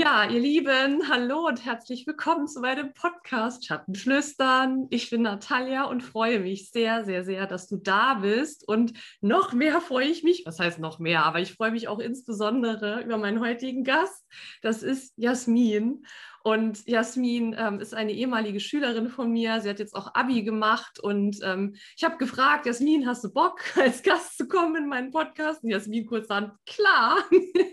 Ja, 0.00 0.24
ihr 0.24 0.40
Lieben, 0.40 1.10
hallo 1.10 1.46
und 1.46 1.66
herzlich 1.66 2.06
willkommen 2.06 2.48
zu 2.48 2.60
meinem 2.60 2.94
Podcast 2.94 3.66
Schattenflüstern. 3.66 4.86
Ich 4.88 5.10
bin 5.10 5.20
Natalia 5.20 5.84
und 5.84 6.00
freue 6.02 6.40
mich 6.40 6.70
sehr, 6.70 7.04
sehr, 7.04 7.22
sehr, 7.22 7.46
dass 7.46 7.68
du 7.68 7.76
da 7.76 8.14
bist. 8.14 8.66
Und 8.66 8.94
noch 9.20 9.52
mehr 9.52 9.82
freue 9.82 10.06
ich 10.06 10.22
mich, 10.22 10.44
was 10.46 10.58
heißt 10.58 10.78
noch 10.78 11.00
mehr, 11.00 11.26
aber 11.26 11.40
ich 11.40 11.52
freue 11.52 11.70
mich 11.70 11.86
auch 11.86 11.98
insbesondere 11.98 13.02
über 13.02 13.18
meinen 13.18 13.40
heutigen 13.40 13.84
Gast. 13.84 14.24
Das 14.62 14.82
ist 14.82 15.12
Jasmin. 15.18 16.06
Und 16.42 16.86
Jasmin 16.86 17.54
ähm, 17.58 17.80
ist 17.80 17.94
eine 17.94 18.12
ehemalige 18.12 18.60
Schülerin 18.60 19.08
von 19.08 19.30
mir. 19.30 19.60
Sie 19.60 19.68
hat 19.68 19.78
jetzt 19.78 19.94
auch 19.94 20.14
Abi 20.14 20.42
gemacht. 20.42 20.98
Und 20.98 21.38
ähm, 21.42 21.74
ich 21.96 22.04
habe 22.04 22.16
gefragt, 22.16 22.66
Jasmin, 22.66 23.06
hast 23.06 23.24
du 23.24 23.32
Bock, 23.32 23.60
als 23.76 24.02
Gast 24.02 24.38
zu 24.38 24.48
kommen 24.48 24.76
in 24.76 24.88
meinen 24.88 25.10
Podcast? 25.10 25.62
Und 25.62 25.70
Jasmin 25.70 26.06
kurz 26.06 26.30
an, 26.30 26.52
klar. 26.66 27.18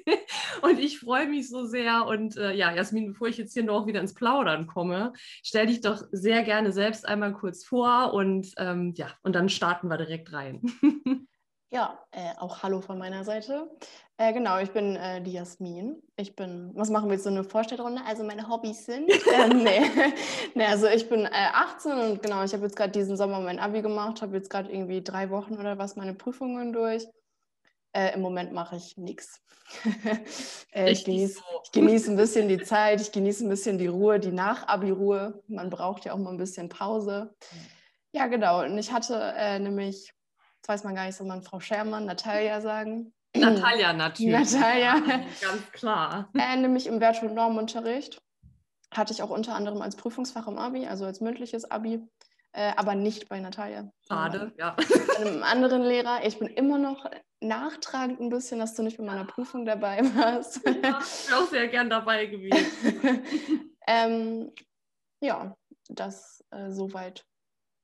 und 0.61 0.79
ich 0.79 0.99
freue 0.99 1.27
mich 1.27 1.49
so 1.49 1.65
sehr. 1.65 2.05
Und 2.05 2.35
äh, 2.37 2.53
ja, 2.53 2.73
Jasmin, 2.73 3.07
bevor 3.07 3.27
ich 3.27 3.37
jetzt 3.37 3.53
hier 3.53 3.63
noch 3.63 3.87
wieder 3.87 4.01
ins 4.01 4.13
Plaudern 4.13 4.67
komme, 4.67 5.13
stell 5.43 5.67
dich 5.67 5.81
doch 5.81 6.03
sehr 6.11 6.43
gerne 6.43 6.71
selbst 6.71 7.07
einmal 7.07 7.33
kurz 7.33 7.63
vor. 7.63 8.13
Und 8.13 8.51
ähm, 8.57 8.93
ja, 8.97 9.07
und 9.23 9.33
dann 9.33 9.49
starten 9.49 9.87
wir 9.87 9.97
direkt 9.97 10.33
rein. 10.33 10.61
Ja, 11.69 11.99
äh, 12.11 12.33
auch 12.37 12.63
Hallo 12.63 12.79
von 12.79 12.97
meiner 12.97 13.25
Seite. 13.25 13.69
Äh, 14.19 14.33
genau, 14.33 14.57
ich 14.57 14.71
bin 14.71 14.95
äh, 14.95 15.21
die 15.21 15.33
Jasmin. 15.33 16.01
Ich 16.15 16.35
bin, 16.35 16.71
was 16.73 16.89
machen 16.89 17.07
wir 17.07 17.13
jetzt 17.13 17.23
so 17.23 17.29
eine 17.29 17.43
Vorstellrunde? 17.43 18.01
Also 18.03 18.23
meine 18.23 18.49
Hobbys 18.49 18.85
sind, 18.85 19.11
ähm, 19.33 19.63
nee. 19.63 19.81
nee, 20.55 20.65
also 20.65 20.87
ich 20.87 21.07
bin 21.07 21.29
18 21.31 21.91
äh, 21.91 21.93
und 21.93 22.23
genau, 22.23 22.43
ich 22.43 22.51
habe 22.53 22.63
jetzt 22.63 22.75
gerade 22.75 22.91
diesen 22.91 23.15
Sommer 23.15 23.39
mein 23.39 23.59
Abi 23.59 23.83
gemacht, 23.83 24.23
habe 24.23 24.35
jetzt 24.35 24.49
gerade 24.49 24.71
irgendwie 24.71 25.03
drei 25.03 25.29
Wochen 25.29 25.57
oder 25.57 25.77
was 25.77 25.95
meine 25.95 26.15
Prüfungen 26.15 26.73
durch. 26.73 27.07
Äh, 27.93 28.15
Im 28.15 28.21
Moment 28.21 28.53
mache 28.53 28.75
ich 28.75 28.97
nichts. 28.97 29.41
Äh, 30.73 30.91
ich, 30.91 31.05
genieße, 31.05 31.35
so. 31.39 31.61
ich 31.63 31.71
genieße 31.71 32.11
ein 32.11 32.17
bisschen 32.17 32.47
die 32.47 32.59
Zeit, 32.59 33.01
ich 33.01 33.11
genieße 33.11 33.43
ein 33.43 33.49
bisschen 33.49 33.79
die 33.79 33.87
Ruhe, 33.87 34.19
die 34.19 34.31
Nach-Abi-Ruhe. 34.31 35.41
Man 35.47 35.71
braucht 35.71 36.05
ja 36.05 36.13
auch 36.13 36.17
mal 36.17 36.29
ein 36.29 36.37
bisschen 36.37 36.69
Pause. 36.69 37.33
Ja, 38.11 38.27
genau. 38.27 38.63
Und 38.63 38.77
ich 38.77 38.91
hatte 38.91 39.59
nämlich 39.59 40.13
das 40.61 40.69
weiß 40.69 40.83
man 40.83 40.95
gar 40.95 41.05
nicht, 41.05 41.15
soll 41.15 41.27
man 41.27 41.43
Frau 41.43 41.59
Schermann, 41.59 42.05
Natalia 42.05 42.59
sagen? 42.59 43.13
Natalia 43.39 43.93
natürlich. 43.93 44.53
Natalia. 44.53 44.99
ganz 45.41 45.71
klar. 45.71 46.29
Äh, 46.37 46.57
nämlich 46.57 46.87
im 46.87 46.99
Wert- 46.99 47.21
und 47.23 47.33
Normunterricht 47.33 48.21
hatte 48.93 49.13
ich 49.13 49.21
auch 49.21 49.29
unter 49.29 49.55
anderem 49.55 49.81
als 49.81 49.95
Prüfungsfach 49.95 50.47
im 50.47 50.57
Abi, 50.57 50.87
also 50.87 51.05
als 51.05 51.21
mündliches 51.21 51.69
Abi, 51.69 52.01
äh, 52.53 52.71
aber 52.75 52.95
nicht 52.95 53.29
bei 53.29 53.39
Natalia. 53.39 53.91
Schade, 54.07 54.53
ja. 54.57 54.75
Bei 54.75 55.25
einem 55.25 55.43
anderen 55.43 55.83
Lehrer. 55.83 56.25
Ich 56.25 56.39
bin 56.39 56.47
immer 56.47 56.77
noch 56.77 57.09
nachtragend 57.39 58.19
ein 58.19 58.29
bisschen, 58.29 58.59
dass 58.59 58.73
du 58.73 58.83
nicht 58.83 58.97
bei 58.97 59.03
meiner 59.03 59.25
Prüfung 59.25 59.65
dabei 59.65 60.01
warst. 60.15 60.65
Ja, 60.65 60.71
ich 60.71 60.81
bin 60.81 61.33
auch 61.35 61.47
sehr 61.49 61.67
gern 61.67 61.89
dabei 61.89 62.25
gewesen. 62.25 63.21
ähm, 63.87 64.51
ja, 65.21 65.55
das 65.89 66.43
äh, 66.51 66.71
soweit 66.71 67.25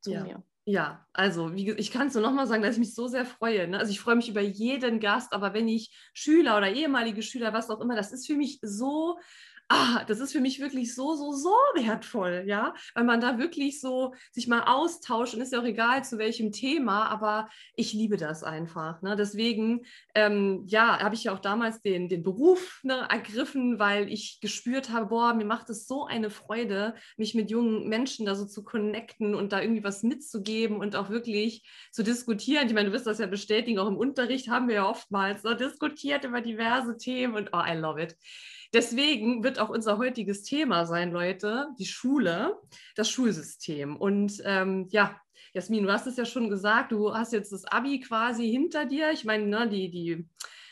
zu 0.02 0.12
ja. 0.12 0.24
mir. 0.24 0.44
Ja, 0.66 1.06
also 1.12 1.54
wie, 1.56 1.72
ich 1.72 1.92
kann 1.92 2.08
es 2.08 2.14
nur 2.14 2.24
nochmal 2.24 2.48
sagen, 2.48 2.64
dass 2.64 2.76
ich 2.76 2.80
mich 2.80 2.96
so 2.96 3.08
sehr 3.10 3.26
freue. 3.26 3.68
Ne? 3.68 3.78
Also 3.80 3.92
ich 3.92 4.00
freue 4.00 4.16
mich 4.16 4.30
über 4.30 4.40
jeden 4.40 5.02
Gast, 5.02 5.34
aber 5.34 5.54
wenn 5.54 5.68
ich 5.68 5.90
Schüler 6.14 6.58
oder 6.58 6.72
ehemalige 6.72 7.22
Schüler, 7.22 7.52
was 7.52 7.70
auch 7.70 7.82
immer, 7.82 7.98
das 7.98 8.14
ist 8.14 8.26
für 8.28 8.36
mich 8.38 8.60
so 8.62 9.20
ah, 9.70 10.04
das 10.06 10.20
ist 10.20 10.32
für 10.32 10.42
mich 10.42 10.60
wirklich 10.60 10.94
so, 10.94 11.16
so, 11.16 11.32
so 11.32 11.54
wertvoll, 11.76 12.44
ja, 12.46 12.74
weil 12.94 13.04
man 13.04 13.22
da 13.22 13.38
wirklich 13.38 13.80
so 13.80 14.14
sich 14.32 14.48
mal 14.48 14.64
austauscht 14.64 15.34
und 15.34 15.42
ist 15.42 15.54
ja 15.54 15.60
auch 15.60 15.66
egal 15.66 16.04
zu 16.04 16.18
welchem 16.18 16.52
Thema, 16.52 17.08
aber 17.08 17.50
ich 17.76 17.94
liebe 17.94 18.18
das 18.18 18.44
einfach. 18.44 19.02
Ne? 19.02 19.16
Deswegen, 19.16 19.86
ähm, 20.16 20.64
ja, 20.68 21.00
habe 21.00 21.16
ich 21.16 21.26
ja 21.26 21.34
auch 21.34 21.40
damals 21.40 21.82
den, 21.82 22.10
den 22.10 22.24
Beruf 22.24 22.82
ne, 22.84 23.08
ergriffen, 23.10 23.80
weil 23.80 24.12
ich 24.12 24.40
gespürt 24.42 24.92
habe, 24.92 25.08
boah, 25.08 25.34
mir 25.34 25.46
macht 25.46 25.70
es 25.70 25.88
so 25.88 26.06
eine 26.06 26.30
Freude, 26.30 26.96
mich 27.18 27.34
mit 27.34 27.50
jungen 27.50 27.88
Menschen 27.88 28.26
da 28.26 28.36
so 28.36 28.46
zu 28.46 28.64
connecten 28.64 29.36
und 29.36 29.54
da 29.54 29.62
irgendwie 29.62 29.84
was 29.84 30.04
mitzugeben 30.04 30.78
und 30.78 30.96
auch 30.96 31.10
wirklich 31.10 31.68
zu 31.92 32.04
diskutieren. 32.04 32.68
Ich 32.68 32.74
meine, 32.74 32.90
du 32.90 32.94
wirst 32.94 33.08
das 33.08 33.20
ja 33.20 33.28
bestätigen, 33.28 33.80
auch 33.80 33.88
im 33.88 33.98
Unterricht 33.98 34.50
haben 34.50 34.68
wir 34.68 34.76
ja 34.76 34.90
oftmals 34.90 35.42
so 35.42 35.54
diskutiert 35.54 36.26
über 36.26 36.42
diverse 36.42 36.98
Themen 36.98 37.36
und 37.36 37.50
oh, 37.54 37.62
I 37.66 37.76
love 37.76 38.02
it. 38.02 38.16
Deswegen 38.74 39.44
wird 39.44 39.60
auch 39.60 39.70
unser 39.70 39.98
heutiges 39.98 40.44
Thema 40.44 40.86
sein, 40.86 41.12
Leute, 41.12 41.68
die 41.78 41.86
Schule, 41.86 42.58
das 42.96 43.10
Schulsystem. 43.10 43.96
Und 43.96 44.42
ähm, 44.46 44.88
ja, 44.90 45.16
Jasmin, 45.54 45.84
du 45.84 45.92
hast 45.92 46.08
es 46.08 46.18
ja 46.18 46.26
schon 46.26 46.50
gesagt, 46.50 46.92
du 46.92 47.14
hast 47.14 47.32
jetzt 47.32 47.52
das 47.52 47.66
Abi 47.66 48.00
quasi 48.00 48.50
hinter 48.50 48.86
dir. 48.86 49.12
Ich 49.12 49.24
meine, 49.24 49.46
ne, 49.46 49.70
die, 49.70 49.92
die, 49.92 50.28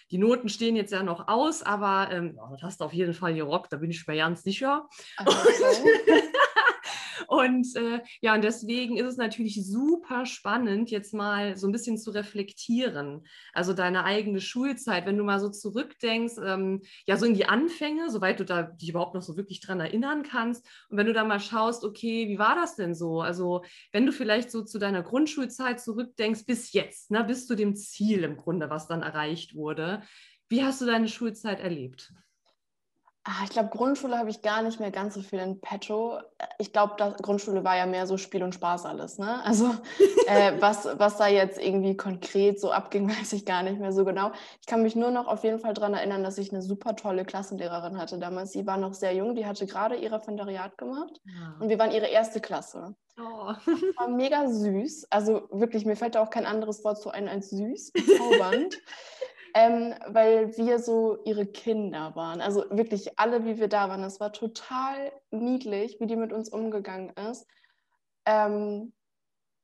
die 0.10 0.18
Noten 0.18 0.50
stehen 0.50 0.76
jetzt 0.76 0.92
ja 0.92 1.04
noch 1.04 1.28
aus, 1.28 1.62
aber 1.62 2.10
ähm, 2.12 2.40
oh, 2.42 2.50
das 2.52 2.64
hast 2.64 2.82
du 2.82 2.86
auf 2.86 2.94
jeden 2.94 3.14
Fall 3.14 3.36
gerockt, 3.36 3.72
da 3.72 3.78
bin 3.78 3.92
ich 3.92 4.08
mir 4.08 4.18
ganz 4.18 4.42
sicher. 4.42 4.90
Also. 5.18 5.38
Und 7.32 7.78
äh, 7.78 8.02
ja, 8.20 8.36
und 8.36 8.44
deswegen 8.44 8.98
ist 8.98 9.08
es 9.08 9.16
natürlich 9.16 9.66
super 9.66 10.26
spannend, 10.26 10.92
jetzt 10.92 11.14
mal 11.14 11.56
so 11.56 11.66
ein 11.66 11.72
bisschen 11.72 11.98
zu 11.98 12.12
reflektieren. 12.12 13.26
Also 13.54 13.72
deine 13.72 14.04
eigene 14.04 14.42
Schulzeit, 14.42 15.06
wenn 15.06 15.18
du 15.18 15.24
mal 15.24 15.40
so 15.40 15.48
zurückdenkst, 15.48 16.34
ähm, 16.44 16.82
ja, 17.06 17.16
so 17.16 17.26
in 17.26 17.34
die 17.34 17.46
Anfänge, 17.46 18.10
soweit 18.10 18.42
du 18.42 18.44
da 18.44 18.64
dich 18.64 18.90
überhaupt 18.90 19.16
noch 19.16 19.22
so 19.22 19.38
wirklich 19.38 19.62
dran 19.62 19.80
erinnern 19.80 20.24
kannst. 20.24 20.68
Und 20.90 20.98
wenn 20.98 21.08
du 21.08 21.14
da 21.14 21.24
mal 21.24 21.40
schaust, 21.40 21.86
okay, 21.86 22.28
wie 22.28 22.38
war 22.38 22.56
das 22.56 22.76
denn 22.76 22.94
so? 22.94 23.22
Also, 23.22 23.64
wenn 23.94 24.06
du 24.06 24.12
vielleicht 24.12 24.52
so 24.52 24.66
zu 24.66 24.78
deiner 24.78 25.02
Grundschulzeit 25.02 25.80
zurückdenkst, 25.80 26.46
bis 26.46 26.74
jetzt, 26.74 27.12
ne, 27.12 27.24
bis 27.24 27.48
zu 27.48 27.56
dem 27.56 27.78
Ziel 27.78 28.26
im 28.26 28.36
Grunde, 28.36 28.70
was 28.70 28.88
dann 28.88 29.04
erreicht 29.04 29.56
wurde. 29.56 30.02
Wie 30.50 30.66
hast 30.66 30.82
du 30.82 30.86
deine 30.86 31.08
Schulzeit 31.08 31.62
erlebt? 31.62 32.12
Ach, 33.24 33.44
ich 33.44 33.52
glaube, 33.52 33.70
Grundschule 33.70 34.18
habe 34.18 34.32
ich 34.32 34.42
gar 34.42 34.64
nicht 34.64 34.80
mehr 34.80 34.90
ganz 34.90 35.14
so 35.14 35.22
viel 35.22 35.38
in 35.38 35.62
petto. 35.62 36.18
Ich 36.58 36.74
glaube, 36.74 36.96
Grundschule 37.22 37.64
war 37.64 37.78
ja 37.78 37.86
mehr 37.86 38.08
so 38.08 38.18
Spiel 38.18 38.42
und 38.42 38.56
Spaß 38.56 38.88
alles. 38.88 39.20
Ne? 39.20 39.44
Also 39.46 39.76
äh, 40.28 40.54
was, 40.60 40.88
was 40.98 41.18
da 41.18 41.28
jetzt 41.28 41.62
irgendwie 41.62 41.96
konkret 41.96 42.60
so 42.60 42.72
abging, 42.72 43.08
weiß 43.20 43.34
ich 43.34 43.46
gar 43.46 43.62
nicht 43.62 43.80
mehr 43.80 43.94
so 43.94 44.06
genau. 44.06 44.32
Ich 44.60 44.66
kann 44.66 44.82
mich 44.82 44.96
nur 44.96 45.12
noch 45.12 45.28
auf 45.28 45.44
jeden 45.44 45.60
Fall 45.60 45.76
daran 45.76 45.94
erinnern, 45.94 46.24
dass 46.24 46.40
ich 46.40 46.52
eine 46.52 46.64
super 46.64 46.96
tolle 46.96 47.24
Klassenlehrerin 47.24 48.00
hatte 48.00 48.18
damals. 48.18 48.54
Sie 48.54 48.66
war 48.66 48.78
noch 48.78 48.96
sehr 48.96 49.14
jung, 49.14 49.36
die 49.36 49.46
hatte 49.46 49.68
gerade 49.68 49.98
ihr 49.98 50.12
Referendariat 50.12 50.76
gemacht 50.80 51.22
ja. 51.26 51.58
und 51.60 51.70
wir 51.70 51.78
waren 51.78 51.92
ihre 51.92 52.08
erste 52.08 52.42
Klasse. 52.42 52.96
Oh. 53.20 53.54
War 53.98 54.08
mega 54.08 54.50
süß. 54.50 55.08
Also 55.12 55.48
wirklich, 55.52 55.86
mir 55.86 55.96
fällt 55.96 56.16
da 56.16 56.24
auch 56.24 56.32
kein 56.32 56.48
anderes 56.48 56.84
Wort 56.84 57.00
so 57.00 57.12
ein 57.12 57.28
als 57.28 57.52
süß, 57.52 57.92
bezaubernd. 57.92 58.80
ähm, 59.54 59.94
weil 60.08 60.56
wir 60.58 60.80
so 60.80 61.18
ihre 61.26 61.46
Kinder 61.46 62.16
waren. 62.16 62.42
Also 62.42 62.66
wirklich 62.70 63.20
alle, 63.20 63.46
wie 63.46 63.60
wir 63.60 63.68
da 63.68 63.90
waren. 63.90 64.04
Es 64.04 64.20
war 64.20 64.32
total 64.34 65.12
niedlich, 65.32 66.00
wie 66.00 66.08
die 66.08 66.16
mit 66.16 66.34
uns 66.34 66.50
umgegangen 66.50 67.12
ist. 67.30 67.48
Ähm, 68.26 68.94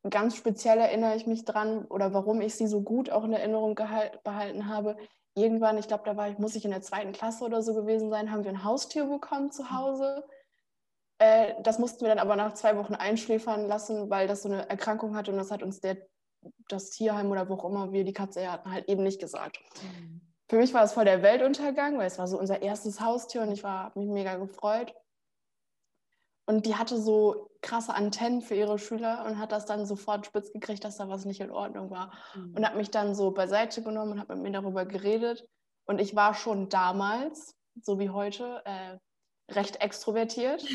ganz 0.10 0.36
speziell 0.36 0.80
erinnere 0.80 1.16
ich 1.16 1.28
mich 1.28 1.46
dran 1.46 1.86
oder 1.86 2.14
warum 2.14 2.42
ich 2.42 2.56
sie 2.56 2.68
so 2.68 2.82
gut 2.82 3.10
auch 3.10 3.24
in 3.24 3.34
Erinnerung 3.34 3.76
behalten 3.76 4.68
habe. 4.68 4.98
Irgendwann, 5.36 5.78
ich 5.78 5.88
glaube, 5.88 6.04
da 6.06 6.18
war 6.18 6.30
ich, 6.30 6.40
muss 6.40 6.56
ich 6.56 6.66
in 6.66 6.72
der 6.72 6.82
zweiten 6.82 7.12
Klasse 7.12 7.44
oder 7.46 7.62
so 7.62 7.74
gewesen 7.74 8.10
sein, 8.10 8.32
haben 8.32 8.44
wir 8.44 8.52
ein 8.52 8.64
Haustier 8.64 9.06
bekommen 9.06 9.52
zu 9.52 9.70
Hause. 9.72 10.26
Äh, 11.20 11.54
das 11.62 11.80
mussten 11.80 12.02
wir 12.02 12.10
dann 12.10 12.20
aber 12.20 12.36
nach 12.36 12.54
zwei 12.54 12.76
Wochen 12.78 12.96
einschläfern 12.96 13.68
lassen, 13.68 14.10
weil 14.10 14.28
das 14.28 14.44
so 14.44 14.50
eine 14.50 14.70
Erkrankung 14.70 15.16
hatte 15.16 15.32
und 15.32 15.38
das 15.38 15.52
hat 15.52 15.64
uns 15.64 15.80
der 15.80 15.98
das 16.70 16.90
Tierheim 16.90 17.32
oder 17.32 17.50
wo 17.50 17.56
auch 17.56 17.66
immer 17.66 17.92
wir 17.92 18.04
die 18.04 18.14
Katze 18.14 18.52
hatten, 18.52 18.72
halt 18.72 18.88
eben 18.90 19.04
nicht 19.04 19.20
gesagt. 19.20 19.60
Mhm. 19.82 20.22
Für 20.50 20.58
mich 20.58 20.74
war 20.74 20.84
es 20.84 20.94
voll 20.94 21.06
der 21.06 21.22
Weltuntergang, 21.22 21.98
weil 21.98 22.08
es 22.08 22.18
war 22.18 22.28
so 22.28 22.40
unser 22.40 22.62
erstes 22.62 23.02
Haustier 23.02 23.42
und 23.42 23.52
ich 23.52 23.64
habe 23.64 24.00
mich 24.00 24.10
mega 24.10 24.36
gefreut. 24.36 24.94
Und 26.46 26.66
die 26.66 26.76
hatte 26.76 26.98
so 26.98 27.52
krasse 27.62 27.94
Antennen 27.94 28.42
für 28.42 28.56
ihre 28.56 28.80
Schüler 28.80 29.26
und 29.26 29.38
hat 29.38 29.52
das 29.52 29.66
dann 29.66 29.86
sofort 29.86 30.26
spitz 30.26 30.54
gekriegt, 30.54 30.86
dass 30.86 30.96
da 30.96 31.10
was 31.10 31.26
nicht 31.26 31.42
in 31.42 31.52
Ordnung 31.52 31.90
war. 31.90 32.14
Mhm. 32.36 32.54
Und 32.56 32.66
hat 32.66 32.78
mich 32.78 32.90
dann 32.90 33.14
so 33.14 33.32
beiseite 33.32 33.84
genommen 33.84 34.14
und 34.14 34.20
hat 34.22 34.30
mit 34.30 34.38
mir 34.38 34.52
darüber 34.52 34.86
geredet. 34.86 35.46
Und 35.86 36.00
ich 36.00 36.16
war 36.16 36.34
schon 36.34 36.70
damals, 36.70 37.58
so 37.82 38.00
wie 38.00 38.10
heute, 38.10 38.62
äh, 38.64 38.98
recht 39.52 39.82
extrovertiert. 39.82 40.66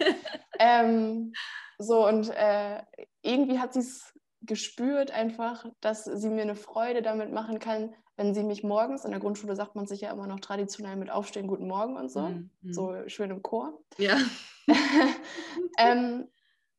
ähm, 0.58 1.34
so 1.78 2.06
und 2.06 2.30
äh, 2.30 2.82
irgendwie 3.22 3.58
hat 3.58 3.74
sie 3.74 3.80
es 3.80 4.14
gespürt 4.42 5.10
einfach, 5.10 5.66
dass 5.80 6.04
sie 6.04 6.30
mir 6.30 6.42
eine 6.42 6.56
Freude 6.56 7.02
damit 7.02 7.32
machen 7.32 7.58
kann, 7.58 7.94
wenn 8.16 8.34
sie 8.34 8.42
mich 8.42 8.64
morgens, 8.64 9.04
in 9.04 9.12
der 9.12 9.20
Grundschule 9.20 9.54
sagt 9.54 9.76
man 9.76 9.86
sich 9.86 10.00
ja 10.00 10.10
immer 10.10 10.26
noch 10.26 10.40
traditionell 10.40 10.96
mit 10.96 11.10
Aufstehen, 11.10 11.46
Guten 11.46 11.68
Morgen 11.68 11.96
und 11.96 12.10
so, 12.10 12.22
mhm. 12.22 12.50
so 12.68 12.94
schön 13.06 13.30
im 13.30 13.42
Chor. 13.42 13.80
Ja. 13.96 14.16
ähm, 15.78 16.28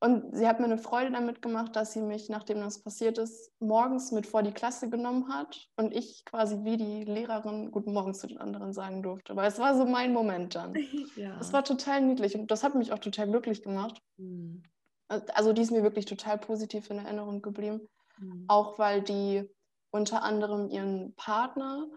und 0.01 0.35
sie 0.35 0.47
hat 0.47 0.59
mir 0.59 0.65
eine 0.65 0.77
Freude 0.77 1.11
damit 1.11 1.41
gemacht, 1.41 1.75
dass 1.75 1.91
sie 1.91 2.01
mich, 2.01 2.29
nachdem 2.29 2.61
das 2.61 2.81
passiert 2.81 3.17
ist, 3.17 3.51
morgens 3.59 4.11
mit 4.11 4.27
vor 4.27 4.43
die 4.43 4.53
Klasse 4.53 4.89
genommen 4.89 5.27
hat 5.27 5.67
und 5.75 5.93
ich 5.93 6.23
quasi 6.23 6.63
wie 6.63 6.77
die 6.77 7.03
Lehrerin 7.03 7.69
Guten 7.71 7.91
Morgen 7.91 8.13
zu 8.13 8.27
den 8.27 8.37
anderen 8.37 8.71
sagen 8.71 9.03
durfte. 9.03 9.35
Weil 9.35 9.49
es 9.49 9.59
war 9.59 9.75
so 9.75 9.85
mein 9.85 10.13
Moment 10.13 10.55
dann. 10.55 10.73
Ja. 11.15 11.37
Es 11.39 11.51
war 11.51 11.63
total 11.63 12.01
niedlich 12.01 12.35
und 12.35 12.49
das 12.49 12.63
hat 12.63 12.75
mich 12.75 12.93
auch 12.93 12.99
total 12.99 13.27
glücklich 13.27 13.61
gemacht. 13.61 14.01
Mhm. 14.17 14.63
Also 15.09 15.53
die 15.53 15.61
ist 15.63 15.71
mir 15.71 15.83
wirklich 15.83 16.05
total 16.05 16.37
positiv 16.37 16.89
in 16.89 16.99
Erinnerung 16.99 17.41
geblieben. 17.41 17.89
Mhm. 18.19 18.45
Auch 18.47 18.79
weil 18.79 19.01
die 19.01 19.49
unter 19.91 20.23
anderem 20.23 20.69
ihren 20.69 21.15
Partner 21.15 21.87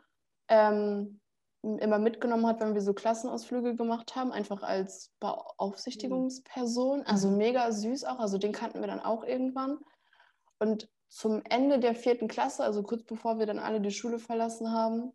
ähm, 0.48 1.20
immer 1.62 1.98
mitgenommen 1.98 2.46
hat, 2.46 2.60
wenn 2.60 2.74
wir 2.74 2.80
so 2.80 2.94
Klassenausflüge 2.94 3.76
gemacht 3.76 4.16
haben, 4.16 4.32
einfach 4.32 4.62
als 4.62 5.12
Beaufsichtigungsperson. 5.20 7.02
Also 7.04 7.28
Mhm. 7.28 7.36
mega 7.36 7.70
süß 7.70 8.04
auch. 8.04 8.18
Also 8.18 8.38
den 8.38 8.52
kannten 8.52 8.80
wir 8.80 8.88
dann 8.88 9.00
auch 9.00 9.24
irgendwann. 9.24 9.78
Und 10.58 10.88
zum 11.08 11.42
Ende 11.44 11.78
der 11.78 11.94
vierten 11.94 12.26
Klasse, 12.28 12.64
also 12.64 12.82
kurz 12.82 13.04
bevor 13.04 13.38
wir 13.38 13.46
dann 13.46 13.58
alle 13.58 13.80
die 13.80 13.90
Schule 13.90 14.18
verlassen 14.18 14.72
haben, 14.72 15.12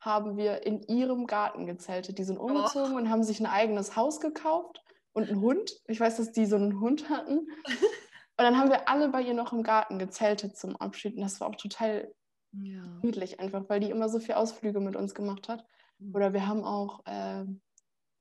haben 0.00 0.36
wir 0.36 0.66
in 0.66 0.82
ihrem 0.82 1.26
Garten 1.26 1.66
gezeltet. 1.66 2.18
Die 2.18 2.24
sind 2.24 2.38
umgezogen 2.38 2.96
und 2.96 3.10
haben 3.10 3.22
sich 3.22 3.40
ein 3.40 3.46
eigenes 3.46 3.96
Haus 3.96 4.20
gekauft 4.20 4.83
und 5.14 5.28
einen 5.30 5.40
Hund. 5.40 5.72
Ich 5.86 5.98
weiß, 6.00 6.16
dass 6.18 6.32
die 6.32 6.44
so 6.46 6.56
einen 6.56 6.80
Hund 6.80 7.08
hatten. 7.08 7.46
Und 8.36 8.42
dann 8.42 8.58
haben 8.58 8.68
wir 8.68 8.88
alle 8.88 9.10
bei 9.10 9.22
ihr 9.22 9.32
noch 9.34 9.52
im 9.52 9.62
Garten 9.62 9.96
gezeltet 10.00 10.56
zum 10.56 10.74
Abschied. 10.74 11.14
Und 11.14 11.22
das 11.22 11.40
war 11.40 11.48
auch 11.48 11.54
total 11.54 12.12
Ja. 12.50 12.82
gemütlich 13.00 13.38
einfach, 13.38 13.62
weil 13.68 13.78
die 13.78 13.90
immer 13.90 14.08
so 14.08 14.18
viele 14.18 14.36
Ausflüge 14.38 14.80
mit 14.80 14.96
uns 14.96 15.14
gemacht 15.14 15.48
hat. 15.48 15.64
Mhm. 16.00 16.14
Oder 16.16 16.32
wir 16.32 16.48
haben 16.48 16.64
auch 16.64 17.00
ähm, 17.06 17.60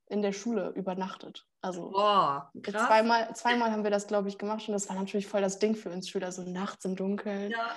in 0.09 0.21
der 0.21 0.31
Schule 0.31 0.69
übernachtet. 0.75 1.47
Also 1.61 1.89
Boah, 1.89 2.51
zweimal, 2.63 3.35
zweimal 3.35 3.71
haben 3.71 3.83
wir 3.83 3.89
das, 3.89 4.05
glaube 4.05 4.29
ich, 4.29 4.37
gemacht. 4.37 4.67
Und 4.67 4.73
das 4.73 4.87
war 4.87 4.95
natürlich 4.95 5.25
voll 5.25 5.41
das 5.41 5.57
Ding 5.57 5.75
für 5.75 5.89
uns 5.89 6.07
Schüler, 6.07 6.31
so 6.31 6.43
nachts 6.43 6.85
im 6.85 6.95
Dunkeln 6.95 7.49
Ja. 7.49 7.75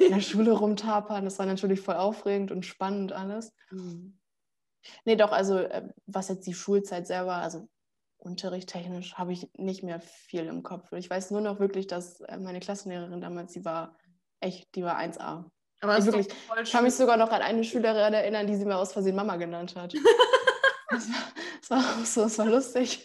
in 0.00 0.10
der 0.12 0.20
Schule 0.20 0.52
rumtapern. 0.52 1.24
Das 1.24 1.38
war 1.38 1.46
natürlich 1.46 1.80
voll 1.80 1.96
aufregend 1.96 2.50
und 2.50 2.66
spannend 2.66 3.12
alles. 3.12 3.54
Mhm. 3.70 4.18
Nee, 5.06 5.16
doch, 5.16 5.32
also 5.32 5.56
äh, 5.58 5.88
was 6.06 6.28
jetzt 6.28 6.46
die 6.46 6.52
Schulzeit 6.54 7.06
selber, 7.06 7.36
also 7.36 7.68
unterrichttechnisch, 8.20 9.14
habe 9.14 9.32
ich 9.32 9.50
nicht 9.56 9.82
mehr 9.82 10.00
viel 10.00 10.46
im 10.46 10.62
Kopf. 10.62 10.92
Ich 10.92 11.08
weiß 11.08 11.30
nur 11.30 11.40
noch 11.40 11.58
wirklich, 11.58 11.86
dass 11.86 12.20
äh, 12.20 12.38
meine 12.38 12.60
Klassenlehrerin 12.60 13.20
damals, 13.20 13.52
die 13.52 13.64
war 13.64 13.96
echt, 14.40 14.74
die 14.74 14.82
war 14.82 14.98
1A. 14.98 15.44
Aber 15.82 15.96
ist 15.96 16.06
wirklich, 16.06 16.28
Ich 16.62 16.72
kann 16.72 16.84
mich 16.84 16.94
sogar 16.94 17.16
noch 17.16 17.30
an 17.30 17.40
eine 17.40 17.64
Schülerin 17.64 18.12
erinnern, 18.12 18.46
die 18.46 18.54
sie 18.54 18.66
mir 18.66 18.76
aus 18.76 18.92
Versehen 18.92 19.16
Mama 19.16 19.36
genannt 19.36 19.74
hat. 19.76 19.94
Das 20.90 21.08
war, 21.08 21.32
das 21.60 21.70
war 21.70 21.78
auch 21.78 22.04
so, 22.04 22.22
das 22.22 22.38
war 22.38 22.46
lustig. 22.46 23.04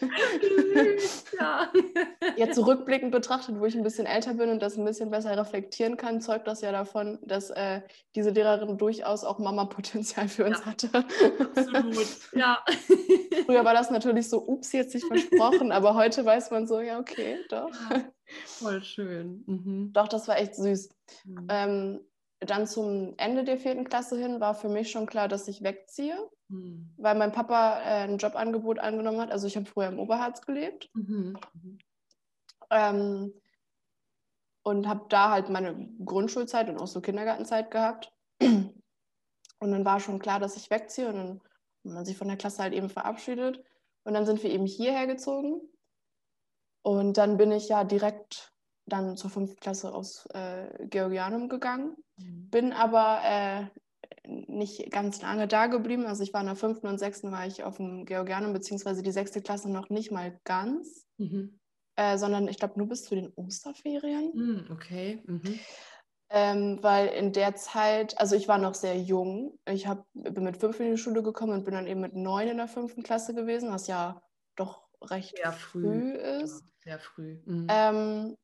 ja. 1.39 1.71
Jetzt 2.35 2.55
zurückblickend 2.55 3.11
betrachtet, 3.11 3.59
wo 3.59 3.65
ich 3.65 3.75
ein 3.75 3.83
bisschen 3.83 4.05
älter 4.05 4.33
bin 4.33 4.49
und 4.49 4.61
das 4.61 4.77
ein 4.77 4.85
bisschen 4.85 5.09
besser 5.11 5.37
reflektieren 5.37 5.97
kann, 5.97 6.21
zeugt 6.21 6.47
das 6.47 6.61
ja 6.61 6.71
davon, 6.71 7.19
dass 7.21 7.49
äh, 7.51 7.81
diese 8.15 8.31
Lehrerin 8.31 8.77
durchaus 8.77 9.23
auch 9.23 9.39
Mama-Potenzial 9.39 10.27
für 10.27 10.45
uns 10.45 10.59
Ja. 10.59 10.65
hatte. 10.65 10.89
Absolut. 10.93 12.07
Ja. 12.33 12.63
Früher 13.45 13.63
war 13.63 13.73
das 13.73 13.91
natürlich 13.91 14.29
so, 14.29 14.45
ups, 14.45 14.71
jetzt 14.71 14.91
sich 14.91 15.05
versprochen, 15.05 15.71
aber 15.71 15.95
heute 15.95 16.25
weiß 16.25 16.51
man 16.51 16.67
so, 16.67 16.79
ja, 16.81 16.99
okay, 16.99 17.37
doch. 17.49 17.69
Voll 18.45 18.81
schön. 18.83 19.43
Mhm. 19.45 19.91
Doch, 19.93 20.07
das 20.07 20.27
war 20.27 20.37
echt 20.39 20.55
süß. 20.55 20.89
Mhm. 21.25 21.47
Ähm, 21.49 21.99
dann 22.39 22.67
zum 22.67 23.13
Ende 23.17 23.43
der 23.43 23.57
vierten 23.57 23.85
Klasse 23.85 24.17
hin 24.17 24.39
war 24.39 24.55
für 24.55 24.69
mich 24.69 24.91
schon 24.91 25.05
klar, 25.05 25.27
dass 25.27 25.47
ich 25.47 25.63
wegziehe, 25.63 26.17
Mhm. 26.47 26.94
weil 26.97 27.15
mein 27.15 27.31
Papa 27.31 27.80
äh, 27.81 28.03
ein 28.03 28.18
Jobangebot 28.18 28.80
angenommen 28.80 29.19
hat. 29.19 29.31
Also 29.31 29.47
ich 29.47 29.56
habe 29.56 29.65
früher 29.65 29.88
im 29.88 30.00
Oberharz 30.00 30.42
gelebt 30.42 30.89
Mhm. 30.94 31.38
Mhm. 31.53 31.77
ähm, 32.69 33.33
und 34.63 34.88
habe 34.88 35.06
da 35.09 35.31
halt 35.31 35.50
meine 35.50 35.89
Grundschulzeit 36.03 36.69
und 36.69 36.77
auch 36.80 36.88
so 36.88 37.01
Kindergartenzeit 37.01 37.69
gehabt. 37.71 38.12
Und 38.39 39.71
dann 39.71 39.86
war 39.86 40.00
schon 40.00 40.19
klar, 40.19 40.39
dass 40.39 40.57
ich 40.57 40.69
wegziehe 40.69 41.07
und 41.07 41.15
dann 41.15 41.30
hat 41.39 41.42
man 41.83 42.06
sich 42.06 42.18
von 42.18 42.27
der 42.27 42.38
Klasse 42.38 42.62
halt 42.63 42.74
eben 42.74 42.89
verabschiedet. 42.89 43.63
Und 44.03 44.13
dann 44.13 44.25
sind 44.25 44.44
wir 44.44 44.51
eben 44.51 44.65
hierher 44.65 45.07
gezogen. 45.07 45.62
Und 46.83 47.18
dann 47.18 47.38
bin 47.38 47.51
ich 47.51 47.69
ja 47.69 47.83
direkt 47.83 48.53
dann 48.86 49.18
zur 49.18 49.31
fünften 49.31 49.59
Klasse 49.59 49.94
aus 49.94 50.27
äh, 50.33 50.88
Georgianum 50.88 51.50
gegangen. 51.50 51.95
Mhm. 52.18 52.50
Bin 52.51 52.74
aber 52.74 53.21
äh, 53.24 53.65
nicht 54.27 54.92
ganz 54.92 55.22
lange 55.22 55.48
da 55.48 55.68
geblieben. 55.68 56.06
Also 56.06 56.24
ich 56.24 56.33
war 56.33 56.42
in 56.42 56.48
der 56.48 56.56
fünften 56.56 56.88
und 56.88 57.00
sechsten 57.00 57.31
war 57.31 57.45
ich 57.48 57.63
auf 57.63 57.77
dem 57.77 58.06
Georgianum, 58.06 58.54
beziehungsweise 58.54 59.01
die 59.04 59.12
sechste 59.12 59.42
Klasse 59.42 59.69
noch 59.72 59.89
nicht 59.89 60.12
mal 60.12 60.39
ganz, 60.44 61.06
Mhm. 61.18 61.60
äh, 61.95 62.18
sondern 62.18 62.48
ich 62.48 62.57
glaube 62.57 62.77
nur 62.77 62.88
bis 62.88 63.04
zu 63.04 63.16
den 63.16 63.31
Osterferien. 63.36 64.31
Mhm. 64.33 64.68
Okay. 64.72 65.22
Mhm. 65.25 65.60
Ähm, 66.30 66.80
weil 66.81 67.07
in 67.10 67.33
der 67.33 67.56
Zeit, 67.56 68.19
also 68.19 68.36
ich 68.36 68.48
war 68.48 68.57
noch 68.57 68.74
sehr 68.74 68.98
jung. 69.00 69.60
Ich 69.69 69.86
hab, 69.88 70.06
bin 70.13 70.44
mit 70.44 70.57
fünf 70.57 70.80
in 70.80 70.92
die 70.92 70.98
Schule 70.98 71.21
gekommen 71.21 71.54
und 71.54 71.66
bin 71.66 71.75
dann 71.75 71.86
eben 71.88 72.01
mit 72.01 72.16
neun 72.16 72.48
in 72.48 72.57
der 72.57 72.68
fünften 72.68 73.04
Klasse 73.04 73.36
gewesen, 73.36 73.71
was 73.71 73.86
ja 73.88 74.21
doch 74.56 74.88
recht 75.01 75.38
Sehr 75.38 75.51
früh. 75.51 75.81
früh 75.83 76.12
ist. 76.13 76.63
Ja, 76.63 76.71
sehr 76.83 77.00
früh. 77.00 77.38
Mhm. 77.45 77.68
Ähm, 77.69 78.36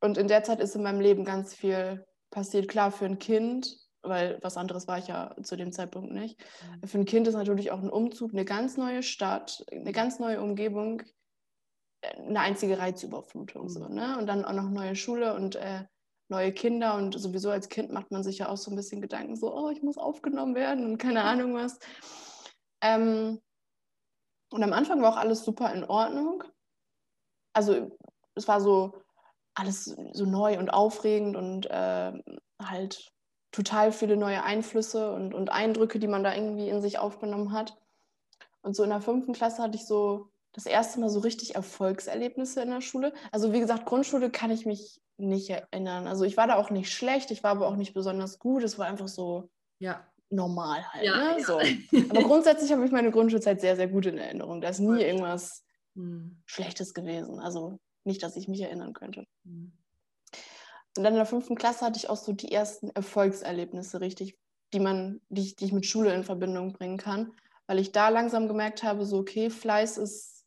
und 0.00 0.16
in 0.16 0.28
der 0.28 0.42
Zeit 0.42 0.60
ist 0.60 0.74
in 0.74 0.82
meinem 0.82 1.00
Leben 1.00 1.24
ganz 1.24 1.54
viel 1.54 2.06
passiert. 2.30 2.66
Klar, 2.68 2.90
für 2.90 3.04
ein 3.04 3.18
Kind, 3.18 3.76
weil 4.02 4.38
was 4.42 4.56
anderes 4.56 4.88
war 4.88 4.98
ich 4.98 5.08
ja 5.08 5.34
zu 5.42 5.56
dem 5.56 5.72
Zeitpunkt 5.72 6.12
nicht. 6.12 6.38
Mhm. 6.82 6.88
Für 6.88 6.98
ein 6.98 7.04
Kind 7.04 7.26
ist 7.28 7.34
natürlich 7.34 7.70
auch 7.70 7.82
ein 7.82 7.90
Umzug, 7.90 8.32
eine 8.32 8.44
ganz 8.44 8.76
neue 8.76 9.02
Stadt, 9.02 9.64
eine 9.70 9.92
ganz 9.92 10.18
neue 10.18 10.40
Umgebung, 10.40 11.02
äh, 12.02 12.16
eine 12.16 12.40
einzige 12.40 12.78
Reizüberflutung. 12.78 13.64
Mhm. 13.64 13.68
So, 13.68 13.88
ne? 13.88 14.18
Und 14.18 14.26
dann 14.26 14.44
auch 14.44 14.52
noch 14.52 14.70
neue 14.70 14.96
Schule 14.96 15.34
und 15.34 15.56
äh, 15.56 15.84
neue 16.28 16.52
Kinder. 16.52 16.94
Und 16.94 17.18
sowieso 17.18 17.50
als 17.50 17.68
Kind 17.68 17.90
macht 17.90 18.10
man 18.10 18.22
sich 18.22 18.38
ja 18.38 18.48
auch 18.48 18.56
so 18.56 18.70
ein 18.70 18.76
bisschen 18.76 19.00
Gedanken, 19.00 19.36
so, 19.36 19.54
oh, 19.54 19.70
ich 19.70 19.82
muss 19.82 19.98
aufgenommen 19.98 20.54
werden 20.54 20.84
und 20.84 20.98
keine 20.98 21.24
Ahnung 21.24 21.54
was. 21.54 21.78
Ähm, 22.82 23.40
und 24.50 24.62
am 24.62 24.72
Anfang 24.72 25.02
war 25.02 25.12
auch 25.12 25.16
alles 25.16 25.44
super 25.44 25.72
in 25.74 25.84
Ordnung. 25.84 26.44
Also 27.52 27.90
es 28.34 28.48
war 28.48 28.60
so 28.60 29.02
alles 29.54 29.84
so 30.12 30.24
neu 30.24 30.58
und 30.58 30.70
aufregend 30.70 31.36
und 31.36 31.66
äh, 31.66 32.12
halt 32.62 33.12
total 33.50 33.92
viele 33.92 34.16
neue 34.16 34.42
Einflüsse 34.44 35.12
und, 35.12 35.34
und 35.34 35.50
Eindrücke, 35.50 35.98
die 35.98 36.06
man 36.08 36.22
da 36.24 36.34
irgendwie 36.34 36.68
in 36.68 36.80
sich 36.82 36.98
aufgenommen 36.98 37.52
hat. 37.52 37.76
Und 38.62 38.76
so 38.76 38.82
in 38.82 38.90
der 38.90 39.00
fünften 39.00 39.32
Klasse 39.32 39.62
hatte 39.62 39.76
ich 39.76 39.86
so 39.86 40.30
das 40.52 40.66
erste 40.66 41.00
Mal 41.00 41.08
so 41.08 41.20
richtig 41.20 41.54
Erfolgserlebnisse 41.54 42.60
in 42.62 42.70
der 42.70 42.80
Schule. 42.80 43.12
Also 43.32 43.52
wie 43.52 43.60
gesagt, 43.60 43.86
Grundschule 43.86 44.30
kann 44.30 44.50
ich 44.50 44.66
mich 44.66 45.00
nicht 45.16 45.50
erinnern. 45.50 46.06
Also 46.06 46.24
ich 46.24 46.36
war 46.36 46.46
da 46.46 46.56
auch 46.56 46.70
nicht 46.70 46.92
schlecht, 46.92 47.30
ich 47.30 47.42
war 47.42 47.52
aber 47.52 47.68
auch 47.68 47.76
nicht 47.76 47.94
besonders 47.94 48.38
gut. 48.38 48.62
Es 48.62 48.78
war 48.78 48.86
einfach 48.86 49.08
so 49.08 49.48
Ja. 49.78 50.06
normal 50.30 50.86
halt. 50.92 51.04
Ja, 51.04 51.16
ne? 51.16 51.38
ja. 51.38 51.44
So. 51.44 51.58
Aber 52.10 52.22
grundsätzlich 52.22 52.72
habe 52.72 52.84
ich 52.84 52.92
meine 52.92 53.10
Grundschulzeit 53.10 53.60
sehr, 53.60 53.76
sehr 53.76 53.88
gut 53.88 54.06
in 54.06 54.18
Erinnerung. 54.18 54.60
Da 54.60 54.68
ist 54.68 54.80
nie 54.80 55.02
irgendwas 55.02 55.64
Mhm. 55.94 56.40
Schlechtes 56.46 56.94
gewesen. 56.94 57.40
Also 57.40 57.78
nicht, 58.04 58.22
dass 58.22 58.36
ich 58.36 58.46
mich 58.46 58.60
erinnern 58.60 58.92
könnte. 58.92 59.24
Mhm. 59.44 59.72
Und 60.98 61.04
dann 61.04 61.12
in 61.12 61.18
der 61.18 61.26
fünften 61.26 61.54
Klasse 61.54 61.86
hatte 61.86 61.96
ich 61.96 62.10
auch 62.10 62.16
so 62.16 62.32
die 62.32 62.50
ersten 62.50 62.90
Erfolgserlebnisse 62.90 64.00
richtig, 64.00 64.36
die 64.72 64.80
man, 64.80 65.20
die 65.28 65.42
ich, 65.42 65.54
die 65.54 65.66
ich 65.66 65.72
mit 65.72 65.86
Schule 65.86 66.12
in 66.12 66.24
Verbindung 66.24 66.72
bringen 66.72 66.96
kann, 66.98 67.32
weil 67.68 67.78
ich 67.78 67.92
da 67.92 68.08
langsam 68.08 68.48
gemerkt 68.48 68.82
habe, 68.82 69.06
so 69.06 69.18
okay, 69.18 69.48
Fleiß 69.48 69.96
ist 69.96 70.44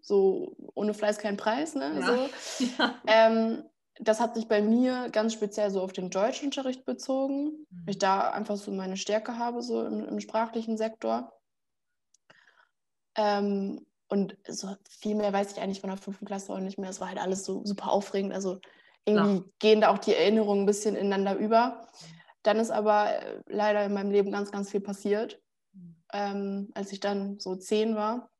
so 0.00 0.56
ohne 0.74 0.94
Fleiß 0.94 1.18
kein 1.18 1.36
Preis, 1.36 1.74
ne? 1.74 2.00
Ja. 2.00 2.06
So. 2.06 2.64
Ja. 2.78 2.94
Ähm, 3.06 3.64
das 4.00 4.20
hat 4.20 4.34
sich 4.36 4.48
bei 4.48 4.62
mir 4.62 5.10
ganz 5.10 5.34
speziell 5.34 5.70
so 5.70 5.82
auf 5.82 5.92
den 5.92 6.08
Deutschunterricht 6.08 6.86
bezogen, 6.86 7.66
Mhm. 7.68 7.82
weil 7.84 7.90
ich 7.90 7.98
da 7.98 8.30
einfach 8.30 8.56
so 8.56 8.70
meine 8.70 8.96
Stärke 8.96 9.36
habe, 9.36 9.60
so 9.60 9.84
im, 9.84 10.02
im 10.06 10.18
sprachlichen 10.18 10.78
Sektor. 10.78 11.30
Ähm, 13.16 13.84
und 14.08 14.38
so 14.48 14.74
viel 14.88 15.14
mehr 15.14 15.34
weiß 15.34 15.52
ich 15.52 15.60
eigentlich 15.60 15.82
von 15.82 15.90
der 15.90 15.98
fünften 15.98 16.24
Klasse 16.24 16.54
auch 16.54 16.58
nicht 16.58 16.78
mehr. 16.78 16.88
Es 16.88 17.02
war 17.02 17.08
halt 17.08 17.20
alles 17.20 17.44
so 17.44 17.62
super 17.66 17.90
aufregend. 17.90 18.32
Also 18.32 18.60
irgendwie 19.04 19.50
gehen 19.58 19.80
da 19.80 19.90
auch 19.90 19.98
die 19.98 20.14
Erinnerungen 20.14 20.62
ein 20.62 20.66
bisschen 20.66 20.96
ineinander 20.96 21.36
über. 21.36 21.86
Dann 22.42 22.58
ist 22.58 22.70
aber 22.70 23.10
äh, 23.10 23.40
leider 23.46 23.84
in 23.84 23.94
meinem 23.94 24.10
Leben 24.10 24.32
ganz, 24.32 24.50
ganz 24.50 24.70
viel 24.70 24.80
passiert. 24.80 25.40
Mhm. 25.72 25.96
Ähm, 26.12 26.70
als 26.74 26.92
ich 26.92 27.00
dann 27.00 27.38
so 27.38 27.56
zehn 27.56 27.94
war, 27.94 28.30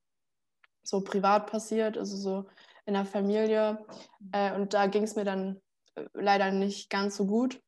so 0.83 1.03
privat 1.03 1.47
passiert, 1.47 1.97
also 1.97 2.17
so 2.17 2.49
in 2.87 2.95
der 2.95 3.05
Familie. 3.05 3.85
Äh, 4.33 4.55
und 4.55 4.75
da 4.75 4.87
ging 4.87 5.05
es 5.05 5.17
mir 5.17 5.25
dann 5.25 5.61
äh, 5.95 6.05
leider 6.15 6.51
nicht 6.51 6.91
ganz 6.91 7.17
so 7.17 7.27
gut, 7.27 7.63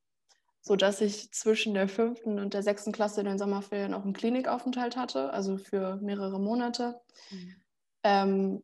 sodass 0.60 1.00
ich 1.00 1.32
zwischen 1.32 1.74
der 1.74 1.88
fünften 1.88 2.38
und 2.38 2.54
der 2.54 2.62
sechsten 2.62 2.92
Klasse 2.92 3.20
in 3.20 3.26
den 3.26 3.38
Sommerferien 3.38 3.94
auch 3.94 4.02
einen 4.02 4.12
Klinikaufenthalt 4.12 4.96
hatte, 4.96 5.32
also 5.32 5.56
für 5.56 5.96
mehrere 5.96 6.40
Monate. 6.40 7.00
Mhm. 7.30 7.54
Ähm, 8.02 8.62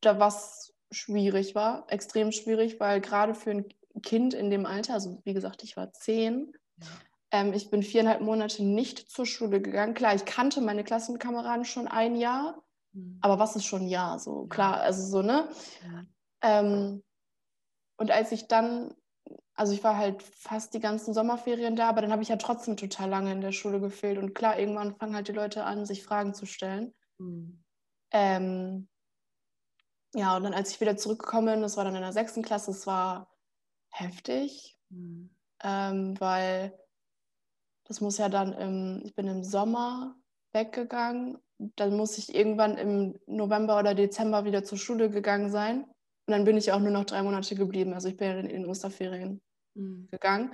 da 0.00 0.18
was 0.18 0.72
schwierig 0.90 1.54
war, 1.54 1.86
extrem 1.88 2.32
schwierig, 2.32 2.80
weil 2.80 3.00
gerade 3.00 3.34
für 3.34 3.50
ein 3.50 3.68
Kind 4.02 4.34
in 4.34 4.50
dem 4.50 4.66
Alter, 4.66 4.94
also 4.94 5.20
wie 5.24 5.34
gesagt, 5.34 5.62
ich 5.62 5.76
war 5.76 5.92
zehn, 5.92 6.52
Ja. 6.76 7.00
ähm, 7.32 7.52
ich 7.52 7.70
bin 7.70 7.82
viereinhalb 7.82 8.20
Monate 8.22 8.64
nicht 8.64 9.10
zur 9.10 9.26
Schule 9.26 9.60
gegangen. 9.62 9.94
Klar, 9.94 10.14
ich 10.14 10.24
kannte 10.24 10.60
meine 10.60 10.84
Klassenkameraden 10.84 11.64
schon 11.64 11.88
ein 11.88 12.16
Jahr, 12.16 12.62
Mhm. 12.94 13.22
aber 13.22 13.38
was 13.38 13.56
ist 13.56 13.66
schon 13.66 13.82
ein 13.82 13.88
Jahr? 13.88 14.18
So 14.20 14.46
Ja. 14.46 14.48
klar, 14.48 14.80
also 14.80 15.04
so, 15.06 15.22
ne? 15.22 15.48
Mhm. 15.80 16.14
Ähm, 16.42 17.02
und 17.98 18.10
als 18.10 18.32
ich 18.32 18.48
dann, 18.48 18.94
also 19.54 19.72
ich 19.74 19.84
war 19.84 19.96
halt 19.98 20.22
fast 20.22 20.74
die 20.74 20.80
ganzen 20.80 21.14
Sommerferien 21.14 21.76
da, 21.76 21.88
aber 21.88 22.02
dann 22.02 22.12
habe 22.12 22.22
ich 22.22 22.28
ja 22.30 22.36
trotzdem 22.36 22.76
total 22.76 23.10
lange 23.10 23.32
in 23.32 23.40
der 23.42 23.52
Schule 23.52 23.80
gefehlt. 23.80 24.18
Und 24.18 24.34
klar, 24.34 24.58
irgendwann 24.58 24.96
fangen 24.96 25.14
halt 25.14 25.28
die 25.28 25.32
Leute 25.32 25.64
an, 25.64 25.86
sich 25.86 26.02
Fragen 26.04 26.34
zu 26.34 26.46
stellen. 26.46 26.94
Mhm. 27.20 27.62
Ähm, 28.12 28.88
ja, 30.14 30.36
und 30.36 30.44
dann 30.44 30.54
als 30.54 30.70
ich 30.72 30.80
wieder 30.80 30.96
zurückgekommen 30.96 31.54
bin, 31.54 31.62
das 31.62 31.76
war 31.76 31.84
dann 31.84 31.94
in 31.94 32.02
der 32.02 32.12
sechsten 32.12 32.42
Klasse, 32.42 32.70
es 32.72 32.86
war 32.86 33.30
heftig, 33.90 34.76
Mhm. 34.90 35.30
ähm, 35.62 36.20
weil 36.20 36.76
das 37.84 38.00
muss 38.00 38.18
ja 38.18 38.28
dann 38.28 38.52
im, 38.52 39.02
ich 39.04 39.14
bin 39.14 39.26
im 39.26 39.42
Sommer 39.42 40.14
weggegangen. 40.52 41.38
Dann 41.76 41.96
muss 41.96 42.18
ich 42.18 42.34
irgendwann 42.34 42.78
im 42.78 43.18
November 43.26 43.78
oder 43.78 43.94
Dezember 43.94 44.44
wieder 44.44 44.64
zur 44.64 44.78
Schule 44.78 45.10
gegangen 45.10 45.50
sein. 45.50 45.84
Und 45.84 46.32
dann 46.32 46.44
bin 46.44 46.56
ich 46.56 46.72
auch 46.72 46.78
nur 46.80 46.90
noch 46.90 47.04
drei 47.04 47.22
Monate 47.22 47.54
geblieben. 47.54 47.92
Also 47.92 48.08
ich 48.08 48.16
bin 48.16 48.30
in 48.38 48.48
den 48.62 48.66
Osterferien 48.66 49.40
mhm. 49.74 50.06
gegangen. 50.10 50.52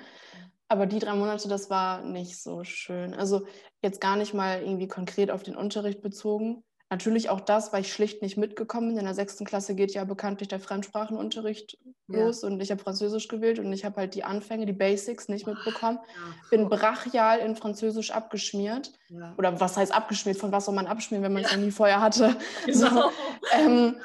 Aber 0.68 0.86
die 0.86 0.98
drei 0.98 1.14
Monate, 1.14 1.48
das 1.48 1.70
war 1.70 2.02
nicht 2.02 2.42
so 2.42 2.64
schön. 2.64 3.14
Also 3.14 3.46
jetzt 3.82 4.00
gar 4.00 4.16
nicht 4.16 4.34
mal 4.34 4.62
irgendwie 4.62 4.88
konkret 4.88 5.30
auf 5.30 5.42
den 5.42 5.56
Unterricht 5.56 6.02
bezogen. 6.02 6.64
Natürlich 6.88 7.30
auch 7.30 7.40
das, 7.40 7.72
weil 7.72 7.80
ich 7.80 7.92
schlicht 7.92 8.22
nicht 8.22 8.36
mitgekommen 8.36 8.88
bin. 8.88 8.98
In 8.98 9.06
der 9.06 9.14
sechsten 9.14 9.44
Klasse 9.44 9.74
geht 9.74 9.92
ja 9.92 10.04
bekanntlich 10.04 10.48
der 10.48 10.60
Fremdsprachenunterricht 10.60 11.78
ja. 12.06 12.20
los 12.20 12.44
und 12.44 12.60
ich 12.60 12.70
habe 12.70 12.80
Französisch 12.80 13.26
gewählt 13.26 13.58
und 13.58 13.72
ich 13.72 13.84
habe 13.84 13.96
halt 13.96 14.14
die 14.14 14.22
Anfänge, 14.22 14.66
die 14.66 14.72
Basics 14.72 15.28
nicht 15.28 15.48
mitbekommen. 15.48 15.98
Ja, 15.98 16.34
bin 16.50 16.68
brachial 16.68 17.40
in 17.40 17.56
Französisch 17.56 18.12
abgeschmiert. 18.12 18.92
Ja. 19.08 19.34
Oder 19.36 19.60
was 19.60 19.76
heißt 19.76 19.92
abgeschmiert? 19.92 20.38
Von 20.38 20.52
was 20.52 20.66
soll 20.66 20.76
man 20.76 20.86
abschmieren, 20.86 21.24
wenn 21.24 21.32
man 21.32 21.42
es 21.42 21.50
ja. 21.50 21.56
nie 21.56 21.72
vorher 21.72 22.00
hatte? 22.00 22.36
Genau. 22.66 22.88
So, 22.88 23.10
ähm. 23.52 23.96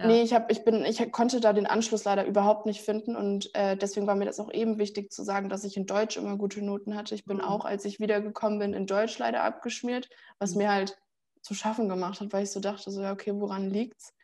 Nee, 0.00 0.22
ich, 0.22 0.32
hab, 0.32 0.48
ich, 0.52 0.64
bin, 0.64 0.84
ich 0.84 1.10
konnte 1.10 1.40
da 1.40 1.52
den 1.52 1.66
Anschluss 1.66 2.04
leider 2.04 2.24
überhaupt 2.24 2.66
nicht 2.66 2.82
finden 2.82 3.16
und 3.16 3.52
äh, 3.56 3.76
deswegen 3.76 4.06
war 4.06 4.14
mir 4.14 4.26
das 4.26 4.38
auch 4.38 4.52
eben 4.52 4.78
wichtig 4.78 5.10
zu 5.10 5.24
sagen, 5.24 5.48
dass 5.48 5.64
ich 5.64 5.76
in 5.76 5.86
Deutsch 5.86 6.16
immer 6.16 6.36
gute 6.36 6.62
Noten 6.62 6.94
hatte. 6.94 7.16
Ich 7.16 7.24
bin 7.24 7.38
mhm. 7.38 7.42
auch, 7.42 7.64
als 7.64 7.84
ich 7.84 7.98
wiedergekommen 7.98 8.60
bin, 8.60 8.74
in 8.74 8.86
Deutsch 8.86 9.18
leider 9.18 9.42
abgeschmiert, 9.42 10.08
was 10.38 10.52
mhm. 10.52 10.58
mir 10.58 10.72
halt 10.72 10.96
zu 11.42 11.54
schaffen 11.54 11.88
gemacht 11.88 12.20
hat, 12.20 12.32
weil 12.32 12.44
ich 12.44 12.50
so 12.50 12.60
dachte, 12.60 12.90
so 12.90 13.02
ja, 13.02 13.12
okay, 13.12 13.32
woran 13.34 13.70
liegt's? 13.70 14.14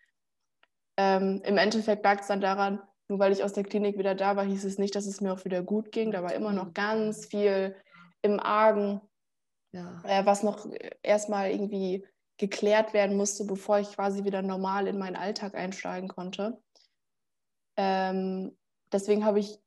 Ähm, 0.97 1.43
Im 1.45 1.59
Endeffekt 1.59 2.05
lag 2.05 2.21
es 2.21 2.29
dann 2.29 2.41
daran, 2.41 2.81
nur 3.09 3.19
weil 3.19 3.33
ich 3.33 3.43
aus 3.43 3.53
der 3.53 3.65
Klinik 3.65 3.99
wieder 3.99 4.15
da 4.15 4.37
war, 4.37 4.45
hieß 4.45 4.65
es 4.65 4.79
nicht, 4.79 4.95
dass 4.95 5.07
es 5.07 5.21
mir 5.21 5.33
auch 5.33 5.45
wieder 5.45 5.63
gut 5.63 5.93
ging. 5.93 6.13
Da 6.13 6.23
war 6.23 6.35
immer 6.35 6.53
noch 6.53 6.73
ganz 6.73 7.27
viel 7.27 7.77
im 8.23 8.41
Argen, 8.41 9.01
ja. 9.73 10.03
äh, 10.05 10.25
was 10.25 10.43
noch 10.43 10.67
erstmal 11.03 11.51
irgendwie 11.51 12.07
geklärt 12.39 12.93
werden 12.95 13.17
musste, 13.17 13.45
bevor 13.45 13.79
ich 13.79 13.93
quasi 13.93 14.25
wieder 14.25 14.43
normal 14.43 14.87
in 14.87 14.99
meinen 14.99 15.17
Alltag 15.17 15.55
einsteigen 15.55 16.09
konnte. 16.09 16.61
Ähm, 17.77 18.57
deswegen 18.93 19.25
habe 19.25 19.41
ich, 19.41 19.61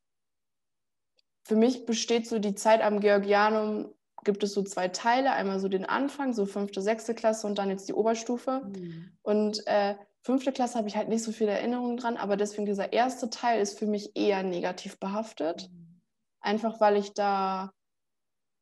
für 1.44 1.56
mich 1.56 1.86
besteht 1.86 2.28
so 2.28 2.40
die 2.40 2.56
Zeit 2.56 2.82
am 2.82 3.00
Georgianum, 3.00 3.94
gibt 4.28 4.44
es 4.44 4.54
so 4.54 4.62
zwei 4.62 4.90
Teile, 4.90 5.32
einmal 5.32 5.60
so 5.60 5.70
den 5.70 5.86
Anfang, 5.86 6.34
so 6.34 6.46
fünfte, 6.46 6.82
sechste 6.82 7.16
Klasse 7.16 7.48
und 7.48 7.58
dann 7.58 7.70
jetzt 7.70 7.88
die 7.88 7.94
Oberstufe. 7.94 8.62
Mhm. 8.66 9.18
Und 9.24 9.66
äh, 9.66 9.96
fünfte 10.22 10.52
Klasse 10.52 10.78
habe 10.78 10.90
ich 10.90 10.98
halt 10.98 11.08
nicht 11.08 11.24
so 11.24 11.32
viele 11.32 11.52
Erinnerungen 11.52 11.98
dran, 11.98 12.18
aber 12.18 12.36
deswegen 12.36 12.66
dieser 12.66 12.92
erste 12.92 13.30
Teil 13.30 13.62
ist 13.62 13.80
für 13.80 13.88
mich 13.88 14.16
eher 14.16 14.44
negativ 14.44 15.00
behaftet. 15.00 15.70
Mhm. 15.72 16.02
Einfach 16.42 16.82
weil 16.82 16.98
ich 16.98 17.14
da 17.14 17.72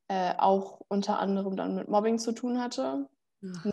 äh, 0.07 0.35
auch 0.37 0.81
unter 0.87 1.19
anderem 1.19 1.57
dann 1.57 1.75
mit 1.75 1.87
Mobbing 1.89 2.19
zu 2.19 2.31
tun 2.31 2.61
hatte. 2.61 3.09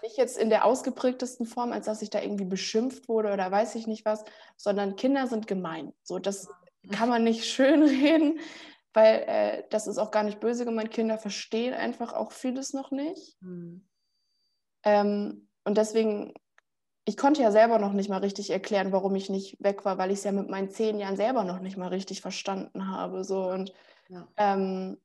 Nicht 0.03 0.17
jetzt 0.17 0.37
in 0.37 0.51
der 0.51 0.65
ausgeprägtesten 0.65 1.47
Form, 1.47 1.73
als 1.73 1.87
dass 1.87 2.03
ich 2.03 2.11
da 2.11 2.21
irgendwie 2.21 2.45
beschimpft 2.45 3.09
wurde 3.09 3.33
oder 3.33 3.51
weiß 3.51 3.75
ich 3.75 3.87
nicht 3.87 4.05
was, 4.05 4.25
sondern 4.57 4.97
Kinder 4.97 5.27
sind 5.27 5.47
gemein. 5.47 5.93
So, 6.03 6.19
das 6.19 6.49
kann 6.91 7.09
man 7.09 7.25
nicht 7.25 7.45
schön 7.47 7.83
reden, 7.83 8.39
weil 8.95 9.25
äh, 9.27 9.65
das 9.71 9.87
ist 9.87 9.99
auch 9.99 10.11
gar 10.11 10.23
nicht 10.23 10.41
böse 10.41 10.65
gemeint. 10.65 10.91
Kinder 10.91 11.19
verstehen 11.19 11.75
einfach 11.75 12.13
auch 12.13 12.33
vieles 12.33 12.73
noch 12.73 12.91
nicht. 12.91 13.41
Mhm. 13.41 13.87
Ähm, 14.85 15.49
und 15.65 15.79
deswegen, 15.79 16.35
ich 17.05 17.17
konnte 17.17 17.43
ja 17.43 17.51
selber 17.51 17.79
noch 17.79 17.93
nicht 17.93 18.09
mal 18.09 18.19
richtig 18.19 18.51
erklären, 18.51 18.93
warum 18.93 19.15
ich 19.15 19.31
nicht 19.31 19.63
weg 19.63 19.85
war, 19.85 19.99
weil 19.99 20.11
ich 20.11 20.19
es 20.19 20.25
ja 20.25 20.33
mit 20.33 20.49
meinen 20.49 20.71
zehn 20.71 20.99
Jahren 20.99 21.17
selber 21.17 21.45
noch 21.45 21.61
nicht 21.61 21.77
mal 21.77 21.89
richtig 21.89 22.21
verstanden 22.21 22.89
habe. 22.89 23.25
So 23.25 23.49
und 23.51 23.73
ja. 24.09 24.29
ähm, 24.37 25.01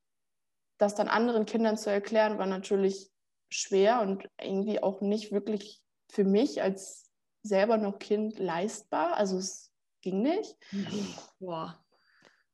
das 0.77 0.95
dann 0.95 1.07
anderen 1.07 1.45
Kindern 1.45 1.77
zu 1.77 1.89
erklären, 1.89 2.37
war 2.37 2.45
natürlich 2.45 3.11
schwer 3.49 4.01
und 4.01 4.29
irgendwie 4.41 4.81
auch 4.83 5.01
nicht 5.01 5.31
wirklich 5.31 5.81
für 6.09 6.23
mich 6.23 6.61
als 6.61 7.09
selber 7.43 7.77
noch 7.77 7.99
Kind 7.99 8.39
leistbar. 8.39 9.15
Also 9.15 9.37
es 9.37 9.71
ging 10.01 10.21
nicht. 10.21 10.57
Mhm. 10.71 11.13
Boah. 11.39 11.83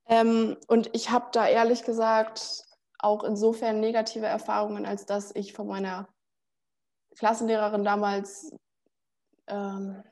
Ähm, 0.08 0.58
und 0.68 0.90
ich 0.94 1.10
habe 1.12 1.28
da 1.32 1.48
ehrlich 1.48 1.84
gesagt 1.84 2.64
auch 3.00 3.24
insofern 3.24 3.80
negative 3.80 4.26
Erfahrungen, 4.26 4.86
als 4.86 5.06
dass 5.06 5.36
ich 5.36 5.54
von 5.54 5.68
meiner 5.68 6.08
Klassenlehrerin 7.18 7.84
damals 7.84 8.56
ähm, 9.48 10.04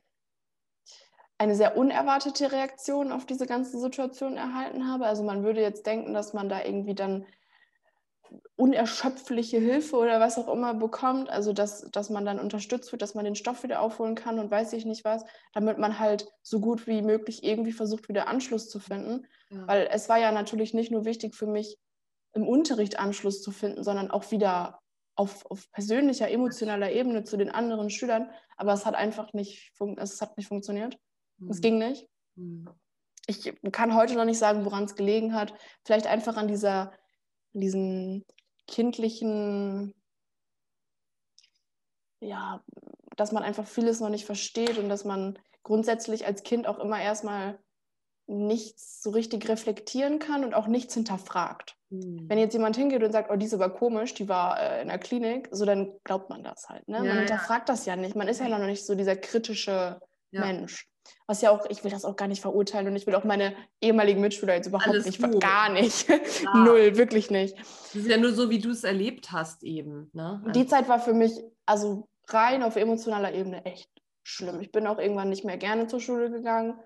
eine 1.38 1.56
sehr 1.56 1.76
unerwartete 1.76 2.52
Reaktion 2.52 3.12
auf 3.12 3.26
diese 3.26 3.48
ganze 3.48 3.80
Situation 3.80 4.38
erhalten 4.38 4.88
habe. 4.88 5.08
Also 5.08 5.24
man 5.24 5.44
würde 5.44 5.62
jetzt 5.62 5.88
denken, 5.88 6.14
dass 6.14 6.34
man 6.34 6.50
da 6.50 6.64
irgendwie 6.64 6.94
dann 6.94 7.26
unerschöpfliche 8.56 9.60
Hilfe 9.60 9.98
oder 9.98 10.20
was 10.20 10.38
auch 10.38 10.48
immer 10.54 10.74
bekommt, 10.74 11.30
also 11.30 11.52
dass, 11.52 11.90
dass 11.92 12.10
man 12.10 12.26
dann 12.26 12.40
unterstützt 12.40 12.92
wird, 12.92 13.02
dass 13.02 13.16
man 13.16 13.26
den 13.26 13.36
Stoff 13.36 13.64
wieder 13.64 13.82
aufholen 13.82 14.16
kann 14.16 14.40
und 14.40 14.52
weiß 14.52 14.74
ich 14.74 14.86
nicht 14.86 15.04
was, 15.04 15.26
damit 15.54 15.78
man 15.78 16.00
halt 16.00 16.28
so 16.42 16.60
gut 16.60 16.88
wie 16.88 17.02
möglich 17.02 17.44
irgendwie 17.44 17.72
versucht, 17.72 18.08
wieder 18.08 18.28
Anschluss 18.28 18.70
zu 18.70 18.80
finden. 18.80 19.26
Ja. 19.50 19.68
Weil 19.68 19.90
es 19.92 20.10
war 20.10 20.20
ja 20.20 20.32
natürlich 20.32 20.74
nicht 20.74 20.92
nur 20.92 21.06
wichtig 21.06 21.36
für 21.36 21.48
mich, 21.48 21.78
im 22.34 22.48
Unterricht 22.48 23.00
Anschluss 23.00 23.42
zu 23.42 23.52
finden, 23.52 23.84
sondern 23.84 24.10
auch 24.10 24.32
wieder 24.32 24.80
auf, 25.16 25.46
auf 25.48 25.70
persönlicher, 25.72 26.30
emotionaler 26.30 26.92
Ebene 26.92 27.24
zu 27.24 27.38
den 27.38 27.50
anderen 27.50 27.90
Schülern. 27.90 28.30
Aber 28.56 28.74
es 28.74 28.86
hat 28.86 28.96
einfach 28.96 29.34
nicht, 29.34 29.74
es 29.98 30.22
hat 30.22 30.38
nicht 30.38 30.48
funktioniert. 30.48 30.98
Mhm. 31.38 31.50
Es 31.50 31.62
ging 31.62 31.78
nicht. 31.78 32.08
Mhm. 32.36 32.70
Ich 33.28 33.54
kann 33.72 33.96
heute 33.96 34.16
noch 34.16 34.26
nicht 34.26 34.40
sagen, 34.40 34.66
woran 34.66 34.86
es 34.86 34.96
gelegen 34.96 35.34
hat. 35.34 35.54
Vielleicht 35.86 36.08
einfach 36.08 36.38
an 36.38 36.48
dieser 36.48 36.94
diesen 37.53 38.25
kindlichen, 38.67 39.93
ja, 42.20 42.63
dass 43.17 43.31
man 43.31 43.43
einfach 43.43 43.67
vieles 43.67 44.00
noch 44.00 44.10
nicht 44.10 44.25
versteht 44.25 44.77
und 44.77 44.89
dass 44.89 45.05
man 45.05 45.38
grundsätzlich 45.63 46.25
als 46.25 46.43
Kind 46.43 46.67
auch 46.67 46.79
immer 46.79 47.01
erstmal 47.01 47.60
nichts 48.27 49.01
so 49.01 49.10
richtig 49.10 49.50
reflektieren 49.50 50.20
kann 50.20 50.46
und 50.46 50.53
auch 50.53 50.67
nichts 50.67 50.93
hinterfragt. 50.93 51.75
Mhm. 51.89 52.29
Wenn 52.29 52.38
jetzt 52.38 52.53
jemand 52.53 52.77
hingeht 52.77 53.03
und 53.03 53.12
sagt, 53.12 53.29
oh, 53.29 53.36
diese 53.36 53.60
war 53.60 53.74
komisch, 53.74 54.13
die 54.13 54.29
war 54.29 54.60
äh, 54.60 54.81
in 54.81 54.88
der 54.88 55.00
Klinik, 55.00 55.50
so 55.51 55.65
dann 55.65 55.93
glaubt 56.03 56.29
man 56.29 56.43
das 56.43 56.70
halt. 56.70 56.88
Ne? 56.88 56.98
Ja, 56.98 57.03
man 57.03 57.17
hinterfragt 57.20 57.67
ja. 57.67 57.74
das 57.74 57.86
ja 57.86 57.96
nicht. 57.96 58.15
Man 58.15 58.27
ist 58.27 58.39
ja 58.39 58.48
noch 58.48 58.65
nicht 58.65 58.86
so 58.86 58.96
dieser 58.96 59.17
kritische 59.17 60.00
ja. 60.31 60.41
Mensch. 60.41 60.91
Was 61.27 61.41
ja 61.41 61.51
auch, 61.51 61.65
ich 61.70 61.84
will 61.84 61.91
das 61.91 62.05
auch 62.05 62.15
gar 62.15 62.27
nicht 62.27 62.41
verurteilen 62.41 62.88
und 62.88 62.96
ich 62.96 63.08
will 63.08 63.15
auch 63.15 63.24
meine 63.24 63.55
ehemaligen 63.81 64.22
Mitschüler 64.22 64.55
jetzt 64.55 64.67
überhaupt 64.67 64.89
Alles 64.89 65.05
nicht, 65.05 65.22
gut. 65.22 65.41
gar 65.41 65.70
nicht. 65.70 66.08
Ja. 66.10 66.53
Null, 66.53 66.98
wirklich 66.98 67.31
nicht. 67.31 67.58
Das 67.58 67.96
ist 67.96 68.08
ja 68.08 68.17
nur 68.17 68.34
so, 68.34 68.50
wie 68.50 68.60
du 68.60 68.70
es 68.70 68.84
erlebt 68.84 69.31
hast 69.31 69.63
eben. 69.63 70.10
Ne? 70.13 70.43
Die 70.53 70.67
Zeit 70.67 70.88
war 70.89 71.00
für 71.00 71.13
mich, 71.13 71.41
also 71.65 72.08
rein 72.27 72.63
auf 72.63 72.75
emotionaler 72.75 73.34
Ebene 73.34 73.65
echt 73.65 73.89
schlimm. 74.24 74.62
Ich 74.62 74.72
bin 74.72 74.88
auch 74.88 75.00
irgendwann 75.00 75.29
nicht 75.29 75.46
mehr 75.46 75.58
gerne 75.58 75.88
zur 75.88 76.00
Schule 76.00 76.29
gegangen, 76.29 76.79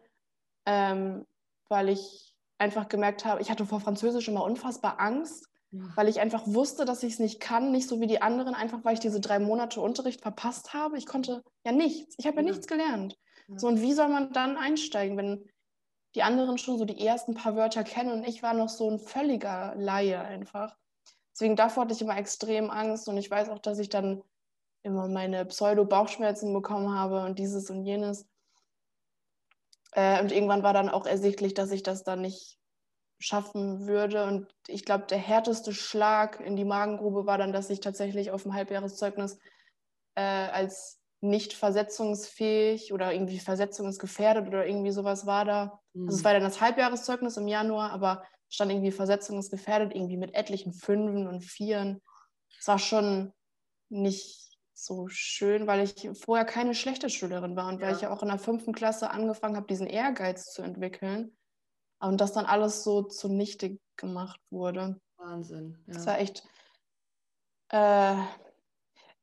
ähm, 0.66 1.26
weil 1.70 1.90
ich 1.90 2.36
einfach 2.58 2.88
gemerkt 2.88 3.26
habe, 3.26 3.42
ich 3.42 3.52
hatte 3.52 3.66
vor 3.66 3.82
Französisch 3.82 4.28
immer 4.28 4.44
unfassbar 4.44 5.00
Angst, 5.00 5.48
ja. 5.72 5.82
weil 5.96 6.08
ich 6.08 6.20
einfach 6.20 6.44
wusste, 6.46 6.86
dass 6.86 7.04
ich 7.04 7.14
es 7.14 7.20
nicht 7.20 7.40
kann, 7.40 7.72
nicht 7.72 7.88
so 7.88 8.00
wie 8.00 8.08
die 8.08 8.22
anderen, 8.22 8.56
einfach 8.56 8.80
weil 8.84 8.94
ich 8.94 9.00
diese 9.00 9.20
drei 9.20 9.40
Monate 9.40 9.82
Unterricht 9.82 10.22
verpasst 10.22 10.74
habe. 10.74 10.98
Ich 10.98 11.06
konnte 11.06 11.44
ja 11.66 11.72
nichts, 11.72 12.16
ich 12.18 12.26
habe 12.26 12.38
ja, 12.38 12.44
ja 12.44 12.50
nichts 12.50 12.68
gelernt. 12.68 13.18
So, 13.48 13.68
und 13.68 13.82
wie 13.82 13.94
soll 13.94 14.10
man 14.10 14.34
dann 14.34 14.58
einsteigen, 14.58 15.18
wenn 15.18 15.50
die 16.16 16.24
anderen 16.24 16.58
schon 16.58 16.78
so 16.78 16.86
die 16.86 17.06
ersten 17.06 17.36
paar 17.36 17.56
Wörter 17.56 17.84
kennen 17.84 18.12
und 18.12 18.28
ich 18.28 18.42
war 18.42 18.54
noch 18.54 18.70
so 18.70 18.90
ein 18.90 19.00
völliger 19.00 19.74
Laie 19.76 20.20
einfach. 20.20 20.76
Deswegen 21.34 21.56
davor 21.56 21.84
hatte 21.84 21.94
ich 21.94 22.02
immer 22.02 22.18
extrem 22.18 22.70
Angst 22.70 23.10
und 23.10 23.18
ich 23.18 23.30
weiß 23.30 23.50
auch, 23.50 23.60
dass 23.60 23.78
ich 23.80 23.90
dann 23.90 24.24
immer 24.84 25.08
meine 25.08 25.46
Pseudo-Bauchschmerzen 25.46 26.54
bekommen 26.54 26.98
habe 26.98 27.24
und 27.24 27.38
dieses 27.38 27.70
und 27.70 27.84
jenes. 27.84 28.26
Äh, 29.92 30.22
und 30.22 30.32
irgendwann 30.32 30.64
war 30.64 30.74
dann 30.74 30.90
auch 30.90 31.06
ersichtlich, 31.06 31.54
dass 31.54 31.72
ich 31.72 31.84
das 31.84 32.04
dann 32.04 32.22
nicht 32.22 32.58
schaffen 33.20 33.88
würde. 33.88 34.26
Und 34.26 34.48
ich 34.68 34.86
glaube, 34.86 35.06
der 35.08 35.18
härteste 35.18 35.74
Schlag 35.74 36.40
in 36.40 36.56
die 36.56 36.66
Magengrube 36.66 37.26
war 37.26 37.38
dann, 37.38 37.52
dass 37.52 37.70
ich 37.70 37.80
tatsächlich 37.80 38.32
auf 38.32 38.44
dem 38.44 38.54
Halbjahreszeugnis 38.54 39.40
äh, 40.16 40.22
als 40.22 41.02
nicht 41.30 41.54
versetzungsfähig 41.54 42.94
oder 42.94 43.14
irgendwie 43.14 43.40
versetzungsgefährdet 43.40 44.48
oder 44.48 44.66
irgendwie 44.66 44.92
sowas 44.92 45.26
war 45.26 45.46
da. 45.46 45.80
Mhm. 45.94 46.08
Also 46.08 46.18
es 46.18 46.22
mhm. 46.22 46.26
war 46.26 46.34
dann 46.34 46.44
das 46.44 46.62
Halbjahreszeugnis 46.62 47.38
im 47.38 47.48
Januar, 47.48 47.92
aber 47.92 48.24
stand 48.50 48.72
irgendwie 48.72 48.92
versetzungsgefährdet, 48.92 49.94
irgendwie 49.94 50.18
mit 50.18 50.34
etlichen 50.36 50.74
Fünfen 50.74 51.28
und 51.28 51.42
Vieren. 51.42 52.02
Es 52.60 52.68
war 52.68 52.80
schon 52.80 53.34
nicht 53.90 54.58
so 54.74 55.08
schön, 55.08 55.68
weil 55.68 55.84
ich 55.84 56.10
vorher 56.24 56.46
keine 56.46 56.76
schlechte 56.76 57.10
Schülerin 57.10 57.56
war 57.56 57.70
und 57.70 57.80
ja. 57.80 57.88
weil 57.88 57.96
ich 57.96 58.02
ja 58.02 58.12
auch 58.12 58.22
in 58.22 58.28
der 58.28 58.40
fünften 58.40 58.74
Klasse 58.74 59.10
angefangen 59.10 59.56
habe, 59.56 59.68
diesen 59.68 59.88
Ehrgeiz 59.88 60.52
zu 60.52 60.62
entwickeln. 60.62 61.36
Und 62.00 62.20
das 62.20 62.34
dann 62.34 62.46
alles 62.46 62.84
so 62.84 63.04
zunichte 63.04 63.80
gemacht 63.96 64.40
wurde. 64.50 65.00
Wahnsinn. 65.18 65.82
Ja. 65.88 65.94
Das 65.94 66.06
war 66.06 66.20
echt. 66.20 66.44
Äh, 67.70 68.16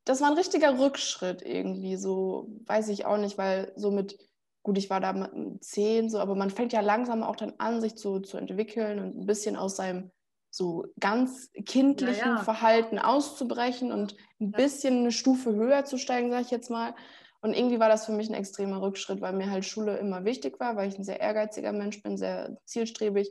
das 0.05 0.21
war 0.21 0.29
ein 0.29 0.37
richtiger 0.37 0.79
Rückschritt 0.79 1.41
irgendwie, 1.41 1.95
so 1.95 2.47
weiß 2.65 2.89
ich 2.89 3.05
auch 3.05 3.17
nicht, 3.17 3.37
weil 3.37 3.71
so 3.75 3.91
mit, 3.91 4.17
gut, 4.63 4.77
ich 4.77 4.89
war 4.89 4.99
da 4.99 5.13
mit 5.13 5.63
zehn, 5.63 6.09
so, 6.09 6.19
aber 6.19 6.35
man 6.35 6.49
fängt 6.49 6.73
ja 6.73 6.81
langsam 6.81 7.23
auch 7.23 7.35
dann 7.35 7.53
an, 7.57 7.81
sich 7.81 7.95
zu, 7.95 8.19
zu 8.19 8.37
entwickeln 8.37 8.99
und 8.99 9.17
ein 9.17 9.25
bisschen 9.25 9.55
aus 9.55 9.75
seinem 9.77 10.11
so 10.49 10.85
ganz 10.99 11.51
kindlichen 11.65 12.19
Ja, 12.29 12.35
ja. 12.35 12.43
Verhalten 12.43 12.99
auszubrechen 12.99 13.91
und 13.91 14.15
ein 14.39 14.51
bisschen 14.51 14.99
eine 14.99 15.11
Stufe 15.11 15.53
höher 15.55 15.85
zu 15.85 15.97
steigen, 15.97 16.29
sage 16.29 16.43
ich 16.43 16.51
jetzt 16.51 16.69
mal. 16.69 16.95
Und 17.41 17.53
irgendwie 17.53 17.79
war 17.79 17.89
das 17.89 18.05
für 18.05 18.11
mich 18.13 18.29
ein 18.29 18.35
extremer 18.35 18.81
Rückschritt, 18.81 19.19
weil 19.19 19.33
mir 19.33 19.49
halt 19.49 19.65
Schule 19.65 19.97
immer 19.97 20.25
wichtig 20.25 20.59
war, 20.59 20.75
weil 20.75 20.89
ich 20.89 20.97
ein 20.97 21.03
sehr 21.03 21.19
ehrgeiziger 21.19 21.73
Mensch 21.73 22.01
bin, 22.03 22.17
sehr 22.17 22.57
zielstrebig. 22.65 23.29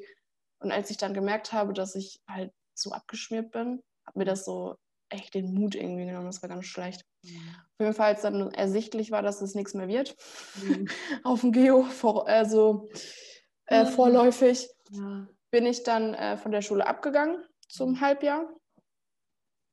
Und 0.59 0.73
als 0.73 0.91
ich 0.91 0.97
dann 0.97 1.15
gemerkt 1.15 1.53
habe, 1.53 1.73
dass 1.73 1.95
ich 1.95 2.21
halt 2.29 2.53
so 2.75 2.91
abgeschmiert 2.93 3.53
bin, 3.53 3.83
hat 4.05 4.17
mir 4.17 4.25
das 4.25 4.45
so 4.45 4.77
echt 5.13 5.35
den 5.35 5.53
Mut 5.55 5.75
irgendwie 5.75 6.07
genommen. 6.07 6.27
Das 6.27 6.43
war 6.43 6.49
ganz 6.49 6.67
schlecht. 6.67 7.05
Auf 7.25 7.81
jeden 7.81 7.95
Fall, 7.95 8.09
als 8.15 8.23
dann 8.23 8.51
ersichtlich 8.53 9.11
war, 9.11 9.23
dass 9.23 9.41
es 9.43 9.55
nichts 9.55 9.75
mehr 9.75 9.89
wird, 9.89 10.15
Mhm. 10.63 10.87
auf 11.25 11.41
dem 11.43 11.53
Geo, 11.53 11.83
vor, 11.85 12.27
also 12.29 12.89
äh, 13.67 13.85
Mhm. 13.85 13.89
vorläufig, 13.89 14.69
Ja. 14.91 15.27
bin 15.51 15.67
ich 15.67 15.83
dann 15.83 16.15
äh, 16.15 16.37
von 16.37 16.53
der 16.53 16.63
Schule 16.63 16.87
abgegangen 16.87 17.45
zum 17.69 18.01
Halbjahr. 18.01 18.49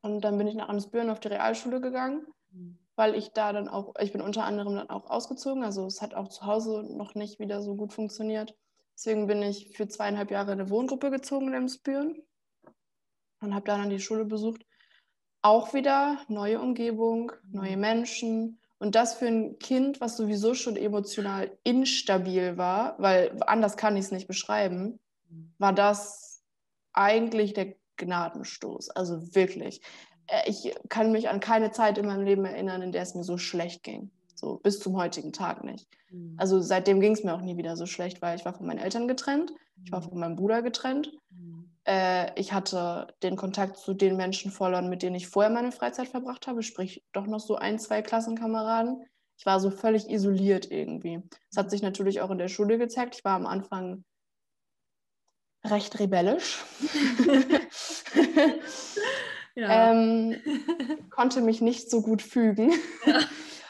Und 0.02 0.22
dann 0.22 0.38
bin 0.38 0.48
ich 0.48 0.56
nach 0.56 0.70
Amsbüren 0.70 1.10
auf 1.10 1.20
die 1.20 1.28
Realschule 1.28 1.82
gegangen, 1.82 2.26
Mhm. 2.52 2.78
weil 2.96 3.16
ich 3.16 3.30
da 3.34 3.52
dann 3.54 3.68
auch, 3.68 3.94
ich 4.00 4.12
bin 4.14 4.22
unter 4.22 4.44
anderem 4.46 4.76
dann 4.76 4.90
auch 4.90 5.10
ausgezogen. 5.10 5.64
Also 5.64 5.86
es 5.86 6.02
hat 6.02 6.14
auch 6.14 6.30
zu 6.30 6.46
Hause 6.46 6.84
noch 6.84 7.16
nicht 7.16 7.40
wieder 7.40 7.62
so 7.62 7.76
gut 7.76 7.94
funktioniert. 7.94 8.56
Deswegen 8.96 9.28
bin 9.28 9.42
ich 9.42 9.76
für 9.76 9.88
zweieinhalb 9.88 10.32
Jahre 10.32 10.52
in 10.54 10.60
eine 10.62 10.70
Wohngruppe 10.70 11.10
gezogen 11.12 11.48
in 11.50 11.54
Emsbüren 11.54 12.22
und 13.42 13.56
habe 13.56 13.66
dann 13.66 13.90
die 13.90 14.00
Schule 14.00 14.26
besucht. 14.26 14.66
Auch 15.42 15.74
wieder 15.74 16.20
neue 16.28 16.60
Umgebung, 16.60 17.32
neue 17.52 17.78
Menschen. 17.78 18.60
Und 18.78 18.96
das 18.96 19.16
für 19.16 19.28
ein 19.28 19.60
Kind, 19.60 20.00
was 20.00 20.18
sowieso 20.18 20.54
schon 20.54 20.76
emotional 20.78 21.52
instabil 21.64 22.58
war, 22.58 22.96
weil 22.98 23.36
anders 23.46 23.76
kann 23.78 23.98
ich 23.98 24.06
es 24.06 24.12
nicht 24.12 24.28
beschreiben, 24.28 25.00
war 25.58 25.74
das 25.74 26.44
eigentlich 26.94 27.54
der 27.54 27.76
Gnadenstoß. 27.98 28.90
Also 28.92 29.36
wirklich. 29.36 29.82
Äh, 30.28 30.50
Ich 30.50 30.74
kann 30.90 31.12
mich 31.12 31.30
an 31.30 31.40
keine 31.40 31.72
Zeit 31.72 31.98
in 31.98 32.06
meinem 32.08 32.24
Leben 32.26 32.46
erinnern, 32.46 32.82
in 32.82 32.92
der 32.92 33.04
es 33.04 33.16
mir 33.16 33.24
so 33.24 33.38
schlecht 33.38 33.84
ging. 33.84 34.12
So 34.36 34.56
bis 34.58 34.80
zum 34.80 34.96
heutigen 34.96 35.34
Tag 35.34 35.64
nicht. 35.66 35.88
Mhm. 36.10 36.36
Also 36.38 36.62
seitdem 36.62 37.02
ging 37.02 37.12
es 37.14 37.24
mir 37.24 37.34
auch 37.34 37.42
nie 37.42 37.58
wieder 37.58 37.76
so 37.76 37.86
schlecht, 37.86 38.22
weil 38.22 38.38
ich 38.38 38.46
war 38.46 38.54
von 38.54 38.66
meinen 38.66 38.80
Eltern 38.80 39.08
getrennt, 39.08 39.52
ich 39.84 39.92
war 39.92 40.02
von 40.02 40.18
meinem 40.18 40.36
Bruder 40.38 40.62
getrennt. 40.62 41.12
Äh, 41.90 42.40
ich 42.40 42.54
hatte 42.54 43.08
den 43.24 43.36
Kontakt 43.36 43.78
zu 43.78 43.96
den 43.96 44.16
Menschen 44.16 44.52
verloren, 44.52 44.90
mit 44.90 45.02
denen 45.02 45.16
ich 45.16 45.28
vorher 45.28 45.50
meine 45.50 45.72
Freizeit 45.72 46.08
verbracht 46.08 46.46
habe, 46.46 46.62
sprich 46.62 47.04
doch 47.14 47.26
noch 47.26 47.40
so 47.40 47.56
ein, 47.56 47.80
zwei 47.80 48.04
Klassenkameraden. 48.04 49.04
Ich 49.40 49.46
war 49.48 49.60
so 49.60 49.72
völlig 49.72 50.08
isoliert 50.08 50.70
irgendwie. 50.70 51.24
Das 51.50 51.58
hat 51.58 51.72
sich 51.72 51.82
natürlich 51.82 52.22
auch 52.22 52.30
in 52.30 52.38
der 52.38 52.48
Schule 52.48 52.78
gezeigt. 52.78 53.16
Ich 53.16 53.26
war 53.26 53.36
am 53.36 53.48
Anfang 53.48 54.04
recht 55.66 56.00
rebellisch. 56.00 56.64
Ja. 59.56 59.92
ähm, 59.92 60.40
konnte 61.10 61.42
mich 61.42 61.60
nicht 61.60 61.90
so 61.90 62.02
gut 62.02 62.22
fügen. 62.22 62.72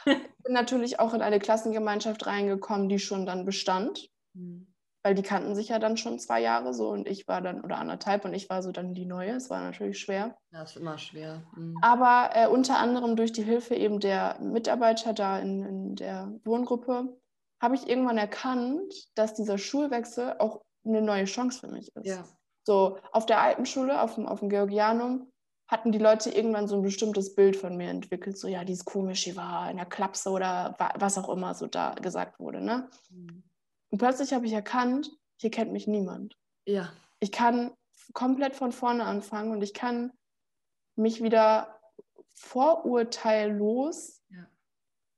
Bin 0.06 0.54
natürlich 0.54 1.00
auch 1.00 1.16
in 1.16 1.24
eine 1.24 1.40
Klassengemeinschaft 1.40 2.28
reingekommen, 2.28 2.90
die 2.90 3.00
schon 3.00 3.26
dann 3.26 3.44
bestand, 3.44 4.08
Mhm. 4.36 4.69
Weil 5.04 5.16
die 5.16 5.22
kannten 5.24 5.56
sich 5.56 5.70
ja 5.70 5.80
dann 5.80 5.98
schon 5.98 6.20
zwei 6.20 6.42
Jahre 6.42 6.74
so 6.74 6.90
und 6.90 7.08
ich 7.08 7.28
war 7.28 7.42
dann, 7.42 7.62
oder 7.62 7.78
anderthalb 7.78 8.26
und 8.26 8.34
ich 8.34 8.50
war 8.50 8.62
so 8.62 8.72
dann 8.72 8.94
die 8.94 9.06
Neue. 9.06 9.32
Es 9.32 9.50
war 9.50 9.62
natürlich 9.62 10.00
schwer. 10.00 10.36
Ja, 10.52 10.64
ist 10.64 10.76
immer 10.78 10.98
schwer. 10.98 11.44
Mhm. 11.56 11.78
Aber 11.82 12.32
äh, 12.34 12.48
unter 12.48 12.78
anderem 12.78 13.16
durch 13.16 13.32
die 13.32 13.44
Hilfe 13.44 13.76
eben 13.76 14.00
der 14.00 14.38
Mitarbeiter 14.42 15.14
da 15.14 15.40
in, 15.40 15.64
in 15.64 15.96
der 15.96 16.34
Wohngruppe 16.44 17.18
habe 17.62 17.76
ich 17.76 17.90
irgendwann 17.90 18.18
erkannt, 18.18 18.94
dass 19.16 19.34
dieser 19.34 19.58
Schulwechsel 19.58 20.36
auch 20.40 20.62
eine 20.86 21.02
neue 21.02 21.26
Chance 21.26 21.60
für 21.60 21.68
mich 21.68 21.94
ist. 21.96 22.06
Ja. 22.08 22.24
So, 22.66 22.98
auf 23.12 23.26
der 23.26 23.42
alten 23.42 23.66
Schule, 23.66 24.02
auf 24.02 24.16
dem, 24.16 24.26
auf 24.28 24.40
dem 24.40 24.50
Georgianum, 24.50 25.30
hatten 25.70 25.92
die 25.92 26.00
Leute 26.00 26.30
irgendwann 26.32 26.68
so 26.68 26.76
ein 26.76 26.82
bestimmtes 26.82 27.36
Bild 27.36 27.56
von 27.56 27.78
mir 27.78 27.90
entwickelt. 27.90 28.38
So, 28.38 28.48
ja, 28.48 28.64
die 28.64 28.74
ist 28.74 28.86
komisch, 28.86 29.24
die 29.26 29.36
war 29.36 29.70
in 29.70 29.78
der 29.78 29.86
Klapse 29.86 30.30
oder 30.30 30.76
wa- 30.80 30.94
was 30.98 31.18
auch 31.18 31.30
immer 31.30 31.54
so 31.54 31.68
da 31.68 31.92
gesagt 31.94 32.40
wurde. 32.40 32.60
Ne? 32.62 32.90
Mhm. 33.12 33.44
Und 33.90 33.98
plötzlich 33.98 34.34
habe 34.34 34.46
ich 34.46 34.54
erkannt, 34.54 35.12
hier 35.38 35.52
kennt 35.52 35.72
mich 35.72 35.88
niemand. 35.88 36.38
Ja. 36.66 36.94
Ich 37.20 37.32
kann 37.32 37.72
komplett 38.14 38.56
von 38.56 38.72
vorne 38.72 39.04
anfangen 39.06 39.52
und 39.52 39.62
ich 39.62 39.74
kann 39.74 40.12
mich 40.96 41.22
wieder 41.24 41.80
vorurteillos 42.36 44.22
Ja. 44.30 44.48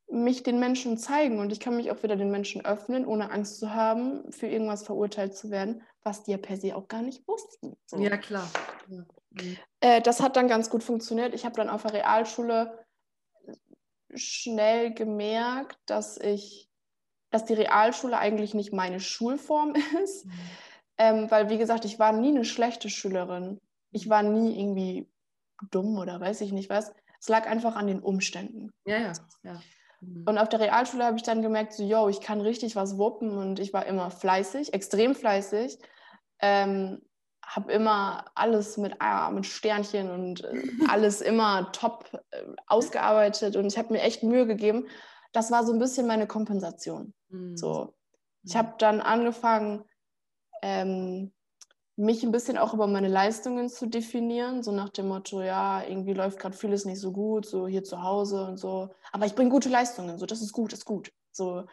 mich 0.09 0.43
den 0.43 0.59
Menschen 0.59 0.97
zeigen 0.97 1.39
und 1.39 1.51
ich 1.51 1.59
kann 1.59 1.75
mich 1.75 1.91
auch 1.91 2.01
wieder 2.03 2.15
den 2.15 2.31
Menschen 2.31 2.65
öffnen, 2.65 3.05
ohne 3.05 3.31
Angst 3.31 3.59
zu 3.59 3.73
haben, 3.73 4.31
für 4.31 4.47
irgendwas 4.47 4.83
verurteilt 4.83 5.35
zu 5.35 5.49
werden, 5.51 5.83
was 6.03 6.23
die 6.23 6.31
ja 6.31 6.37
per 6.37 6.57
se 6.57 6.75
auch 6.75 6.87
gar 6.87 7.01
nicht 7.01 7.27
wussten. 7.27 7.77
So. 7.85 7.97
ja, 7.97 8.17
klar. 8.17 8.49
Ja. 8.87 9.05
Mhm. 9.31 9.57
Äh, 9.79 10.01
das 10.01 10.21
hat 10.21 10.35
dann 10.35 10.47
ganz 10.47 10.69
gut 10.69 10.83
funktioniert. 10.83 11.33
Ich 11.33 11.45
habe 11.45 11.55
dann 11.55 11.69
auf 11.69 11.83
der 11.83 11.93
Realschule 11.93 12.85
schnell 14.13 14.93
gemerkt, 14.93 15.77
dass 15.85 16.17
ich, 16.17 16.69
dass 17.31 17.45
die 17.45 17.53
Realschule 17.53 18.17
eigentlich 18.17 18.53
nicht 18.53 18.73
meine 18.73 18.99
Schulform 18.99 19.73
ist, 20.03 20.25
Mhm. 20.25 20.31
ähm, 20.97 21.31
weil 21.31 21.49
wie 21.49 21.57
gesagt, 21.57 21.85
ich 21.85 21.97
war 21.97 22.11
nie 22.11 22.29
eine 22.29 22.45
schlechte 22.45 22.89
Schülerin. 22.89 23.59
Ich 23.91 24.09
war 24.09 24.21
nie 24.23 24.59
irgendwie 24.59 25.09
dumm 25.71 25.97
oder 25.97 26.19
weiß 26.19 26.41
ich 26.41 26.51
nicht 26.51 26.69
was. 26.69 26.93
Es 27.19 27.29
lag 27.29 27.47
einfach 27.47 27.75
an 27.75 27.87
den 27.87 27.99
Umständen. 28.01 28.71
Ja, 28.85 28.97
ja. 28.97 29.13
ja. 29.43 29.61
Mhm. 30.01 30.23
Und 30.27 30.37
auf 30.37 30.49
der 30.49 30.59
Realschule 30.59 31.05
habe 31.05 31.17
ich 31.17 31.23
dann 31.23 31.41
gemerkt, 31.41 31.73
so, 31.73 31.83
yo, 31.83 32.09
ich 32.09 32.21
kann 32.21 32.41
richtig 32.41 32.75
was 32.75 32.97
wuppen 32.97 33.37
und 33.37 33.59
ich 33.59 33.73
war 33.73 33.85
immer 33.85 34.11
fleißig, 34.11 34.73
extrem 34.73 35.15
fleißig. 35.15 35.77
Ähm, 36.39 37.01
habe 37.45 37.71
immer 37.73 38.25
alles 38.33 38.77
mit, 38.77 38.95
ah, 38.99 39.29
mit 39.29 39.45
Sternchen 39.45 40.09
und 40.09 40.43
äh, 40.43 40.63
alles 40.89 41.21
immer 41.21 41.71
top 41.73 42.09
äh, 42.31 42.43
ausgearbeitet 42.67 43.55
und 43.55 43.65
ich 43.67 43.77
habe 43.77 43.93
mir 43.93 44.01
echt 44.01 44.23
Mühe 44.23 44.47
gegeben. 44.47 44.87
Das 45.33 45.51
war 45.51 45.65
so 45.65 45.73
ein 45.73 45.79
bisschen 45.79 46.07
meine 46.07 46.27
Kompensation. 46.27 47.13
Mhm. 47.31 47.55
So. 47.57 47.93
Ich 48.45 48.55
habe 48.55 48.75
dann 48.79 49.01
angefangen, 49.01 49.85
ähm, 50.61 51.33
mich 51.97 52.23
ein 52.23 52.31
bisschen 52.31 52.57
auch 52.57 52.73
über 52.73 52.87
meine 52.87 53.09
Leistungen 53.09 53.69
zu 53.69 53.87
definieren, 53.87 54.63
so 54.63 54.71
nach 54.71 54.89
dem 54.89 55.07
Motto, 55.09 55.41
ja, 55.43 55.83
irgendwie 55.83 56.13
läuft 56.13 56.39
gerade 56.39 56.57
vieles 56.57 56.85
nicht 56.85 56.99
so 56.99 57.11
gut, 57.13 57.45
so 57.45 57.67
hier 57.67 57.83
zu 57.83 58.03
Hause 58.03 58.45
und 58.45 58.57
so. 58.57 58.89
Aber 59.11 59.25
ich 59.27 59.35
bringe 59.35 59.51
gute 59.51 59.69
Leistungen, 59.69 60.17
so 60.19 60.25
das 60.25 60.41
ist 60.41 60.53
gut, 60.53 60.73
ist 60.73 60.85
gut. 60.85 61.11
So, 61.31 61.65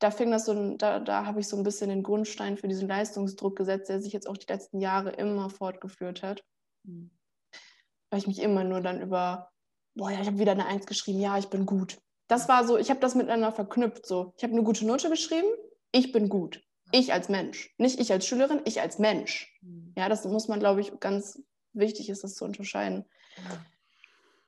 da 0.00 0.10
fing 0.12 0.30
das 0.32 0.46
so, 0.46 0.76
da, 0.76 1.00
da 1.00 1.26
habe 1.26 1.40
ich 1.40 1.48
so 1.48 1.56
ein 1.56 1.64
bisschen 1.64 1.90
den 1.90 2.02
Grundstein 2.04 2.58
für 2.58 2.68
diesen 2.68 2.88
Leistungsdruck 2.88 3.56
gesetzt, 3.56 3.88
der 3.90 4.00
sich 4.02 4.12
jetzt 4.12 4.28
auch 4.28 4.36
die 4.38 4.52
letzten 4.52 4.80
Jahre 4.80 5.10
immer 5.12 5.50
fortgeführt 5.50 6.22
hat, 6.22 6.44
Mhm. 6.84 7.10
weil 8.10 8.18
ich 8.18 8.26
mich 8.26 8.40
immer 8.40 8.64
nur 8.64 8.80
dann 8.80 9.00
über, 9.00 9.50
boah, 9.94 10.10
ja, 10.10 10.20
ich 10.20 10.26
habe 10.26 10.38
wieder 10.38 10.52
eine 10.52 10.66
Eins 10.66 10.86
geschrieben, 10.86 11.20
ja, 11.20 11.38
ich 11.38 11.48
bin 11.48 11.66
gut. 11.66 11.98
Das 12.28 12.48
war 12.48 12.66
so, 12.66 12.76
ich 12.76 12.90
habe 12.90 13.00
das 13.00 13.14
miteinander 13.14 13.52
verknüpft. 13.52 14.06
So, 14.06 14.32
ich 14.36 14.42
habe 14.42 14.52
eine 14.52 14.62
gute 14.62 14.86
Note 14.86 15.08
geschrieben, 15.08 15.48
ich 15.92 16.12
bin 16.12 16.28
gut. 16.28 16.62
Ich 16.92 17.12
als 17.12 17.28
Mensch. 17.28 17.74
Nicht 17.78 18.00
ich 18.00 18.12
als 18.12 18.26
Schülerin, 18.26 18.60
ich 18.64 18.80
als 18.80 18.98
Mensch. 18.98 19.52
Mhm. 19.62 19.92
Ja, 19.96 20.08
das 20.08 20.24
muss 20.24 20.48
man, 20.48 20.60
glaube 20.60 20.80
ich, 20.80 20.98
ganz 21.00 21.42
wichtig 21.72 22.08
ist, 22.08 22.24
das 22.24 22.34
zu 22.34 22.44
unterscheiden. 22.44 23.04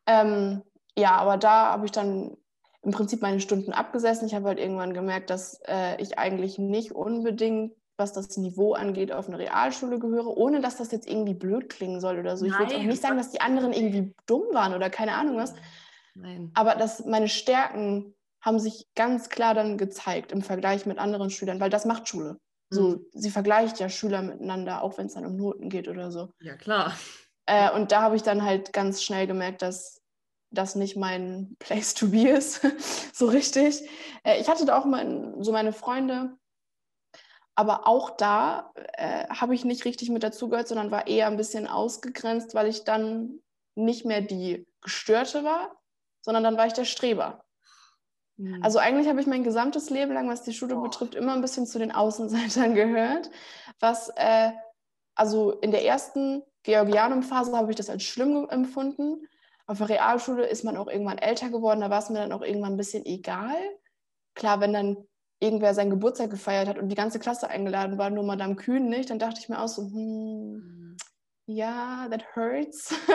Ja. 0.06 0.22
Ähm, 0.22 0.62
ja, 0.96 1.16
aber 1.16 1.36
da 1.36 1.72
habe 1.72 1.86
ich 1.86 1.92
dann 1.92 2.36
im 2.82 2.92
Prinzip 2.92 3.22
meine 3.22 3.40
Stunden 3.40 3.72
abgesessen. 3.72 4.26
Ich 4.26 4.34
habe 4.34 4.48
halt 4.48 4.58
irgendwann 4.58 4.94
gemerkt, 4.94 5.30
dass 5.30 5.60
äh, 5.66 6.00
ich 6.00 6.18
eigentlich 6.18 6.58
nicht 6.58 6.92
unbedingt, 6.92 7.74
was 7.96 8.12
das 8.12 8.36
Niveau 8.36 8.74
angeht, 8.74 9.12
auf 9.12 9.28
eine 9.28 9.38
Realschule 9.38 9.98
gehöre, 9.98 10.36
ohne 10.36 10.60
dass 10.60 10.76
das 10.76 10.92
jetzt 10.92 11.08
irgendwie 11.08 11.34
blöd 11.34 11.68
klingen 11.68 12.00
soll 12.00 12.18
oder 12.18 12.36
so. 12.36 12.46
Ich 12.46 12.56
will 12.58 12.66
auch 12.66 12.82
nicht 12.82 13.02
sagen, 13.02 13.18
dass 13.18 13.30
die 13.30 13.40
anderen 13.40 13.72
irgendwie 13.72 14.14
dumm 14.26 14.44
waren 14.52 14.74
oder 14.74 14.88
keine 14.88 15.14
Ahnung 15.14 15.36
was. 15.36 15.54
Nein. 16.20 16.50
Aber 16.54 16.74
dass 16.74 17.04
meine 17.04 17.28
Stärken 17.28 18.14
haben 18.40 18.58
sich 18.58 18.86
ganz 18.94 19.28
klar 19.28 19.54
dann 19.54 19.78
gezeigt 19.78 20.32
im 20.32 20.42
Vergleich 20.42 20.86
mit 20.86 20.98
anderen 20.98 21.30
Schülern, 21.30 21.60
weil 21.60 21.70
das 21.70 21.84
macht 21.84 22.08
Schule. 22.08 22.38
So, 22.70 22.82
Mhm. 22.82 23.06
sie 23.12 23.30
vergleicht 23.30 23.80
ja 23.80 23.88
Schüler 23.88 24.22
miteinander, 24.22 24.82
auch 24.82 24.98
wenn 24.98 25.06
es 25.06 25.14
dann 25.14 25.26
um 25.26 25.36
Noten 25.36 25.68
geht 25.70 25.88
oder 25.88 26.10
so. 26.10 26.30
Ja, 26.40 26.56
klar. 26.56 26.92
Äh, 27.46 27.72
und 27.72 27.92
da 27.92 28.02
habe 28.02 28.16
ich 28.16 28.22
dann 28.22 28.44
halt 28.44 28.72
ganz 28.72 29.02
schnell 29.02 29.26
gemerkt, 29.26 29.62
dass 29.62 30.00
das 30.50 30.74
nicht 30.74 30.96
mein 30.96 31.56
Place 31.58 31.94
to 31.94 32.08
be 32.08 32.28
ist, 32.28 32.60
so 33.14 33.26
richtig. 33.26 33.88
Äh, 34.22 34.40
ich 34.40 34.48
hatte 34.48 34.66
da 34.66 34.78
auch 34.78 34.84
mal 34.84 35.34
so 35.40 35.52
meine 35.52 35.72
Freunde, 35.72 36.36
aber 37.54 37.88
auch 37.88 38.10
da 38.10 38.72
äh, 38.92 39.26
habe 39.28 39.54
ich 39.54 39.64
nicht 39.64 39.84
richtig 39.84 40.10
mit 40.10 40.22
dazugehört, 40.22 40.68
sondern 40.68 40.90
war 40.90 41.06
eher 41.06 41.26
ein 41.26 41.36
bisschen 41.36 41.66
ausgegrenzt, 41.66 42.54
weil 42.54 42.68
ich 42.68 42.84
dann 42.84 43.40
nicht 43.74 44.04
mehr 44.04 44.20
die 44.20 44.64
Gestörte 44.80 45.42
war, 45.42 45.77
sondern 46.28 46.44
dann 46.44 46.58
war 46.58 46.66
ich 46.66 46.74
der 46.74 46.84
Streber. 46.84 47.42
Mhm. 48.36 48.62
Also 48.62 48.78
eigentlich 48.78 49.08
habe 49.08 49.18
ich 49.18 49.26
mein 49.26 49.44
gesamtes 49.44 49.88
Leben 49.88 50.12
lang, 50.12 50.28
was 50.28 50.42
die 50.42 50.52
Schule 50.52 50.76
Oh. 50.76 50.82
betrifft, 50.82 51.14
immer 51.14 51.32
ein 51.32 51.40
bisschen 51.40 51.66
zu 51.66 51.78
den 51.78 51.90
Außenseitern 51.90 52.74
gehört. 52.74 53.30
Was, 53.80 54.10
äh, 54.16 54.52
also 55.14 55.52
in 55.52 55.70
der 55.70 55.86
ersten 55.86 56.42
Georgianum-Phase 56.64 57.56
habe 57.56 57.70
ich 57.70 57.76
das 57.76 57.88
als 57.88 58.02
schlimm 58.02 58.46
empfunden. 58.50 59.26
Auf 59.66 59.78
der 59.78 59.88
Realschule 59.88 60.44
ist 60.46 60.64
man 60.64 60.76
auch 60.76 60.86
irgendwann 60.88 61.16
älter 61.16 61.48
geworden, 61.48 61.80
da 61.80 61.88
war 61.88 62.00
es 62.00 62.10
mir 62.10 62.18
dann 62.18 62.32
auch 62.32 62.42
irgendwann 62.42 62.74
ein 62.74 62.76
bisschen 62.76 63.06
egal. 63.06 63.56
Klar, 64.34 64.60
wenn 64.60 64.74
dann 64.74 64.98
irgendwer 65.40 65.72
seinen 65.72 65.90
Geburtstag 65.90 66.28
gefeiert 66.30 66.68
hat 66.68 66.76
und 66.78 66.90
die 66.90 66.94
ganze 66.94 67.18
Klasse 67.18 67.48
eingeladen 67.48 67.96
war, 67.96 68.10
nur 68.10 68.24
Madame 68.24 68.54
Kühn 68.54 68.90
nicht, 68.90 69.08
dann 69.08 69.18
dachte 69.18 69.40
ich 69.40 69.48
mir 69.48 69.62
auch 69.62 69.68
so, 69.68 69.82
hm, 69.82 70.56
Mhm. 70.58 70.96
ja, 71.46 72.06
that 72.10 72.36
hurts. 72.36 72.94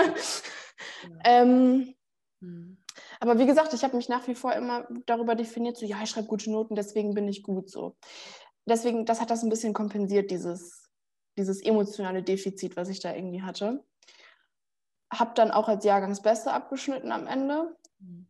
ja. 1.04 1.10
ähm, 1.26 1.94
hm. 2.42 2.83
Aber 3.24 3.40
wie 3.40 3.46
gesagt, 3.46 3.74
ich 3.74 3.86
habe 3.86 3.96
mich 3.96 4.10
nach 4.10 4.28
wie 4.28 4.36
vor 4.36 4.52
immer 4.52 4.86
darüber 5.06 5.34
definiert, 5.34 5.78
so 5.78 5.86
ja, 5.86 5.96
ich 6.04 6.10
schreibe 6.10 6.28
gute 6.28 6.52
Noten, 6.52 6.76
deswegen 6.76 7.14
bin 7.14 7.26
ich 7.30 7.42
gut 7.42 7.70
so. 7.70 7.96
Deswegen, 8.66 9.06
das 9.06 9.22
hat 9.22 9.30
das 9.32 9.44
ein 9.44 9.50
bisschen 9.50 9.74
kompensiert, 9.74 10.30
dieses, 10.30 10.90
dieses 11.38 11.64
emotionale 11.64 12.22
Defizit, 12.22 12.76
was 12.76 12.90
ich 12.90 13.00
da 13.00 13.16
irgendwie 13.16 13.42
hatte. 13.42 13.82
Habe 15.10 15.32
dann 15.36 15.52
auch 15.52 15.70
als 15.70 15.86
Jahrgangsbeste 15.86 16.52
abgeschnitten 16.52 17.14
am 17.14 17.26
Ende. 17.26 17.78
Mhm. 18.00 18.28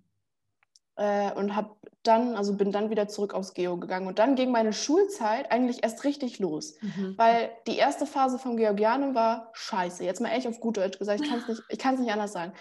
Äh, 0.96 1.34
und 1.34 1.56
habe 1.56 1.76
dann, 2.04 2.36
also 2.36 2.56
bin 2.56 2.72
dann 2.72 2.92
wieder 2.92 3.08
zurück 3.08 3.34
aufs 3.34 3.56
Geo 3.56 3.80
gegangen. 3.80 4.06
Und 4.06 4.20
dann 4.20 4.36
ging 4.36 4.52
meine 4.52 4.74
Schulzeit 4.74 5.52
eigentlich 5.52 5.82
erst 5.82 6.04
richtig 6.04 6.38
los. 6.38 6.76
Mhm. 6.82 7.16
Weil 7.18 7.50
die 7.66 7.78
erste 7.78 8.06
Phase 8.06 8.38
vom 8.38 8.58
Georgianum 8.58 9.16
war 9.16 9.50
scheiße. 9.54 10.04
Jetzt 10.04 10.22
mal 10.22 10.30
echt 10.30 10.46
auf 10.46 10.60
gut 10.60 10.78
Deutsch 10.78 11.00
gesagt, 11.00 11.22
ich 11.22 11.30
kann 11.32 11.40
es 11.40 11.48
nicht, 11.48 12.00
nicht 12.00 12.12
anders 12.12 12.34
sagen. 12.34 12.54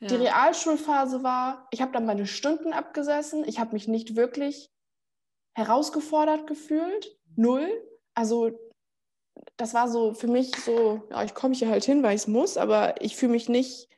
Ja. 0.00 0.08
Die 0.08 0.16
Realschulphase 0.16 1.22
war, 1.22 1.66
ich 1.70 1.80
habe 1.80 1.92
dann 1.92 2.04
meine 2.04 2.26
Stunden 2.26 2.72
abgesessen, 2.72 3.44
ich 3.46 3.58
habe 3.58 3.72
mich 3.72 3.88
nicht 3.88 4.14
wirklich 4.14 4.70
herausgefordert 5.54 6.46
gefühlt, 6.46 7.18
null. 7.34 7.68
Also 8.14 8.50
das 9.56 9.72
war 9.72 9.88
so 9.88 10.12
für 10.12 10.28
mich 10.28 10.54
so, 10.54 11.02
ja, 11.10 11.24
ich 11.24 11.34
komme 11.34 11.54
hier 11.54 11.68
halt 11.68 11.84
hin, 11.84 12.02
weil 12.02 12.14
ich 12.14 12.22
es 12.22 12.28
muss, 12.28 12.56
aber 12.56 13.00
ich 13.00 13.16
fühle 13.16 13.32
mich 13.32 13.48
nicht, 13.48 13.88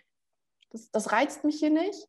das, 0.70 0.90
das 0.90 1.12
reizt 1.12 1.44
mich 1.44 1.58
hier 1.58 1.70
nicht. 1.70 2.08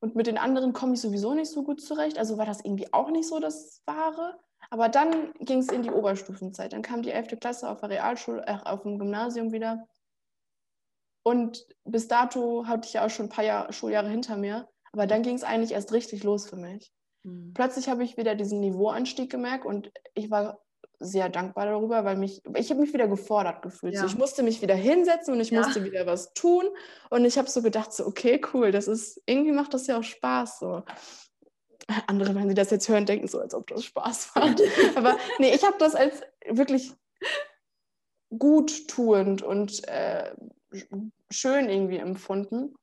Und 0.00 0.14
mit 0.14 0.26
den 0.26 0.38
anderen 0.38 0.72
komme 0.72 0.94
ich 0.94 1.00
sowieso 1.00 1.34
nicht 1.34 1.50
so 1.50 1.62
gut 1.62 1.80
zurecht. 1.80 2.18
Also 2.18 2.38
war 2.38 2.46
das 2.46 2.64
irgendwie 2.64 2.92
auch 2.92 3.10
nicht 3.10 3.26
so 3.26 3.40
das 3.40 3.82
Wahre. 3.86 4.38
Aber 4.70 4.88
dann 4.88 5.32
ging 5.40 5.58
es 5.58 5.68
in 5.68 5.82
die 5.82 5.90
Oberstufenzeit. 5.90 6.72
Dann 6.72 6.82
kam 6.82 7.02
die 7.02 7.10
11. 7.10 7.38
Klasse 7.40 7.68
auf 7.68 7.80
der 7.80 7.90
Realschule, 7.90 8.44
äh, 8.46 8.58
auf 8.64 8.82
dem 8.82 8.98
Gymnasium 8.98 9.52
wieder. 9.52 9.86
Und 11.26 11.66
bis 11.84 12.06
dato 12.06 12.68
hatte 12.68 12.86
ich 12.86 12.92
ja 12.92 13.04
auch 13.04 13.10
schon 13.10 13.26
ein 13.26 13.30
paar 13.30 13.42
Jahr, 13.42 13.72
Schuljahre 13.72 14.08
hinter 14.08 14.36
mir. 14.36 14.68
Aber 14.92 15.08
dann 15.08 15.22
ging 15.22 15.34
es 15.34 15.42
eigentlich 15.42 15.72
erst 15.72 15.92
richtig 15.92 16.22
los 16.22 16.48
für 16.48 16.54
mich. 16.54 16.92
Mhm. 17.24 17.52
Plötzlich 17.52 17.88
habe 17.88 18.04
ich 18.04 18.16
wieder 18.16 18.36
diesen 18.36 18.60
Niveauanstieg 18.60 19.28
gemerkt 19.28 19.66
und 19.66 19.90
ich 20.14 20.30
war 20.30 20.60
sehr 21.00 21.28
dankbar 21.28 21.66
darüber, 21.66 22.04
weil 22.04 22.16
mich, 22.16 22.42
ich 22.54 22.70
habe 22.70 22.80
mich 22.80 22.92
wieder 22.92 23.08
gefordert 23.08 23.60
gefühlt. 23.62 23.94
Ja. 23.94 24.02
So, 24.02 24.06
ich 24.06 24.16
musste 24.16 24.44
mich 24.44 24.62
wieder 24.62 24.76
hinsetzen 24.76 25.34
und 25.34 25.40
ich 25.40 25.50
ja. 25.50 25.62
musste 25.62 25.82
wieder 25.82 26.06
was 26.06 26.32
tun. 26.32 26.64
Und 27.10 27.24
ich 27.24 27.38
habe 27.38 27.50
so 27.50 27.60
gedacht, 27.60 27.92
so, 27.92 28.06
okay, 28.06 28.40
cool, 28.54 28.70
das 28.70 28.86
ist, 28.86 29.20
irgendwie 29.26 29.50
macht 29.50 29.74
das 29.74 29.88
ja 29.88 29.98
auch 29.98 30.04
Spaß. 30.04 30.60
So. 30.60 30.84
Andere, 32.06 32.36
wenn 32.36 32.48
sie 32.48 32.54
das 32.54 32.70
jetzt 32.70 32.88
hören, 32.88 33.04
denken 33.04 33.26
so, 33.26 33.40
als 33.40 33.52
ob 33.52 33.66
das 33.66 33.82
Spaß 33.82 34.30
macht. 34.36 34.62
Aber 34.94 35.16
nee, 35.40 35.52
ich 35.52 35.64
habe 35.64 35.76
das 35.80 35.96
als 35.96 36.20
wirklich 36.48 36.92
gut 38.30 38.86
tuend 38.86 39.42
und 39.42 39.88
äh, 39.88 40.30
schön 41.30 41.68
irgendwie 41.68 41.98
empfunden. 41.98 42.74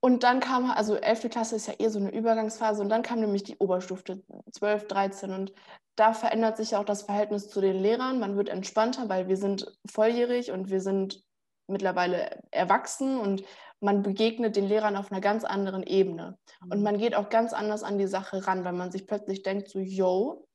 Und 0.00 0.22
dann 0.22 0.40
kam, 0.40 0.70
also 0.70 0.94
11. 0.94 1.28
Klasse 1.28 1.56
ist 1.56 1.66
ja 1.66 1.74
eher 1.74 1.90
so 1.90 1.98
eine 1.98 2.14
Übergangsphase 2.14 2.82
und 2.82 2.88
dann 2.88 3.02
kam 3.02 3.20
nämlich 3.20 3.42
die 3.42 3.56
Oberstufe 3.58 4.22
12, 4.52 4.86
13 4.86 5.32
und 5.32 5.52
da 5.96 6.14
verändert 6.14 6.56
sich 6.56 6.76
auch 6.76 6.84
das 6.84 7.02
Verhältnis 7.02 7.48
zu 7.48 7.60
den 7.60 7.76
Lehrern. 7.76 8.20
Man 8.20 8.36
wird 8.36 8.48
entspannter, 8.48 9.08
weil 9.08 9.26
wir 9.26 9.36
sind 9.36 9.76
volljährig 9.90 10.52
und 10.52 10.70
wir 10.70 10.80
sind 10.80 11.24
mittlerweile 11.66 12.40
erwachsen 12.52 13.18
und 13.18 13.42
man 13.80 14.02
begegnet 14.02 14.54
den 14.54 14.68
Lehrern 14.68 14.96
auf 14.96 15.10
einer 15.10 15.20
ganz 15.20 15.44
anderen 15.44 15.82
Ebene. 15.82 16.38
Und 16.70 16.82
man 16.82 16.98
geht 16.98 17.14
auch 17.14 17.28
ganz 17.28 17.52
anders 17.52 17.82
an 17.82 17.98
die 17.98 18.06
Sache 18.06 18.46
ran, 18.46 18.64
weil 18.64 18.72
man 18.72 18.92
sich 18.92 19.06
plötzlich 19.06 19.42
denkt, 19.42 19.68
so, 19.68 19.80
yo, 19.80 20.46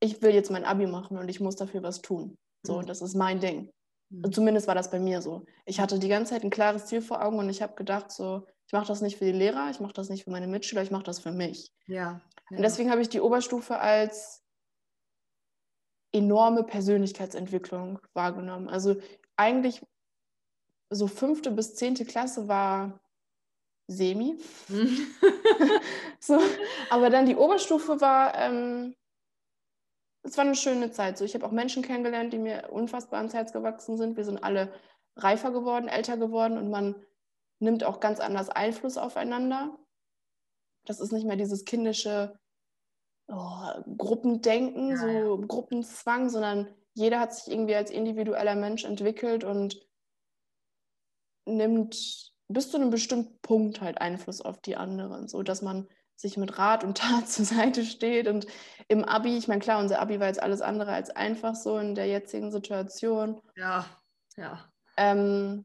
ich 0.00 0.20
will 0.22 0.34
jetzt 0.34 0.50
mein 0.50 0.64
Abi 0.64 0.86
machen 0.86 1.18
und 1.18 1.28
ich 1.28 1.40
muss 1.40 1.56
dafür 1.56 1.82
was 1.82 2.00
tun. 2.00 2.36
So, 2.62 2.80
mhm. 2.80 2.86
das 2.86 3.02
ist 3.02 3.14
mein 3.14 3.40
Ding. 3.40 3.70
Mhm. 4.10 4.32
Zumindest 4.32 4.66
war 4.66 4.74
das 4.74 4.90
bei 4.90 4.98
mir 4.98 5.22
so. 5.22 5.44
Ich 5.66 5.80
hatte 5.80 5.98
die 5.98 6.08
ganze 6.08 6.32
Zeit 6.32 6.44
ein 6.44 6.50
klares 6.50 6.86
Ziel 6.86 7.02
vor 7.02 7.22
Augen 7.22 7.38
und 7.38 7.48
ich 7.48 7.62
habe 7.62 7.74
gedacht, 7.74 8.10
so, 8.10 8.46
ich 8.66 8.72
mache 8.72 8.86
das 8.86 9.00
nicht 9.00 9.16
für 9.16 9.24
die 9.24 9.32
Lehrer, 9.32 9.70
ich 9.70 9.80
mache 9.80 9.94
das 9.94 10.08
nicht 10.08 10.24
für 10.24 10.30
meine 10.30 10.46
Mitschüler, 10.46 10.82
ich 10.82 10.90
mache 10.90 11.04
das 11.04 11.18
für 11.18 11.32
mich. 11.32 11.72
Ja, 11.86 12.20
ja. 12.50 12.56
Und 12.56 12.62
deswegen 12.62 12.90
habe 12.90 13.00
ich 13.00 13.08
die 13.08 13.20
Oberstufe 13.20 13.78
als 13.78 14.42
enorme 16.12 16.64
Persönlichkeitsentwicklung 16.64 17.98
wahrgenommen. 18.14 18.68
Also 18.68 18.96
eigentlich 19.36 19.82
so 20.90 21.06
fünfte 21.06 21.50
bis 21.50 21.74
zehnte 21.74 22.04
Klasse 22.04 22.48
war 22.48 23.00
semi. 23.86 24.38
Mhm. 24.68 25.06
so, 26.20 26.38
aber 26.90 27.10
dann 27.10 27.26
die 27.26 27.36
Oberstufe 27.36 28.00
war 28.00 28.34
ähm, 28.36 28.94
es 30.22 30.36
war 30.36 30.44
eine 30.44 30.54
schöne 30.54 30.90
Zeit. 30.90 31.18
So, 31.18 31.24
ich 31.24 31.34
habe 31.34 31.46
auch 31.46 31.52
Menschen 31.52 31.82
kennengelernt, 31.82 32.32
die 32.32 32.38
mir 32.38 32.70
unfassbar 32.70 33.18
ans 33.18 33.34
Herz 33.34 33.52
gewachsen 33.52 33.96
sind. 33.96 34.16
Wir 34.16 34.24
sind 34.24 34.42
alle 34.42 34.72
reifer 35.16 35.50
geworden, 35.50 35.88
älter 35.88 36.16
geworden 36.16 36.58
und 36.58 36.70
man 36.70 36.94
nimmt 37.60 37.84
auch 37.84 38.00
ganz 38.00 38.20
anders 38.20 38.50
Einfluss 38.50 38.96
aufeinander. 38.96 39.76
Das 40.84 41.00
ist 41.00 41.12
nicht 41.12 41.26
mehr 41.26 41.36
dieses 41.36 41.64
kindische 41.64 42.38
oh, 43.28 43.82
Gruppendenken, 43.96 44.90
ja, 44.90 44.96
so 44.96 45.06
ja. 45.06 45.46
Gruppenzwang, 45.46 46.30
sondern 46.30 46.68
jeder 46.94 47.20
hat 47.20 47.34
sich 47.34 47.52
irgendwie 47.52 47.74
als 47.74 47.90
individueller 47.90 48.54
Mensch 48.54 48.84
entwickelt 48.84 49.44
und 49.44 49.80
nimmt 51.46 52.32
bis 52.48 52.70
zu 52.70 52.76
einem 52.76 52.90
bestimmten 52.90 53.38
Punkt 53.40 53.80
halt 53.80 54.00
Einfluss 54.00 54.40
auf 54.40 54.60
die 54.60 54.76
anderen, 54.76 55.28
so 55.28 55.42
dass 55.42 55.62
man 55.62 55.88
sich 56.18 56.36
mit 56.36 56.58
Rat 56.58 56.84
und 56.84 56.98
Tat 56.98 57.28
zur 57.28 57.44
Seite 57.44 57.84
steht. 57.84 58.26
Und 58.28 58.46
im 58.88 59.04
Abi, 59.04 59.36
ich 59.38 59.48
meine, 59.48 59.60
klar, 59.60 59.80
unser 59.80 60.00
Abi 60.00 60.20
war 60.20 60.26
jetzt 60.26 60.42
alles 60.42 60.60
andere 60.60 60.92
als 60.92 61.10
einfach 61.10 61.54
so 61.54 61.78
in 61.78 61.94
der 61.94 62.06
jetzigen 62.06 62.50
Situation. 62.50 63.40
Ja, 63.56 63.86
ja. 64.36 64.64
Ähm, 64.96 65.64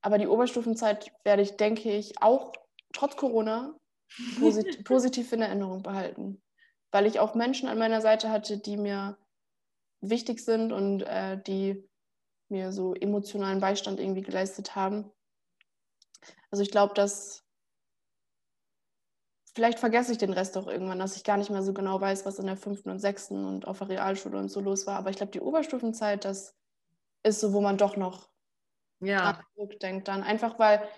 aber 0.00 0.18
die 0.18 0.28
Oberstufenzeit 0.28 1.12
werde 1.24 1.42
ich, 1.42 1.56
denke 1.56 1.90
ich, 1.90 2.22
auch 2.22 2.52
trotz 2.92 3.16
Corona 3.16 3.74
posit 4.40 4.84
positiv 4.84 5.32
in 5.32 5.42
Erinnerung 5.42 5.82
behalten. 5.82 6.40
Weil 6.90 7.06
ich 7.06 7.20
auch 7.20 7.34
Menschen 7.34 7.68
an 7.68 7.78
meiner 7.78 8.00
Seite 8.00 8.30
hatte, 8.30 8.58
die 8.58 8.76
mir 8.76 9.18
wichtig 10.00 10.40
sind 10.40 10.72
und 10.72 11.02
äh, 11.02 11.42
die 11.42 11.86
mir 12.48 12.72
so 12.72 12.94
emotionalen 12.94 13.60
Beistand 13.60 14.00
irgendwie 14.00 14.22
geleistet 14.22 14.74
haben. 14.74 15.10
Also 16.50 16.62
ich 16.62 16.70
glaube, 16.70 16.94
dass 16.94 17.44
vielleicht 19.58 19.80
vergesse 19.80 20.12
ich 20.12 20.18
den 20.18 20.32
Rest 20.32 20.56
auch 20.56 20.68
irgendwann, 20.68 21.00
dass 21.00 21.16
ich 21.16 21.24
gar 21.24 21.36
nicht 21.36 21.50
mehr 21.50 21.64
so 21.64 21.72
genau 21.72 22.00
weiß, 22.00 22.24
was 22.24 22.38
in 22.38 22.46
der 22.46 22.56
fünften 22.56 22.90
und 22.90 23.00
sechsten 23.00 23.44
und 23.44 23.66
auf 23.66 23.78
der 23.78 23.88
Realschule 23.88 24.38
und 24.38 24.50
so 24.50 24.60
los 24.60 24.86
war. 24.86 24.96
Aber 24.96 25.10
ich 25.10 25.16
glaube, 25.16 25.32
die 25.32 25.40
Oberstufenzeit, 25.40 26.24
das 26.24 26.54
ist 27.24 27.40
so, 27.40 27.52
wo 27.52 27.60
man 27.60 27.76
doch 27.76 27.96
noch 27.96 28.30
ja. 29.00 29.40
zurückdenkt 29.56 30.06
dann. 30.06 30.22
Einfach 30.22 30.60
weil 30.60 30.88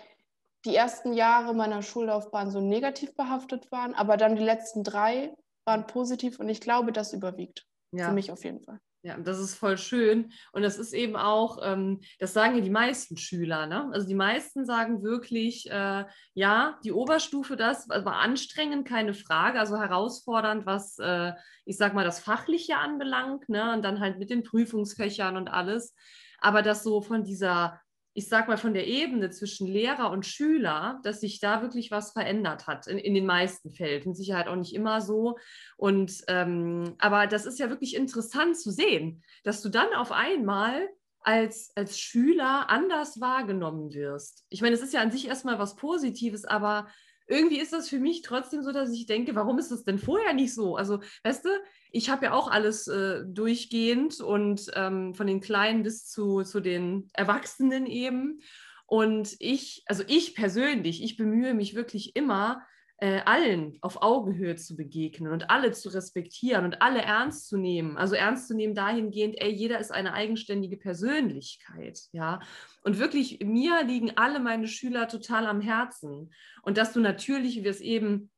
die 0.63 0.75
ersten 0.75 1.13
Jahre 1.13 1.55
meiner 1.55 1.81
Schullaufbahn 1.81 2.51
so 2.51 2.61
negativ 2.61 3.15
behaftet 3.15 3.71
waren, 3.71 3.95
aber 3.95 4.15
dann 4.15 4.35
die 4.35 4.43
letzten 4.43 4.83
drei 4.83 5.35
waren 5.65 5.87
positiv 5.87 6.39
und 6.39 6.47
ich 6.47 6.61
glaube, 6.61 6.91
das 6.91 7.13
überwiegt. 7.13 7.65
Ja. 7.91 8.09
Für 8.09 8.13
mich 8.13 8.31
auf 8.31 8.43
jeden 8.43 8.61
Fall. 8.61 8.79
Ja, 9.03 9.17
das 9.17 9.39
ist 9.39 9.55
voll 9.55 9.79
schön. 9.79 10.31
Und 10.51 10.61
das 10.61 10.77
ist 10.77 10.93
eben 10.93 11.15
auch, 11.15 11.57
ähm, 11.63 12.01
das 12.19 12.33
sagen 12.33 12.55
ja 12.55 12.61
die 12.61 12.69
meisten 12.69 13.17
Schüler. 13.17 13.65
Ne? 13.65 13.89
Also 13.93 14.07
die 14.07 14.13
meisten 14.13 14.63
sagen 14.63 15.01
wirklich, 15.01 15.69
äh, 15.71 16.05
ja, 16.35 16.79
die 16.83 16.91
Oberstufe, 16.91 17.55
das 17.55 17.89
war 17.89 18.17
anstrengend, 18.17 18.87
keine 18.87 19.15
Frage, 19.15 19.59
also 19.59 19.79
herausfordernd, 19.79 20.67
was, 20.67 20.99
äh, 20.99 21.33
ich 21.65 21.77
sag 21.77 21.95
mal, 21.95 22.05
das 22.05 22.19
Fachliche 22.19 22.77
anbelangt. 22.77 23.49
Ne? 23.49 23.73
Und 23.73 23.81
dann 23.81 23.99
halt 23.99 24.19
mit 24.19 24.29
den 24.29 24.43
Prüfungsfächern 24.43 25.35
und 25.35 25.47
alles. 25.47 25.95
Aber 26.39 26.61
das 26.61 26.83
so 26.83 27.01
von 27.01 27.23
dieser 27.23 27.81
ich 28.13 28.27
sag 28.27 28.47
mal, 28.47 28.57
von 28.57 28.73
der 28.73 28.87
Ebene 28.87 29.29
zwischen 29.29 29.67
Lehrer 29.67 30.11
und 30.11 30.25
Schüler, 30.25 30.99
dass 31.03 31.21
sich 31.21 31.39
da 31.39 31.61
wirklich 31.61 31.91
was 31.91 32.11
verändert 32.11 32.67
hat, 32.67 32.87
in, 32.87 32.97
in 32.97 33.13
den 33.13 33.25
meisten 33.25 33.71
Fällen. 33.71 34.03
In 34.03 34.15
Sicherheit 34.15 34.47
auch 34.47 34.55
nicht 34.55 34.75
immer 34.75 35.01
so. 35.01 35.37
Und 35.77 36.21
ähm, 36.27 36.95
aber 36.99 37.27
das 37.27 37.45
ist 37.45 37.59
ja 37.59 37.69
wirklich 37.69 37.95
interessant 37.95 38.57
zu 38.57 38.71
sehen, 38.71 39.23
dass 39.43 39.61
du 39.61 39.69
dann 39.69 39.93
auf 39.93 40.11
einmal 40.11 40.89
als, 41.21 41.71
als 41.75 41.99
Schüler 41.99 42.69
anders 42.69 43.21
wahrgenommen 43.21 43.93
wirst. 43.93 44.45
Ich 44.49 44.61
meine, 44.61 44.75
es 44.75 44.81
ist 44.81 44.93
ja 44.93 45.01
an 45.01 45.11
sich 45.11 45.27
erstmal 45.27 45.59
was 45.59 45.75
Positives, 45.75 46.45
aber 46.45 46.87
irgendwie 47.31 47.59
ist 47.59 47.73
das 47.73 47.87
für 47.87 47.99
mich 47.99 48.21
trotzdem 48.21 48.61
so, 48.61 48.71
dass 48.71 48.91
ich 48.91 49.05
denke, 49.05 49.35
warum 49.35 49.57
ist 49.57 49.71
das 49.71 49.83
denn 49.83 49.97
vorher 49.97 50.33
nicht 50.33 50.53
so? 50.53 50.75
Also, 50.75 50.99
weißt 51.23 51.45
du, 51.45 51.49
ich 51.91 52.09
habe 52.09 52.25
ja 52.25 52.33
auch 52.33 52.51
alles 52.51 52.87
äh, 52.87 53.23
durchgehend 53.25 54.19
und 54.19 54.69
ähm, 54.75 55.15
von 55.15 55.27
den 55.27 55.39
Kleinen 55.39 55.83
bis 55.83 56.05
zu, 56.05 56.43
zu 56.43 56.59
den 56.59 57.09
Erwachsenen 57.13 57.85
eben. 57.85 58.41
Und 58.85 59.37
ich, 59.39 59.83
also 59.87 60.03
ich 60.07 60.35
persönlich, 60.35 61.01
ich 61.01 61.15
bemühe 61.15 61.53
mich 61.53 61.73
wirklich 61.75 62.15
immer, 62.15 62.61
äh, 63.01 63.21
allen 63.25 63.79
auf 63.81 64.03
Augenhöhe 64.03 64.55
zu 64.55 64.75
begegnen 64.75 65.31
und 65.33 65.49
alle 65.49 65.71
zu 65.71 65.89
respektieren 65.89 66.65
und 66.65 66.83
alle 66.83 67.01
ernst 67.01 67.47
zu 67.47 67.57
nehmen. 67.57 67.97
Also 67.97 68.13
ernst 68.13 68.47
zu 68.47 68.55
nehmen 68.55 68.75
dahingehend, 68.75 69.41
ey, 69.41 69.51
jeder 69.51 69.79
ist 69.79 69.91
eine 69.91 70.13
eigenständige 70.13 70.77
Persönlichkeit, 70.77 71.99
ja. 72.11 72.39
Und 72.83 72.99
wirklich, 72.99 73.39
mir 73.43 73.83
liegen 73.83 74.17
alle 74.17 74.39
meine 74.39 74.67
Schüler 74.67 75.07
total 75.07 75.47
am 75.47 75.61
Herzen. 75.61 76.31
Und 76.61 76.77
dass 76.77 76.93
du 76.93 76.99
natürlich, 76.99 77.55
wie 77.57 77.63
wir 77.63 77.71
es 77.71 77.81
eben 77.81 78.29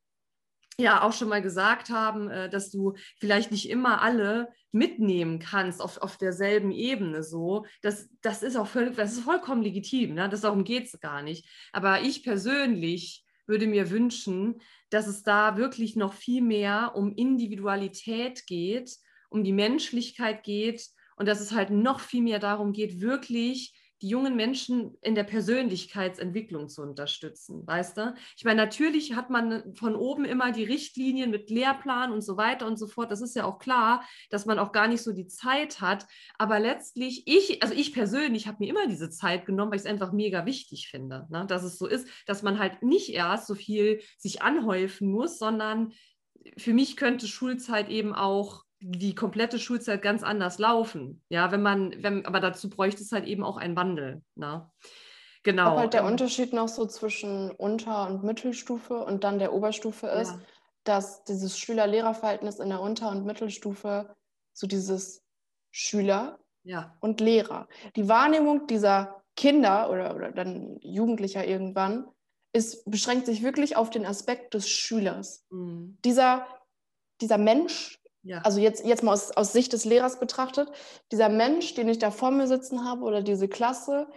ja 0.77 1.03
auch 1.03 1.11
schon 1.11 1.27
mal 1.27 1.41
gesagt 1.41 1.89
haben, 1.89 2.29
äh, 2.29 2.49
dass 2.49 2.71
du 2.71 2.93
vielleicht 3.19 3.51
nicht 3.51 3.69
immer 3.69 4.01
alle 4.01 4.47
mitnehmen 4.71 5.39
kannst 5.39 5.81
auf, 5.81 5.97
auf 5.97 6.17
derselben 6.17 6.71
Ebene 6.71 7.21
so. 7.21 7.65
Das, 7.81 8.09
das 8.21 8.43
ist 8.43 8.55
auch 8.55 8.67
völlig, 8.67 8.95
das 8.95 9.11
ist 9.11 9.19
vollkommen 9.19 9.61
legitim, 9.61 10.13
ne? 10.13 10.29
das 10.29 10.41
darum 10.41 10.63
geht 10.63 10.85
es 10.85 10.99
gar 11.01 11.21
nicht. 11.21 11.47
Aber 11.73 12.01
ich 12.01 12.23
persönlich 12.23 13.22
würde 13.45 13.67
mir 13.67 13.89
wünschen, 13.89 14.61
dass 14.89 15.07
es 15.07 15.23
da 15.23 15.57
wirklich 15.57 15.95
noch 15.95 16.13
viel 16.13 16.41
mehr 16.41 16.93
um 16.95 17.13
Individualität 17.15 18.45
geht, 18.47 18.91
um 19.29 19.43
die 19.43 19.53
Menschlichkeit 19.53 20.43
geht 20.43 20.87
und 21.15 21.27
dass 21.27 21.41
es 21.41 21.51
halt 21.51 21.69
noch 21.69 21.99
viel 21.99 22.21
mehr 22.21 22.39
darum 22.39 22.73
geht, 22.73 23.01
wirklich 23.01 23.73
die 24.03 24.09
jungen 24.09 24.35
Menschen 24.35 24.97
in 25.01 25.15
der 25.15 25.23
Persönlichkeitsentwicklung 25.23 26.67
zu 26.67 26.81
unterstützen, 26.81 27.65
weißt 27.65 27.97
du? 27.97 28.13
Ich 28.35 28.43
meine, 28.43 28.61
natürlich 28.61 29.15
hat 29.15 29.29
man 29.29 29.73
von 29.75 29.95
oben 29.95 30.25
immer 30.25 30.51
die 30.51 30.65
Richtlinien 30.65 31.31
mit 31.31 31.49
Lehrplan 31.49 32.11
und 32.11 32.21
so 32.21 32.35
weiter 32.35 32.67
und 32.67 32.77
so 32.77 32.87
fort. 32.87 33.11
Das 33.11 33.21
ist 33.21 33.33
ja 33.33 33.45
auch 33.45 33.59
klar, 33.59 34.03
dass 34.29 34.45
man 34.45 34.59
auch 34.59 34.73
gar 34.73 34.89
nicht 34.89 35.01
so 35.01 35.13
die 35.13 35.27
Zeit 35.27 35.79
hat. 35.79 36.05
Aber 36.37 36.59
letztlich, 36.59 37.23
ich, 37.25 37.63
also 37.63 37.73
ich 37.73 37.93
persönlich 37.93 38.45
habe 38.45 38.57
mir 38.59 38.69
immer 38.69 38.87
diese 38.87 39.09
Zeit 39.09 39.45
genommen, 39.45 39.71
weil 39.71 39.77
ich 39.77 39.85
es 39.85 39.89
einfach 39.89 40.11
mega 40.11 40.45
wichtig 40.45 40.89
finde, 40.89 41.25
ne? 41.29 41.45
dass 41.47 41.63
es 41.63 41.77
so 41.77 41.87
ist, 41.87 42.05
dass 42.27 42.43
man 42.43 42.59
halt 42.59 42.83
nicht 42.83 43.13
erst 43.13 43.47
so 43.47 43.55
viel 43.55 44.01
sich 44.17 44.41
anhäufen 44.41 45.09
muss, 45.09 45.39
sondern 45.39 45.93
für 46.57 46.73
mich 46.73 46.97
könnte 46.97 47.27
Schulzeit 47.27 47.87
eben 47.87 48.13
auch 48.13 48.65
die 48.85 49.15
komplette 49.15 49.59
Schulzeit 49.59 50.01
ganz 50.01 50.23
anders 50.23 50.59
laufen. 50.59 51.23
Ja, 51.29 51.51
wenn 51.51 51.61
man, 51.61 51.95
wenn, 52.03 52.25
aber 52.25 52.41
dazu 52.41 52.69
bräuchte 52.69 53.01
es 53.01 53.11
halt 53.13 53.25
eben 53.25 53.43
auch 53.43 53.55
einen 53.57 53.77
Wandel. 53.77 54.21
Ne? 54.35 54.69
Genau. 55.43 55.71
Aber 55.71 55.79
halt 55.81 55.93
der 55.93 56.01
ähm, 56.01 56.07
Unterschied 56.07 56.51
noch 56.51 56.67
so 56.67 56.85
zwischen 56.85 57.51
Unter- 57.51 58.07
und 58.07 58.23
Mittelstufe 58.23 58.97
und 59.05 59.23
dann 59.23 59.39
der 59.39 59.53
Oberstufe 59.53 60.07
ist, 60.07 60.31
ja. 60.31 60.41
dass 60.83 61.23
dieses 61.23 61.57
Schüler-Lehrer-Verhältnis 61.57 62.59
in 62.59 62.69
der 62.69 62.81
Unter- 62.81 63.09
und 63.09 63.25
Mittelstufe 63.25 64.13
so 64.53 64.67
dieses 64.67 65.23
Schüler 65.71 66.39
ja. 66.63 66.97
und 66.99 67.21
Lehrer. 67.21 67.67
Die 67.95 68.09
Wahrnehmung 68.09 68.67
dieser 68.67 69.23
Kinder 69.35 69.89
oder, 69.89 70.15
oder 70.15 70.31
dann 70.31 70.77
Jugendlicher 70.81 71.45
irgendwann 71.45 72.07
ist, 72.51 72.89
beschränkt 72.89 73.25
sich 73.25 73.43
wirklich 73.43 73.77
auf 73.77 73.89
den 73.89 74.05
Aspekt 74.05 74.53
des 74.53 74.69
Schülers. 74.69 75.45
Mhm. 75.49 75.97
Dieser, 76.03 76.47
dieser 77.21 77.37
Mensch, 77.37 78.02
ja. 78.23 78.39
Also 78.39 78.59
jetzt, 78.59 78.85
jetzt 78.85 79.03
mal 79.03 79.13
aus, 79.13 79.31
aus 79.31 79.53
Sicht 79.53 79.73
des 79.73 79.85
Lehrers 79.85 80.19
betrachtet, 80.19 80.71
dieser 81.11 81.29
Mensch, 81.29 81.73
den 81.75 81.89
ich 81.89 81.99
da 81.99 82.09
vor 82.09 82.31
mir 82.31 82.47
sitzen 82.47 82.85
habe 82.85 83.03
oder 83.03 83.21
diese 83.21 83.47
Klasse, 83.47 84.07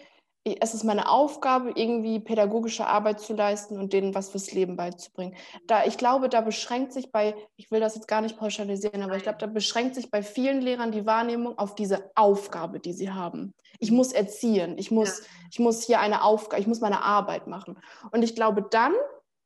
es 0.60 0.74
ist 0.74 0.84
meine 0.84 1.10
Aufgabe, 1.10 1.72
irgendwie 1.74 2.20
pädagogische 2.20 2.86
Arbeit 2.86 3.20
zu 3.20 3.34
leisten 3.34 3.78
und 3.78 3.92
denen 3.92 4.14
was 4.14 4.30
fürs 4.30 4.52
Leben 4.52 4.76
beizubringen. 4.76 5.34
Da, 5.66 5.84
ich 5.84 5.98
glaube, 5.98 6.28
da 6.28 6.40
beschränkt 6.40 6.92
sich 6.92 7.10
bei, 7.10 7.34
ich 7.56 7.72
will 7.72 7.80
das 7.80 7.96
jetzt 7.96 8.06
gar 8.06 8.20
nicht 8.20 8.38
pauschalisieren, 8.38 9.02
aber 9.02 9.16
ich 9.16 9.24
glaube, 9.24 9.38
da 9.38 9.46
beschränkt 9.46 9.96
sich 9.96 10.08
bei 10.08 10.22
vielen 10.22 10.60
Lehrern 10.60 10.92
die 10.92 11.04
Wahrnehmung 11.04 11.58
auf 11.58 11.74
diese 11.74 12.12
Aufgabe, 12.14 12.78
die 12.78 12.92
sie 12.92 13.10
haben. 13.10 13.54
Ich 13.80 13.90
muss 13.90 14.12
erziehen, 14.12 14.78
ich 14.78 14.92
muss, 14.92 15.18
ja. 15.18 15.24
ich 15.50 15.58
muss 15.58 15.82
hier 15.82 15.98
eine 15.98 16.22
Aufgabe, 16.22 16.60
ich 16.60 16.68
muss 16.68 16.80
meine 16.80 17.02
Arbeit 17.02 17.48
machen. 17.48 17.78
Und 18.12 18.22
ich 18.22 18.36
glaube, 18.36 18.62
dann 18.62 18.92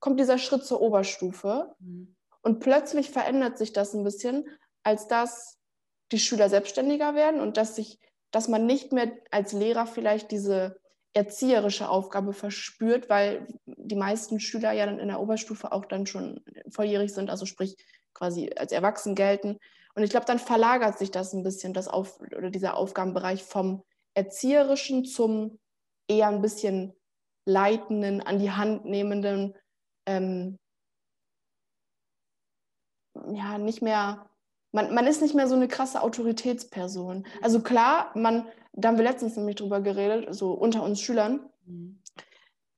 kommt 0.01 0.21
dieser 0.21 0.37
Schritt 0.37 0.65
zur 0.65 0.83
Oberstufe. 0.83 1.75
Mhm. 1.79 2.15
Und 2.43 2.61
plötzlich 2.61 3.11
verändert 3.11 3.59
sich 3.59 3.73
das 3.73 3.95
ein 3.95 4.05
bisschen, 4.05 4.49
als 4.83 5.09
dass 5.09 5.59
die 6.13 6.19
Schüler 6.19 6.49
selbstständiger 6.49 7.15
werden 7.15 7.41
und 7.41 7.57
dass 7.57 7.77
sich, 7.77 7.99
dass 8.31 8.49
man 8.49 8.67
nicht 8.67 8.93
mehr 8.93 9.13
als 9.31 9.53
Lehrer 9.53 9.87
vielleicht 9.87 10.31
diese 10.31 10.81
erzieherische 11.13 11.89
Aufgabe 11.89 12.33
verspürt, 12.33 13.09
weil 13.09 13.47
die 13.67 13.97
meisten 13.97 14.39
Schüler 14.41 14.73
ja 14.73 14.87
dann 14.87 15.01
in 15.01 15.09
der 15.09 15.21
Oberstufe 15.21 15.73
auch 15.73 15.85
dann 15.85 16.07
schon 16.07 16.41
volljährig 16.71 17.13
sind, 17.13 17.31
also 17.31 17.47
sprich 17.47 17.77
quasi 18.15 18.51
als 18.57 18.73
erwachsen 18.73 19.15
gelten. 19.15 19.59
Und 19.95 20.05
ich 20.05 20.11
glaube, 20.11 20.27
dann 20.27 20.39
verlagert 20.39 20.99
sich 20.99 21.11
das 21.11 21.33
ein 21.33 21.43
bisschen, 21.43 21.75
das 21.75 21.89
Auf 21.89 22.21
oder 22.21 22.51
dieser 22.51 22.77
Aufgabenbereich 22.77 23.43
vom 23.43 23.83
erzieherischen 24.15 25.05
zum 25.05 25.59
eher 26.09 26.29
ein 26.29 26.43
bisschen 26.43 26.95
leitenden, 27.45 28.21
an 28.21 28.39
die 28.39 28.51
Hand 28.53 28.85
nehmenden, 28.85 29.57
ähm, 30.07 30.59
ja, 33.33 33.59
nicht 33.59 33.83
mehr, 33.83 34.27
man, 34.73 34.95
man 34.95 35.07
ist 35.07 35.23
nicht 35.23 35.35
mehr 35.35 35.49
so 35.49 35.55
eine 35.55 35.69
krasse 35.69 36.03
Autoritätsperson. 36.03 37.27
Also 37.43 37.61
klar, 37.61 38.11
man, 38.15 38.47
da 38.73 38.89
haben 38.89 38.97
wir 38.99 39.05
letztens 39.05 39.37
nämlich 39.37 39.57
drüber 39.57 39.81
geredet, 39.81 40.35
so 40.35 40.53
unter 40.53 40.83
uns 40.83 41.01
Schülern. 41.01 41.49
Mhm. 41.67 42.01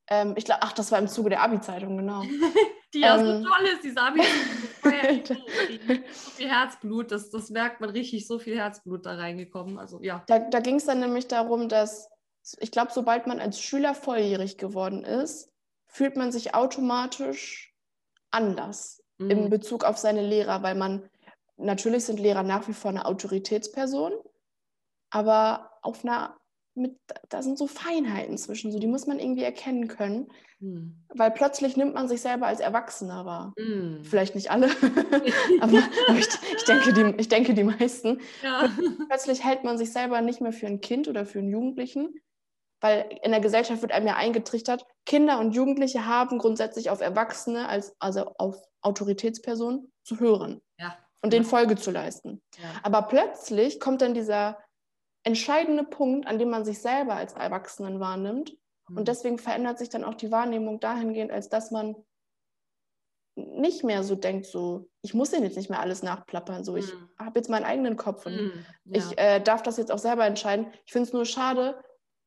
Ähm, 0.09 0.35
ich 0.37 0.44
glaube, 0.44 0.62
ach, 0.62 0.72
das 0.72 0.92
war 0.92 0.98
im 0.98 1.09
Zuge 1.09 1.31
der 1.31 1.42
Abi-Zeitung, 1.42 1.96
genau. 1.96 2.22
die 2.94 3.00
ja 3.00 3.18
ähm, 3.18 3.42
so 3.42 3.48
toll 3.48 3.66
ist, 3.72 3.85
diese 3.85 4.00
Abi-Zeitung. 4.00 5.38
so 6.12 6.31
viel 6.31 6.48
Herzblut, 6.48 7.12
das, 7.12 7.31
das 7.31 7.50
merkt 7.50 7.81
man 7.81 7.90
richtig, 7.90 8.26
so 8.26 8.38
viel 8.38 8.57
Herzblut 8.57 9.07
da 9.07 9.14
reingekommen. 9.14 9.78
Also 9.78 10.00
ja. 10.02 10.24
Da, 10.26 10.38
da 10.38 10.61
ging 10.61 10.76
es 10.76 10.87
dann 10.87 11.00
nämlich 11.00 11.28
darum, 11.28 11.68
dass 11.68 12.09
ich 12.59 12.72
glaube, 12.72 12.90
sobald 12.92 13.26
man 13.26 13.38
als 13.38 13.61
Schüler 13.61 13.94
volljährig 13.94 14.59
geworden 14.59 15.05
ist, 15.05 15.50
fühlt 15.87 16.16
man 16.16 16.33
sich 16.33 16.55
automatisch 16.55 17.74
anders 18.31 19.02
mhm. 19.24 19.30
in 19.30 19.50
Bezug 19.50 19.85
auf 19.85 19.98
seine 19.98 20.26
Lehrer, 20.26 20.62
weil 20.62 20.74
man, 20.74 21.02
natürlich 21.56 22.04
sind 22.04 22.20
Lehrer 22.20 22.42
nach 22.42 22.68
wie 22.68 22.72
vor 22.72 22.90
eine 22.90 23.06
Autoritätsperson, 23.06 24.12
aber 25.11 25.70
auf 25.82 26.04
einer, 26.04 26.37
mit, 26.74 26.96
da 27.28 27.42
sind 27.42 27.58
so 27.58 27.66
Feinheiten 27.66 28.38
zwischen, 28.38 28.72
so 28.72 28.78
die 28.78 28.87
muss 28.87 29.06
man 29.06 29.18
irgendwie 29.18 29.42
erkennen 29.42 29.88
können, 29.88 30.28
mhm. 30.61 31.04
weil 31.08 31.30
plötzlich 31.30 31.76
nimmt 31.76 31.94
man 31.94 32.08
sich 32.08 32.22
selber 32.22 32.46
als 32.46 32.61
Erwachsener 32.61 33.26
wahr. 33.26 33.52
Mhm. 33.58 34.04
Vielleicht 34.04 34.35
nicht 34.35 34.50
alle, 34.50 34.66
aber, 35.61 35.82
aber 36.08 36.18
ich, 36.18 36.28
ich, 36.56 36.64
denke, 36.64 36.92
die, 36.92 37.20
ich 37.20 37.28
denke 37.28 37.54
die 37.54 37.64
meisten. 37.64 38.20
Ja. 38.42 38.70
Plötzlich 39.08 39.44
hält 39.44 39.64
man 39.64 39.76
sich 39.76 39.92
selber 39.92 40.20
nicht 40.22 40.40
mehr 40.40 40.52
für 40.52 40.66
ein 40.66 40.80
Kind 40.80 41.08
oder 41.08 41.26
für 41.26 41.40
einen 41.40 41.50
Jugendlichen, 41.50 42.14
weil 42.83 43.09
in 43.23 43.31
der 43.31 43.40
Gesellschaft 43.40 43.81
wird 43.81 43.92
einem 43.92 44.09
ja 44.09 44.16
eingetrichtert, 44.16 44.85
Kinder 45.07 45.38
und 45.38 45.53
Jugendliche 45.53 46.05
haben 46.05 46.38
grundsätzlich 46.38 46.90
auf 46.90 47.01
Erwachsene, 47.01 47.68
als, 47.68 47.95
also 48.01 48.35
auf 48.38 48.61
Autoritätspersonen 48.83 49.92
zu 50.03 50.18
hören 50.18 50.61
ja. 50.79 50.99
und 51.23 51.33
denen 51.33 51.45
Folge 51.45 51.77
zu 51.77 51.92
leisten. 51.92 52.42
Ja. 52.59 52.64
Aber 52.83 53.03
plötzlich 53.03 53.79
kommt 53.79 54.03
dann 54.03 54.14
dieser 54.14 54.59
entscheidende 55.23 55.85
Punkt, 55.85 56.27
an 56.27 56.40
dem 56.40 56.51
man 56.51 56.64
sich 56.64 56.81
selber 56.81 57.14
als 57.14 57.35
Erwachsenen 57.35 58.01
wahrnimmt. 58.01 58.57
Mhm. 58.88 58.99
Und 58.99 59.09
deswegen 59.09 59.38
verändert 59.38 59.79
sich 59.79 59.88
dann 59.88 60.03
auch 60.03 60.14
die 60.14 60.33
Wahrnehmung 60.33 60.81
dahingehend, 60.81 61.31
als 61.31 61.49
dass 61.49 61.71
man 61.71 61.95
nicht 63.37 63.85
mehr 63.85 64.03
so 64.03 64.16
denkt, 64.16 64.47
so, 64.47 64.90
ich 65.03 65.14
muss 65.14 65.31
den 65.31 65.45
jetzt 65.45 65.57
nicht 65.57 65.71
mehr 65.71 65.81
alles 65.81 66.03
nachplappern, 66.03 66.64
so, 66.64 66.77
ich 66.77 66.92
mhm. 66.92 67.09
habe 67.18 67.38
jetzt 67.38 67.49
meinen 67.49 67.64
eigenen 67.64 67.97
Kopf 67.97 68.27
und 68.27 68.35
mhm. 68.35 68.66
ja. 68.85 68.99
ich 68.99 69.18
äh, 69.18 69.40
darf 69.40 69.62
das 69.62 69.77
jetzt 69.77 69.92
auch 69.92 69.99
selber 69.99 70.27
entscheiden. 70.27 70.66
Ich 70.85 70.92
finde 70.92 71.07
es 71.07 71.14
nur 71.14 71.25
schade, 71.25 71.83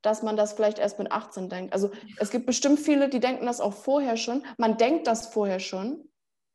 dass 0.06 0.24
man 0.24 0.38
das 0.38 0.54
vielleicht 0.54 0.80
erst 0.80 1.00
mit 1.00 1.12
18 1.12 1.50
denkt. 1.50 1.74
Also 1.74 1.92
es 2.18 2.30
gibt 2.30 2.46
bestimmt 2.46 2.80
viele, 2.80 3.10
die 3.10 3.20
denken 3.20 3.46
das 3.46 3.62
auch 3.62 3.74
vorher 3.74 4.18
schon. 4.18 4.44
Man 4.58 4.78
denkt 4.78 5.08
das 5.08 5.28
vorher 5.28 5.60
schon, 5.60 6.08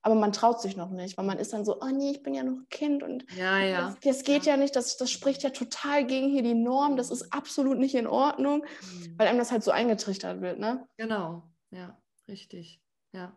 aber 0.02 0.14
man 0.14 0.32
traut 0.32 0.60
sich 0.60 0.76
noch 0.76 0.90
nicht, 0.90 1.18
weil 1.18 1.26
man 1.26 1.38
ist 1.38 1.52
dann 1.52 1.64
so, 1.64 1.80
oh 1.80 1.88
nee, 1.92 2.12
ich 2.12 2.22
bin 2.22 2.34
ja 2.34 2.42
noch 2.42 2.58
Kind 2.70 3.02
und 3.02 3.24
ja, 3.36 3.58
ja. 3.58 3.80
Das, 3.86 4.00
das 4.00 4.24
geht 4.24 4.44
ja. 4.44 4.54
ja, 4.54 4.56
nicht, 4.56 4.76
das, 4.76 4.96
das 4.96 5.10
spricht 5.10 5.42
ja 5.42 5.50
total 5.50 6.06
gegen 6.06 6.30
hier 6.30 6.42
die 6.42 6.54
Norm, 6.54 6.96
das 6.96 7.10
ist 7.10 7.32
absolut 7.32 7.78
nicht 7.78 7.94
in 7.94 8.06
Ordnung, 8.06 8.64
mhm. 8.82 9.14
weil 9.18 9.28
einem 9.28 9.38
das 9.38 9.52
halt 9.52 9.62
so 9.62 9.70
eingetrichtert 9.70 10.40
wird, 10.40 10.58
ne? 10.58 10.86
Genau, 10.96 11.42
ja, 11.70 11.98
richtig, 12.28 12.80
ja. 13.12 13.36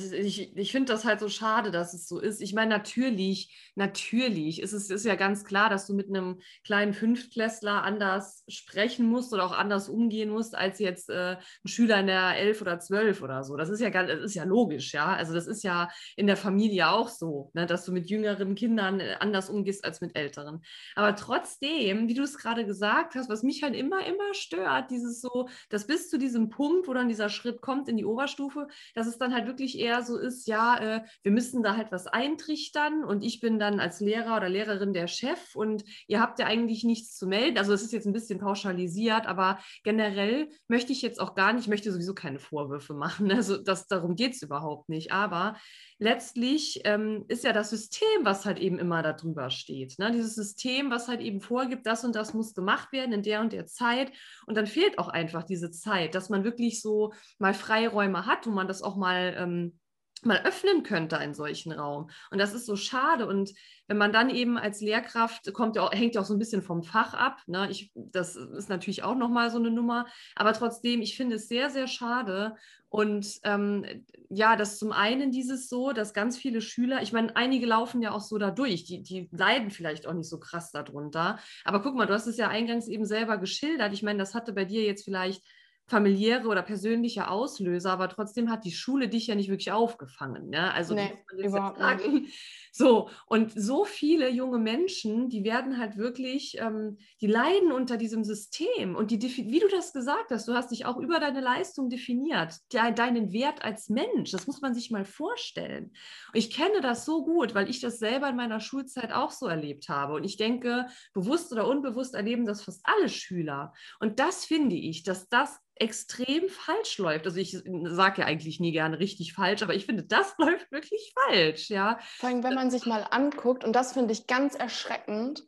Ist, 0.00 0.12
ich 0.12 0.56
ich 0.56 0.72
finde 0.72 0.92
das 0.92 1.04
halt 1.04 1.20
so 1.20 1.28
schade, 1.28 1.70
dass 1.70 1.92
es 1.92 2.08
so 2.08 2.20
ist. 2.20 2.40
Ich 2.40 2.54
meine, 2.54 2.70
natürlich, 2.70 3.72
natürlich 3.74 4.62
ist 4.62 4.72
es 4.72 4.88
ist 4.88 5.04
ja 5.04 5.16
ganz 5.16 5.44
klar, 5.44 5.68
dass 5.68 5.86
du 5.86 5.94
mit 5.94 6.08
einem 6.08 6.40
kleinen 6.64 6.94
Fünftklässler 6.94 7.82
anders 7.82 8.44
sprechen 8.48 9.06
musst 9.06 9.32
oder 9.34 9.44
auch 9.44 9.52
anders 9.52 9.88
umgehen 9.88 10.30
musst, 10.30 10.54
als 10.54 10.78
jetzt 10.78 11.10
äh, 11.10 11.36
ein 11.36 11.68
Schüler 11.68 12.00
in 12.00 12.06
der 12.06 12.36
elf 12.36 12.60
oder 12.62 12.78
zwölf 12.78 13.22
oder 13.22 13.44
so. 13.44 13.56
Das 13.56 13.68
ist 13.68 13.80
ja 13.80 13.90
das 13.90 14.20
ist 14.20 14.34
ja 14.34 14.44
logisch, 14.44 14.94
ja. 14.94 15.14
Also 15.14 15.34
das 15.34 15.46
ist 15.46 15.62
ja 15.62 15.88
in 16.16 16.26
der 16.26 16.36
Familie 16.36 16.88
auch 16.88 17.08
so, 17.08 17.50
ne, 17.54 17.66
dass 17.66 17.84
du 17.84 17.92
mit 17.92 18.08
jüngeren 18.08 18.54
Kindern 18.54 19.00
äh, 19.00 19.16
anders 19.20 19.50
umgehst 19.50 19.84
als 19.84 20.00
mit 20.00 20.16
älteren. 20.16 20.62
Aber 20.94 21.14
trotzdem, 21.16 22.08
wie 22.08 22.14
du 22.14 22.22
es 22.22 22.38
gerade 22.38 22.64
gesagt 22.64 23.14
hast, 23.14 23.28
was 23.28 23.42
mich 23.42 23.62
halt 23.62 23.74
immer, 23.74 24.06
immer 24.06 24.34
stört, 24.34 24.90
dieses 24.90 25.20
so, 25.20 25.48
dass 25.68 25.86
bis 25.86 26.08
zu 26.10 26.18
diesem 26.18 26.48
Punkt, 26.48 26.88
wo 26.88 26.94
dann 26.94 27.08
dieser 27.08 27.28
Schritt 27.28 27.60
kommt 27.60 27.88
in 27.88 27.96
die 27.96 28.04
Oberstufe, 28.04 28.68
dass 28.94 29.06
es 29.06 29.18
dann 29.18 29.34
halt 29.34 29.46
wirklich 29.46 29.78
eher 29.82 30.02
so 30.02 30.16
ist, 30.16 30.46
ja, 30.46 30.78
äh, 30.78 31.00
wir 31.22 31.32
müssen 31.32 31.62
da 31.62 31.76
halt 31.76 31.92
was 31.92 32.06
eintrichtern 32.06 33.04
und 33.04 33.22
ich 33.22 33.40
bin 33.40 33.58
dann 33.58 33.80
als 33.80 34.00
Lehrer 34.00 34.36
oder 34.36 34.48
Lehrerin 34.48 34.92
der 34.92 35.08
Chef 35.08 35.54
und 35.54 35.84
ihr 36.06 36.20
habt 36.20 36.38
ja 36.38 36.46
eigentlich 36.46 36.84
nichts 36.84 37.16
zu 37.16 37.26
melden. 37.26 37.58
Also 37.58 37.72
das 37.72 37.82
ist 37.82 37.92
jetzt 37.92 38.06
ein 38.06 38.12
bisschen 38.12 38.38
pauschalisiert, 38.38 39.26
aber 39.26 39.58
generell 39.82 40.48
möchte 40.68 40.92
ich 40.92 41.02
jetzt 41.02 41.20
auch 41.20 41.34
gar 41.34 41.52
nicht, 41.52 41.64
ich 41.64 41.68
möchte 41.68 41.92
sowieso 41.92 42.14
keine 42.14 42.38
Vorwürfe 42.38 42.94
machen. 42.94 43.30
Also 43.42 43.56
das, 43.56 43.88
darum 43.88 44.14
geht 44.14 44.34
es 44.34 44.42
überhaupt 44.42 44.88
nicht. 44.88 45.10
Aber 45.10 45.56
letztlich 46.02 46.80
ähm, 46.84 47.24
ist 47.28 47.44
ja 47.44 47.52
das 47.52 47.70
System, 47.70 48.24
was 48.24 48.44
halt 48.44 48.58
eben 48.58 48.78
immer 48.78 49.02
darüber 49.02 49.50
steht. 49.50 49.98
Ne? 49.98 50.10
Dieses 50.10 50.34
System, 50.34 50.90
was 50.90 51.06
halt 51.06 51.20
eben 51.20 51.40
vorgibt, 51.40 51.86
das 51.86 52.04
und 52.04 52.16
das 52.16 52.34
muss 52.34 52.54
gemacht 52.54 52.92
werden 52.92 53.12
in 53.12 53.22
der 53.22 53.40
und 53.40 53.52
der 53.52 53.66
Zeit. 53.66 54.12
Und 54.46 54.56
dann 54.56 54.66
fehlt 54.66 54.98
auch 54.98 55.08
einfach 55.08 55.44
diese 55.44 55.70
Zeit, 55.70 56.14
dass 56.16 56.28
man 56.28 56.42
wirklich 56.42 56.82
so 56.82 57.12
mal 57.38 57.54
Freiräume 57.54 58.26
hat, 58.26 58.46
wo 58.46 58.50
man 58.50 58.66
das 58.66 58.82
auch 58.82 58.96
mal 58.96 59.34
ähm, 59.38 59.78
mal 60.26 60.42
öffnen 60.44 60.82
könnte, 60.82 61.18
einen 61.18 61.34
solchen 61.34 61.72
Raum. 61.72 62.10
Und 62.30 62.38
das 62.38 62.54
ist 62.54 62.66
so 62.66 62.76
schade. 62.76 63.26
Und 63.26 63.52
wenn 63.88 63.98
man 63.98 64.12
dann 64.12 64.30
eben 64.30 64.58
als 64.58 64.80
Lehrkraft 64.80 65.52
kommt, 65.52 65.76
ja, 65.76 65.90
hängt 65.90 66.14
ja 66.14 66.20
auch 66.20 66.26
so 66.26 66.34
ein 66.34 66.38
bisschen 66.38 66.62
vom 66.62 66.82
Fach 66.82 67.14
ab. 67.14 67.40
Ne? 67.46 67.68
Ich, 67.70 67.90
das 67.94 68.36
ist 68.36 68.68
natürlich 68.68 69.02
auch 69.02 69.14
nochmal 69.14 69.50
so 69.50 69.58
eine 69.58 69.70
Nummer. 69.70 70.06
Aber 70.34 70.52
trotzdem, 70.52 71.02
ich 71.02 71.16
finde 71.16 71.36
es 71.36 71.48
sehr, 71.48 71.70
sehr 71.70 71.86
schade. 71.86 72.56
Und 72.88 73.40
ähm, 73.44 74.04
ja, 74.28 74.54
das 74.54 74.78
zum 74.78 74.92
einen 74.92 75.30
dieses 75.30 75.68
so, 75.68 75.92
dass 75.92 76.12
ganz 76.12 76.36
viele 76.36 76.60
Schüler, 76.60 77.02
ich 77.02 77.12
meine, 77.12 77.34
einige 77.36 77.66
laufen 77.66 78.02
ja 78.02 78.12
auch 78.12 78.20
so 78.20 78.36
da 78.36 78.50
durch, 78.50 78.84
die, 78.84 79.02
die 79.02 79.30
leiden 79.32 79.70
vielleicht 79.70 80.06
auch 80.06 80.12
nicht 80.12 80.28
so 80.28 80.38
krass 80.38 80.72
darunter. 80.72 81.38
Aber 81.64 81.80
guck 81.80 81.94
mal, 81.94 82.06
du 82.06 82.12
hast 82.12 82.26
es 82.26 82.36
ja 82.36 82.48
eingangs 82.48 82.88
eben 82.88 83.06
selber 83.06 83.38
geschildert. 83.38 83.94
Ich 83.94 84.02
meine, 84.02 84.18
das 84.18 84.34
hatte 84.34 84.52
bei 84.52 84.66
dir 84.66 84.84
jetzt 84.84 85.04
vielleicht 85.04 85.42
familiäre 85.86 86.48
oder 86.48 86.62
persönliche 86.62 87.28
Auslöser, 87.28 87.92
aber 87.92 88.08
trotzdem 88.08 88.50
hat 88.50 88.64
die 88.64 88.72
Schule 88.72 89.08
dich 89.08 89.26
ja 89.26 89.34
nicht 89.34 89.48
wirklich 89.48 89.72
aufgefangen. 89.72 90.48
Ne? 90.48 90.72
Also 90.72 90.94
nee, 90.94 91.12
überhaupt 91.36 91.78
nicht. 91.78 92.32
So, 92.74 93.10
und 93.26 93.52
so 93.54 93.84
viele 93.84 94.30
junge 94.30 94.58
Menschen, 94.58 95.28
die 95.28 95.44
werden 95.44 95.76
halt 95.76 95.98
wirklich, 95.98 96.58
ähm, 96.58 96.96
die 97.20 97.26
leiden 97.26 97.70
unter 97.70 97.98
diesem 97.98 98.24
System 98.24 98.96
und 98.96 99.10
die, 99.10 99.20
wie 99.22 99.60
du 99.60 99.68
das 99.68 99.92
gesagt 99.92 100.30
hast, 100.30 100.48
du 100.48 100.54
hast 100.54 100.70
dich 100.70 100.86
auch 100.86 100.96
über 100.96 101.20
deine 101.20 101.42
Leistung 101.42 101.90
definiert, 101.90 102.54
de 102.72 102.92
deinen 102.94 103.30
Wert 103.34 103.62
als 103.62 103.90
Mensch, 103.90 104.30
das 104.30 104.46
muss 104.46 104.62
man 104.62 104.74
sich 104.74 104.90
mal 104.90 105.04
vorstellen. 105.04 105.92
Und 106.32 106.38
ich 106.38 106.50
kenne 106.50 106.80
das 106.80 107.04
so 107.04 107.24
gut, 107.24 107.54
weil 107.54 107.68
ich 107.68 107.80
das 107.80 107.98
selber 107.98 108.30
in 108.30 108.36
meiner 108.36 108.60
Schulzeit 108.60 109.12
auch 109.12 109.32
so 109.32 109.46
erlebt 109.46 109.90
habe 109.90 110.14
und 110.14 110.24
ich 110.24 110.38
denke, 110.38 110.86
bewusst 111.12 111.52
oder 111.52 111.68
unbewusst 111.68 112.14
erleben 112.14 112.46
das 112.46 112.62
fast 112.62 112.80
alle 112.84 113.10
Schüler. 113.10 113.74
Und 114.00 114.18
das 114.18 114.46
finde 114.46 114.76
ich, 114.76 115.02
dass 115.02 115.28
das 115.28 115.60
extrem 115.82 116.48
falsch 116.48 116.98
läuft. 116.98 117.26
Also 117.26 117.38
ich 117.38 117.56
sage 117.84 118.20
ja 118.20 118.26
eigentlich 118.26 118.60
nie 118.60 118.72
gerne 118.72 118.98
richtig 118.98 119.32
falsch, 119.32 119.62
aber 119.62 119.74
ich 119.74 119.86
finde, 119.86 120.04
das 120.04 120.34
läuft 120.38 120.70
wirklich 120.70 121.12
falsch, 121.14 121.70
ja. 121.70 121.98
Vor 122.18 122.28
allem, 122.28 122.44
wenn 122.44 122.54
man 122.54 122.61
sich 122.70 122.86
mal 122.86 123.06
anguckt, 123.10 123.64
und 123.64 123.72
das 123.74 123.92
finde 123.92 124.12
ich 124.12 124.26
ganz 124.26 124.54
erschreckend, 124.54 125.44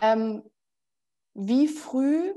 ähm, 0.00 0.42
wie 1.34 1.68
früh 1.68 2.32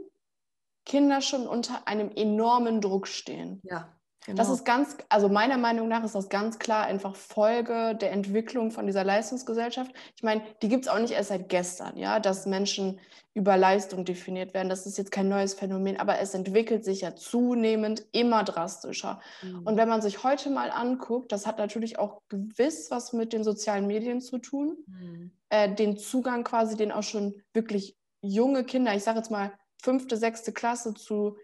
Kinder 0.85 1.21
schon 1.21 1.47
unter 1.47 1.87
einem 1.87 2.11
enormen 2.11 2.81
Druck 2.81 3.07
stehen. 3.07 3.61
Ja. 3.63 3.95
Genau. 4.25 4.37
Das 4.37 4.49
ist 4.49 4.63
ganz, 4.63 4.95
also 5.09 5.27
meiner 5.27 5.57
Meinung 5.57 5.89
nach 5.89 6.03
ist 6.03 6.15
das 6.15 6.29
ganz 6.29 6.57
klar 6.57 6.85
einfach 6.85 7.15
Folge 7.15 7.95
der 7.95 8.11
Entwicklung 8.11 8.71
von 8.71 8.85
dieser 8.87 9.03
Leistungsgesellschaft. 9.03 9.91
Ich 10.15 10.23
meine, 10.23 10.41
die 10.61 10.69
gibt 10.69 10.85
es 10.85 10.91
auch 10.91 10.99
nicht 10.99 11.11
erst 11.11 11.29
seit 11.29 11.49
gestern, 11.49 11.97
ja, 11.97 12.19
dass 12.19 12.45
Menschen 12.45 12.99
über 13.33 13.57
Leistung 13.57 14.05
definiert 14.05 14.53
werden. 14.53 14.69
Das 14.69 14.85
ist 14.85 14.97
jetzt 14.97 15.11
kein 15.11 15.27
neues 15.27 15.55
Phänomen, 15.55 15.99
aber 15.99 16.19
es 16.19 16.33
entwickelt 16.33 16.85
sich 16.85 17.01
ja 17.01 17.15
zunehmend 17.15 18.05
immer 18.11 18.43
drastischer. 18.43 19.19
Mhm. 19.41 19.63
Und 19.65 19.75
wenn 19.75 19.89
man 19.89 20.01
sich 20.01 20.23
heute 20.23 20.49
mal 20.51 20.69
anguckt, 20.69 21.31
das 21.31 21.45
hat 21.45 21.57
natürlich 21.57 21.99
auch 21.99 22.21
gewiss 22.29 22.91
was 22.91 23.11
mit 23.11 23.33
den 23.33 23.43
sozialen 23.43 23.87
Medien 23.87 24.21
zu 24.21 24.37
tun, 24.37 24.77
mhm. 24.85 25.31
äh, 25.49 25.73
den 25.73 25.97
Zugang 25.97 26.43
quasi, 26.43 26.77
den 26.77 26.91
auch 26.91 27.03
schon 27.03 27.41
wirklich 27.53 27.97
junge 28.21 28.63
Kinder, 28.63 28.95
ich 28.95 29.03
sage 29.03 29.17
jetzt 29.17 29.31
mal 29.31 29.51
fünfte, 29.81 30.15
sechste 30.15 30.53
Klasse 30.53 30.93
zu 30.93 31.35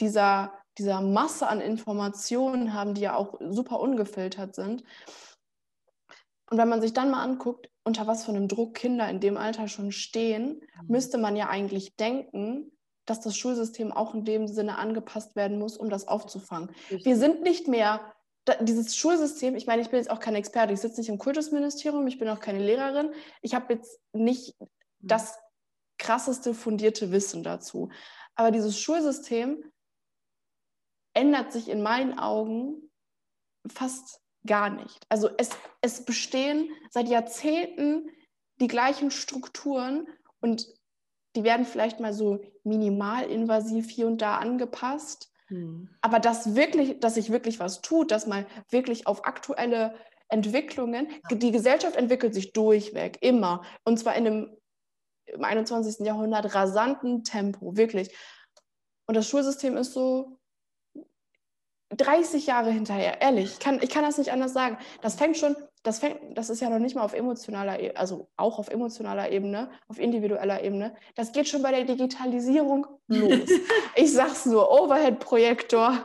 dieser 0.00 0.52
dieser 0.78 1.00
Masse 1.00 1.46
an 1.46 1.60
Informationen 1.60 2.74
haben, 2.74 2.94
die 2.94 3.02
ja 3.02 3.16
auch 3.16 3.38
super 3.50 3.80
ungefiltert 3.80 4.54
sind. 4.54 4.84
Und 6.50 6.58
wenn 6.58 6.68
man 6.68 6.80
sich 6.80 6.92
dann 6.92 7.10
mal 7.10 7.22
anguckt, 7.22 7.70
unter 7.84 8.06
was 8.06 8.24
für 8.24 8.32
einem 8.32 8.48
Druck 8.48 8.74
Kinder 8.74 9.08
in 9.08 9.20
dem 9.20 9.36
Alter 9.36 9.68
schon 9.68 9.92
stehen, 9.92 10.60
mhm. 10.82 10.86
müsste 10.88 11.18
man 11.18 11.36
ja 11.36 11.48
eigentlich 11.48 11.96
denken, 11.96 12.72
dass 13.06 13.20
das 13.20 13.36
Schulsystem 13.36 13.92
auch 13.92 14.14
in 14.14 14.24
dem 14.24 14.46
Sinne 14.46 14.78
angepasst 14.78 15.34
werden 15.34 15.58
muss, 15.58 15.76
um 15.76 15.90
das 15.90 16.06
aufzufangen. 16.06 16.70
Wir 16.88 17.16
sind 17.16 17.42
nicht 17.42 17.66
mehr 17.66 18.00
dieses 18.60 18.96
Schulsystem, 18.96 19.54
ich 19.54 19.66
meine, 19.66 19.82
ich 19.82 19.90
bin 19.90 19.98
jetzt 19.98 20.10
auch 20.10 20.20
kein 20.20 20.34
Experte, 20.34 20.72
ich 20.72 20.80
sitze 20.80 21.00
nicht 21.00 21.08
im 21.08 21.18
Kultusministerium, 21.18 22.06
ich 22.06 22.18
bin 22.18 22.28
auch 22.28 22.40
keine 22.40 22.64
Lehrerin, 22.64 23.12
ich 23.42 23.54
habe 23.54 23.74
jetzt 23.74 24.00
nicht 24.12 24.58
mhm. 24.60 24.66
das 25.00 25.38
krasseste 25.98 26.54
fundierte 26.54 27.12
Wissen 27.12 27.42
dazu. 27.42 27.90
Aber 28.34 28.50
dieses 28.50 28.78
Schulsystem 28.78 29.62
ändert 31.14 31.52
sich 31.52 31.68
in 31.68 31.82
meinen 31.82 32.18
Augen 32.18 32.90
fast 33.68 34.20
gar 34.46 34.70
nicht. 34.70 35.04
Also 35.08 35.28
es, 35.36 35.50
es 35.82 36.04
bestehen 36.04 36.70
seit 36.90 37.08
Jahrzehnten 37.08 38.08
die 38.60 38.68
gleichen 38.68 39.10
Strukturen 39.10 40.06
und 40.40 40.66
die 41.36 41.44
werden 41.44 41.66
vielleicht 41.66 42.00
mal 42.00 42.12
so 42.12 42.40
minimalinvasiv 42.64 43.88
hier 43.88 44.06
und 44.06 44.22
da 44.22 44.38
angepasst. 44.38 45.30
Hm. 45.48 45.88
Aber 46.00 46.18
dass 46.18 46.54
wirklich, 46.54 47.00
dass 47.00 47.14
sich 47.14 47.30
wirklich 47.30 47.60
was 47.60 47.82
tut, 47.82 48.10
dass 48.10 48.26
man 48.26 48.46
wirklich 48.70 49.06
auf 49.06 49.24
aktuelle 49.26 49.94
Entwicklungen, 50.28 51.08
die 51.30 51.50
Gesellschaft 51.50 51.96
entwickelt 51.96 52.34
sich 52.34 52.52
durchweg, 52.52 53.18
immer. 53.20 53.62
Und 53.84 53.98
zwar 53.98 54.14
in 54.14 54.26
einem 54.26 54.56
im 55.26 55.44
21. 55.44 56.04
Jahrhundert 56.04 56.54
rasanten 56.54 57.24
Tempo, 57.24 57.76
wirklich. 57.76 58.16
Und 59.06 59.16
das 59.16 59.28
Schulsystem 59.28 59.76
ist 59.76 59.92
so 59.92 60.39
30 61.96 62.46
Jahre 62.46 62.70
hinterher, 62.70 63.20
ehrlich, 63.20 63.52
ich 63.52 63.58
kann, 63.58 63.80
ich 63.82 63.90
kann 63.90 64.04
das 64.04 64.18
nicht 64.18 64.32
anders 64.32 64.52
sagen. 64.52 64.78
Das 65.02 65.16
fängt 65.16 65.36
schon, 65.36 65.56
das 65.82 65.98
fängt, 65.98 66.18
das 66.36 66.50
ist 66.50 66.60
ja 66.60 66.70
noch 66.70 66.78
nicht 66.78 66.94
mal 66.94 67.02
auf 67.02 67.14
emotionaler 67.14 67.80
Ebene, 67.80 67.96
also 67.96 68.28
auch 68.36 68.58
auf 68.58 68.68
emotionaler 68.68 69.30
Ebene, 69.30 69.70
auf 69.88 69.98
individueller 69.98 70.62
Ebene. 70.62 70.94
Das 71.16 71.32
geht 71.32 71.48
schon 71.48 71.62
bei 71.62 71.72
der 71.72 71.84
Digitalisierung 71.84 72.86
los. 73.08 73.48
ich 73.96 74.12
sag's 74.12 74.46
nur, 74.46 74.70
Overhead-Projektor 74.70 76.04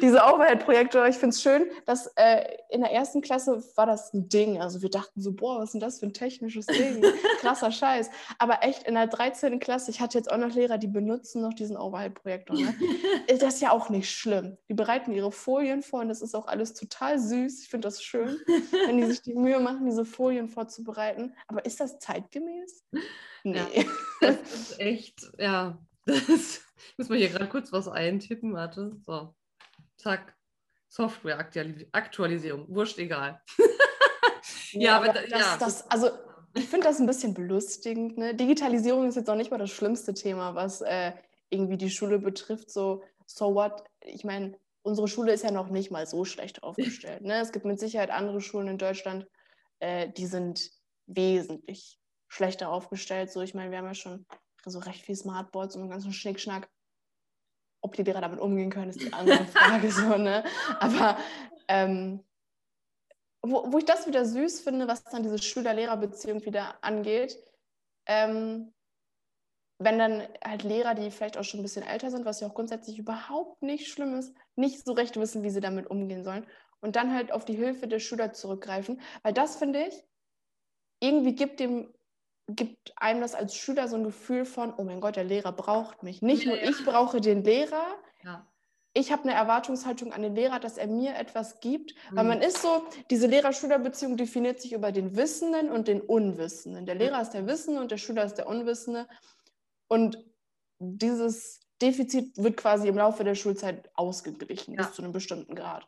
diese 0.00 0.18
Overhead-Projektor, 0.18 1.06
ich 1.06 1.16
finde 1.16 1.34
es 1.34 1.42
schön, 1.42 1.66
dass 1.86 2.06
äh, 2.16 2.44
in 2.70 2.80
der 2.80 2.92
ersten 2.92 3.20
Klasse 3.20 3.62
war 3.76 3.86
das 3.86 4.12
ein 4.12 4.28
Ding. 4.28 4.60
Also 4.60 4.82
wir 4.82 4.90
dachten 4.90 5.20
so, 5.20 5.32
boah, 5.32 5.58
was 5.58 5.66
ist 5.66 5.72
denn 5.74 5.80
das 5.80 6.00
für 6.00 6.06
ein 6.06 6.12
technisches 6.12 6.66
Ding? 6.66 7.02
Krasser 7.40 7.72
Scheiß. 7.72 8.10
Aber 8.38 8.62
echt 8.62 8.84
in 8.84 8.94
der 8.94 9.06
13. 9.06 9.58
Klasse, 9.58 9.90
ich 9.90 10.00
hatte 10.00 10.18
jetzt 10.18 10.30
auch 10.30 10.36
noch 10.36 10.54
Lehrer, 10.54 10.78
die 10.78 10.86
benutzen 10.86 11.42
noch 11.42 11.54
diesen 11.54 11.76
Overhead-Projektor. 11.76 12.56
Ne? 12.56 12.74
das 13.28 13.54
ist 13.54 13.62
ja 13.62 13.70
auch 13.70 13.88
nicht 13.88 14.10
schlimm. 14.10 14.56
Die 14.68 14.74
bereiten 14.74 15.12
ihre 15.12 15.32
Folien 15.32 15.82
vor 15.82 16.00
und 16.00 16.08
das 16.08 16.22
ist 16.22 16.34
auch 16.34 16.46
alles 16.46 16.74
total 16.74 17.18
süß. 17.18 17.62
Ich 17.62 17.68
finde 17.68 17.88
das 17.88 18.02
schön, 18.02 18.38
wenn 18.86 18.98
die 18.98 19.06
sich 19.06 19.22
die 19.22 19.34
Mühe 19.38 19.60
machen, 19.60 19.86
diese 19.86 20.04
Folien 20.04 20.48
vorzubereiten. 20.48 21.34
Aber 21.46 21.64
ist 21.64 21.80
das 21.80 21.98
zeitgemäß? 21.98 22.84
Nee. 23.44 23.56
Ja, 23.56 23.84
das 24.20 24.52
ist 24.52 24.80
echt, 24.80 25.20
ja. 25.38 25.78
Das, 26.04 26.60
muss 26.96 27.08
man 27.08 27.18
hier 27.18 27.28
gerade 27.28 27.48
kurz 27.48 27.72
was 27.72 27.88
eintippen, 27.88 28.54
warte. 28.54 28.96
So 29.04 29.34
zack, 29.98 30.34
Software-Aktualisierung, 30.88 32.66
wurscht 32.68 32.98
egal. 32.98 33.42
ja, 34.72 34.80
ja, 34.80 34.96
aber 34.96 35.12
das, 35.12 35.28
ja. 35.28 35.56
Das, 35.58 35.90
also 35.90 36.10
ich 36.54 36.66
finde 36.66 36.86
das 36.86 36.98
ein 36.98 37.06
bisschen 37.06 37.34
belustigend. 37.34 38.16
Ne? 38.16 38.34
Digitalisierung 38.34 39.06
ist 39.06 39.16
jetzt 39.16 39.28
auch 39.28 39.36
nicht 39.36 39.50
mal 39.50 39.58
das 39.58 39.70
schlimmste 39.70 40.14
Thema, 40.14 40.54
was 40.54 40.80
äh, 40.80 41.12
irgendwie 41.50 41.76
die 41.76 41.90
Schule 41.90 42.18
betrifft. 42.18 42.70
So, 42.70 43.02
so 43.26 43.54
what? 43.54 43.84
Ich 44.00 44.24
meine, 44.24 44.58
unsere 44.82 45.08
Schule 45.08 45.32
ist 45.32 45.44
ja 45.44 45.50
noch 45.50 45.68
nicht 45.68 45.90
mal 45.90 46.06
so 46.06 46.24
schlecht 46.24 46.62
aufgestellt. 46.62 47.22
Ne? 47.22 47.40
Es 47.40 47.52
gibt 47.52 47.66
mit 47.66 47.78
Sicherheit 47.78 48.10
andere 48.10 48.40
Schulen 48.40 48.68
in 48.68 48.78
Deutschland, 48.78 49.26
äh, 49.80 50.08
die 50.10 50.26
sind 50.26 50.70
wesentlich 51.06 51.98
schlechter 52.28 52.70
aufgestellt. 52.70 53.30
So, 53.30 53.42
ich 53.42 53.54
meine, 53.54 53.70
wir 53.70 53.78
haben 53.78 53.86
ja 53.86 53.94
schon 53.94 54.26
so 54.64 54.78
recht 54.78 55.02
viel 55.04 55.16
Smartboards 55.16 55.76
und 55.76 55.82
einen 55.82 55.90
ganzen 55.90 56.12
Schnickschnack 56.12 56.68
ob 57.80 57.94
die 57.94 58.02
Lehrer 58.02 58.20
damit 58.20 58.40
umgehen 58.40 58.70
können, 58.70 58.90
ist 58.90 59.00
die 59.00 59.12
andere 59.12 59.44
Frage. 59.46 59.90
so, 59.90 60.16
ne? 60.16 60.44
Aber 60.80 61.16
ähm, 61.68 62.24
wo, 63.42 63.72
wo 63.72 63.78
ich 63.78 63.84
das 63.84 64.06
wieder 64.06 64.24
süß 64.24 64.60
finde, 64.60 64.88
was 64.88 65.04
dann 65.04 65.22
diese 65.22 65.40
Schüler-Lehrer-Beziehung 65.40 66.44
wieder 66.44 66.82
angeht, 66.82 67.38
ähm, 68.06 68.72
wenn 69.80 69.98
dann 69.98 70.26
halt 70.44 70.64
Lehrer, 70.64 70.94
die 70.94 71.10
vielleicht 71.10 71.38
auch 71.38 71.44
schon 71.44 71.60
ein 71.60 71.62
bisschen 71.62 71.84
älter 71.84 72.10
sind, 72.10 72.24
was 72.24 72.40
ja 72.40 72.48
auch 72.48 72.54
grundsätzlich 72.54 72.98
überhaupt 72.98 73.62
nicht 73.62 73.88
schlimm 73.88 74.14
ist, 74.16 74.34
nicht 74.56 74.84
so 74.84 74.92
recht 74.92 75.16
wissen, 75.16 75.44
wie 75.44 75.50
sie 75.50 75.60
damit 75.60 75.88
umgehen 75.88 76.24
sollen 76.24 76.46
und 76.80 76.96
dann 76.96 77.14
halt 77.14 77.32
auf 77.32 77.44
die 77.44 77.54
Hilfe 77.54 77.86
der 77.86 78.00
Schüler 78.00 78.32
zurückgreifen, 78.32 79.00
weil 79.22 79.32
das 79.32 79.56
finde 79.56 79.86
ich, 79.86 80.04
irgendwie 81.00 81.34
gibt 81.34 81.60
dem 81.60 81.92
gibt 82.48 82.92
einem 82.96 83.20
das 83.20 83.34
als 83.34 83.54
Schüler 83.54 83.88
so 83.88 83.96
ein 83.96 84.04
Gefühl 84.04 84.44
von, 84.44 84.72
oh 84.76 84.82
mein 84.82 85.00
Gott, 85.00 85.16
der 85.16 85.24
Lehrer 85.24 85.52
braucht 85.52 86.02
mich. 86.02 86.22
Nicht 86.22 86.44
ja, 86.44 86.50
nur 86.50 86.62
ja. 86.62 86.70
ich 86.70 86.84
brauche 86.84 87.20
den 87.20 87.44
Lehrer, 87.44 87.86
ja. 88.24 88.46
ich 88.94 89.12
habe 89.12 89.24
eine 89.24 89.34
Erwartungshaltung 89.34 90.12
an 90.12 90.22
den 90.22 90.34
Lehrer, 90.34 90.58
dass 90.58 90.78
er 90.78 90.86
mir 90.86 91.14
etwas 91.16 91.60
gibt. 91.60 91.94
Mhm. 92.10 92.16
Weil 92.16 92.24
man 92.24 92.42
ist 92.42 92.62
so, 92.62 92.84
diese 93.10 93.26
Lehrer-Schüler-Beziehung 93.26 94.16
definiert 94.16 94.60
sich 94.60 94.72
über 94.72 94.92
den 94.92 95.16
Wissenden 95.16 95.70
und 95.70 95.88
den 95.88 96.00
Unwissenden. 96.00 96.86
Der 96.86 96.94
Lehrer 96.94 97.20
ist 97.20 97.30
der 97.30 97.46
Wissende 97.46 97.80
und 97.80 97.90
der 97.90 97.98
Schüler 97.98 98.24
ist 98.24 98.34
der 98.34 98.48
Unwissende. 98.48 99.06
Und 99.88 100.24
dieses 100.78 101.60
Defizit 101.82 102.36
wird 102.38 102.56
quasi 102.56 102.88
im 102.88 102.96
Laufe 102.96 103.24
der 103.24 103.34
Schulzeit 103.34 103.90
ausgeglichen, 103.94 104.74
bis 104.74 104.92
zu 104.92 105.02
einem 105.02 105.12
bestimmten 105.12 105.54
Grad. 105.54 105.86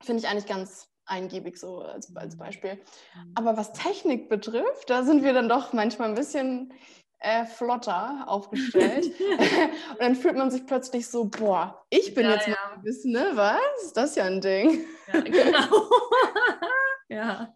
Finde 0.00 0.22
ich 0.22 0.28
eigentlich 0.28 0.46
ganz 0.46 0.91
eingiebig 1.06 1.58
so 1.58 1.80
als, 1.80 2.14
als 2.16 2.34
mhm. 2.34 2.38
Beispiel. 2.38 2.74
Mhm. 2.74 3.32
Aber 3.34 3.56
was 3.56 3.72
Technik 3.72 4.28
betrifft, 4.28 4.88
da 4.88 5.02
sind 5.02 5.22
wir 5.22 5.32
dann 5.32 5.48
doch 5.48 5.72
manchmal 5.72 6.08
ein 6.08 6.14
bisschen 6.14 6.72
äh, 7.18 7.46
flotter 7.46 8.24
aufgestellt. 8.26 9.06
und 9.90 10.00
dann 10.00 10.16
fühlt 10.16 10.36
man 10.36 10.50
sich 10.50 10.66
plötzlich 10.66 11.06
so, 11.06 11.26
boah, 11.26 11.84
ich 11.90 12.14
bin 12.14 12.24
ja, 12.24 12.34
jetzt 12.34 12.48
ja. 12.48 12.54
mal 12.54 12.74
ein 12.76 12.82
bisschen, 12.82 13.12
ne? 13.12 13.30
Was? 13.34 13.92
Das 13.94 14.10
ist 14.10 14.16
ja 14.16 14.24
ein 14.24 14.40
Ding. 14.40 14.84
Ja, 15.12 15.20
genau. 15.20 15.90
ja. 17.08 17.54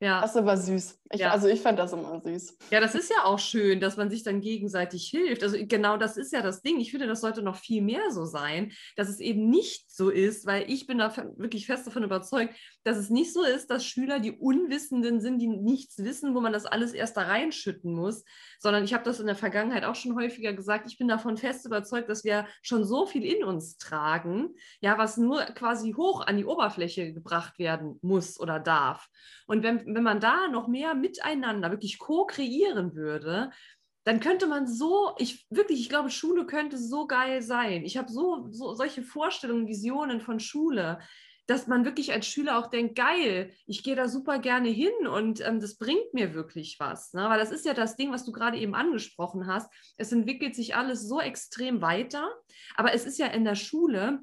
Ja. 0.00 0.20
Das 0.20 0.32
ist 0.32 0.36
aber 0.36 0.56
süß. 0.56 1.00
Ich, 1.12 1.20
ja. 1.20 1.30
Also 1.30 1.48
ich 1.48 1.62
fand 1.62 1.78
das 1.78 1.94
immer 1.94 2.20
süß. 2.20 2.58
Ja, 2.70 2.80
das 2.80 2.94
ist 2.94 3.10
ja 3.10 3.24
auch 3.24 3.38
schön, 3.38 3.80
dass 3.80 3.96
man 3.96 4.10
sich 4.10 4.22
dann 4.22 4.42
gegenseitig 4.42 5.06
hilft. 5.06 5.42
Also 5.42 5.56
genau 5.60 5.96
das 5.96 6.18
ist 6.18 6.32
ja 6.32 6.42
das 6.42 6.60
Ding. 6.60 6.78
Ich 6.78 6.90
finde, 6.90 7.06
das 7.06 7.22
sollte 7.22 7.40
noch 7.42 7.56
viel 7.56 7.80
mehr 7.80 8.10
so 8.10 8.26
sein, 8.26 8.72
dass 8.96 9.08
es 9.08 9.20
eben 9.20 9.48
nicht 9.48 9.90
so 9.96 10.10
ist, 10.10 10.46
weil 10.46 10.70
ich 10.70 10.86
bin 10.86 10.98
da 10.98 11.14
wirklich 11.36 11.66
fest 11.66 11.86
davon 11.86 12.02
überzeugt, 12.02 12.54
dass 12.82 12.96
es 12.96 13.10
nicht 13.10 13.32
so 13.32 13.44
ist, 13.44 13.70
dass 13.70 13.86
Schüler 13.86 14.18
die 14.18 14.32
Unwissenden 14.32 15.20
sind, 15.20 15.38
die 15.38 15.46
nichts 15.46 15.98
wissen, 15.98 16.34
wo 16.34 16.40
man 16.40 16.52
das 16.52 16.66
alles 16.66 16.92
erst 16.92 17.16
da 17.16 17.22
reinschütten 17.22 17.92
muss, 17.92 18.24
sondern 18.58 18.84
ich 18.84 18.92
habe 18.92 19.04
das 19.04 19.20
in 19.20 19.26
der 19.26 19.36
Vergangenheit 19.36 19.84
auch 19.84 19.94
schon 19.94 20.16
häufiger 20.16 20.52
gesagt, 20.52 20.90
ich 20.90 20.98
bin 20.98 21.08
davon 21.08 21.36
fest 21.36 21.64
überzeugt, 21.66 22.08
dass 22.08 22.24
wir 22.24 22.46
schon 22.62 22.84
so 22.84 23.06
viel 23.06 23.24
in 23.24 23.44
uns 23.44 23.78
tragen, 23.78 24.54
ja, 24.80 24.98
was 24.98 25.16
nur 25.16 25.42
quasi 25.42 25.92
hoch 25.92 26.26
an 26.26 26.36
die 26.36 26.44
Oberfläche 26.44 27.12
gebracht 27.12 27.58
werden 27.58 27.98
muss 28.02 28.40
oder 28.40 28.58
darf. 28.58 29.08
Und 29.46 29.62
wenn, 29.62 29.94
wenn 29.94 30.02
man 30.02 30.20
da 30.20 30.48
noch 30.48 30.68
mehr 30.68 30.94
miteinander 30.94 31.70
wirklich 31.70 31.98
co-kreieren 31.98 32.94
würde, 32.94 33.50
dann 34.04 34.20
könnte 34.20 34.46
man 34.46 34.66
so, 34.66 35.14
ich 35.18 35.46
wirklich, 35.50 35.80
ich 35.80 35.88
glaube, 35.88 36.10
Schule 36.10 36.46
könnte 36.46 36.78
so 36.78 37.06
geil 37.06 37.42
sein. 37.42 37.84
Ich 37.84 37.96
habe 37.96 38.12
so, 38.12 38.48
so 38.50 38.74
solche 38.74 39.02
Vorstellungen, 39.02 39.66
Visionen 39.66 40.20
von 40.20 40.40
Schule, 40.40 40.98
dass 41.46 41.66
man 41.66 41.84
wirklich 41.84 42.12
als 42.12 42.26
Schüler 42.26 42.58
auch 42.58 42.68
denkt, 42.68 42.96
geil, 42.96 43.52
ich 43.66 43.82
gehe 43.82 43.96
da 43.96 44.08
super 44.08 44.38
gerne 44.38 44.68
hin 44.68 45.06
und 45.06 45.40
ähm, 45.46 45.60
das 45.60 45.76
bringt 45.76 46.14
mir 46.14 46.34
wirklich 46.34 46.76
was. 46.78 47.12
Ne? 47.12 47.28
Weil 47.28 47.38
das 47.38 47.50
ist 47.50 47.66
ja 47.66 47.74
das 47.74 47.96
Ding, 47.96 48.12
was 48.12 48.24
du 48.24 48.32
gerade 48.32 48.58
eben 48.58 48.74
angesprochen 48.74 49.46
hast. 49.46 49.70
Es 49.96 50.12
entwickelt 50.12 50.54
sich 50.54 50.74
alles 50.74 51.06
so 51.06 51.20
extrem 51.20 51.82
weiter, 51.82 52.30
aber 52.76 52.94
es 52.94 53.04
ist 53.04 53.18
ja 53.18 53.26
in 53.26 53.44
der 53.44 53.56
Schule 53.56 54.20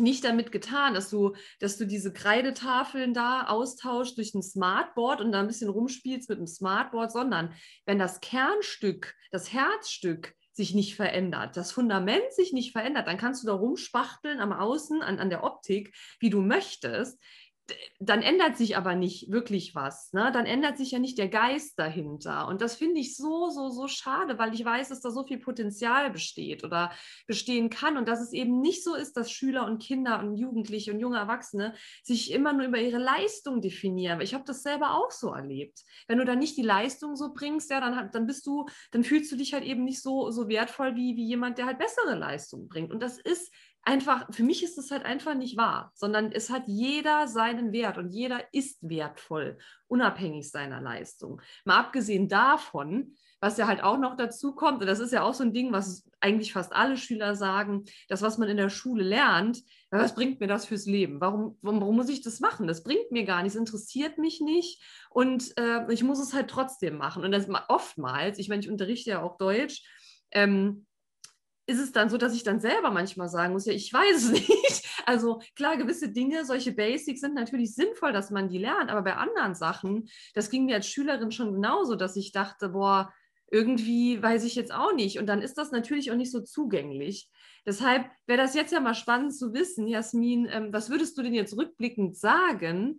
nicht 0.00 0.24
damit 0.24 0.52
getan, 0.52 0.94
dass 0.94 1.10
du, 1.10 1.34
dass 1.60 1.76
du 1.76 1.86
diese 1.86 2.12
Kreidetafeln 2.12 3.14
da 3.14 3.46
austauschst 3.46 4.16
durch 4.16 4.34
ein 4.34 4.42
Smartboard 4.42 5.20
und 5.20 5.32
da 5.32 5.40
ein 5.40 5.46
bisschen 5.46 5.70
rumspielst 5.70 6.28
mit 6.28 6.38
dem 6.38 6.46
Smartboard, 6.46 7.12
sondern 7.12 7.52
wenn 7.84 7.98
das 7.98 8.20
Kernstück, 8.20 9.14
das 9.30 9.52
Herzstück 9.52 10.34
sich 10.52 10.74
nicht 10.74 10.96
verändert, 10.96 11.56
das 11.56 11.70
Fundament 11.70 12.32
sich 12.32 12.52
nicht 12.52 12.72
verändert, 12.72 13.06
dann 13.06 13.18
kannst 13.18 13.42
du 13.42 13.46
da 13.46 13.52
rumspachteln 13.52 14.40
am 14.40 14.52
Außen, 14.52 15.02
an, 15.02 15.18
an 15.18 15.28
der 15.28 15.44
Optik, 15.44 15.94
wie 16.18 16.30
du 16.30 16.40
möchtest 16.40 17.22
dann 17.98 18.22
ändert 18.22 18.56
sich 18.56 18.76
aber 18.76 18.94
nicht 18.94 19.30
wirklich 19.30 19.74
was. 19.74 20.12
Ne? 20.12 20.30
Dann 20.32 20.46
ändert 20.46 20.76
sich 20.76 20.92
ja 20.92 20.98
nicht 20.98 21.18
der 21.18 21.28
Geist 21.28 21.78
dahinter. 21.78 22.46
Und 22.46 22.60
das 22.60 22.76
finde 22.76 23.00
ich 23.00 23.16
so, 23.16 23.50
so, 23.50 23.68
so 23.70 23.88
schade, 23.88 24.38
weil 24.38 24.54
ich 24.54 24.64
weiß, 24.64 24.88
dass 24.88 25.00
da 25.00 25.10
so 25.10 25.24
viel 25.24 25.38
Potenzial 25.38 26.10
besteht 26.10 26.64
oder 26.64 26.92
bestehen 27.26 27.70
kann 27.70 27.96
und 27.96 28.06
dass 28.06 28.20
es 28.20 28.32
eben 28.32 28.60
nicht 28.60 28.84
so 28.84 28.94
ist, 28.94 29.16
dass 29.16 29.32
Schüler 29.32 29.66
und 29.66 29.82
Kinder 29.82 30.20
und 30.20 30.36
Jugendliche 30.36 30.92
und 30.92 31.00
junge 31.00 31.18
Erwachsene 31.18 31.74
sich 32.02 32.30
immer 32.30 32.52
nur 32.52 32.66
über 32.66 32.78
ihre 32.78 32.98
Leistung 32.98 33.60
definieren. 33.60 34.20
Ich 34.20 34.34
habe 34.34 34.44
das 34.44 34.62
selber 34.62 34.94
auch 34.94 35.10
so 35.10 35.32
erlebt. 35.32 35.80
Wenn 36.06 36.18
du 36.18 36.24
dann 36.24 36.38
nicht 36.38 36.56
die 36.56 36.62
Leistung 36.62 37.16
so 37.16 37.32
bringst, 37.32 37.70
ja, 37.70 37.80
dann, 37.80 38.10
dann 38.12 38.26
bist 38.26 38.46
du, 38.46 38.66
dann 38.92 39.02
fühlst 39.02 39.32
du 39.32 39.36
dich 39.36 39.54
halt 39.54 39.64
eben 39.64 39.84
nicht 39.84 40.02
so, 40.02 40.30
so 40.30 40.48
wertvoll 40.48 40.94
wie, 40.94 41.16
wie 41.16 41.26
jemand, 41.26 41.58
der 41.58 41.66
halt 41.66 41.78
bessere 41.78 42.14
Leistung 42.14 42.68
bringt. 42.68 42.92
Und 42.92 43.02
das 43.02 43.18
ist 43.18 43.52
einfach, 43.86 44.26
für 44.34 44.42
mich 44.42 44.62
ist 44.64 44.78
es 44.78 44.90
halt 44.90 45.04
einfach 45.04 45.34
nicht 45.34 45.56
wahr, 45.56 45.92
sondern 45.94 46.32
es 46.32 46.50
hat 46.50 46.64
jeder 46.66 47.28
seinen 47.28 47.72
Wert 47.72 47.98
und 47.98 48.10
jeder 48.10 48.42
ist 48.52 48.78
wertvoll, 48.82 49.58
unabhängig 49.86 50.50
seiner 50.50 50.80
Leistung. 50.80 51.40
Mal 51.64 51.78
abgesehen 51.78 52.28
davon, 52.28 53.14
was 53.40 53.58
ja 53.58 53.68
halt 53.68 53.82
auch 53.82 53.98
noch 53.98 54.16
dazu 54.16 54.54
kommt, 54.54 54.80
und 54.80 54.88
das 54.88 54.98
ist 54.98 55.12
ja 55.12 55.22
auch 55.22 55.34
so 55.34 55.44
ein 55.44 55.52
Ding, 55.52 55.70
was 55.70 56.04
eigentlich 56.20 56.52
fast 56.52 56.72
alle 56.72 56.96
Schüler 56.96 57.36
sagen, 57.36 57.84
das, 58.08 58.22
was 58.22 58.38
man 58.38 58.48
in 58.48 58.56
der 58.56 58.70
Schule 58.70 59.04
lernt, 59.04 59.62
was 59.90 60.14
bringt 60.14 60.40
mir 60.40 60.48
das 60.48 60.66
fürs 60.66 60.86
Leben? 60.86 61.20
Warum, 61.20 61.56
warum, 61.62 61.80
warum 61.80 61.96
muss 61.96 62.08
ich 62.08 62.22
das 62.22 62.40
machen? 62.40 62.66
Das 62.66 62.82
bringt 62.82 63.12
mir 63.12 63.24
gar 63.24 63.42
nichts, 63.42 63.56
interessiert 63.56 64.18
mich 64.18 64.40
nicht 64.40 64.82
und 65.10 65.56
äh, 65.58 65.90
ich 65.92 66.02
muss 66.02 66.18
es 66.18 66.34
halt 66.34 66.48
trotzdem 66.48 66.96
machen. 66.96 67.24
Und 67.24 67.30
das 67.30 67.46
oftmals, 67.68 68.38
ich 68.38 68.48
meine, 68.48 68.62
ich 68.62 68.70
unterrichte 68.70 69.10
ja 69.10 69.22
auch 69.22 69.38
Deutsch, 69.38 69.84
ähm, 70.32 70.85
ist 71.66 71.80
es 71.80 71.92
dann 71.92 72.08
so, 72.08 72.16
dass 72.16 72.34
ich 72.34 72.44
dann 72.44 72.60
selber 72.60 72.90
manchmal 72.90 73.28
sagen 73.28 73.52
muss, 73.52 73.66
ja, 73.66 73.72
ich 73.72 73.92
weiß 73.92 74.24
es 74.24 74.30
nicht. 74.48 75.02
Also 75.04 75.40
klar, 75.54 75.76
gewisse 75.76 76.08
Dinge, 76.08 76.44
solche 76.44 76.72
Basics 76.72 77.20
sind 77.20 77.34
natürlich 77.34 77.74
sinnvoll, 77.74 78.12
dass 78.12 78.30
man 78.30 78.48
die 78.48 78.58
lernt, 78.58 78.90
aber 78.90 79.02
bei 79.02 79.16
anderen 79.16 79.54
Sachen, 79.54 80.08
das 80.34 80.50
ging 80.50 80.66
mir 80.66 80.76
als 80.76 80.88
Schülerin 80.88 81.32
schon 81.32 81.54
genauso, 81.54 81.96
dass 81.96 82.16
ich 82.16 82.32
dachte, 82.32 82.70
boah, 82.70 83.12
irgendwie 83.50 84.20
weiß 84.20 84.44
ich 84.44 84.54
jetzt 84.54 84.72
auch 84.72 84.92
nicht. 84.92 85.18
Und 85.18 85.26
dann 85.26 85.42
ist 85.42 85.58
das 85.58 85.70
natürlich 85.70 86.10
auch 86.10 86.16
nicht 86.16 86.32
so 86.32 86.40
zugänglich. 86.40 87.28
Deshalb 87.64 88.08
wäre 88.26 88.40
das 88.40 88.54
jetzt 88.54 88.72
ja 88.72 88.80
mal 88.80 88.94
spannend 88.94 89.34
zu 89.34 89.52
wissen, 89.52 89.86
Jasmin, 89.86 90.48
ähm, 90.50 90.72
was 90.72 90.90
würdest 90.90 91.16
du 91.18 91.22
denn 91.22 91.34
jetzt 91.34 91.56
rückblickend 91.56 92.16
sagen? 92.16 92.98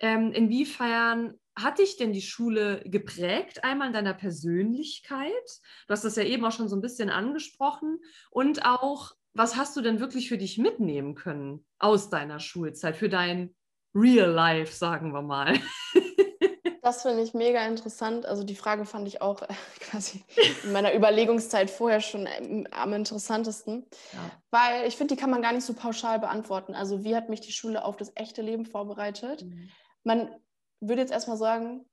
Ähm, 0.00 0.32
inwiefern 0.32 1.34
hat 1.56 1.78
dich 1.78 1.96
denn 1.96 2.12
die 2.12 2.22
Schule 2.22 2.82
geprägt, 2.84 3.64
einmal 3.64 3.88
in 3.88 3.92
deiner 3.92 4.14
Persönlichkeit? 4.14 5.60
Du 5.86 5.92
hast 5.92 6.04
das 6.04 6.16
ja 6.16 6.24
eben 6.24 6.44
auch 6.44 6.52
schon 6.52 6.68
so 6.68 6.76
ein 6.76 6.82
bisschen 6.82 7.10
angesprochen. 7.10 8.00
Und 8.30 8.64
auch, 8.64 9.12
was 9.34 9.56
hast 9.56 9.76
du 9.76 9.80
denn 9.80 10.00
wirklich 10.00 10.28
für 10.28 10.38
dich 10.38 10.58
mitnehmen 10.58 11.14
können 11.14 11.64
aus 11.78 12.10
deiner 12.10 12.40
Schulzeit, 12.40 12.96
für 12.96 13.08
dein 13.08 13.54
Real 13.94 14.30
Life, 14.30 14.74
sagen 14.74 15.12
wir 15.12 15.22
mal? 15.22 15.54
Das 16.84 17.00
finde 17.00 17.22
ich 17.22 17.32
mega 17.32 17.66
interessant. 17.66 18.26
Also 18.26 18.44
die 18.44 18.54
Frage 18.54 18.84
fand 18.84 19.08
ich 19.08 19.22
auch 19.22 19.40
äh, 19.40 19.46
quasi 19.80 20.22
in 20.64 20.72
meiner 20.72 20.92
Überlegungszeit 20.94 21.70
vorher 21.70 22.02
schon 22.02 22.28
ähm, 22.38 22.68
am 22.72 22.92
interessantesten, 22.92 23.86
ja. 24.12 24.18
weil 24.50 24.86
ich 24.86 24.94
finde, 24.94 25.14
die 25.14 25.20
kann 25.20 25.30
man 25.30 25.40
gar 25.40 25.54
nicht 25.54 25.64
so 25.64 25.72
pauschal 25.72 26.18
beantworten. 26.18 26.74
Also 26.74 27.02
wie 27.02 27.16
hat 27.16 27.30
mich 27.30 27.40
die 27.40 27.52
Schule 27.52 27.82
auf 27.82 27.96
das 27.96 28.12
echte 28.16 28.42
Leben 28.42 28.66
vorbereitet? 28.66 29.44
Mhm. 29.44 29.70
Man 30.02 30.28
würde 30.80 31.02
jetzt 31.02 31.12
erstmal 31.12 31.36
sagen, 31.36 31.86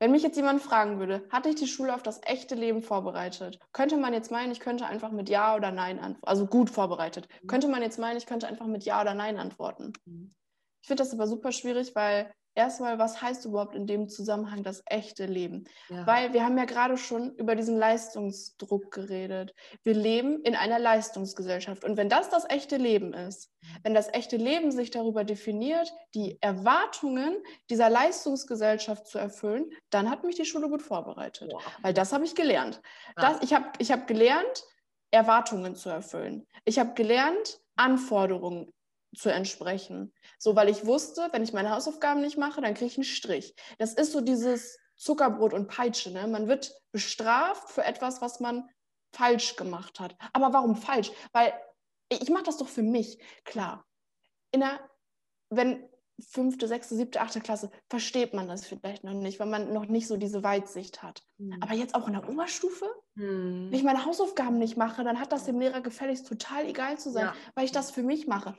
wenn 0.00 0.12
mich 0.12 0.22
jetzt 0.22 0.36
jemand 0.36 0.62
fragen 0.62 1.00
würde, 1.00 1.26
hatte 1.30 1.48
ich 1.48 1.56
die 1.56 1.66
Schule 1.66 1.94
auf 1.94 2.02
das 2.02 2.20
echte 2.24 2.54
Leben 2.54 2.82
vorbereitet? 2.82 3.58
Könnte 3.72 3.96
man 3.96 4.12
jetzt 4.12 4.30
meinen, 4.30 4.52
ich 4.52 4.60
könnte 4.60 4.86
einfach 4.86 5.10
mit 5.10 5.28
Ja 5.28 5.56
oder 5.56 5.72
Nein 5.72 5.98
antworten, 5.98 6.28
also 6.28 6.46
gut 6.46 6.70
vorbereitet. 6.70 7.28
Mhm. 7.42 7.48
Könnte 7.48 7.68
man 7.68 7.82
jetzt 7.82 7.98
meinen, 7.98 8.16
ich 8.16 8.26
könnte 8.26 8.46
einfach 8.46 8.66
mit 8.66 8.84
Ja 8.84 9.00
oder 9.00 9.14
Nein 9.14 9.38
antworten? 9.38 9.92
Mhm. 10.04 10.34
Ich 10.80 10.86
finde 10.86 11.02
das 11.02 11.12
aber 11.12 11.26
super 11.26 11.50
schwierig, 11.50 11.94
weil 11.96 12.32
erstmal, 12.54 12.98
was 12.98 13.22
heißt 13.22 13.44
überhaupt 13.44 13.74
in 13.74 13.86
dem 13.86 14.08
Zusammenhang 14.08 14.62
das 14.62 14.82
echte 14.86 15.26
Leben? 15.26 15.64
Ja. 15.88 16.06
Weil 16.06 16.32
wir 16.32 16.44
haben 16.44 16.58
ja 16.58 16.64
gerade 16.64 16.96
schon 16.96 17.34
über 17.36 17.54
diesen 17.54 17.76
Leistungsdruck 17.76 18.90
geredet. 18.90 19.54
Wir 19.82 19.94
leben 19.94 20.42
in 20.42 20.54
einer 20.54 20.78
Leistungsgesellschaft. 20.78 21.84
Und 21.84 21.96
wenn 21.96 22.08
das 22.08 22.28
das 22.28 22.48
echte 22.48 22.76
Leben 22.76 23.14
ist, 23.14 23.50
wenn 23.82 23.94
das 23.94 24.12
echte 24.12 24.36
Leben 24.36 24.70
sich 24.70 24.90
darüber 24.90 25.24
definiert, 25.24 25.92
die 26.14 26.38
Erwartungen 26.40 27.36
dieser 27.70 27.90
Leistungsgesellschaft 27.90 29.06
zu 29.06 29.18
erfüllen, 29.18 29.70
dann 29.90 30.10
hat 30.10 30.24
mich 30.24 30.36
die 30.36 30.44
Schule 30.44 30.68
gut 30.68 30.82
vorbereitet. 30.82 31.50
Wow. 31.52 31.62
Weil 31.82 31.94
das 31.94 32.12
habe 32.12 32.24
ich 32.24 32.34
gelernt. 32.34 32.80
Das, 33.16 33.42
ich 33.42 33.54
habe 33.54 33.66
ich 33.78 33.92
hab 33.92 34.06
gelernt, 34.06 34.64
Erwartungen 35.10 35.74
zu 35.74 35.88
erfüllen. 35.88 36.46
Ich 36.64 36.78
habe 36.78 36.94
gelernt, 36.94 37.60
Anforderungen 37.76 38.72
zu 39.14 39.30
entsprechen. 39.30 40.12
So, 40.38 40.54
weil 40.56 40.68
ich 40.68 40.86
wusste, 40.86 41.28
wenn 41.32 41.42
ich 41.42 41.52
meine 41.52 41.70
Hausaufgaben 41.70 42.20
nicht 42.20 42.36
mache, 42.36 42.60
dann 42.60 42.74
kriege 42.74 42.86
ich 42.86 42.96
einen 42.96 43.04
Strich. 43.04 43.54
Das 43.78 43.94
ist 43.94 44.12
so 44.12 44.20
dieses 44.20 44.78
Zuckerbrot 44.96 45.54
und 45.54 45.68
Peitsche. 45.68 46.10
Ne? 46.10 46.26
Man 46.26 46.48
wird 46.48 46.72
bestraft 46.92 47.70
für 47.70 47.84
etwas, 47.84 48.20
was 48.20 48.40
man 48.40 48.68
falsch 49.12 49.56
gemacht 49.56 50.00
hat. 50.00 50.16
Aber 50.32 50.52
warum 50.52 50.76
falsch? 50.76 51.10
Weil 51.32 51.52
ich 52.08 52.28
mache 52.30 52.44
das 52.44 52.58
doch 52.58 52.68
für 52.68 52.82
mich. 52.82 53.18
Klar. 53.44 53.86
In 54.50 54.60
der, 54.60 54.80
wenn 55.50 55.88
fünfte, 56.20 56.66
sechste, 56.66 56.96
siebte, 56.96 57.20
achte 57.20 57.40
Klasse 57.40 57.70
versteht 57.88 58.34
man 58.34 58.48
das 58.48 58.66
vielleicht 58.66 59.04
noch 59.04 59.14
nicht, 59.14 59.38
weil 59.38 59.46
man 59.46 59.72
noch 59.72 59.86
nicht 59.86 60.08
so 60.08 60.16
diese 60.16 60.42
Weitsicht 60.42 61.02
hat. 61.02 61.22
Mhm. 61.38 61.56
Aber 61.60 61.74
jetzt 61.74 61.94
auch 61.94 62.06
in 62.06 62.14
der 62.14 62.28
Oberstufe, 62.28 62.86
mhm. 63.14 63.68
wenn 63.70 63.78
ich 63.78 63.84
meine 63.84 64.04
Hausaufgaben 64.04 64.58
nicht 64.58 64.76
mache, 64.76 65.04
dann 65.04 65.20
hat 65.20 65.32
das 65.32 65.44
dem 65.44 65.60
Lehrer 65.60 65.80
gefälligst 65.80 66.26
total 66.26 66.66
egal 66.66 66.98
zu 66.98 67.10
sein, 67.10 67.26
ja. 67.26 67.34
weil 67.54 67.64
ich 67.64 67.72
das 67.72 67.90
für 67.90 68.02
mich 68.02 68.26
mache. 68.26 68.54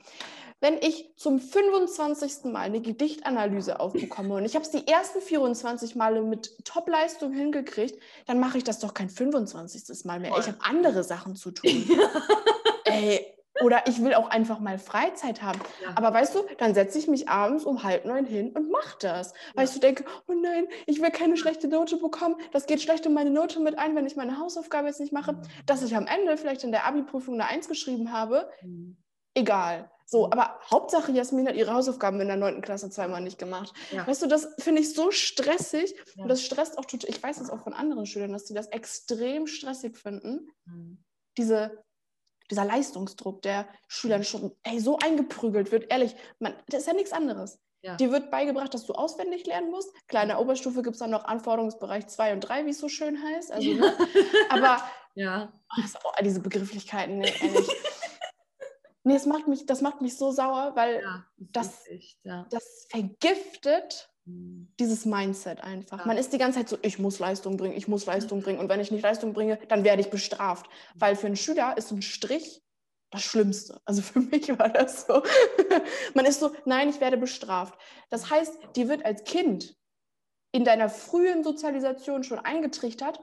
Wenn 0.60 0.76
ich 0.78 1.14
zum 1.16 1.38
25. 1.38 2.52
Mal 2.52 2.60
eine 2.60 2.82
Gedichtanalyse 2.82 3.80
aufbekomme 3.80 4.34
und 4.34 4.44
ich 4.44 4.54
habe 4.54 4.64
es 4.64 4.70
die 4.70 4.86
ersten 4.86 5.20
24 5.20 5.96
Male 5.96 6.22
mit 6.22 6.64
Topleistung 6.64 7.32
hingekriegt, 7.32 7.98
dann 8.26 8.40
mache 8.40 8.58
ich 8.58 8.64
das 8.64 8.78
doch 8.78 8.92
kein 8.92 9.08
25. 9.08 10.04
Mal 10.04 10.20
mehr. 10.20 10.30
Voll. 10.30 10.40
Ich 10.40 10.48
habe 10.48 10.58
andere 10.62 11.02
Sachen 11.02 11.34
zu 11.34 11.50
tun. 11.50 11.70
Ey, 12.84 13.39
oder 13.60 13.86
ich 13.86 14.02
will 14.02 14.14
auch 14.14 14.30
einfach 14.30 14.58
mal 14.60 14.78
Freizeit 14.78 15.42
haben. 15.42 15.60
Ja. 15.82 15.90
Aber 15.94 16.12
weißt 16.12 16.34
du, 16.34 16.42
dann 16.58 16.74
setze 16.74 16.98
ich 16.98 17.08
mich 17.08 17.28
abends 17.28 17.64
um 17.64 17.82
halb 17.82 18.04
neun 18.04 18.24
hin 18.24 18.50
und 18.50 18.70
mache 18.70 18.96
das. 19.00 19.34
Weil 19.54 19.64
ich 19.64 19.70
so 19.70 19.80
denke, 19.80 20.04
oh 20.28 20.32
nein, 20.32 20.66
ich 20.86 21.00
will 21.00 21.10
keine 21.10 21.36
schlechte 21.36 21.68
Note 21.68 21.96
bekommen. 21.96 22.36
Das 22.52 22.66
geht 22.66 22.80
schlecht 22.80 23.06
in 23.06 23.14
meine 23.14 23.30
Note 23.30 23.60
mit 23.60 23.78
ein, 23.78 23.94
wenn 23.96 24.06
ich 24.06 24.16
meine 24.16 24.38
Hausaufgabe 24.38 24.88
jetzt 24.88 25.00
nicht 25.00 25.12
mache. 25.12 25.32
Mhm. 25.32 25.42
Dass 25.66 25.82
ich 25.82 25.94
am 25.96 26.06
Ende 26.06 26.36
vielleicht 26.36 26.64
in 26.64 26.72
der 26.72 26.86
Abi-Prüfung 26.86 27.34
eine 27.34 27.46
Eins 27.46 27.68
geschrieben 27.68 28.12
habe, 28.12 28.50
mhm. 28.62 28.96
egal. 29.34 29.90
So, 30.10 30.26
mhm. 30.26 30.32
aber 30.32 30.58
Hauptsache 30.70 31.12
Jasmin 31.12 31.46
hat 31.46 31.54
ihre 31.54 31.72
Hausaufgaben 31.72 32.20
in 32.20 32.26
der 32.26 32.36
9. 32.36 32.62
Klasse 32.62 32.90
zweimal 32.90 33.20
nicht 33.20 33.38
gemacht. 33.38 33.72
Ja. 33.92 34.06
Weißt 34.06 34.22
du, 34.22 34.26
das 34.26 34.48
finde 34.58 34.82
ich 34.82 34.92
so 34.92 35.12
stressig 35.12 35.94
ja. 36.16 36.24
und 36.24 36.28
das 36.28 36.42
stresst 36.42 36.78
auch 36.78 36.84
total. 36.84 37.10
Ich 37.10 37.22
weiß 37.22 37.38
das 37.38 37.50
auch 37.50 37.62
von 37.62 37.72
anderen 37.72 38.06
Schülern, 38.06 38.32
dass 38.32 38.48
sie 38.48 38.54
das 38.54 38.66
extrem 38.68 39.46
stressig 39.46 39.96
finden. 39.96 40.50
Mhm. 40.64 41.04
Diese, 41.36 41.84
dieser 42.50 42.64
Leistungsdruck, 42.64 43.42
der 43.42 43.66
Schülern 43.88 44.24
schon 44.24 44.52
ey, 44.62 44.80
so 44.80 44.98
eingeprügelt 44.98 45.72
wird. 45.72 45.90
Ehrlich, 45.90 46.14
man, 46.38 46.54
das 46.68 46.80
ist 46.80 46.86
ja 46.86 46.94
nichts 46.94 47.12
anderes. 47.12 47.58
Ja. 47.82 47.96
Dir 47.96 48.12
wird 48.12 48.30
beigebracht, 48.30 48.74
dass 48.74 48.84
du 48.84 48.92
auswendig 48.92 49.46
lernen 49.46 49.70
musst. 49.70 49.90
Klar, 50.06 50.24
in 50.24 50.28
der 50.28 50.40
Oberstufe 50.40 50.82
gibt 50.82 50.96
es 50.96 51.00
dann 51.00 51.10
noch 51.10 51.24
Anforderungsbereich 51.24 52.08
2 52.08 52.34
und 52.34 52.40
3, 52.40 52.66
wie 52.66 52.70
es 52.70 52.78
so 52.78 52.88
schön 52.88 53.22
heißt. 53.22 53.52
Also, 53.52 53.72
ne? 53.72 53.96
Aber 54.50 54.82
ja. 55.14 55.52
Oh, 56.04 56.10
diese 56.22 56.40
Begrifflichkeiten, 56.40 57.18
ne, 57.18 57.32
ehrlich. 57.42 57.68
Nee, 59.02 59.14
das 59.14 59.24
macht 59.24 59.48
mich, 59.48 59.64
das 59.64 59.80
macht 59.80 60.02
mich 60.02 60.18
so 60.18 60.30
sauer, 60.30 60.72
weil 60.74 61.00
ja, 61.02 61.24
das, 61.38 61.68
das, 61.68 61.86
echt, 61.88 62.18
ja. 62.22 62.46
das, 62.50 62.86
vergiftet 62.90 64.09
mhm. 64.09 64.09
Dieses 64.80 65.04
Mindset 65.04 65.62
einfach. 65.62 66.00
Ja. 66.00 66.06
Man 66.06 66.16
ist 66.16 66.32
die 66.32 66.38
ganze 66.38 66.58
Zeit 66.58 66.68
so, 66.68 66.78
ich 66.82 66.98
muss 66.98 67.18
Leistung 67.18 67.56
bringen, 67.56 67.76
ich 67.76 67.86
muss 67.86 68.06
Leistung 68.06 68.42
bringen. 68.42 68.58
Und 68.58 68.68
wenn 68.68 68.80
ich 68.80 68.90
nicht 68.90 69.02
Leistung 69.02 69.34
bringe, 69.34 69.58
dann 69.68 69.84
werde 69.84 70.00
ich 70.00 70.10
bestraft. 70.10 70.66
Mhm. 70.66 71.00
Weil 71.00 71.16
für 71.16 71.26
einen 71.26 71.36
Schüler 71.36 71.76
ist 71.76 71.90
ein 71.90 72.02
Strich 72.02 72.62
das 73.10 73.22
Schlimmste. 73.22 73.80
Also 73.84 74.02
für 74.02 74.20
mich 74.20 74.48
war 74.58 74.70
das 74.70 75.06
so. 75.06 75.22
Man 76.14 76.24
ist 76.24 76.40
so, 76.40 76.52
nein, 76.64 76.88
ich 76.88 77.00
werde 77.00 77.18
bestraft. 77.18 77.78
Das 78.08 78.30
heißt, 78.30 78.58
dir 78.76 78.88
wird 78.88 79.04
als 79.04 79.24
Kind 79.24 79.76
in 80.52 80.64
deiner 80.64 80.88
frühen 80.88 81.44
Sozialisation 81.44 82.24
schon 82.24 82.38
eingetrichtert, 82.38 83.20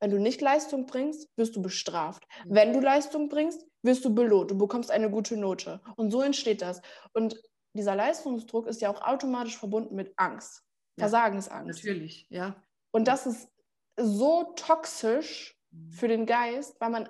wenn 0.00 0.10
du 0.10 0.18
nicht 0.18 0.40
Leistung 0.40 0.86
bringst, 0.86 1.28
wirst 1.36 1.56
du 1.56 1.62
bestraft. 1.62 2.26
Mhm. 2.44 2.54
Wenn 2.54 2.72
du 2.72 2.80
Leistung 2.80 3.28
bringst, 3.28 3.66
wirst 3.82 4.04
du 4.04 4.14
belohnt. 4.14 4.50
Du 4.50 4.58
bekommst 4.58 4.90
eine 4.90 5.10
gute 5.10 5.36
Note. 5.36 5.80
Und 5.96 6.10
so 6.10 6.22
entsteht 6.22 6.62
das. 6.62 6.80
Und 7.12 7.40
dieser 7.74 7.94
Leistungsdruck 7.94 8.66
ist 8.66 8.80
ja 8.80 8.90
auch 8.90 9.02
automatisch 9.02 9.56
verbunden 9.58 9.94
mit 9.94 10.12
Angst. 10.16 10.64
Ja, 10.96 11.04
Versagensangst. 11.04 11.84
Natürlich, 11.84 12.26
ja. 12.30 12.62
Und 12.90 13.06
das 13.06 13.26
ist 13.26 13.48
so 13.96 14.52
toxisch 14.56 15.58
mhm. 15.70 15.90
für 15.90 16.08
den 16.08 16.26
Geist, 16.26 16.80
weil 16.80 16.90
man 16.90 17.08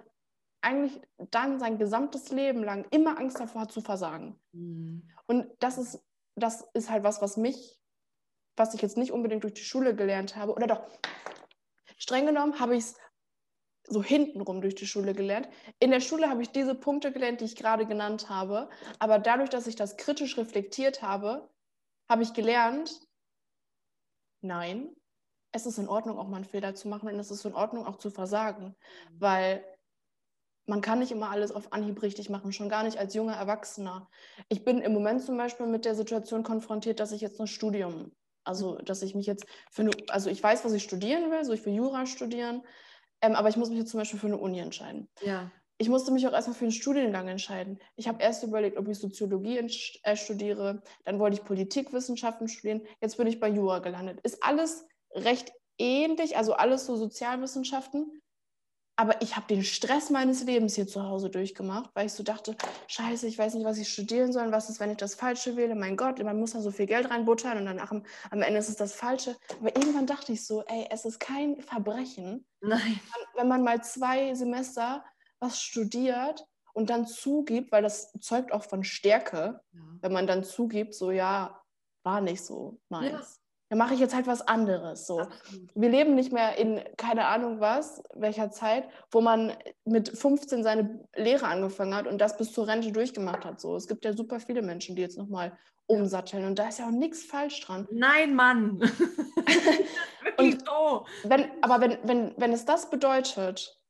eigentlich 0.60 1.00
dann 1.30 1.58
sein 1.58 1.78
gesamtes 1.78 2.30
Leben 2.30 2.62
lang 2.62 2.86
immer 2.90 3.18
Angst 3.18 3.40
davor 3.40 3.62
hat 3.62 3.72
zu 3.72 3.80
versagen. 3.80 4.38
Mhm. 4.52 5.08
Und 5.26 5.46
das 5.60 5.78
ist, 5.78 6.04
das 6.36 6.68
ist 6.74 6.90
halt 6.90 7.02
was, 7.02 7.22
was 7.22 7.36
mich, 7.36 7.80
was 8.56 8.74
ich 8.74 8.82
jetzt 8.82 8.98
nicht 8.98 9.12
unbedingt 9.12 9.44
durch 9.44 9.54
die 9.54 9.62
Schule 9.62 9.94
gelernt 9.94 10.36
habe, 10.36 10.52
oder 10.52 10.66
doch, 10.66 10.82
streng 11.96 12.26
genommen 12.26 12.60
habe 12.60 12.76
ich 12.76 12.84
es 12.84 12.96
so 13.90 14.02
hintenrum 14.02 14.60
durch 14.60 14.76
die 14.76 14.86
Schule 14.86 15.12
gelernt. 15.14 15.48
In 15.80 15.90
der 15.90 16.00
Schule 16.00 16.30
habe 16.30 16.42
ich 16.42 16.50
diese 16.50 16.74
Punkte 16.74 17.12
gelernt, 17.12 17.40
die 17.40 17.44
ich 17.44 17.56
gerade 17.56 17.86
genannt 17.86 18.28
habe. 18.28 18.70
Aber 18.98 19.18
dadurch, 19.18 19.50
dass 19.50 19.66
ich 19.66 19.76
das 19.76 19.96
kritisch 19.96 20.38
reflektiert 20.38 21.02
habe, 21.02 21.50
habe 22.08 22.22
ich 22.22 22.32
gelernt, 22.32 23.00
nein, 24.40 24.94
es 25.52 25.66
ist 25.66 25.78
in 25.78 25.88
Ordnung, 25.88 26.18
auch 26.18 26.28
mal 26.28 26.36
einen 26.36 26.44
Fehler 26.44 26.74
zu 26.74 26.88
machen 26.88 27.08
und 27.08 27.18
es 27.18 27.30
ist 27.30 27.44
in 27.44 27.54
Ordnung, 27.54 27.84
auch 27.84 27.96
zu 27.96 28.10
versagen. 28.10 28.76
Weil 29.18 29.64
man 30.66 30.80
kann 30.80 31.00
nicht 31.00 31.10
immer 31.10 31.30
alles 31.30 31.50
auf 31.50 31.72
Anhieb 31.72 32.00
richtig 32.00 32.30
machen, 32.30 32.52
schon 32.52 32.68
gar 32.68 32.84
nicht 32.84 32.96
als 32.96 33.14
junger 33.14 33.34
Erwachsener. 33.34 34.08
Ich 34.48 34.64
bin 34.64 34.80
im 34.80 34.92
Moment 34.92 35.22
zum 35.22 35.36
Beispiel 35.36 35.66
mit 35.66 35.84
der 35.84 35.96
Situation 35.96 36.44
konfrontiert, 36.44 37.00
dass 37.00 37.10
ich 37.10 37.20
jetzt 37.20 37.40
ein 37.40 37.48
Studium, 37.48 38.12
also 38.44 38.76
dass 38.76 39.02
ich 39.02 39.16
mich 39.16 39.26
jetzt 39.26 39.44
für 39.72 39.90
also 40.08 40.30
ich 40.30 40.40
weiß, 40.40 40.64
was 40.64 40.72
ich 40.72 40.84
studieren 40.84 41.32
will, 41.32 41.44
so 41.44 41.52
ich 41.52 41.66
will 41.66 41.74
Jura 41.74 42.06
studieren, 42.06 42.62
ähm, 43.22 43.34
aber 43.34 43.48
ich 43.48 43.56
muss 43.56 43.68
mich 43.68 43.78
jetzt 43.78 43.90
zum 43.90 44.00
Beispiel 44.00 44.18
für 44.18 44.26
eine 44.26 44.38
Uni 44.38 44.58
entscheiden. 44.58 45.08
Ja. 45.22 45.50
Ich 45.78 45.88
musste 45.88 46.12
mich 46.12 46.26
auch 46.28 46.32
erstmal 46.32 46.56
für 46.56 46.66
einen 46.66 46.72
Studiengang 46.72 47.28
entscheiden. 47.28 47.78
Ich 47.96 48.06
habe 48.06 48.22
erst 48.22 48.42
überlegt, 48.42 48.76
ob 48.76 48.86
ich 48.88 48.98
Soziologie 48.98 49.58
äh, 50.02 50.16
studiere, 50.16 50.82
dann 51.04 51.18
wollte 51.18 51.38
ich 51.38 51.44
Politikwissenschaften 51.44 52.48
studieren, 52.48 52.82
jetzt 53.00 53.16
bin 53.16 53.26
ich 53.26 53.40
bei 53.40 53.48
Jura 53.48 53.78
gelandet. 53.78 54.20
Ist 54.22 54.42
alles 54.42 54.86
recht 55.14 55.52
ähnlich, 55.78 56.36
also 56.36 56.52
alles 56.52 56.84
so 56.84 56.96
Sozialwissenschaften, 56.96 58.20
aber 59.00 59.22
ich 59.22 59.34
habe 59.34 59.46
den 59.46 59.64
Stress 59.64 60.10
meines 60.10 60.44
Lebens 60.44 60.74
hier 60.74 60.86
zu 60.86 61.02
Hause 61.02 61.30
durchgemacht, 61.30 61.88
weil 61.94 62.04
ich 62.04 62.12
so 62.12 62.22
dachte, 62.22 62.54
scheiße, 62.86 63.26
ich 63.26 63.38
weiß 63.38 63.54
nicht, 63.54 63.64
was 63.64 63.78
ich 63.78 63.90
studieren 63.90 64.30
soll, 64.30 64.52
was 64.52 64.68
ist, 64.68 64.78
wenn 64.78 64.90
ich 64.90 64.98
das 64.98 65.14
Falsche 65.14 65.56
wähle, 65.56 65.74
mein 65.74 65.96
Gott, 65.96 66.22
man 66.22 66.38
muss 66.38 66.52
da 66.52 66.60
so 66.60 66.70
viel 66.70 66.84
Geld 66.84 67.08
reinbuttern 67.08 67.56
und 67.56 67.64
dann 67.64 67.78
am, 67.78 68.02
am 68.30 68.42
Ende 68.42 68.58
ist 68.60 68.68
es 68.68 68.76
das 68.76 68.92
Falsche. 68.92 69.36
Aber 69.58 69.74
irgendwann 69.74 70.06
dachte 70.06 70.32
ich 70.32 70.44
so, 70.44 70.64
ey, 70.66 70.86
es 70.90 71.06
ist 71.06 71.18
kein 71.18 71.62
Verbrechen, 71.62 72.44
Nein. 72.60 73.00
wenn 73.36 73.48
man 73.48 73.62
mal 73.62 73.82
zwei 73.82 74.34
Semester 74.34 75.02
was 75.38 75.62
studiert 75.62 76.46
und 76.74 76.90
dann 76.90 77.06
zugibt, 77.06 77.72
weil 77.72 77.82
das 77.82 78.12
zeugt 78.20 78.52
auch 78.52 78.64
von 78.64 78.84
Stärke, 78.84 79.62
ja. 79.72 79.80
wenn 80.02 80.12
man 80.12 80.26
dann 80.26 80.44
zugibt, 80.44 80.92
so 80.92 81.10
ja, 81.10 81.58
war 82.02 82.20
nicht 82.20 82.44
so 82.44 82.78
meins. 82.90 83.39
Dann 83.70 83.78
mache 83.78 83.94
ich 83.94 84.00
jetzt 84.00 84.16
halt 84.16 84.26
was 84.26 84.46
anderes. 84.46 85.06
So. 85.06 85.22
Wir 85.76 85.88
leben 85.88 86.16
nicht 86.16 86.32
mehr 86.32 86.58
in 86.58 86.82
keine 86.96 87.26
Ahnung 87.26 87.60
was, 87.60 88.02
welcher 88.14 88.50
Zeit, 88.50 88.88
wo 89.12 89.20
man 89.20 89.56
mit 89.84 90.08
15 90.08 90.64
seine 90.64 91.06
Lehre 91.14 91.46
angefangen 91.46 91.94
hat 91.94 92.08
und 92.08 92.18
das 92.18 92.36
bis 92.36 92.52
zur 92.52 92.66
Rente 92.66 92.90
durchgemacht 92.90 93.44
hat. 93.44 93.60
So. 93.60 93.76
Es 93.76 93.86
gibt 93.86 94.04
ja 94.04 94.12
super 94.12 94.40
viele 94.40 94.60
Menschen, 94.60 94.96
die 94.96 95.02
jetzt 95.02 95.16
nochmal 95.16 95.56
umsatteln 95.86 96.44
und 96.46 96.58
da 96.58 96.68
ist 96.68 96.80
ja 96.80 96.86
auch 96.86 96.92
nichts 96.92 97.22
falsch 97.22 97.60
dran. 97.60 97.86
Nein, 97.92 98.34
Mann. 98.34 98.80
und 100.36 100.66
so. 100.66 101.06
wenn, 101.22 101.46
aber 101.62 101.80
wenn, 101.80 101.98
wenn, 102.02 102.34
wenn 102.36 102.52
es 102.52 102.64
das 102.64 102.90
bedeutet, 102.90 103.80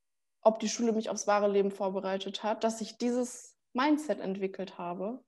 ob 0.43 0.61
die 0.61 0.69
Schule 0.69 0.93
mich 0.93 1.09
aufs 1.09 1.27
wahre 1.27 1.51
Leben 1.51 1.71
vorbereitet 1.71 2.43
hat, 2.43 2.65
dass 2.65 2.83
ich 2.83 2.99
dieses 2.99 3.57
Mindset 3.73 4.21
entwickelt 4.21 4.77
habe, 4.77 5.25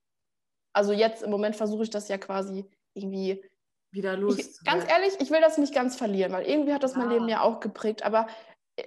also 0.74 0.92
jetzt 0.92 1.22
im 1.22 1.30
Moment 1.30 1.56
versuche 1.56 1.84
ich 1.84 1.90
das 1.90 2.08
ja 2.08 2.18
quasi 2.18 2.66
irgendwie 2.94 3.42
wieder 3.92 4.16
los. 4.16 4.38
Ich, 4.38 4.64
ganz 4.64 4.84
ehrlich, 4.88 5.14
ich 5.20 5.30
will 5.30 5.40
das 5.40 5.58
nicht 5.58 5.74
ganz 5.74 5.96
verlieren, 5.96 6.32
weil 6.32 6.46
irgendwie 6.46 6.72
hat 6.72 6.82
das 6.82 6.94
ah. 6.94 6.98
mein 6.98 7.10
Leben 7.10 7.28
ja 7.28 7.42
auch 7.42 7.60
geprägt. 7.60 8.04
Aber 8.04 8.26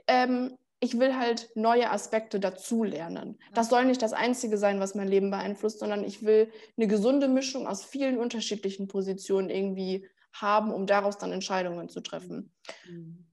ähm, 0.07 0.57
ich 0.79 0.99
will 0.99 1.15
halt 1.15 1.49
neue 1.55 1.89
Aspekte 1.89 2.39
dazulernen. 2.39 3.39
Das 3.53 3.69
soll 3.69 3.85
nicht 3.85 4.01
das 4.01 4.13
Einzige 4.13 4.57
sein, 4.57 4.79
was 4.79 4.95
mein 4.95 5.07
Leben 5.07 5.31
beeinflusst, 5.31 5.79
sondern 5.79 6.03
ich 6.03 6.23
will 6.23 6.51
eine 6.77 6.87
gesunde 6.87 7.27
Mischung 7.27 7.67
aus 7.67 7.83
vielen 7.83 8.17
unterschiedlichen 8.17 8.87
Positionen 8.87 9.49
irgendwie 9.49 10.07
haben, 10.33 10.73
um 10.73 10.85
daraus 10.85 11.17
dann 11.17 11.31
Entscheidungen 11.31 11.89
zu 11.89 12.01
treffen. 12.01 12.53
Mhm. 12.87 13.25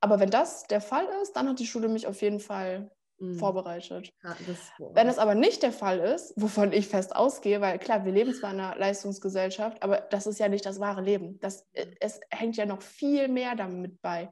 Aber 0.00 0.20
wenn 0.20 0.30
das 0.30 0.64
der 0.64 0.80
Fall 0.80 1.06
ist, 1.22 1.32
dann 1.32 1.48
hat 1.48 1.58
die 1.58 1.66
Schule 1.66 1.88
mich 1.88 2.06
auf 2.06 2.22
jeden 2.22 2.40
Fall. 2.40 2.90
Vorbereitet. 3.38 4.12
Ja, 4.22 4.36
das, 4.46 4.72
Wenn 4.94 5.08
es 5.08 5.18
aber 5.18 5.34
nicht 5.34 5.62
der 5.62 5.72
Fall 5.72 6.00
ist, 6.00 6.34
wovon 6.36 6.72
ich 6.72 6.88
fest 6.88 7.16
ausgehe, 7.16 7.60
weil 7.60 7.78
klar, 7.78 8.04
wir 8.04 8.12
leben 8.12 8.34
zwar 8.34 8.52
in 8.52 8.60
einer 8.60 8.76
Leistungsgesellschaft, 8.76 9.82
aber 9.82 10.00
das 10.10 10.26
ist 10.26 10.38
ja 10.38 10.48
nicht 10.48 10.66
das 10.66 10.80
wahre 10.80 11.00
Leben. 11.00 11.38
Das, 11.40 11.66
äh, 11.72 11.86
es 12.00 12.20
hängt 12.30 12.56
ja 12.56 12.66
noch 12.66 12.82
viel 12.82 13.28
mehr 13.28 13.54
damit 13.54 14.00
bei. 14.02 14.30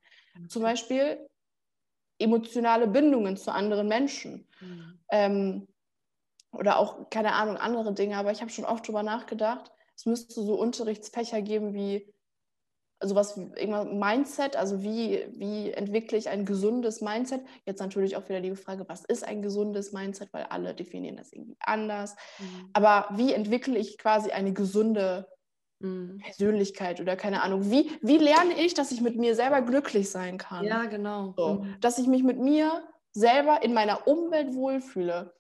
Zum 0.49 0.63
Beispiel 0.63 1.29
emotionale 2.19 2.87
Bindungen 2.87 3.37
zu 3.37 3.53
anderen 3.53 3.89
Menschen. 3.89 4.49
Mhm. 4.61 4.99
Ähm, 5.11 5.69
oder 6.53 6.79
auch, 6.79 7.11
keine 7.11 7.33
Ahnung, 7.33 7.57
andere 7.57 7.93
Dinge. 7.95 8.17
Aber 8.17 8.33
ich 8.33 8.41
habe 8.41 8.51
schon 8.51 8.65
oft 8.65 8.85
darüber 8.85 9.03
nachgedacht, 9.03 9.71
es 9.97 10.07
müsste 10.07 10.43
so 10.43 10.55
Unterrichtsfächer 10.55 11.43
geben 11.43 11.73
wie 11.73 12.13
sowas 13.01 13.37
wie 13.37 13.43
irgendwann 13.59 13.99
Mindset, 13.99 14.57
also 14.57 14.83
wie, 14.83 15.27
wie 15.37 15.71
entwickle 15.73 16.17
ich 16.17 16.29
ein 16.29 16.45
gesundes 16.45 17.01
Mindset? 17.01 17.43
Jetzt 17.67 17.81
natürlich 17.81 18.17
auch 18.17 18.29
wieder 18.29 18.41
die 18.41 18.55
Frage, 18.57 18.85
was 18.89 19.05
ist 19.05 19.25
ein 19.27 19.43
gesundes 19.43 19.93
Mindset, 19.93 20.33
weil 20.33 20.45
alle 20.45 20.75
definieren 20.75 21.17
das 21.17 21.33
irgendwie 21.33 21.57
anders. 21.61 22.17
Mhm. 22.39 22.71
Aber 22.73 23.09
wie 23.13 23.33
entwickle 23.33 23.79
ich 23.79 23.99
quasi 23.99 24.31
eine 24.31 24.53
gesunde 24.53 25.29
mhm. 25.81 26.19
Persönlichkeit 26.19 27.01
oder 27.01 27.17
keine 27.17 27.43
Ahnung? 27.43 27.71
Wie, 27.71 27.91
wie 28.01 28.19
lerne 28.19 28.61
ich, 28.61 28.75
dass 28.75 28.93
ich 28.93 29.01
mit 29.01 29.17
mir 29.17 29.35
selber 29.35 29.63
glücklich 29.63 30.11
sein 30.11 30.39
kann? 30.39 30.65
Ja, 30.65 30.85
genau. 30.85 31.35
So, 31.37 31.55
mhm. 31.55 31.77
Dass 31.81 31.99
ich 31.99 32.07
mich 32.07 32.23
mit 32.23 32.39
mir 32.39 32.83
selber 33.13 33.63
in 33.63 33.75
meiner 33.75 34.07
Umwelt 34.07 34.55
wohlfühle. 34.55 35.35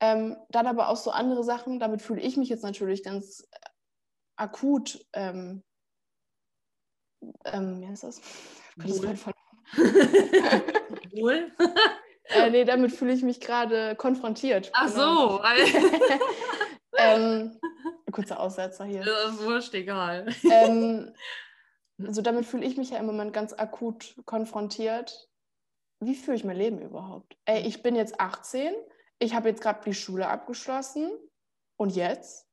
Ähm, 0.00 0.36
dann 0.50 0.66
aber 0.66 0.88
auch 0.88 0.96
so 0.96 1.12
andere 1.12 1.44
Sachen, 1.44 1.78
damit 1.78 2.02
fühle 2.02 2.20
ich 2.20 2.36
mich 2.36 2.48
jetzt 2.48 2.64
natürlich 2.64 3.04
ganz 3.04 3.46
akut 4.36 5.06
ähm, 5.12 5.62
ähm, 7.44 7.80
wie 7.80 7.86
heißt 7.86 8.04
das? 8.04 8.20
Wohl. 8.76 9.18
Wohl? 11.12 11.52
äh, 12.24 12.50
nee, 12.50 12.64
damit 12.64 12.92
fühle 12.92 13.12
ich 13.12 13.22
mich 13.22 13.40
gerade 13.40 13.96
konfrontiert. 13.96 14.70
Ach 14.74 14.92
genau. 14.92 15.38
so. 15.38 15.42
ähm, 16.96 17.58
kurzer 18.10 18.40
Aussetzer 18.40 18.84
hier. 18.84 19.02
Das 19.02 19.34
ist 19.34 19.42
wurscht, 19.44 19.74
egal. 19.74 20.26
Ähm, 20.44 21.14
also 21.98 22.22
damit 22.22 22.46
fühle 22.46 22.64
ich 22.64 22.76
mich 22.76 22.90
ja 22.90 22.98
im 22.98 23.06
Moment 23.06 23.32
ganz 23.32 23.52
akut 23.52 24.16
konfrontiert. 24.24 25.28
Wie 26.00 26.14
führe 26.14 26.36
ich 26.36 26.44
mein 26.44 26.56
Leben 26.56 26.80
überhaupt? 26.80 27.36
Ey, 27.44 27.66
ich 27.66 27.82
bin 27.82 27.94
jetzt 27.94 28.20
18, 28.20 28.74
ich 29.18 29.34
habe 29.34 29.48
jetzt 29.48 29.62
gerade 29.62 29.80
die 29.84 29.94
Schule 29.94 30.28
abgeschlossen 30.28 31.10
und 31.76 31.94
jetzt? 31.94 32.48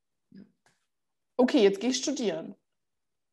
Okay, 1.36 1.64
jetzt 1.64 1.80
gehe 1.80 1.90
ich 1.90 1.98
studieren. 1.98 2.56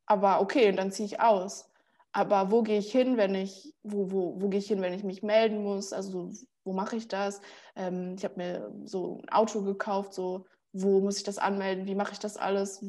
Aber 0.07 0.41
okay, 0.41 0.69
und 0.71 0.77
dann 0.77 0.93
ziehe 0.93 1.07
ich 1.07 1.21
aus. 1.21 1.71
Aber 2.13 2.51
wo 2.51 2.63
gehe 2.63 2.79
ich 2.79 2.91
hin, 2.93 3.17
wenn 3.17 3.35
ich, 3.35 3.75
wo, 3.83 4.11
wo, 4.11 4.41
wo 4.41 4.49
gehe 4.49 4.61
ich 4.61 4.69
hin, 4.69 4.81
wenn 4.83 4.95
ich 4.95 5.05
mich 5.05 5.23
melden 5.23 5.63
muss? 5.63 5.93
Also 5.93 6.33
wo 6.65 6.73
mache 6.73 6.97
ich 6.97 7.09
das? 7.09 7.41
Ähm, 7.77 8.15
ich 8.17 8.25
habe 8.25 8.37
mir 8.37 8.73
so 8.85 9.21
ein 9.23 9.29
Auto 9.31 9.63
gekauft, 9.63 10.15
so, 10.15 10.47
wo 10.73 11.01
muss 11.01 11.19
ich 11.19 11.25
das 11.25 11.39
anmelden? 11.39 11.87
Wie 11.87 11.95
mache 11.95 12.13
ich 12.13 12.19
das 12.19 12.37
alles? 12.37 12.85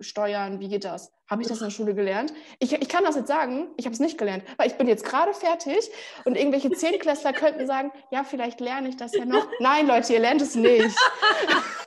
Steuern, 0.00 0.60
wie 0.60 0.68
geht 0.68 0.84
das? 0.84 1.13
Habe 1.28 1.40
ich 1.40 1.48
das 1.48 1.58
in 1.58 1.64
der 1.64 1.70
Schule 1.70 1.94
gelernt? 1.94 2.34
Ich, 2.58 2.72
ich 2.72 2.88
kann 2.88 3.04
das 3.04 3.16
jetzt 3.16 3.28
sagen, 3.28 3.68
ich 3.76 3.86
habe 3.86 3.94
es 3.94 4.00
nicht 4.00 4.18
gelernt, 4.18 4.44
weil 4.58 4.66
ich 4.66 4.74
bin 4.74 4.86
jetzt 4.86 5.04
gerade 5.04 5.32
fertig 5.32 5.90
und 6.24 6.36
irgendwelche 6.36 6.70
Zehnklässler 6.70 7.32
könnten 7.32 7.66
sagen, 7.66 7.92
ja, 8.10 8.24
vielleicht 8.24 8.60
lerne 8.60 8.88
ich 8.88 8.96
das 8.96 9.14
ja 9.14 9.24
noch. 9.24 9.46
Nein, 9.58 9.86
Leute, 9.86 10.12
ihr 10.12 10.20
lernt 10.20 10.42
es 10.42 10.54
nicht. 10.54 10.94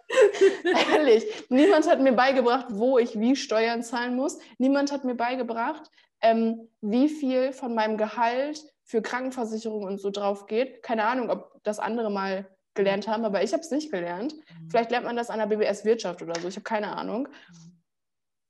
Ehrlich, 0.92 1.26
niemand 1.50 1.88
hat 1.88 2.02
mir 2.02 2.14
beigebracht, 2.14 2.68
wo 2.70 2.98
ich 2.98 3.20
wie 3.20 3.36
Steuern 3.36 3.84
zahlen 3.84 4.16
muss. 4.16 4.40
Niemand 4.58 4.92
hat 4.92 5.04
mir 5.04 5.16
beigebracht, 5.16 5.84
ähm, 6.22 6.70
wie 6.82 7.08
viel 7.08 7.54
von 7.54 7.76
meinem 7.76 7.98
Gehalt 7.98 8.64
für 8.84 9.02
Krankenversicherung 9.02 9.84
und 9.84 10.02
so 10.02 10.10
drauf 10.10 10.48
geht. 10.48 10.82
Keine 10.82 11.04
Ahnung, 11.06 11.30
ob 11.30 11.62
das 11.64 11.78
andere 11.78 12.10
mal 12.10 12.48
gelernt 12.74 13.08
haben, 13.08 13.26
aber 13.26 13.44
ich 13.44 13.52
habe 13.54 13.62
es 13.62 13.72
nicht 13.72 13.92
gelernt. 13.92 14.34
Mhm. 14.34 14.70
Vielleicht 14.70 14.92
lernt 14.92 15.06
man 15.06 15.16
das 15.16 15.30
an 15.30 15.40
der 15.40 15.48
BBS 15.48 15.84
Wirtschaft 15.84 16.22
oder 16.22 16.40
so, 16.40 16.48
ich 16.48 16.56
habe 16.56 16.64
keine 16.64 16.96
Ahnung. 16.96 17.28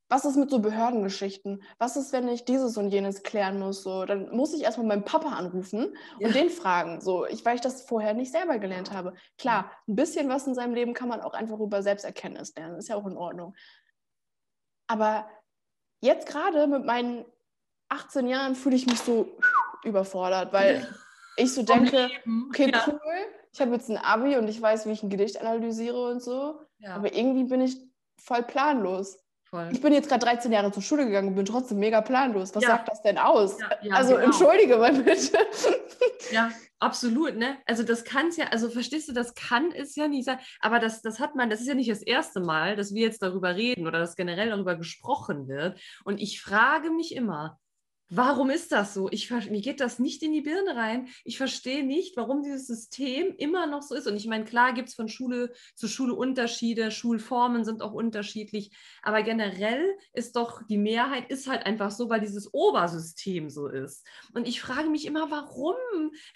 Was 0.09 0.23
ist 0.23 0.37
mit 0.37 0.49
so 0.49 0.59
Behördengeschichten? 0.59 1.61
Was 1.79 1.97
ist, 1.97 2.13
wenn 2.13 2.27
ich 2.29 2.45
dieses 2.45 2.77
und 2.77 2.89
jenes 2.89 3.23
klären 3.23 3.59
muss? 3.59 3.83
So, 3.83 4.05
dann 4.05 4.29
muss 4.35 4.53
ich 4.53 4.63
erstmal 4.63 4.87
meinen 4.87 5.03
Papa 5.03 5.29
anrufen 5.29 5.97
und 6.15 6.21
ja. 6.21 6.29
den 6.29 6.49
fragen, 6.49 7.01
so, 7.01 7.25
ich, 7.25 7.43
weil 7.43 7.55
ich 7.55 7.61
das 7.61 7.81
vorher 7.81 8.13
nicht 8.13 8.31
selber 8.31 8.57
gelernt 8.57 8.91
habe. 8.91 9.13
Klar, 9.37 9.71
ein 9.87 9.95
bisschen 9.95 10.29
was 10.29 10.47
in 10.47 10.55
seinem 10.55 10.73
Leben 10.73 10.93
kann 10.93 11.09
man 11.09 11.21
auch 11.21 11.33
einfach 11.33 11.59
über 11.59 11.83
Selbsterkenntnis 11.83 12.55
lernen, 12.55 12.77
ist 12.77 12.87
ja 12.87 12.95
auch 12.95 13.05
in 13.05 13.17
Ordnung. 13.17 13.53
Aber 14.87 15.29
jetzt 15.99 16.27
gerade 16.27 16.67
mit 16.67 16.85
meinen 16.85 17.25
18 17.89 18.27
Jahren 18.27 18.55
fühle 18.55 18.75
ich 18.75 18.87
mich 18.87 18.99
so 18.99 19.37
überfordert, 19.83 20.53
weil 20.53 20.87
ich 21.35 21.53
so 21.53 21.63
denke, 21.63 22.09
okay, 22.49 22.71
cool, 22.87 22.99
ich 23.53 23.61
habe 23.61 23.73
jetzt 23.73 23.89
ein 23.89 23.97
Abi 23.97 24.37
und 24.37 24.47
ich 24.47 24.61
weiß, 24.61 24.85
wie 24.85 24.91
ich 24.91 25.03
ein 25.03 25.09
Gedicht 25.09 25.39
analysiere 25.39 26.09
und 26.09 26.21
so, 26.21 26.61
ja. 26.79 26.95
aber 26.95 27.13
irgendwie 27.13 27.45
bin 27.45 27.61
ich 27.61 27.77
voll 28.17 28.43
planlos. 28.43 29.19
Voll. 29.49 29.69
Ich 29.71 29.81
bin 29.81 29.93
jetzt 29.93 30.09
gerade 30.09 30.25
13 30.25 30.51
Jahre 30.51 30.71
zur 30.73 30.83
Schule 30.83 31.05
gegangen 31.05 31.29
und 31.29 31.35
bin 31.35 31.45
trotzdem 31.45 31.79
mega 31.79 32.01
planlos. 32.01 32.53
Was 32.53 32.63
ja. 32.63 32.69
sagt 32.69 32.89
das 32.89 33.01
denn 33.01 33.17
aus? 33.17 33.57
Ja, 33.59 33.69
ja, 33.81 33.93
also 33.95 34.15
genau. 34.15 34.25
entschuldige 34.25 34.77
mal 34.77 34.93
bitte. 34.93 35.37
Ja, 36.31 36.51
absolut, 36.79 37.37
ne? 37.37 37.57
Also 37.65 37.83
das 37.83 38.03
kann 38.03 38.27
es 38.27 38.35
ja, 38.35 38.47
also 38.47 38.69
verstehst 38.69 39.07
du, 39.07 39.13
das 39.13 39.33
kann 39.35 39.71
es 39.71 39.95
ja 39.95 40.09
nicht 40.09 40.25
sein, 40.25 40.39
aber 40.59 40.79
das, 40.79 41.01
das 41.01 41.21
hat 41.21 41.35
man, 41.35 41.49
das 41.49 41.61
ist 41.61 41.67
ja 41.67 41.75
nicht 41.75 41.89
das 41.89 42.01
erste 42.01 42.41
Mal, 42.41 42.75
dass 42.75 42.93
wir 42.93 43.03
jetzt 43.03 43.21
darüber 43.21 43.55
reden 43.55 43.87
oder 43.87 43.99
dass 43.99 44.17
generell 44.17 44.49
darüber 44.49 44.75
gesprochen 44.75 45.47
wird. 45.47 45.79
Und 46.03 46.19
ich 46.19 46.41
frage 46.41 46.91
mich 46.91 47.15
immer, 47.15 47.57
Warum 48.09 48.49
ist 48.49 48.71
das 48.71 48.93
so? 48.93 49.09
Ich, 49.11 49.29
mir 49.29 49.61
geht 49.61 49.81
das 49.81 49.99
nicht 49.99 50.23
in 50.23 50.31
die 50.31 50.41
Birne 50.41 50.77
rein. 50.77 51.09
Ich 51.25 51.37
verstehe 51.37 51.85
nicht, 51.85 52.15
warum 52.15 52.41
dieses 52.41 52.65
System 52.65 53.35
immer 53.37 53.67
noch 53.67 53.81
so 53.81 53.95
ist. 53.95 54.07
Und 54.07 54.15
ich 54.15 54.27
meine, 54.27 54.45
klar 54.45 54.73
gibt 54.73 54.87
es 54.87 54.95
von 54.95 55.09
Schule 55.09 55.51
zu 55.75 55.89
Schule 55.89 56.13
Unterschiede, 56.13 56.89
Schulformen 56.91 57.65
sind 57.65 57.81
auch 57.81 57.91
unterschiedlich, 57.91 58.71
aber 59.03 59.23
generell 59.23 59.83
ist 60.13 60.37
doch 60.37 60.61
die 60.69 60.77
Mehrheit 60.77 61.29
ist 61.29 61.47
halt 61.47 61.65
einfach 61.65 61.91
so, 61.91 62.09
weil 62.09 62.21
dieses 62.21 62.53
Obersystem 62.53 63.49
so 63.49 63.67
ist. 63.67 64.07
Und 64.33 64.47
ich 64.47 64.61
frage 64.61 64.89
mich 64.89 65.05
immer, 65.05 65.29
warum? 65.29 65.75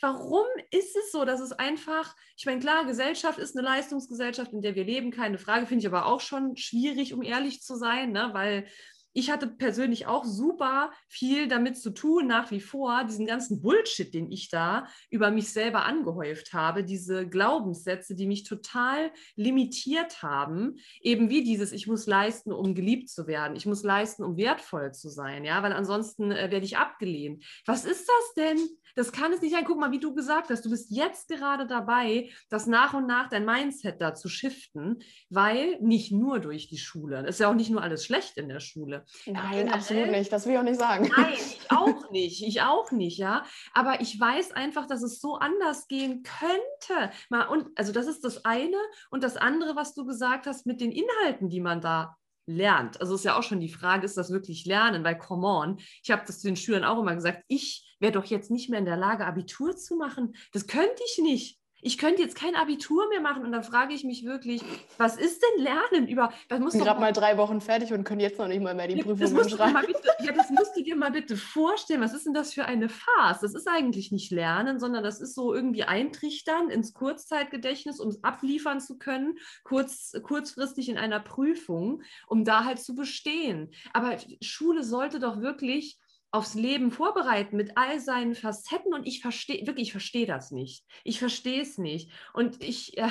Warum 0.01 0.45
ist 0.71 0.97
es 0.97 1.11
so, 1.11 1.23
dass 1.23 1.39
es 1.39 1.53
einfach, 1.53 2.17
ich 2.35 2.45
meine, 2.45 2.59
klar, 2.59 2.85
Gesellschaft 2.85 3.39
ist 3.39 3.55
eine 3.55 3.65
Leistungsgesellschaft, 3.65 4.51
in 4.51 4.61
der 4.61 4.75
wir 4.75 4.83
leben, 4.83 5.11
keine 5.11 5.37
Frage, 5.37 5.67
finde 5.67 5.83
ich 5.83 5.87
aber 5.87 6.05
auch 6.05 6.19
schon 6.19 6.57
schwierig, 6.57 7.13
um 7.13 7.21
ehrlich 7.21 7.61
zu 7.61 7.75
sein, 7.75 8.11
ne? 8.11 8.31
weil 8.33 8.67
ich 9.13 9.31
hatte 9.31 9.47
persönlich 9.47 10.07
auch 10.07 10.25
super 10.25 10.91
viel 11.07 11.47
damit 11.47 11.77
zu 11.77 11.91
tun, 11.91 12.27
nach 12.27 12.51
wie 12.51 12.61
vor, 12.61 13.03
diesen 13.03 13.25
ganzen 13.25 13.61
Bullshit, 13.61 14.13
den 14.13 14.31
ich 14.31 14.49
da 14.49 14.87
über 15.09 15.31
mich 15.31 15.51
selber 15.51 15.85
angehäuft 15.85 16.53
habe, 16.53 16.83
diese 16.83 17.27
Glaubenssätze, 17.27 18.15
die 18.15 18.27
mich 18.27 18.43
total 18.43 19.11
limitiert 19.35 20.21
haben, 20.21 20.77
eben 21.01 21.29
wie 21.29 21.43
dieses, 21.43 21.71
ich 21.71 21.87
muss 21.87 22.07
leisten, 22.07 22.51
um 22.51 22.75
geliebt 22.75 23.09
zu 23.09 23.27
werden, 23.27 23.55
ich 23.55 23.65
muss 23.65 23.83
leisten, 23.83 24.23
um 24.23 24.37
wertvoll 24.37 24.93
zu 24.93 25.09
sein, 25.09 25.43
ja, 25.43 25.61
weil 25.63 25.73
ansonsten 25.73 26.31
äh, 26.31 26.51
werde 26.51 26.65
ich 26.65 26.77
abgelehnt. 26.77 27.43
Was 27.65 27.85
ist 27.85 28.07
das 28.07 28.33
denn? 28.35 28.57
Das 28.95 29.11
kann 29.11 29.33
es 29.33 29.41
nicht 29.41 29.53
sein. 29.53 29.63
Guck 29.65 29.79
mal, 29.79 29.91
wie 29.91 29.99
du 29.99 30.13
gesagt 30.13 30.49
hast, 30.49 30.65
du 30.65 30.69
bist 30.69 30.91
jetzt 30.91 31.27
gerade 31.29 31.67
dabei, 31.67 32.29
das 32.49 32.67
nach 32.67 32.93
und 32.93 33.07
nach 33.07 33.29
dein 33.29 33.45
Mindset 33.45 34.01
da 34.01 34.13
zu 34.15 34.29
shiften, 34.29 35.01
weil 35.29 35.77
nicht 35.81 36.11
nur 36.11 36.39
durch 36.39 36.67
die 36.67 36.77
Schule, 36.77 37.21
es 37.21 37.35
ist 37.35 37.39
ja 37.39 37.49
auch 37.49 37.55
nicht 37.55 37.69
nur 37.69 37.81
alles 37.81 38.05
schlecht 38.05 38.37
in 38.37 38.49
der 38.49 38.59
Schule. 38.59 39.05
Nein, 39.25 39.69
absolut 39.69 40.11
nicht. 40.11 40.31
Das 40.31 40.45
will 40.45 40.53
ich 40.53 40.59
auch 40.59 40.63
nicht 40.63 40.79
sagen. 40.79 41.11
Nein, 41.15 41.33
ich 41.33 41.59
auch 41.69 42.11
nicht. 42.11 42.43
Ich 42.43 42.61
auch 42.61 42.91
nicht, 42.91 43.17
ja. 43.17 43.43
Aber 43.73 44.01
ich 44.01 44.19
weiß 44.19 44.53
einfach, 44.53 44.87
dass 44.87 45.01
es 45.03 45.19
so 45.19 45.35
anders 45.35 45.87
gehen 45.87 46.23
könnte. 46.23 47.11
Mal, 47.29 47.45
und, 47.45 47.67
also 47.77 47.91
das 47.91 48.07
ist 48.07 48.23
das 48.23 48.45
eine. 48.45 48.77
Und 49.09 49.23
das 49.23 49.37
andere, 49.37 49.75
was 49.75 49.93
du 49.93 50.05
gesagt 50.05 50.47
hast 50.47 50.65
mit 50.65 50.81
den 50.81 50.91
Inhalten, 50.91 51.49
die 51.49 51.61
man 51.61 51.81
da 51.81 52.17
lernt. 52.55 52.99
Also 53.01 53.15
ist 53.15 53.25
ja 53.25 53.37
auch 53.37 53.43
schon 53.43 53.59
die 53.59 53.69
Frage, 53.69 54.05
ist 54.05 54.17
das 54.17 54.31
wirklich 54.31 54.65
Lernen? 54.65 55.03
Weil, 55.03 55.17
come 55.17 55.47
on, 55.47 55.79
ich 56.03 56.11
habe 56.11 56.23
das 56.25 56.39
den 56.39 56.55
Schülern 56.55 56.83
auch 56.83 56.99
immer 56.99 57.15
gesagt, 57.15 57.43
ich 57.47 57.95
wäre 57.99 58.11
doch 58.11 58.25
jetzt 58.25 58.51
nicht 58.51 58.69
mehr 58.69 58.79
in 58.79 58.85
der 58.85 58.97
Lage, 58.97 59.25
Abitur 59.25 59.75
zu 59.75 59.95
machen. 59.95 60.35
Das 60.53 60.67
könnte 60.67 61.01
ich 61.05 61.21
nicht 61.21 61.60
ich 61.81 61.97
könnte 61.97 62.21
jetzt 62.21 62.35
kein 62.35 62.55
Abitur 62.55 63.07
mehr 63.09 63.21
machen 63.21 63.43
und 63.43 63.51
dann 63.51 63.63
frage 63.63 63.93
ich 63.93 64.03
mich 64.03 64.25
wirklich, 64.25 64.61
was 64.97 65.17
ist 65.17 65.41
denn 65.41 65.63
Lernen 65.63 66.07
über? 66.07 66.31
Das 66.47 66.59
muss 66.59 66.75
ich 66.75 66.81
gerade 66.81 66.99
mal 66.99 67.11
drei 67.11 67.37
Wochen 67.37 67.61
fertig 67.61 67.91
und 67.93 68.03
können 68.03 68.19
jetzt 68.19 68.37
noch 68.39 68.47
nicht 68.47 68.61
mal 68.61 68.75
mehr 68.75 68.87
die 68.87 69.01
Prüfung 69.01 69.47
schreiben. 69.49 69.77
Bitte, 69.85 70.09
ja, 70.23 70.31
das 70.31 70.49
musst 70.49 70.75
du 70.75 70.83
dir 70.83 70.95
mal 70.95 71.11
bitte 71.11 71.37
vorstellen. 71.37 72.01
Was 72.01 72.13
ist 72.13 72.25
denn 72.25 72.33
das 72.33 72.53
für 72.53 72.65
eine 72.65 72.89
Farce? 72.89 73.41
Das 73.41 73.53
ist 73.53 73.67
eigentlich 73.67 74.11
nicht 74.11 74.31
Lernen, 74.31 74.79
sondern 74.79 75.03
das 75.03 75.21
ist 75.21 75.35
so 75.35 75.53
irgendwie 75.53 75.83
eintrichtern 75.83 76.69
ins 76.69 76.93
Kurzzeitgedächtnis, 76.93 77.99
um 77.99 78.09
es 78.09 78.23
abliefern 78.23 78.79
zu 78.79 78.97
können, 78.97 79.37
kurz, 79.63 80.13
kurzfristig 80.23 80.89
in 80.89 80.97
einer 80.97 81.19
Prüfung, 81.19 82.03
um 82.27 82.43
da 82.43 82.65
halt 82.65 82.79
zu 82.79 82.95
bestehen. 82.95 83.71
Aber 83.93 84.17
Schule 84.41 84.83
sollte 84.83 85.19
doch 85.19 85.41
wirklich 85.41 85.97
aufs 86.31 86.53
Leben 86.53 86.91
vorbereiten 86.91 87.57
mit 87.57 87.77
all 87.77 87.99
seinen 87.99 88.35
Facetten 88.35 88.93
und 88.93 89.05
ich 89.05 89.21
verstehe, 89.21 89.67
wirklich, 89.67 89.87
ich 89.87 89.91
verstehe 89.91 90.25
das 90.25 90.51
nicht. 90.51 90.85
Ich 91.03 91.19
verstehe 91.19 91.61
es 91.61 91.77
nicht. 91.77 92.09
Und 92.33 92.63
ich, 92.63 92.97
äh, 92.97 93.09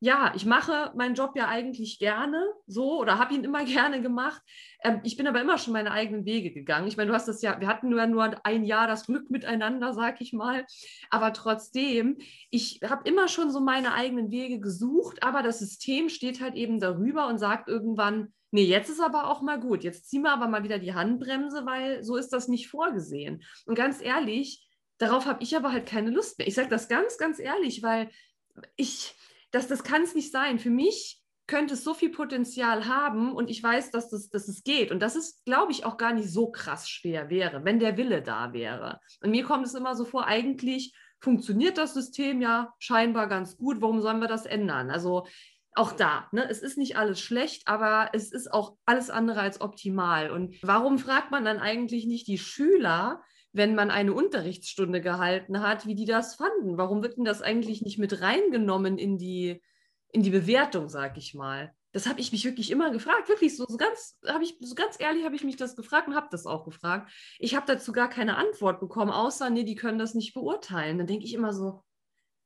ja, 0.00 0.32
ich 0.34 0.44
mache 0.44 0.92
meinen 0.94 1.14
Job 1.14 1.32
ja 1.36 1.48
eigentlich 1.48 1.98
gerne 1.98 2.44
so 2.66 3.00
oder 3.00 3.18
habe 3.18 3.34
ihn 3.34 3.44
immer 3.44 3.64
gerne 3.66 4.00
gemacht. 4.00 4.42
Ähm, 4.82 5.00
ich 5.04 5.16
bin 5.16 5.26
aber 5.26 5.40
immer 5.40 5.58
schon 5.58 5.72
meine 5.72 5.90
eigenen 5.90 6.24
Wege 6.24 6.50
gegangen. 6.50 6.86
Ich 6.86 6.96
meine, 6.96 7.08
du 7.08 7.14
hast 7.14 7.28
das 7.28 7.42
ja, 7.42 7.60
wir 7.60 7.68
hatten 7.68 7.88
nur, 7.88 8.06
nur 8.06 8.34
ein 8.44 8.64
Jahr 8.64 8.86
das 8.86 9.06
Glück 9.06 9.30
miteinander, 9.30 9.92
sag 9.92 10.20
ich 10.20 10.32
mal. 10.32 10.66
Aber 11.10 11.32
trotzdem, 11.32 12.18
ich 12.50 12.80
habe 12.84 13.08
immer 13.08 13.28
schon 13.28 13.50
so 13.50 13.60
meine 13.60 13.94
eigenen 13.94 14.30
Wege 14.30 14.60
gesucht, 14.60 15.22
aber 15.22 15.42
das 15.42 15.58
System 15.58 16.08
steht 16.08 16.40
halt 16.40 16.54
eben 16.54 16.78
darüber 16.80 17.26
und 17.28 17.38
sagt 17.38 17.68
irgendwann, 17.68 18.32
nee, 18.56 18.64
jetzt 18.64 18.88
ist 18.88 19.00
aber 19.00 19.28
auch 19.28 19.42
mal 19.42 19.60
gut. 19.60 19.84
Jetzt 19.84 20.08
ziehen 20.08 20.22
wir 20.22 20.32
aber 20.32 20.48
mal 20.48 20.64
wieder 20.64 20.78
die 20.78 20.94
Handbremse, 20.94 21.66
weil 21.66 22.02
so 22.02 22.16
ist 22.16 22.30
das 22.30 22.48
nicht 22.48 22.68
vorgesehen. 22.68 23.42
Und 23.66 23.74
ganz 23.74 24.00
ehrlich, 24.00 24.66
darauf 24.96 25.26
habe 25.26 25.42
ich 25.42 25.54
aber 25.54 25.72
halt 25.72 25.84
keine 25.84 26.10
Lust 26.10 26.38
mehr. 26.38 26.48
Ich 26.48 26.54
sage 26.54 26.70
das 26.70 26.88
ganz, 26.88 27.18
ganz 27.18 27.38
ehrlich, 27.38 27.82
weil 27.82 28.08
ich, 28.76 29.14
das, 29.50 29.68
das 29.68 29.84
kann 29.84 30.02
es 30.02 30.14
nicht 30.14 30.32
sein. 30.32 30.58
Für 30.58 30.70
mich 30.70 31.20
könnte 31.46 31.74
es 31.74 31.84
so 31.84 31.92
viel 31.92 32.08
Potenzial 32.08 32.86
haben 32.86 33.34
und 33.36 33.50
ich 33.50 33.62
weiß, 33.62 33.90
dass, 33.90 34.08
das, 34.08 34.30
dass 34.30 34.48
es 34.48 34.64
geht. 34.64 34.90
Und 34.90 35.00
dass 35.00 35.16
es, 35.16 35.44
glaube 35.44 35.70
ich, 35.70 35.84
auch 35.84 35.98
gar 35.98 36.14
nicht 36.14 36.32
so 36.32 36.50
krass 36.50 36.88
schwer 36.88 37.28
wäre, 37.28 37.62
wenn 37.62 37.78
der 37.78 37.98
Wille 37.98 38.22
da 38.22 38.54
wäre. 38.54 39.00
Und 39.20 39.32
mir 39.32 39.44
kommt 39.44 39.66
es 39.66 39.74
immer 39.74 39.94
so 39.94 40.06
vor, 40.06 40.26
eigentlich 40.26 40.96
funktioniert 41.20 41.76
das 41.76 41.92
System 41.92 42.40
ja 42.40 42.72
scheinbar 42.78 43.26
ganz 43.26 43.58
gut. 43.58 43.82
Warum 43.82 44.00
sollen 44.00 44.20
wir 44.20 44.28
das 44.28 44.46
ändern? 44.46 44.90
Also 44.90 45.26
auch 45.76 45.92
da, 45.92 46.26
ne, 46.32 46.48
es 46.48 46.62
ist 46.62 46.78
nicht 46.78 46.96
alles 46.96 47.20
schlecht, 47.20 47.68
aber 47.68 48.10
es 48.12 48.32
ist 48.32 48.52
auch 48.52 48.76
alles 48.86 49.10
andere 49.10 49.40
als 49.40 49.60
optimal. 49.60 50.30
Und 50.30 50.56
warum 50.62 50.98
fragt 50.98 51.30
man 51.30 51.44
dann 51.44 51.58
eigentlich 51.58 52.06
nicht 52.06 52.26
die 52.26 52.38
Schüler, 52.38 53.22
wenn 53.52 53.74
man 53.74 53.90
eine 53.90 54.12
Unterrichtsstunde 54.12 55.00
gehalten 55.00 55.60
hat, 55.60 55.86
wie 55.86 55.94
die 55.94 56.06
das 56.06 56.34
fanden? 56.34 56.78
Warum 56.78 57.02
wird 57.02 57.18
denn 57.18 57.24
das 57.24 57.42
eigentlich 57.42 57.82
nicht 57.82 57.98
mit 57.98 58.20
reingenommen 58.20 58.98
in 58.98 59.18
die, 59.18 59.62
in 60.12 60.22
die 60.22 60.30
Bewertung, 60.30 60.88
sag 60.88 61.18
ich 61.18 61.34
mal? 61.34 61.74
Das 61.92 62.06
habe 62.06 62.20
ich 62.20 62.32
mich 62.32 62.44
wirklich 62.44 62.70
immer 62.70 62.90
gefragt, 62.90 63.28
wirklich 63.28 63.56
so, 63.56 63.64
so 63.66 63.76
ganz, 63.76 64.18
habe 64.26 64.44
ich 64.44 64.56
so 64.60 64.74
ganz 64.74 64.96
ehrlich 64.98 65.24
habe 65.24 65.36
ich 65.36 65.44
mich 65.44 65.56
das 65.56 65.76
gefragt 65.76 66.08
und 66.08 66.14
habe 66.14 66.28
das 66.30 66.44
auch 66.46 66.64
gefragt. 66.64 67.10
Ich 67.38 67.54
habe 67.54 67.66
dazu 67.66 67.92
gar 67.92 68.08
keine 68.08 68.36
Antwort 68.36 68.80
bekommen, 68.80 69.10
außer 69.10 69.48
nee, 69.48 69.64
die 69.64 69.76
können 69.76 69.98
das 69.98 70.14
nicht 70.14 70.34
beurteilen. 70.34 70.98
Dann 70.98 71.06
denke 71.06 71.24
ich 71.24 71.32
immer 71.32 71.54
so, 71.54 71.82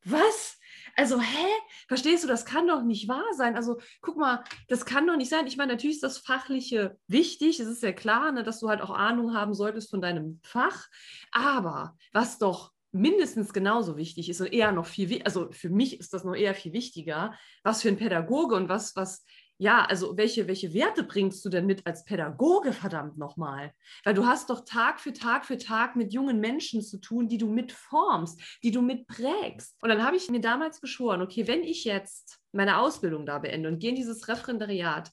was? 0.04 0.59
Also, 0.96 1.20
hä? 1.20 1.46
Verstehst 1.88 2.24
du, 2.24 2.28
das 2.28 2.44
kann 2.44 2.66
doch 2.66 2.82
nicht 2.82 3.08
wahr 3.08 3.24
sein. 3.36 3.56
Also, 3.56 3.80
guck 4.00 4.16
mal, 4.16 4.44
das 4.68 4.84
kann 4.84 5.06
doch 5.06 5.16
nicht 5.16 5.30
sein. 5.30 5.46
Ich 5.46 5.56
meine, 5.56 5.72
natürlich 5.72 5.96
ist 5.96 6.02
das 6.02 6.18
Fachliche 6.18 6.98
wichtig. 7.06 7.60
Es 7.60 7.68
ist 7.68 7.82
ja 7.82 7.92
klar, 7.92 8.32
ne, 8.32 8.42
dass 8.42 8.60
du 8.60 8.68
halt 8.68 8.80
auch 8.80 8.90
Ahnung 8.90 9.34
haben 9.34 9.54
solltest 9.54 9.90
von 9.90 10.00
deinem 10.00 10.40
Fach. 10.42 10.86
Aber 11.32 11.96
was 12.12 12.38
doch 12.38 12.72
mindestens 12.92 13.52
genauso 13.52 13.96
wichtig 13.96 14.28
ist 14.28 14.40
und 14.40 14.52
eher 14.52 14.72
noch 14.72 14.86
viel, 14.86 15.22
also 15.22 15.50
für 15.52 15.70
mich 15.70 16.00
ist 16.00 16.12
das 16.12 16.24
noch 16.24 16.34
eher 16.34 16.54
viel 16.54 16.72
wichtiger, 16.72 17.34
was 17.62 17.82
für 17.82 17.88
ein 17.88 17.96
Pädagoge 17.96 18.56
und 18.56 18.68
was, 18.68 18.96
was 18.96 19.24
ja, 19.60 19.84
also 19.84 20.16
welche, 20.16 20.48
welche 20.48 20.72
Werte 20.72 21.02
bringst 21.02 21.44
du 21.44 21.50
denn 21.50 21.66
mit 21.66 21.86
als 21.86 22.06
Pädagoge, 22.06 22.72
verdammt 22.72 23.18
nochmal? 23.18 23.74
Weil 24.04 24.14
du 24.14 24.24
hast 24.24 24.48
doch 24.48 24.64
Tag 24.64 24.98
für 25.00 25.12
Tag 25.12 25.44
für 25.44 25.58
Tag 25.58 25.96
mit 25.96 26.14
jungen 26.14 26.40
Menschen 26.40 26.80
zu 26.80 26.98
tun, 26.98 27.28
die 27.28 27.36
du 27.36 27.46
mitformst, 27.46 28.40
die 28.62 28.70
du 28.70 28.80
mitprägst. 28.80 29.76
Und 29.82 29.90
dann 29.90 30.02
habe 30.02 30.16
ich 30.16 30.30
mir 30.30 30.40
damals 30.40 30.80
geschworen, 30.80 31.20
okay, 31.20 31.46
wenn 31.46 31.62
ich 31.62 31.84
jetzt 31.84 32.40
meine 32.52 32.78
Ausbildung 32.78 33.26
da 33.26 33.38
beende 33.38 33.68
und 33.68 33.80
gehe 33.80 33.90
in 33.90 33.96
dieses 33.96 34.28
Referendariat, 34.28 35.10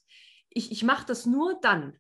ich, 0.50 0.72
ich 0.72 0.82
mache 0.82 1.06
das 1.06 1.26
nur 1.26 1.60
dann, 1.62 1.98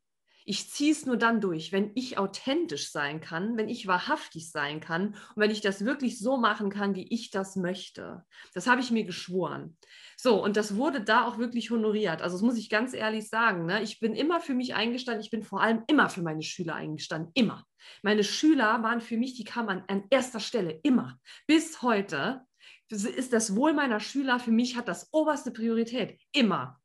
ich 0.49 0.69
ziehe 0.69 0.93
es 0.93 1.05
nur 1.05 1.17
dann 1.17 1.41
durch, 1.41 1.73
wenn 1.73 1.91
ich 1.93 2.17
authentisch 2.17 2.89
sein 2.89 3.19
kann, 3.19 3.57
wenn 3.57 3.67
ich 3.67 3.85
wahrhaftig 3.85 4.49
sein 4.49 4.79
kann 4.79 5.07
und 5.07 5.35
wenn 5.35 5.51
ich 5.51 5.59
das 5.59 5.83
wirklich 5.83 6.19
so 6.19 6.37
machen 6.37 6.69
kann, 6.69 6.95
wie 6.95 7.05
ich 7.09 7.31
das 7.31 7.57
möchte. 7.57 8.23
Das 8.53 8.65
habe 8.65 8.79
ich 8.79 8.89
mir 8.89 9.03
geschworen. 9.03 9.75
So, 10.15 10.41
und 10.41 10.55
das 10.55 10.77
wurde 10.77 11.01
da 11.01 11.27
auch 11.27 11.37
wirklich 11.37 11.69
honoriert. 11.69 12.21
Also 12.21 12.37
das 12.37 12.43
muss 12.43 12.57
ich 12.57 12.69
ganz 12.69 12.93
ehrlich 12.93 13.27
sagen. 13.27 13.65
Ne? 13.65 13.83
Ich 13.83 13.99
bin 13.99 14.15
immer 14.15 14.39
für 14.39 14.53
mich 14.53 14.73
eingestanden. 14.73 15.21
Ich 15.21 15.31
bin 15.31 15.43
vor 15.43 15.61
allem 15.61 15.83
immer 15.87 16.07
für 16.07 16.21
meine 16.21 16.43
Schüler 16.43 16.75
eingestanden. 16.75 17.29
Immer. 17.33 17.65
Meine 18.01 18.23
Schüler 18.23 18.81
waren 18.83 19.01
für 19.01 19.17
mich, 19.17 19.33
die 19.33 19.43
kamen 19.43 19.67
an, 19.67 19.83
an 19.89 20.03
erster 20.09 20.39
Stelle. 20.39 20.79
Immer. 20.81 21.19
Bis 21.45 21.81
heute 21.81 22.45
ist 22.89 23.33
das 23.33 23.53
Wohl 23.53 23.73
meiner 23.73 23.99
Schüler 23.99 24.39
für 24.39 24.51
mich 24.51 24.77
hat 24.77 24.87
das 24.87 25.09
oberste 25.11 25.51
Priorität. 25.51 26.17
Immer. 26.31 26.79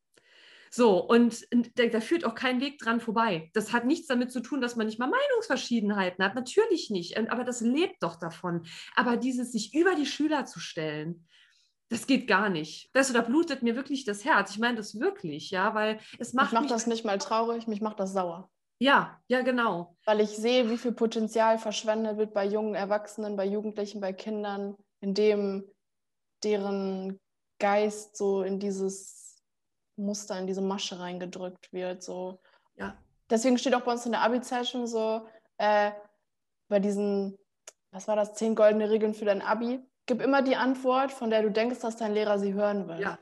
So, 0.74 1.04
und 1.04 1.46
da, 1.74 1.86
da, 1.86 2.00
führt 2.00 2.24
auch 2.24 2.34
kein 2.34 2.62
Weg 2.62 2.78
dran 2.78 3.00
vorbei. 3.00 3.50
Das 3.52 3.74
hat 3.74 3.84
nichts 3.84 4.06
damit 4.06 4.32
zu 4.32 4.40
tun, 4.40 4.62
dass 4.62 4.74
man 4.74 4.86
nicht 4.86 4.98
mal 4.98 5.10
Meinungsverschiedenheiten 5.10 6.24
hat. 6.24 6.34
Natürlich 6.34 6.88
nicht. 6.88 7.18
Aber 7.30 7.44
das 7.44 7.60
lebt 7.60 8.02
doch 8.02 8.16
davon. 8.16 8.64
Aber 8.96 9.18
dieses 9.18 9.52
sich 9.52 9.74
über 9.74 9.94
die 9.94 10.06
Schüler 10.06 10.46
zu 10.46 10.60
stellen, 10.60 11.26
das 11.90 12.06
geht 12.06 12.26
gar 12.26 12.48
nicht. 12.48 12.88
Das, 12.94 13.12
da 13.12 13.20
blutet 13.20 13.62
mir 13.62 13.76
wirklich 13.76 14.06
das 14.06 14.24
Herz. 14.24 14.52
Ich 14.52 14.58
meine 14.58 14.78
das 14.78 14.98
wirklich, 14.98 15.50
ja, 15.50 15.74
weil 15.74 16.00
es 16.18 16.32
macht. 16.32 16.52
Mich 16.52 16.60
macht 16.62 16.70
das 16.70 16.86
nicht 16.86 17.04
mal 17.04 17.18
traurig, 17.18 17.66
mich 17.66 17.82
macht 17.82 18.00
das 18.00 18.14
sauer. 18.14 18.50
Ja, 18.78 19.20
ja, 19.28 19.42
genau. 19.42 19.94
Weil 20.06 20.20
ich 20.20 20.30
sehe, 20.30 20.70
wie 20.70 20.78
viel 20.78 20.92
Potenzial 20.92 21.58
verschwendet 21.58 22.16
wird 22.16 22.32
bei 22.32 22.46
jungen 22.46 22.74
Erwachsenen, 22.74 23.36
bei 23.36 23.44
Jugendlichen, 23.44 24.00
bei 24.00 24.14
Kindern, 24.14 24.74
indem 25.00 25.70
deren 26.42 27.20
Geist 27.58 28.16
so 28.16 28.42
in 28.42 28.58
dieses 28.58 29.21
Muster, 29.97 30.38
in 30.38 30.47
diese 30.47 30.62
Masche 30.62 30.99
reingedrückt 30.99 31.72
wird. 31.72 32.03
So. 32.03 32.40
Ja. 32.76 32.97
Deswegen 33.30 33.59
steht 33.59 33.74
auch 33.74 33.82
bei 33.82 33.93
uns 33.93 34.07
in 34.07 34.12
der 34.12 34.22
Abi-Zeitung 34.22 34.86
so, 34.86 35.26
äh, 35.59 35.93
bei 36.68 36.80
diesen, 36.80 37.38
was 37.90 38.09
war 38.09 38.16
das, 38.16 38.34
zehn 38.34 38.55
goldene 38.55 38.90
Regeln 38.90 39.14
für 39.14 39.24
dein 39.24 39.43
Abi. 39.43 39.80
Gib 40.07 40.20
immer 40.20 40.43
die 40.43 40.57
Antwort, 40.57 41.12
von 41.12 41.30
der 41.30 41.43
du 41.43 41.51
denkst, 41.51 41.80
dass 41.80 41.97
dein 41.97 42.14
Lehrer 42.14 42.38
sie 42.38 42.55
hören 42.55 42.88
will. 42.88 43.01
Ja. 43.01 43.18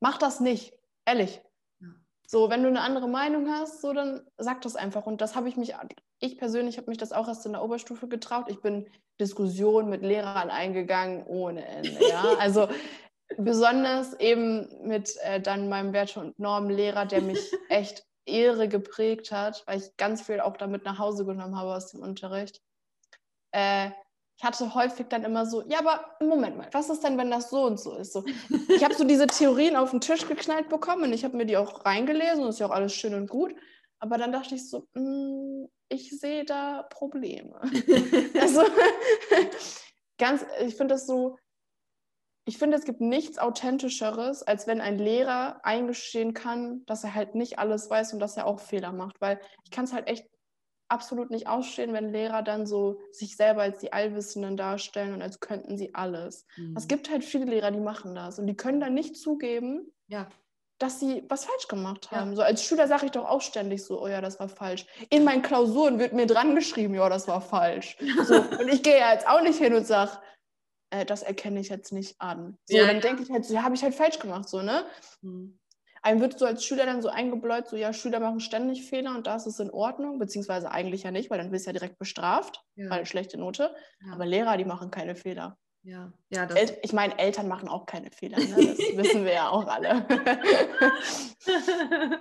Mach 0.00 0.18
das 0.18 0.40
nicht, 0.40 0.74
ehrlich. 1.04 1.42
Ja. 1.80 1.88
So, 2.26 2.50
wenn 2.50 2.62
du 2.62 2.68
eine 2.68 2.82
andere 2.82 3.08
Meinung 3.08 3.50
hast, 3.50 3.80
so 3.80 3.92
dann 3.92 4.26
sag 4.36 4.60
das 4.62 4.76
einfach. 4.76 5.06
Und 5.06 5.20
das 5.20 5.34
habe 5.34 5.48
ich 5.48 5.56
mich, 5.56 5.74
ich 6.20 6.38
persönlich 6.38 6.76
habe 6.76 6.88
mich 6.90 6.98
das 6.98 7.12
auch 7.12 7.28
erst 7.28 7.46
in 7.46 7.52
der 7.52 7.62
Oberstufe 7.62 8.08
getraut. 8.08 8.46
Ich 8.48 8.60
bin 8.60 8.88
Diskussionen 9.18 9.88
mit 9.88 10.02
Lehrern 10.02 10.50
eingegangen 10.50 11.24
ohne 11.26 11.66
Ende. 11.66 11.98
Ja? 12.08 12.24
Also 12.38 12.68
besonders 13.36 14.14
eben 14.20 14.68
mit 14.86 15.16
äh, 15.22 15.40
dann 15.40 15.68
meinem 15.68 15.92
Werte- 15.92 16.20
und 16.20 16.38
Normenlehrer, 16.38 17.06
der 17.06 17.22
mich 17.22 17.38
echt 17.68 18.04
Ehre 18.24 18.68
geprägt 18.68 19.30
hat, 19.30 19.62
weil 19.66 19.78
ich 19.78 19.96
ganz 19.96 20.22
viel 20.22 20.40
auch 20.40 20.56
damit 20.56 20.84
nach 20.84 20.98
Hause 20.98 21.24
genommen 21.24 21.56
habe 21.56 21.74
aus 21.74 21.90
dem 21.92 22.00
Unterricht. 22.00 22.60
Äh, 23.52 23.90
ich 24.38 24.44
hatte 24.44 24.74
häufig 24.74 25.06
dann 25.08 25.24
immer 25.24 25.46
so, 25.46 25.62
ja, 25.66 25.78
aber 25.78 26.16
Moment 26.20 26.58
mal, 26.58 26.68
was 26.72 26.90
ist 26.90 27.02
denn, 27.02 27.16
wenn 27.16 27.30
das 27.30 27.48
so 27.48 27.64
und 27.64 27.80
so 27.80 27.96
ist? 27.96 28.12
So, 28.12 28.24
ich 28.68 28.84
habe 28.84 28.94
so 28.94 29.04
diese 29.04 29.26
Theorien 29.26 29.76
auf 29.76 29.92
den 29.92 30.02
Tisch 30.02 30.28
geknallt 30.28 30.68
bekommen 30.68 31.04
und 31.04 31.12
ich 31.14 31.24
habe 31.24 31.36
mir 31.36 31.46
die 31.46 31.56
auch 31.56 31.86
reingelesen 31.86 32.42
und 32.42 32.50
ist 32.50 32.58
ja 32.58 32.66
auch 32.66 32.72
alles 32.72 32.94
schön 32.94 33.14
und 33.14 33.30
gut. 33.30 33.54
Aber 33.98 34.18
dann 34.18 34.32
dachte 34.32 34.54
ich 34.54 34.68
so, 34.68 34.86
mh, 34.92 35.00
hm, 35.00 35.68
ich 35.88 36.18
sehe 36.18 36.44
da 36.44 36.82
Probleme. 36.82 37.58
also 38.40 38.62
ganz, 40.18 40.44
ich 40.66 40.76
finde 40.76 40.94
das 40.94 41.06
so, 41.06 41.38
ich 42.48 42.58
finde, 42.58 42.76
es 42.76 42.84
gibt 42.84 43.00
nichts 43.00 43.38
Authentischeres, 43.38 44.44
als 44.44 44.68
wenn 44.68 44.80
ein 44.80 44.98
Lehrer 44.98 45.60
eingestehen 45.64 46.32
kann, 46.32 46.86
dass 46.86 47.02
er 47.02 47.14
halt 47.14 47.34
nicht 47.34 47.58
alles 47.58 47.90
weiß 47.90 48.12
und 48.12 48.20
dass 48.20 48.36
er 48.36 48.46
auch 48.46 48.60
Fehler 48.60 48.92
macht. 48.92 49.20
Weil 49.20 49.40
ich 49.64 49.72
kann 49.72 49.84
es 49.84 49.92
halt 49.92 50.06
echt 50.06 50.26
absolut 50.88 51.30
nicht 51.30 51.48
ausstehen, 51.48 51.92
wenn 51.92 52.12
Lehrer 52.12 52.42
dann 52.42 52.64
so 52.64 53.00
sich 53.10 53.36
selber 53.36 53.62
als 53.62 53.80
die 53.80 53.92
Allwissenden 53.92 54.56
darstellen 54.56 55.12
und 55.12 55.22
als 55.22 55.40
könnten 55.40 55.76
sie 55.76 55.92
alles. 55.94 56.46
Mhm. 56.56 56.76
Es 56.76 56.86
gibt 56.86 57.10
halt 57.10 57.24
viele 57.24 57.46
Lehrer, 57.46 57.72
die 57.72 57.80
machen 57.80 58.14
das 58.14 58.38
und 58.38 58.46
die 58.46 58.56
können 58.56 58.78
dann 58.78 58.94
nicht 58.94 59.16
zugeben, 59.16 59.92
ja. 60.06 60.28
dass 60.78 61.00
sie 61.00 61.24
was 61.28 61.46
falsch 61.46 61.66
gemacht 61.66 62.12
haben. 62.12 62.30
Ja. 62.30 62.36
So 62.36 62.42
als 62.42 62.62
Schüler 62.62 62.86
sage 62.86 63.06
ich 63.06 63.10
doch 63.10 63.24
auch 63.24 63.40
ständig 63.40 63.84
so, 63.84 64.00
oh 64.00 64.06
ja, 64.06 64.20
das 64.20 64.38
war 64.38 64.48
falsch. 64.48 64.86
In 65.10 65.24
meinen 65.24 65.42
Klausuren 65.42 65.98
wird 65.98 66.12
mir 66.12 66.26
dran 66.26 66.54
geschrieben, 66.54 66.94
ja, 66.94 67.08
das 67.08 67.26
war 67.26 67.40
falsch. 67.40 67.96
So, 68.24 68.36
und 68.36 68.68
ich 68.68 68.84
gehe 68.84 68.98
ja 68.98 69.12
jetzt 69.12 69.26
auch 69.28 69.42
nicht 69.42 69.58
hin 69.58 69.74
und 69.74 69.86
sage, 69.86 70.18
äh, 71.00 71.04
das 71.04 71.22
erkenne 71.22 71.60
ich 71.60 71.68
jetzt 71.68 71.92
nicht 71.92 72.20
an. 72.20 72.58
So, 72.64 72.76
ja, 72.76 72.86
dann 72.86 72.96
ja. 72.96 73.02
denke 73.02 73.22
ich 73.22 73.30
halt, 73.30 73.44
so, 73.44 73.54
ja, 73.54 73.62
habe 73.62 73.74
ich 73.74 73.82
halt 73.82 73.94
falsch 73.94 74.18
gemacht, 74.18 74.48
so, 74.48 74.62
ne? 74.62 74.84
Mhm. 75.22 75.58
Einem 76.02 76.20
wird 76.20 76.38
so 76.38 76.46
als 76.46 76.64
Schüler 76.64 76.86
dann 76.86 77.02
so 77.02 77.08
eingebläut, 77.08 77.66
so, 77.66 77.76
ja, 77.76 77.92
Schüler 77.92 78.20
machen 78.20 78.40
ständig 78.40 78.88
Fehler 78.88 79.16
und 79.16 79.26
da 79.26 79.36
ist 79.36 79.46
es 79.46 79.58
in 79.58 79.70
Ordnung, 79.70 80.18
beziehungsweise 80.18 80.70
eigentlich 80.70 81.02
ja 81.02 81.10
nicht, 81.10 81.30
weil 81.30 81.38
dann 81.38 81.50
wirst 81.50 81.66
du 81.66 81.70
ja 81.70 81.72
direkt 81.72 81.98
bestraft, 81.98 82.62
ja. 82.76 82.88
weil 82.90 83.06
schlechte 83.06 83.38
Note. 83.38 83.74
Aber 84.12 84.24
Lehrer, 84.24 84.56
die 84.56 84.64
machen 84.64 84.90
keine 84.90 85.16
Fehler. 85.16 85.58
Ja, 85.86 86.12
ja. 86.30 86.46
El 86.46 86.76
ich 86.82 86.92
meine, 86.92 87.16
Eltern 87.16 87.46
machen 87.46 87.68
auch 87.68 87.86
keine 87.86 88.10
Fehler, 88.10 88.38
ne? 88.38 88.46
das 88.48 88.78
wissen 88.96 89.24
wir 89.24 89.34
ja 89.34 89.50
auch 89.50 89.68
alle. 89.68 90.04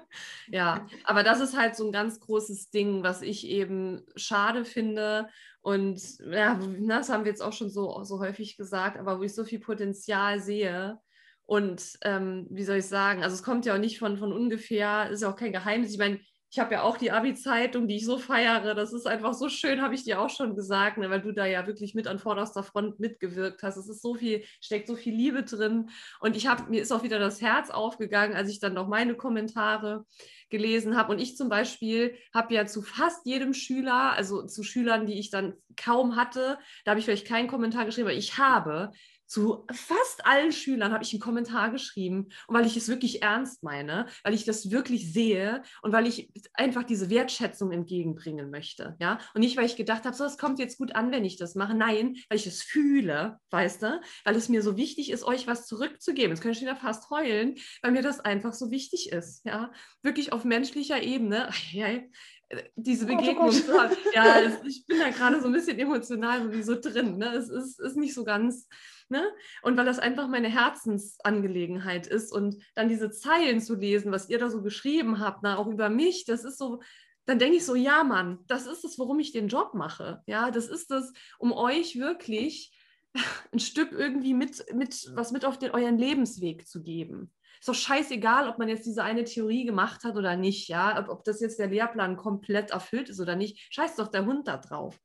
ja, 0.52 0.86
aber 1.04 1.24
das 1.24 1.40
ist 1.40 1.58
halt 1.58 1.76
so 1.76 1.88
ein 1.88 1.92
ganz 1.92 2.20
großes 2.20 2.70
Ding, 2.70 3.02
was 3.02 3.24
ich 3.24 3.48
eben 3.48 4.06
schade 4.16 4.66
finde. 4.66 5.30
Und 5.62 6.00
ja, 6.20 6.60
das 6.88 7.10
haben 7.10 7.24
wir 7.24 7.32
jetzt 7.32 7.42
auch 7.42 7.54
schon 7.54 7.72
so, 7.72 8.04
so 8.04 8.20
häufig 8.20 8.56
gesagt, 8.56 9.00
aber 9.00 9.18
wo 9.18 9.24
ich 9.24 9.34
so 9.34 9.44
viel 9.44 9.60
Potenzial 9.60 10.40
sehe. 10.40 11.00
Und 11.48 11.98
ähm, 12.04 12.46
wie 12.52 12.66
soll 12.66 12.78
ich 12.78 12.86
sagen, 12.86 13.24
also 13.24 13.34
es 13.34 13.42
kommt 13.42 13.66
ja 13.66 13.74
auch 13.74 13.80
nicht 13.80 13.98
von, 13.98 14.18
von 14.18 14.32
ungefähr, 14.32 15.10
ist 15.10 15.24
ja 15.24 15.32
auch 15.32 15.36
kein 15.36 15.54
Geheimnis. 15.54 15.92
Ich 15.92 15.98
meine, 15.98 16.20
ich 16.56 16.60
habe 16.60 16.76
ja 16.76 16.84
auch 16.84 16.96
die 16.96 17.12
Abi-Zeitung, 17.12 17.86
die 17.86 17.98
ich 17.98 18.06
so 18.06 18.18
feiere. 18.18 18.76
Das 18.76 18.94
ist 18.94 19.06
einfach 19.06 19.34
so 19.34 19.50
schön, 19.50 19.82
habe 19.82 19.94
ich 19.94 20.06
dir 20.06 20.22
auch 20.22 20.30
schon 20.30 20.56
gesagt, 20.56 20.98
ne, 20.98 21.10
weil 21.10 21.20
du 21.20 21.34
da 21.34 21.46
ja 21.46 21.68
wirklich 21.68 21.96
mit 21.96 22.08
an 22.08 22.18
vorderster 22.18 22.64
Front 22.64 22.98
mitgewirkt 22.98 23.62
hast. 23.62 23.76
Es 23.76 23.90
ist 23.90 24.02
so 24.02 24.16
viel, 24.16 24.42
steckt 24.62 24.88
so 24.88 24.96
viel 24.96 25.14
Liebe 25.14 25.44
drin. 25.44 25.90
Und 26.22 26.38
ich 26.38 26.48
habe, 26.48 26.70
mir 26.70 26.82
ist 26.82 26.94
auch 26.94 27.04
wieder 27.04 27.20
das 27.20 27.42
Herz 27.42 27.70
aufgegangen, 27.70 28.38
als 28.38 28.50
ich 28.50 28.62
dann 28.62 28.74
noch 28.74 28.88
meine 28.88 29.16
Kommentare 29.16 30.06
gelesen 30.50 30.96
habe. 30.96 31.12
Und 31.12 31.20
ich 31.20 31.36
zum 31.36 31.50
Beispiel 31.50 32.16
habe 32.34 32.54
ja 32.54 32.66
zu 32.66 32.82
fast 32.82 33.26
jedem 33.26 33.54
Schüler, 33.54 34.14
also 34.14 34.46
zu 34.46 34.64
Schülern, 34.64 35.08
die 35.08 35.20
ich 35.20 35.32
dann 35.32 35.56
kaum 35.76 36.16
hatte, 36.16 36.58
da 36.86 36.92
habe 36.92 37.00
ich 37.00 37.06
vielleicht 37.06 37.28
keinen 37.28 37.50
Kommentar 37.50 37.84
geschrieben, 37.84 38.08
aber 38.08 38.18
ich 38.18 38.38
habe 38.38 38.92
zu 39.28 39.66
fast 39.72 40.26
allen 40.26 40.52
Schülern 40.52 40.92
habe 40.92 41.04
ich 41.04 41.14
einen 41.14 41.22
Kommentar 41.22 41.72
geschrieben 41.72 42.28
und 42.48 42.56
weil 42.56 42.66
ich 42.66 42.78
es 42.78 42.88
wirklich 42.88 43.22
ernst 43.22 43.64
meine, 43.64 44.06
weil 44.24 44.34
ich 44.34 44.46
das 44.46 44.72
wirklich 44.72 45.12
sehe 45.12 45.64
und 45.82 45.92
weil 45.92 46.08
ich 46.08 46.32
einfach 46.54 46.84
diese 46.84 47.10
Wertschätzung 47.10 47.72
entgegenbringen 47.72 48.50
möchte, 48.50 48.96
ja 49.00 49.20
und 49.34 49.42
nicht 49.42 49.58
weil 49.58 49.66
ich 49.66 49.76
gedacht 49.76 50.06
habe, 50.06 50.16
so 50.16 50.24
es 50.26 50.38
kommt 50.38 50.60
jetzt 50.60 50.78
gut 50.78 50.96
an, 50.96 51.12
wenn 51.12 51.26
ich 51.26 51.38
das 51.38 51.56
mache, 51.56 51.74
nein, 51.74 52.16
weil 52.30 52.38
ich 52.38 52.48
es 52.48 52.62
fühle, 52.62 53.40
weißt 53.52 53.84
du, 53.84 54.02
weil 54.24 54.36
es 54.36 54.50
mir 54.50 54.62
so 54.62 54.78
wichtig 54.78 55.12
ist, 55.12 55.24
euch 55.24 55.48
was 55.48 55.66
zurückzugeben. 55.66 56.32
Jetzt 56.32 56.42
könnte 56.42 56.58
ich 56.58 56.64
wieder 56.64 56.76
fast 56.76 57.10
heulen, 57.10 57.56
weil 57.82 57.92
mir 57.92 58.02
das 58.02 58.20
einfach 58.20 58.54
so 58.54 58.72
wichtig 58.72 59.12
ist, 59.12 59.46
ja, 59.46 59.72
wirklich 60.02 60.34
auf 60.34 60.44
menschlicher 60.44 61.02
Ebene. 61.02 61.50
Diese 62.76 63.06
oh 63.06 63.08
Begegnung 63.08 63.52
zu 63.52 63.80
haben. 63.80 63.96
Ja, 64.14 64.42
ich 64.66 64.86
bin 64.86 65.00
da 65.00 65.10
gerade 65.10 65.42
so 65.42 65.48
ein 65.48 65.54
bisschen 65.54 65.80
emotional 65.80 66.64
so 66.64 66.80
drin. 66.80 67.18
Ne? 67.18 67.34
Es 67.34 67.50
ist, 67.50 67.80
ist 67.80 67.98
nicht 67.98 68.14
so 68.14 68.24
ganz 68.24 68.68
Ne? 69.08 69.24
Und 69.62 69.78
weil 69.78 69.86
das 69.86 70.00
einfach 70.00 70.28
meine 70.28 70.50
Herzensangelegenheit 70.50 72.08
ist 72.08 72.32
und 72.32 72.58
dann 72.74 72.90
diese 72.90 73.12
Zeilen 73.12 73.62
zu 73.62 73.76
lesen, 73.76 74.12
was 74.12 74.30
ihr 74.30 74.40
da 74.40 74.50
so 74.50 74.64
geschrieben 74.64 75.20
habt, 75.20 75.44
na, 75.44 75.58
auch 75.58 75.68
über 75.68 75.90
mich, 75.90 76.26
das 76.26 76.44
ist 76.44 76.58
so, 76.58 76.82
dann 77.26 77.38
denke 77.38 77.58
ich 77.58 77.66
so, 77.66 77.76
ja, 77.76 78.04
Mann, 78.04 78.40
das 78.48 78.66
ist 78.66 78.84
es, 78.84 78.98
warum 78.98 79.20
ich 79.20 79.32
den 79.32 79.48
Job 79.48 79.76
mache. 79.76 80.24
Ja, 80.26 80.50
das 80.50 80.68
ist 80.68 80.90
es, 80.90 81.14
um 81.38 81.52
euch 81.52 82.00
wirklich 82.00 82.76
ein 83.52 83.60
Stück 83.60 83.92
irgendwie 83.92 84.34
mit, 84.34 84.66
mit 84.74 85.12
was 85.14 85.32
mit 85.32 85.46
auf 85.46 85.60
den, 85.60 85.72
euren 85.72 86.00
Lebensweg 86.00 86.68
zu 86.68 86.82
geben. 86.82 87.32
Ist 87.66 87.70
doch 87.70 87.74
scheißegal, 87.74 88.48
ob 88.48 88.60
man 88.60 88.70
jetzt 88.70 88.86
diese 88.86 89.04
eine 89.04 89.24
Theorie 89.24 89.66
gemacht 89.66 90.04
hat 90.04 90.18
oder 90.18 90.36
nicht, 90.36 90.70
ja, 90.70 91.00
ob, 91.00 91.10
ob 91.10 91.24
das 91.24 91.40
jetzt 91.40 91.58
der 91.58 91.66
Lehrplan 91.66 92.16
komplett 92.16 92.70
erfüllt 92.70 93.10
ist 93.10 93.20
oder 93.20 93.36
nicht. 93.36 93.74
Scheiß 93.74 93.96
doch 93.96 94.10
der 94.10 94.26
Hund 94.26 94.48
da 94.48 94.58
drauf. 94.58 95.00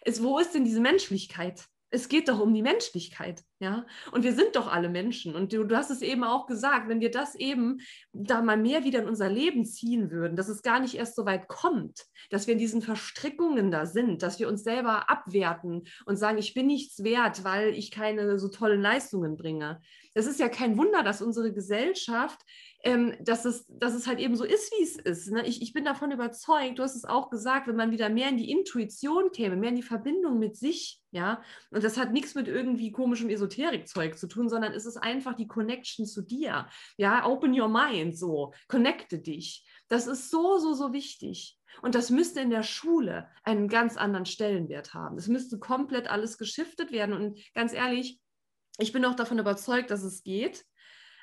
Es, 0.00 0.22
wo 0.22 0.38
ist 0.38 0.54
denn 0.54 0.64
diese 0.64 0.80
Menschlichkeit? 0.80 1.68
es 1.90 2.08
geht 2.08 2.28
doch 2.28 2.40
um 2.40 2.52
die 2.52 2.62
Menschlichkeit. 2.62 3.42
Ja, 3.60 3.86
und 4.12 4.22
wir 4.22 4.34
sind 4.34 4.54
doch 4.54 4.72
alle 4.72 4.88
Menschen. 4.88 5.34
Und 5.34 5.52
du, 5.52 5.64
du, 5.64 5.76
hast 5.76 5.90
es 5.90 6.00
eben 6.00 6.22
auch 6.22 6.46
gesagt, 6.46 6.88
wenn 6.88 7.00
wir 7.00 7.10
das 7.10 7.34
eben 7.34 7.78
da 8.12 8.40
mal 8.40 8.56
mehr 8.56 8.84
wieder 8.84 9.00
in 9.00 9.08
unser 9.08 9.28
Leben 9.28 9.64
ziehen 9.64 10.12
würden, 10.12 10.36
dass 10.36 10.48
es 10.48 10.62
gar 10.62 10.78
nicht 10.78 10.94
erst 10.94 11.16
so 11.16 11.26
weit 11.26 11.48
kommt, 11.48 12.06
dass 12.30 12.46
wir 12.46 12.52
in 12.52 12.60
diesen 12.60 12.82
Verstrickungen 12.82 13.72
da 13.72 13.84
sind, 13.84 14.22
dass 14.22 14.38
wir 14.38 14.46
uns 14.46 14.62
selber 14.62 15.10
abwerten 15.10 15.88
und 16.06 16.16
sagen, 16.16 16.38
ich 16.38 16.54
bin 16.54 16.68
nichts 16.68 17.02
wert, 17.02 17.42
weil 17.42 17.70
ich 17.70 17.90
keine 17.90 18.38
so 18.38 18.46
tollen 18.46 18.80
Leistungen 18.80 19.36
bringe. 19.36 19.80
Es 20.14 20.26
ist 20.28 20.38
ja 20.38 20.48
kein 20.48 20.78
Wunder, 20.78 21.02
dass 21.02 21.20
unsere 21.20 21.52
Gesellschaft 21.52 22.40
ähm, 22.84 23.14
dass, 23.20 23.44
es, 23.44 23.66
dass 23.68 23.94
es 23.94 24.06
halt 24.06 24.20
eben 24.20 24.36
so 24.36 24.44
ist, 24.44 24.72
wie 24.72 24.82
es 24.84 24.96
ist. 24.96 25.30
Ne? 25.30 25.44
Ich, 25.46 25.62
ich 25.62 25.72
bin 25.72 25.84
davon 25.84 26.12
überzeugt, 26.12 26.78
du 26.78 26.82
hast 26.82 26.94
es 26.94 27.04
auch 27.04 27.28
gesagt, 27.28 27.66
wenn 27.66 27.76
man 27.76 27.90
wieder 27.90 28.08
mehr 28.08 28.28
in 28.28 28.36
die 28.36 28.50
Intuition 28.50 29.32
käme, 29.32 29.56
mehr 29.56 29.70
in 29.70 29.76
die 29.76 29.82
Verbindung 29.82 30.38
mit 30.38 30.56
sich, 30.56 31.00
ja, 31.10 31.42
und 31.70 31.82
das 31.82 31.96
hat 31.96 32.12
nichts 32.12 32.34
mit 32.34 32.46
irgendwie 32.46 32.92
komischem 32.92 33.30
Esoterikzeug 33.48 34.18
zu 34.18 34.28
tun, 34.28 34.48
sondern 34.48 34.72
es 34.72 34.86
ist 34.86 34.96
einfach 34.96 35.34
die 35.34 35.46
Connection 35.46 36.06
zu 36.06 36.22
dir, 36.22 36.68
ja, 36.96 37.26
open 37.26 37.58
your 37.58 37.68
mind, 37.68 38.16
so, 38.16 38.52
connecte 38.68 39.18
dich. 39.18 39.66
Das 39.88 40.06
ist 40.06 40.30
so, 40.30 40.58
so, 40.58 40.74
so 40.74 40.92
wichtig. 40.92 41.58
Und 41.82 41.94
das 41.94 42.10
müsste 42.10 42.40
in 42.40 42.50
der 42.50 42.62
Schule 42.62 43.28
einen 43.44 43.68
ganz 43.68 43.96
anderen 43.96 44.26
Stellenwert 44.26 44.94
haben. 44.94 45.16
Es 45.16 45.28
müsste 45.28 45.58
komplett 45.58 46.08
alles 46.08 46.38
geschiftet 46.38 46.92
werden. 46.92 47.14
Und 47.14 47.40
ganz 47.54 47.72
ehrlich, 47.72 48.20
ich 48.78 48.92
bin 48.92 49.04
auch 49.04 49.14
davon 49.14 49.38
überzeugt, 49.38 49.90
dass 49.90 50.02
es 50.02 50.22
geht 50.22 50.64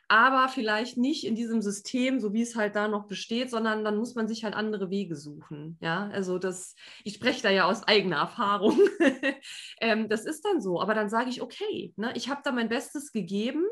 aber 0.08 0.50
vielleicht 0.50 0.98
nicht 0.98 1.26
in 1.26 1.36
diesem 1.36 1.62
System, 1.62 2.20
so 2.20 2.34
wie 2.34 2.42
es 2.42 2.56
halt 2.56 2.76
da 2.76 2.88
noch 2.88 3.08
besteht, 3.08 3.50
sondern 3.50 3.84
dann 3.84 3.98
muss 3.98 4.16
man 4.16 4.28
sich 4.28 4.44
halt 4.44 4.54
andere 4.54 4.90
Wege 4.90 5.16
suchen. 5.16 5.78
Ja, 5.82 6.10
also 6.14 6.38
das, 6.38 6.76
ich 7.04 7.16
spreche 7.16 7.42
da 7.42 7.50
ja 7.50 7.66
aus 7.66 7.88
eigener 7.88 8.18
Erfahrung. 8.18 8.80
ähm, 9.82 10.08
das 10.08 10.26
ist 10.26 10.46
dann 10.46 10.62
so, 10.62 10.82
aber 10.82 10.94
dann 10.94 11.10
sage 11.10 11.30
ich, 11.30 11.42
okay, 11.42 11.94
ne, 11.96 12.14
ich 12.16 12.30
habe 12.30 12.42
da 12.44 12.52
mein 12.52 12.70
Bestes 12.70 13.12
gegeben 13.12 13.64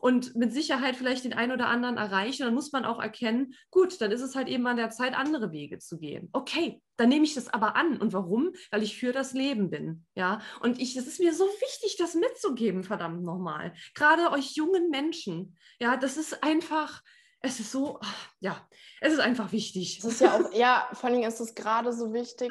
und 0.00 0.34
mit 0.34 0.52
Sicherheit 0.52 0.96
vielleicht 0.96 1.24
den 1.24 1.34
einen 1.34 1.52
oder 1.52 1.68
anderen 1.68 1.98
erreicht 1.98 2.40
und 2.40 2.46
dann 2.46 2.54
muss 2.54 2.72
man 2.72 2.84
auch 2.84 3.00
erkennen, 3.00 3.54
gut, 3.70 4.00
dann 4.00 4.12
ist 4.12 4.22
es 4.22 4.34
halt 4.34 4.48
eben 4.48 4.66
an 4.66 4.76
der 4.76 4.90
Zeit, 4.90 5.14
andere 5.14 5.52
Wege 5.52 5.78
zu 5.78 5.98
gehen. 5.98 6.30
Okay, 6.32 6.80
dann 6.96 7.08
nehme 7.08 7.24
ich 7.24 7.34
das 7.34 7.48
aber 7.48 7.76
an. 7.76 8.00
Und 8.00 8.12
warum? 8.12 8.52
Weil 8.70 8.82
ich 8.82 8.96
für 8.98 9.12
das 9.12 9.32
Leben 9.32 9.70
bin. 9.70 10.06
Ja, 10.14 10.40
und 10.60 10.80
ich, 10.80 10.96
es 10.96 11.06
ist 11.06 11.20
mir 11.20 11.34
so 11.34 11.44
wichtig, 11.44 11.96
das 11.98 12.14
mitzugeben, 12.14 12.84
verdammt 12.84 13.24
nochmal. 13.24 13.74
Gerade 13.94 14.30
euch 14.30 14.54
jungen 14.54 14.90
Menschen. 14.90 15.56
Ja, 15.80 15.96
das 15.96 16.16
ist 16.16 16.42
einfach, 16.42 17.02
es 17.40 17.60
ist 17.60 17.72
so, 17.72 17.98
ja, 18.40 18.56
es 19.00 19.12
ist 19.12 19.20
einfach 19.20 19.52
wichtig. 19.52 19.98
Es 19.98 20.04
ist 20.04 20.20
ja 20.20 20.36
auch, 20.36 20.52
ja, 20.52 20.88
vor 20.92 21.10
allem 21.10 21.22
ist 21.22 21.40
es 21.40 21.54
gerade 21.54 21.92
so 21.92 22.12
wichtig. 22.12 22.50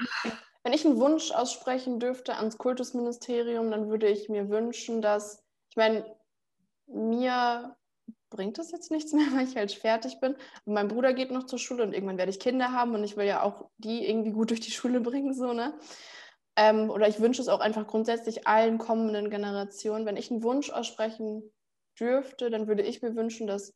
Wenn 0.64 0.74
ich 0.74 0.86
einen 0.86 1.00
Wunsch 1.00 1.32
aussprechen 1.32 2.00
dürfte 2.00 2.36
ans 2.36 2.58
Kultusministerium, 2.58 3.72
dann 3.72 3.90
würde 3.90 4.08
ich 4.08 4.30
mir 4.30 4.50
wünschen, 4.50 5.02
dass, 5.02 5.44
ich 5.70 5.76
meine, 5.76 6.06
mir 6.88 7.76
bringt 8.32 8.58
das 8.58 8.72
jetzt 8.72 8.90
nichts 8.90 9.14
mehr, 9.14 9.28
weil 9.36 9.48
ich 9.48 9.56
halt 9.56 9.72
fertig 9.72 10.20
bin. 10.20 10.34
Und 10.66 10.74
mein 10.74 10.88
Bruder 10.88 11.14
geht 11.14 11.30
noch 11.30 11.46
zur 11.46 11.60
Schule 11.60 11.84
und 11.84 11.94
irgendwann 11.94 12.18
werde 12.18 12.32
ich 12.32 12.40
Kinder 12.40 12.72
haben 12.72 12.96
und 12.96 13.04
ich 13.04 13.16
will 13.16 13.28
ja 13.28 13.44
auch 13.44 13.70
die 13.78 14.08
irgendwie 14.10 14.32
gut 14.32 14.50
durch 14.50 14.62
die 14.62 14.72
Schule 14.72 15.00
bringen, 15.02 15.36
so, 15.36 15.54
ne? 15.54 15.78
Ähm, 16.58 16.90
oder 16.90 17.08
ich 17.08 17.22
wünsche 17.22 17.42
es 17.42 17.48
auch 17.48 17.62
einfach 17.62 17.88
grundsätzlich 17.88 18.48
allen 18.48 18.78
kommenden 18.78 19.30
Generationen. 19.30 20.06
Wenn 20.06 20.18
ich 20.18 20.32
einen 20.32 20.44
Wunsch 20.44 20.70
aussprechen 20.70 21.50
dürfte, 22.00 22.50
dann 22.50 22.68
würde 22.68 22.82
ich 22.82 23.02
mir 23.02 23.16
wünschen, 23.16 23.48
dass 23.48 23.74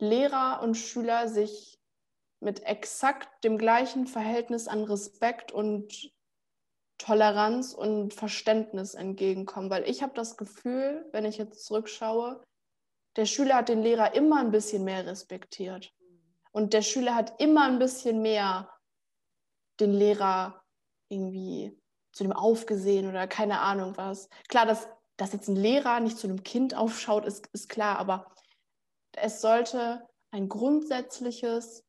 Lehrer 0.00 0.60
und 0.62 0.74
Schüler 0.74 1.28
sich 1.28 1.78
mit 2.40 2.62
exakt 2.64 3.42
dem 3.42 3.58
gleichen 3.58 4.06
Verhältnis 4.06 4.68
an 4.68 4.84
Respekt 4.84 5.50
und 5.50 6.12
Toleranz 6.98 7.74
und 7.74 8.12
Verständnis 8.12 8.94
entgegenkommen. 8.94 9.70
Weil 9.70 9.88
ich 9.88 10.02
habe 10.02 10.14
das 10.14 10.36
Gefühl, 10.36 11.06
wenn 11.12 11.24
ich 11.24 11.38
jetzt 11.38 11.64
zurückschaue, 11.64 12.42
der 13.18 13.26
Schüler 13.26 13.56
hat 13.56 13.68
den 13.68 13.82
Lehrer 13.82 14.14
immer 14.14 14.38
ein 14.38 14.52
bisschen 14.52 14.84
mehr 14.84 15.04
respektiert. 15.04 15.92
Und 16.52 16.72
der 16.72 16.82
Schüler 16.82 17.16
hat 17.16 17.40
immer 17.40 17.64
ein 17.64 17.80
bisschen 17.80 18.22
mehr 18.22 18.72
den 19.80 19.92
Lehrer 19.92 20.64
irgendwie 21.08 21.76
zu 22.12 22.22
dem 22.22 22.32
aufgesehen 22.32 23.08
oder 23.08 23.26
keine 23.26 23.58
Ahnung 23.58 23.96
was. 23.96 24.28
Klar, 24.46 24.66
dass, 24.66 24.88
dass 25.16 25.32
jetzt 25.32 25.48
ein 25.48 25.56
Lehrer 25.56 25.98
nicht 25.98 26.16
zu 26.16 26.28
einem 26.28 26.44
Kind 26.44 26.76
aufschaut, 26.76 27.24
ist, 27.24 27.48
ist 27.48 27.68
klar, 27.68 27.98
aber 27.98 28.32
es 29.16 29.40
sollte 29.40 30.06
ein 30.30 30.48
grundsätzliches, 30.48 31.84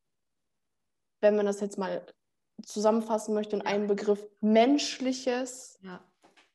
wenn 1.20 1.36
man 1.36 1.46
das 1.46 1.60
jetzt 1.60 1.78
mal 1.78 2.04
zusammenfassen 2.60 3.34
möchte 3.34 3.54
in 3.54 3.62
einem 3.62 3.86
Begriff, 3.86 4.26
menschliches, 4.40 5.78
ja. 5.82 6.04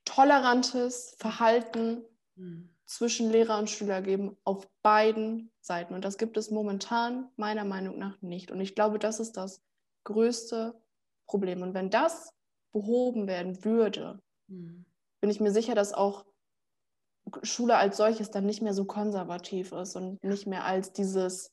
tolerantes 0.03 1.15
Verhalten 1.17 2.03
mhm 2.35 2.74
zwischen 2.85 3.31
Lehrer 3.31 3.57
und 3.57 3.69
Schüler 3.69 4.01
geben, 4.01 4.37
auf 4.43 4.67
beiden 4.81 5.51
Seiten. 5.61 5.93
Und 5.93 6.05
das 6.05 6.17
gibt 6.17 6.37
es 6.37 6.51
momentan 6.51 7.29
meiner 7.35 7.65
Meinung 7.65 7.97
nach 7.97 8.21
nicht. 8.21 8.51
Und 8.51 8.61
ich 8.61 8.75
glaube, 8.75 8.99
das 8.99 9.19
ist 9.19 9.37
das 9.37 9.61
größte 10.03 10.79
Problem. 11.25 11.61
Und 11.61 11.73
wenn 11.73 11.89
das 11.89 12.33
behoben 12.71 13.27
werden 13.27 13.63
würde, 13.63 14.19
mhm. 14.47 14.85
bin 15.19 15.29
ich 15.29 15.39
mir 15.39 15.51
sicher, 15.51 15.73
dass 15.73 15.93
auch 15.93 16.25
Schule 17.41 17.77
als 17.77 17.97
solches 17.97 18.29
dann 18.29 18.45
nicht 18.45 18.61
mehr 18.61 18.73
so 18.73 18.85
konservativ 18.85 19.71
ist 19.71 19.95
und 19.95 20.23
nicht 20.23 20.45
mehr 20.45 20.63
als 20.65 20.93
dieses 20.93 21.51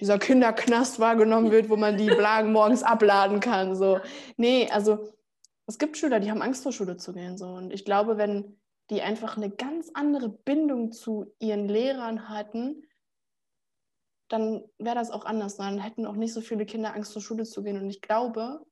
dieser 0.00 0.18
Kinderknast 0.18 0.98
wahrgenommen 0.98 1.50
wird, 1.50 1.68
wo 1.68 1.76
man 1.76 1.96
die 1.96 2.06
Blagen 2.16 2.52
morgens 2.52 2.82
abladen 2.82 3.40
kann. 3.40 3.76
So. 3.76 4.00
Nee, 4.36 4.68
also 4.70 5.12
es 5.66 5.78
gibt 5.78 5.96
Schüler, 5.96 6.20
die 6.20 6.30
haben 6.30 6.42
Angst 6.42 6.62
vor 6.62 6.72
Schule 6.72 6.96
zu 6.96 7.12
gehen. 7.12 7.38
So. 7.38 7.46
Und 7.46 7.72
ich 7.72 7.84
glaube, 7.84 8.18
wenn 8.18 8.58
die 8.90 9.02
einfach 9.02 9.36
eine 9.36 9.50
ganz 9.50 9.90
andere 9.94 10.28
Bindung 10.28 10.92
zu 10.92 11.32
ihren 11.38 11.68
Lehrern 11.68 12.28
hatten, 12.28 12.86
dann 14.28 14.64
wäre 14.78 14.96
das 14.96 15.10
auch 15.10 15.24
anders. 15.24 15.56
Dann 15.56 15.78
hätten 15.78 16.06
auch 16.06 16.16
nicht 16.16 16.32
so 16.32 16.40
viele 16.40 16.66
Kinder 16.66 16.94
Angst, 16.94 17.12
zur 17.12 17.22
Schule 17.22 17.44
zu 17.44 17.62
gehen. 17.62 17.80
Und 17.80 17.88
ich 17.88 18.00
glaube, 18.00 18.64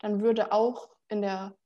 dann 0.00 0.20
würde 0.20 0.52
auch 0.52 0.90
in 1.08 1.22
der, 1.22 1.56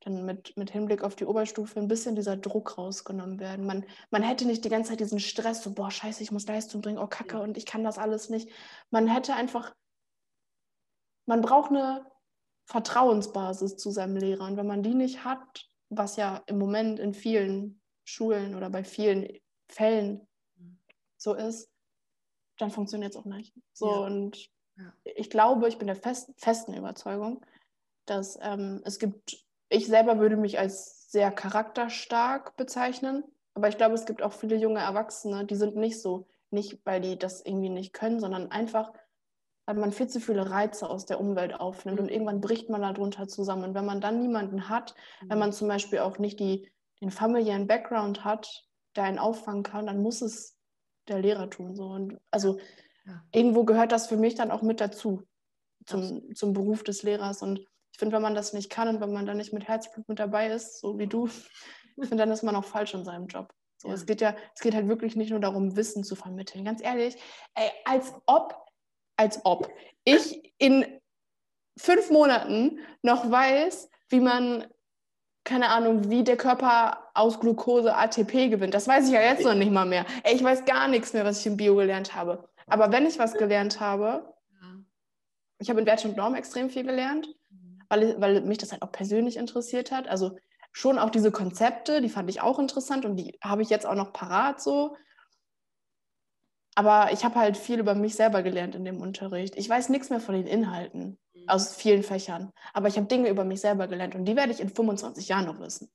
dann 0.00 0.24
mit, 0.24 0.56
mit 0.56 0.70
Hinblick 0.70 1.02
auf 1.02 1.16
die 1.16 1.24
Oberstufe 1.24 1.78
ein 1.80 1.88
bisschen 1.88 2.14
dieser 2.14 2.36
Druck 2.36 2.78
rausgenommen 2.78 3.40
werden. 3.40 3.66
Man, 3.66 3.86
man 4.10 4.22
hätte 4.22 4.46
nicht 4.46 4.64
die 4.64 4.68
ganze 4.68 4.90
Zeit 4.90 5.00
diesen 5.00 5.20
Stress, 5.20 5.62
so, 5.62 5.72
boah, 5.72 5.90
scheiße, 5.90 6.22
ich 6.22 6.32
muss 6.32 6.46
Leistung 6.46 6.80
bringen, 6.82 6.98
oh 6.98 7.06
Kacke, 7.06 7.36
ja. 7.36 7.42
und 7.42 7.56
ich 7.56 7.66
kann 7.66 7.84
das 7.84 7.98
alles 7.98 8.28
nicht. 8.28 8.50
Man 8.90 9.06
hätte 9.06 9.34
einfach, 9.34 9.74
man 11.26 11.40
braucht 11.40 11.70
eine 11.70 12.06
Vertrauensbasis 12.66 13.76
zu 13.76 13.90
seinem 13.90 14.16
Lehrer. 14.16 14.44
Und 14.44 14.56
wenn 14.56 14.66
man 14.66 14.82
die 14.82 14.94
nicht 14.94 15.24
hat, 15.24 15.69
was 15.90 16.16
ja 16.16 16.42
im 16.46 16.58
Moment 16.58 16.98
in 16.98 17.12
vielen 17.12 17.80
Schulen 18.04 18.54
oder 18.54 18.70
bei 18.70 18.84
vielen 18.84 19.28
Fällen 19.68 20.26
so 21.16 21.34
ist, 21.34 21.70
dann 22.56 22.70
funktioniert 22.70 23.12
es 23.12 23.20
auch 23.20 23.26
nicht. 23.26 23.54
So 23.72 23.90
ja. 23.90 23.98
und 24.06 24.50
ja. 24.76 24.92
ich 25.04 25.30
glaube, 25.30 25.68
ich 25.68 25.78
bin 25.78 25.86
der 25.86 25.96
fest, 25.96 26.32
festen 26.36 26.74
Überzeugung, 26.74 27.44
dass 28.06 28.38
ähm, 28.40 28.80
es 28.84 28.98
gibt, 28.98 29.44
ich 29.68 29.86
selber 29.86 30.18
würde 30.18 30.36
mich 30.36 30.58
als 30.58 31.10
sehr 31.10 31.30
charakterstark 31.30 32.56
bezeichnen, 32.56 33.24
aber 33.54 33.68
ich 33.68 33.76
glaube, 33.76 33.94
es 33.94 34.06
gibt 34.06 34.22
auch 34.22 34.32
viele 34.32 34.56
junge 34.56 34.80
Erwachsene, 34.80 35.44
die 35.44 35.56
sind 35.56 35.76
nicht 35.76 36.00
so, 36.00 36.26
nicht 36.50 36.80
weil 36.84 37.00
die 37.00 37.18
das 37.18 37.44
irgendwie 37.44 37.68
nicht 37.68 37.92
können, 37.92 38.20
sondern 38.20 38.50
einfach, 38.50 38.92
weil 39.70 39.80
man 39.80 39.92
viel 39.92 40.08
zu 40.08 40.20
viele 40.20 40.50
Reize 40.50 40.90
aus 40.90 41.06
der 41.06 41.20
Umwelt 41.20 41.54
aufnimmt 41.54 41.98
mhm. 41.98 42.04
und 42.04 42.10
irgendwann 42.10 42.40
bricht 42.40 42.68
man 42.68 42.82
darunter 42.82 43.28
zusammen. 43.28 43.62
Und 43.62 43.74
wenn 43.74 43.86
man 43.86 44.00
dann 44.00 44.20
niemanden 44.20 44.68
hat, 44.68 44.96
mhm. 45.20 45.30
wenn 45.30 45.38
man 45.38 45.52
zum 45.52 45.68
Beispiel 45.68 46.00
auch 46.00 46.18
nicht 46.18 46.40
die, 46.40 46.68
den 47.00 47.12
familiären 47.12 47.68
Background 47.68 48.24
hat, 48.24 48.66
der 48.96 49.04
einen 49.04 49.20
auffangen 49.20 49.62
kann, 49.62 49.86
dann 49.86 50.02
muss 50.02 50.22
es 50.22 50.58
der 51.06 51.20
Lehrer 51.20 51.48
tun. 51.50 51.76
So. 51.76 51.84
Und 51.84 52.18
also 52.32 52.58
ja. 53.06 53.22
irgendwo 53.32 53.64
gehört 53.64 53.92
das 53.92 54.08
für 54.08 54.16
mich 54.16 54.34
dann 54.34 54.50
auch 54.50 54.62
mit 54.62 54.80
dazu, 54.80 55.22
zum, 55.86 56.34
zum 56.34 56.52
Beruf 56.52 56.82
des 56.82 57.04
Lehrers. 57.04 57.40
Und 57.40 57.60
ich 57.60 57.98
finde, 57.98 58.16
wenn 58.16 58.22
man 58.22 58.34
das 58.34 58.52
nicht 58.52 58.70
kann 58.70 58.88
und 58.88 59.00
wenn 59.00 59.12
man 59.12 59.24
dann 59.24 59.36
nicht 59.36 59.52
mit 59.52 59.68
Herzblut 59.68 60.08
mit 60.08 60.18
dabei 60.18 60.48
ist, 60.48 60.80
so 60.80 60.98
wie 60.98 61.06
du, 61.06 61.26
ich 61.96 62.08
finde, 62.08 62.16
dann 62.16 62.32
ist 62.32 62.42
man 62.42 62.56
auch 62.56 62.64
falsch 62.64 62.94
in 62.94 63.04
seinem 63.04 63.28
Job. 63.28 63.54
So, 63.76 63.86
ja. 63.86 63.94
Es 63.94 64.04
geht 64.04 64.20
ja, 64.20 64.34
es 64.52 64.60
geht 64.60 64.74
halt 64.74 64.88
wirklich 64.88 65.14
nicht 65.14 65.30
nur 65.30 65.40
darum, 65.40 65.76
Wissen 65.76 66.02
zu 66.02 66.16
vermitteln. 66.16 66.64
Ganz 66.64 66.82
ehrlich, 66.82 67.16
ey, 67.54 67.70
als 67.84 68.12
ob 68.26 68.69
als 69.20 69.44
ob 69.44 69.70
ich 70.04 70.54
in 70.56 70.86
fünf 71.76 72.10
Monaten 72.10 72.78
noch 73.02 73.30
weiß, 73.30 73.90
wie 74.08 74.20
man, 74.20 74.66
keine 75.44 75.68
Ahnung, 75.68 76.08
wie 76.08 76.24
der 76.24 76.38
Körper 76.38 77.10
aus 77.12 77.38
Glucose 77.38 77.94
ATP 77.94 78.48
gewinnt. 78.48 78.72
Das 78.72 78.88
weiß 78.88 79.08
ich 79.08 79.12
ja 79.12 79.20
jetzt 79.20 79.44
noch 79.44 79.54
nicht 79.54 79.72
mal 79.72 79.84
mehr. 79.84 80.06
Ey, 80.24 80.34
ich 80.34 80.42
weiß 80.42 80.64
gar 80.64 80.88
nichts 80.88 81.12
mehr, 81.12 81.26
was 81.26 81.40
ich 81.40 81.46
im 81.46 81.58
Bio 81.58 81.76
gelernt 81.76 82.14
habe. 82.14 82.48
Aber 82.66 82.92
wenn 82.92 83.04
ich 83.04 83.18
was 83.18 83.34
gelernt 83.34 83.78
habe, 83.78 84.34
ich 85.58 85.68
habe 85.68 85.80
in 85.80 85.86
Wert 85.86 86.02
und 86.06 86.16
Norm 86.16 86.34
extrem 86.34 86.70
viel 86.70 86.84
gelernt, 86.84 87.28
weil, 87.90 88.18
weil 88.22 88.40
mich 88.40 88.56
das 88.56 88.72
halt 88.72 88.80
auch 88.80 88.92
persönlich 88.92 89.36
interessiert 89.36 89.92
hat. 89.92 90.08
Also 90.08 90.38
schon 90.72 90.98
auch 90.98 91.10
diese 91.10 91.30
Konzepte, 91.30 92.00
die 92.00 92.08
fand 92.08 92.30
ich 92.30 92.40
auch 92.40 92.58
interessant 92.58 93.04
und 93.04 93.16
die 93.16 93.38
habe 93.42 93.60
ich 93.60 93.68
jetzt 93.68 93.84
auch 93.84 93.96
noch 93.96 94.14
parat 94.14 94.62
so. 94.62 94.96
Aber 96.80 97.12
ich 97.12 97.26
habe 97.26 97.34
halt 97.34 97.58
viel 97.58 97.78
über 97.78 97.94
mich 97.94 98.14
selber 98.14 98.42
gelernt 98.42 98.74
in 98.74 98.86
dem 98.86 99.02
Unterricht. 99.02 99.54
Ich 99.58 99.68
weiß 99.68 99.90
nichts 99.90 100.08
mehr 100.08 100.18
von 100.18 100.34
den 100.34 100.46
Inhalten 100.46 101.18
mhm. 101.34 101.46
aus 101.46 101.74
vielen 101.74 102.02
Fächern, 102.02 102.54
aber 102.72 102.88
ich 102.88 102.96
habe 102.96 103.06
Dinge 103.06 103.28
über 103.28 103.44
mich 103.44 103.60
selber 103.60 103.86
gelernt 103.86 104.14
und 104.14 104.24
die 104.24 104.34
werde 104.34 104.50
ich 104.50 104.60
in 104.60 104.70
25 104.70 105.28
Jahren 105.28 105.44
noch 105.44 105.60
wissen. 105.60 105.90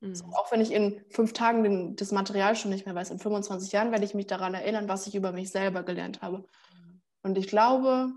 Mhm. 0.00 0.14
So, 0.14 0.26
auch 0.26 0.52
wenn 0.52 0.60
ich 0.60 0.72
in 0.72 1.02
fünf 1.08 1.32
Tagen 1.32 1.62
den, 1.64 1.96
das 1.96 2.12
Material 2.12 2.54
schon 2.54 2.70
nicht 2.70 2.84
mehr 2.84 2.94
weiß, 2.94 3.12
in 3.12 3.18
25 3.18 3.72
Jahren 3.72 3.92
werde 3.92 4.04
ich 4.04 4.12
mich 4.12 4.26
daran 4.26 4.52
erinnern, 4.52 4.90
was 4.90 5.06
ich 5.06 5.14
über 5.14 5.32
mich 5.32 5.50
selber 5.50 5.84
gelernt 5.84 6.20
habe. 6.20 6.40
Mhm. 6.40 7.00
Und 7.22 7.38
ich 7.38 7.48
glaube, 7.48 8.12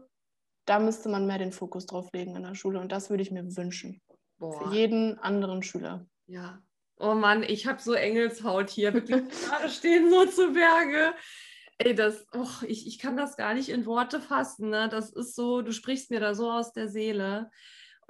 da 0.65 0.80
müsste 0.80 1.07
man 1.07 1.26
mehr 1.26 1.38
den 1.38 1.53
Fokus 1.53 1.86
drauf 1.86 2.09
legen 2.11 2.36
in 2.36 2.43
der 2.43 2.55
Schule. 2.55 2.82
Und 2.82 2.91
das 2.91 3.09
würde 3.09 3.24
ich 3.24 3.32
mir 3.32 3.55
wünschen. 3.55 4.01
Boah. 4.39 4.61
Für 4.61 4.76
jeden 4.76 5.17
anderen 5.20 5.63
Schüler. 5.63 6.05
Ja. 6.28 6.61
Oh 6.97 7.13
Mann, 7.13 7.43
ich 7.43 7.65
habe 7.65 7.82
so 7.82 7.93
Engelshaut 7.93 8.70
hier. 8.70 8.93
Wirklich 8.93 9.24
stehen 9.70 10.09
so 10.09 10.26
zu 10.26 10.51
Berge. 10.51 11.13
Ey, 11.80 11.96
das, 11.96 12.28
oh, 12.34 12.66
ich, 12.68 12.88
ich 12.88 13.00
kann 13.00 13.18
das 13.18 13.38
gar 13.38 13.54
nicht 13.54 13.70
in 13.70 13.86
Worte 13.86 14.20
fassen. 14.20 14.70
Ne? 14.70 14.90
Das 14.90 15.12
ist 15.12 15.36
so, 15.36 15.62
du 15.62 15.72
sprichst 15.72 16.12
mir 16.12 16.20
da 16.20 16.36
so 16.36 16.52
aus 16.52 16.74
der 16.74 16.90
Seele 16.90 17.50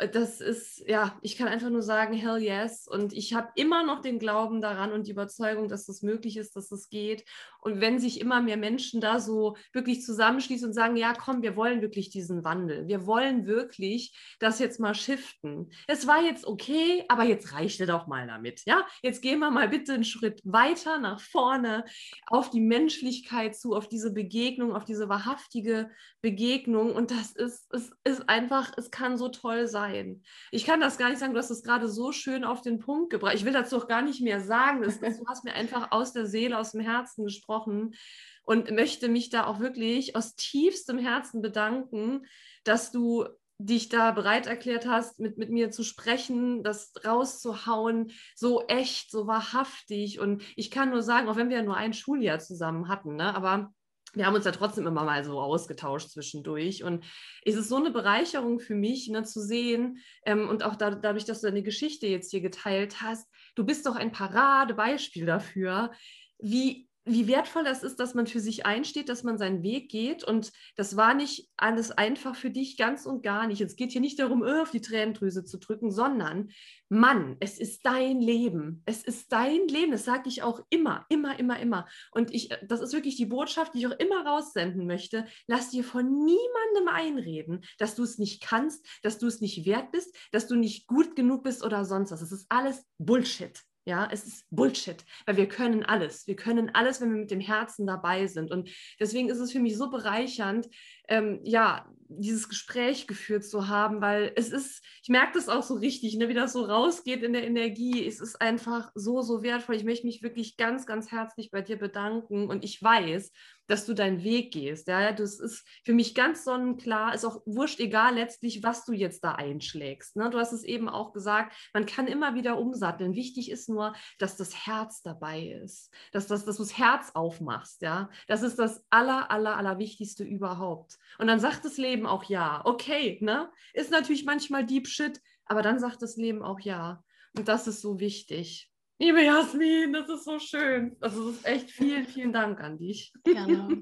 das 0.08 0.42
ist, 0.42 0.84
ja, 0.88 1.18
ich 1.22 1.38
kann 1.38 1.48
einfach 1.48 1.70
nur 1.70 1.82
sagen, 1.82 2.14
hell 2.14 2.42
yes. 2.42 2.88
Und 2.88 3.14
ich 3.14 3.34
habe 3.34 3.50
immer 3.56 3.84
noch 3.84 4.02
den 4.02 4.20
Glauben 4.20 4.62
daran 4.62 4.92
und 4.92 5.08
die 5.08 5.12
Überzeugung, 5.12 5.68
dass 5.68 5.86
das 5.86 6.02
möglich 6.02 6.38
ist, 6.38 6.56
dass 6.56 6.66
es 6.66 6.70
das 6.70 6.90
geht. 6.90 7.26
Und 7.62 7.82
wenn 7.82 7.99
sich 7.99 8.22
immer 8.22 8.41
mehr 8.41 8.57
Menschen 8.57 9.01
da 9.01 9.20
so 9.20 9.57
wirklich 9.74 10.01
zusammenschließen 10.03 10.68
und 10.68 10.74
sagen, 10.74 10.95
ja, 10.95 11.14
komm, 11.14 11.41
wir 11.41 11.55
wollen 11.55 11.82
wirklich 11.82 12.10
diesen 12.10 12.43
Wandel. 12.43 12.88
Wir 12.88 13.05
wollen 13.05 13.45
wirklich 13.45 14.18
das 14.39 14.60
jetzt 14.60 14.80
mal 14.80 14.95
shiften. 14.95 15.72
Es 15.88 16.07
war 16.07 16.24
jetzt 16.24 16.45
okay, 16.45 17.03
aber 17.10 17.24
jetzt 17.24 17.53
reicht 17.53 17.82
es 17.82 17.88
doch 17.88 18.07
mal 18.07 18.28
damit. 18.28 18.64
Ja, 18.66 18.86
jetzt 19.01 19.22
gehen 19.22 19.39
wir 19.39 19.51
mal 19.51 19.68
bitte 19.68 19.93
einen 19.93 20.03
Schritt 20.03 20.41
weiter 20.45 20.99
nach 20.99 21.20
vorne 21.20 21.84
auf 22.28 22.49
die 22.49 22.62
Menschlichkeit 22.62 23.55
zu, 23.55 23.76
auf 23.76 23.89
diese 23.89 24.14
Begegnung, 24.14 24.74
auf 24.74 24.86
diese 24.86 25.10
wahrhaftige 25.10 25.89
Begegnung. 26.22 26.93
Und 26.93 27.12
das 27.12 27.32
ist, 27.32 27.68
es 27.74 27.91
ist 28.03 28.30
einfach, 28.30 28.72
es 28.78 28.89
kann 28.89 29.18
so 29.18 29.28
toll 29.28 29.68
sein. 29.68 30.24
Ich 30.51 30.66
kann 30.66 30.80
das 30.80 30.97
gar 30.97 31.10
nicht 31.10 31.20
sagen, 31.20 31.34
du 31.34 31.39
hast 31.39 31.49
es 31.49 31.64
gerade 31.64 31.89
so 31.89 32.12
schön 32.12 32.43
auf 32.43 32.62
den 32.62 32.80
Punkt 32.80 33.10
gebracht. 33.10 33.36
Ich 33.36 33.45
will 33.45 33.53
dazu 33.53 33.78
auch 33.78 33.88
gar 33.88 34.01
nicht 34.01 34.22
mehr 34.22 34.39
sagen. 34.39 34.82
Das, 34.82 34.99
du 34.99 35.26
hast 35.28 35.43
mir 35.43 35.53
einfach 35.53 35.91
aus 35.91 36.14
der 36.14 36.26
Seele, 36.26 36.57
aus 36.57 36.72
dem 36.72 36.82
Herzen 36.82 37.26
gesprochen 37.26 37.49
gesprochen 37.50 37.95
und 38.43 38.72
möchte 38.72 39.10
mich 39.10 39.30
da 39.30 39.45
auch 39.45 39.60
wirklich 39.60 40.16
aus 40.16 40.36
tiefstem 40.36 40.97
Herzen 40.97 41.41
bedanken, 41.41 42.26
dass 42.64 42.91
du 42.91 43.26
dich 43.62 43.89
da 43.89 44.12
bereit 44.12 44.47
erklärt 44.47 44.88
hast, 44.88 45.20
mit, 45.20 45.38
mit 45.38 45.50
mir 45.50 45.70
zu 45.70 45.84
sprechen, 45.84 46.64
das 46.64 46.93
rauszuhauen, 47.06 48.12
so 48.34 48.66
echt, 48.68 49.12
so 49.12 49.28
wahrhaftig. 49.28 50.20
Und 50.20 50.43
ich 50.56 50.72
kann 50.72 50.91
nur 50.91 51.04
sagen, 51.04 51.28
auch 51.28 51.36
wenn 51.36 51.50
wir 51.50 51.58
ja 51.58 51.64
nur 51.64 51.76
ein 51.76 51.93
Schuljahr 51.93 52.39
zusammen 52.39 52.88
hatten, 52.88 53.18
ne, 53.18 53.36
aber 53.36 53.74
wir 54.14 54.26
haben 54.26 54.34
uns 54.34 54.45
ja 54.45 54.52
trotzdem 54.52 54.88
immer 54.88 55.04
mal 55.04 55.24
so 55.24 55.39
ausgetauscht 55.39 56.10
zwischendurch. 56.10 56.84
Und 56.84 57.06
es 57.43 57.56
ist 57.56 57.70
so 57.70 57.76
eine 57.76 57.91
Bereicherung 57.91 58.60
für 58.60 58.76
mich, 58.76 59.10
ne, 59.10 59.24
zu 59.24 59.41
sehen 59.41 60.00
ähm, 60.26 60.47
und 60.47 60.64
auch 60.64 60.78
da, 60.78 60.91
dadurch, 60.91 61.26
dass 61.26 61.41
du 61.41 61.47
deine 61.47 61.62
Geschichte 61.62 62.08
jetzt 62.08 62.32
hier 62.32 62.41
geteilt 62.41 63.02
hast, 63.02 63.28
du 63.56 63.66
bist 63.66 63.86
doch 63.86 63.97
ein 63.97 64.14
Paradebeispiel 64.14 65.26
dafür, 65.26 65.91
wie 66.39 66.89
wie 67.10 67.28
wertvoll 67.28 67.64
das 67.64 67.84
ist, 67.84 67.99
dass 67.99 68.14
man 68.14 68.28
für 68.28 68.39
sich 68.39 68.66
einsteht, 68.66 69.10
dass 69.10 69.24
man 69.24 69.38
seinen 69.38 69.64
Weg 69.64 69.89
geht. 69.89 70.24
Und 70.24 70.51
das 70.76 70.95
war 70.95 71.14
nicht 71.14 71.49
alles 71.57 71.91
einfach 71.91 72.36
für 72.36 72.49
dich, 72.49 72.78
ganz 72.78 73.05
und 73.05 73.24
gar 73.24 73.47
nicht. 73.47 73.62
Es 73.62 73.76
geht 73.76 73.91
hier 73.91 74.01
nicht 74.01 74.20
darum, 74.20 74.41
oh, 74.41 74.62
auf 74.62 74.72
die 74.72 74.82
Tränendrüse 74.82 75.43
zu 75.43 75.57
drücken, 75.57 75.91
sondern, 75.91 76.51
Mann, 76.89 77.38
es 77.39 77.60
ist 77.60 77.86
dein 77.86 78.22
Leben. 78.22 78.82
Es 78.86 79.03
ist 79.03 79.32
dein 79.32 79.68
Leben. 79.68 79.91
Das 79.91 80.05
sage 80.05 80.30
ich 80.30 80.43
auch 80.43 80.62
immer, 80.70 81.05
immer, 81.10 81.38
immer, 81.38 81.60
immer. 81.60 81.88
Und 82.12 82.34
ich, 82.34 82.49
das 82.68 82.82
ist 82.82 82.93
wirklich 82.93 83.16
die 83.16 83.26
Botschaft, 83.26 83.74
die 83.74 83.80
ich 83.80 83.88
auch 83.88 83.99
immer 83.99 84.26
raussenden 84.26 84.88
möchte. 84.88 85.26
Lass 85.47 85.70
dir 85.70 85.84
von 85.84 86.05
niemandem 86.05 86.88
einreden, 86.91 87.66
dass 87.78 87.95
du 87.95 88.03
es 88.03 88.18
nicht 88.18 88.41
kannst, 88.41 88.86
dass 89.03 89.20
du 89.20 89.28
es 89.28 89.41
nicht 89.41 89.66
wert 89.66 89.91
bist, 89.91 90.16
dass 90.32 90.47
du 90.47 90.55
nicht 90.55 90.88
gut 90.88 91.16
genug 91.16 91.43
bist 91.43 91.64
oder 91.64 91.86
sonst 91.86 92.12
was. 92.12 92.22
Es 92.22 92.32
ist 92.32 92.45
alles 92.49 92.86
Bullshit. 92.97 93.69
Ja, 93.86 94.08
es 94.12 94.26
ist 94.26 94.46
Bullshit, 94.52 95.04
weil 95.26 95.38
wir 95.38 95.48
können 95.48 95.84
alles. 95.84 96.28
Wir 96.28 96.36
können 96.36 96.70
alles, 96.76 97.02
wenn 97.02 97.12
wir 97.12 97.22
mit 97.22 97.32
dem 97.32 97.40
Herzen 97.40 97.88
dabei 97.88 98.28
sind. 98.28 98.52
Und 98.52 98.70
deswegen 99.00 99.30
ist 99.30 99.40
es 99.40 99.52
für 99.52 99.60
mich 99.60 99.78
so 99.78 99.90
bereichernd, 99.90 100.68
ähm, 101.08 101.40
ja, 101.44 101.90
dieses 102.08 102.50
Gespräch 102.50 103.08
geführt 103.08 103.46
zu 103.46 103.68
haben, 103.68 104.02
weil 104.02 104.32
es 104.36 104.52
ist, 104.52 104.84
ich 105.02 105.10
merke 105.10 105.34
das 105.34 105.50
auch 105.50 105.64
so 105.64 105.76
richtig, 105.76 106.16
ne, 106.18 106.28
wie 106.28 106.34
das 106.34 106.54
so 106.54 106.66
rausgeht 106.66 107.24
in 107.24 107.34
der 107.34 107.46
Energie. 107.46 108.06
Es 108.06 108.20
ist 108.20 108.42
einfach 108.42 108.92
so, 108.96 109.22
so 109.22 109.44
wertvoll. 109.44 109.76
Ich 109.76 109.84
möchte 109.84 110.06
mich 110.06 110.22
wirklich 110.22 110.58
ganz, 110.58 110.86
ganz 110.86 111.12
herzlich 111.12 111.50
bei 111.50 111.62
dir 111.62 111.78
bedanken. 111.78 112.48
Und 112.48 112.64
ich 112.64 112.82
weiß, 112.82 113.32
dass 113.70 113.86
du 113.86 113.94
deinen 113.94 114.24
Weg 114.24 114.52
gehst. 114.52 114.88
Ja, 114.88 115.14
das 115.14 115.40
ist 115.40 115.66
für 115.86 115.94
mich 115.94 116.16
ganz 116.16 116.44
sonnenklar, 116.44 117.14
ist 117.14 117.24
auch 117.24 117.42
wurscht 117.46 117.80
egal 117.80 118.16
letztlich, 118.16 118.64
was 118.64 118.84
du 118.84 118.94
jetzt 118.94 119.24
da 119.24 119.34
einschlägst. 119.34 120.16
Ne? 120.16 120.30
Du 120.30 120.40
hast 120.40 120.52
es 120.52 120.64
eben 120.64 120.90
auch 120.90 121.14
gesagt, 121.14 121.56
man 121.74 121.86
kann 121.86 122.08
immer 122.08 122.34
wieder 122.34 122.58
umsatteln. 122.58 123.14
Wichtig 123.14 123.52
ist 123.52 123.70
nur, 123.70 123.94
dass 124.18 124.36
das 124.36 124.66
Herz 124.66 125.04
dabei 125.04 125.44
ist, 125.64 125.94
dass, 126.12 126.28
das, 126.28 126.46
dass 126.46 126.58
du 126.58 126.64
das 126.64 126.78
Herz 126.78 127.12
aufmachst. 127.14 127.84
Ja, 127.84 128.10
das 128.28 128.42
ist 128.42 128.58
das 128.58 128.84
aller, 128.90 129.30
aller, 129.30 129.56
aller 129.56 129.78
Wichtigste 129.78 130.24
überhaupt. 130.24 130.98
Und 131.20 131.28
dann 131.28 131.40
sagt 131.40 131.64
das 131.64 131.78
Leben 131.78 132.08
auch 132.08 132.24
ja. 132.24 132.62
Okay, 132.66 133.20
ne? 133.22 133.52
Ist 133.74 133.92
natürlich 133.92 134.26
manchmal 134.26 134.66
Deep 134.66 134.88
Shit, 134.88 135.22
aber 135.46 135.62
dann 135.62 135.80
sagt 135.80 136.02
das 136.02 136.18
Leben 136.18 136.42
auch 136.42 136.60
ja. 136.60 137.04
Und 137.38 137.48
das 137.48 137.68
ist 137.68 137.82
so 137.82 138.00
wichtig. 138.00 138.69
Liebe 139.02 139.24
Jasmin, 139.24 139.93
das 139.93 140.10
ist 140.10 140.26
so 140.26 140.39
schön. 140.39 140.97
Also, 141.00 141.30
das 141.30 141.38
ist 141.38 141.45
echt 141.45 141.72
vielen, 141.72 142.06
vielen 142.06 142.34
Dank 142.34 142.60
an 142.60 142.78
dich. 142.78 143.14
Gerne. 143.24 143.82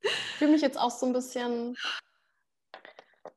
Ich 0.00 0.10
fühle 0.36 0.50
mich 0.50 0.62
jetzt 0.62 0.78
auch 0.78 0.90
so 0.90 1.06
ein 1.06 1.12
bisschen, 1.12 1.76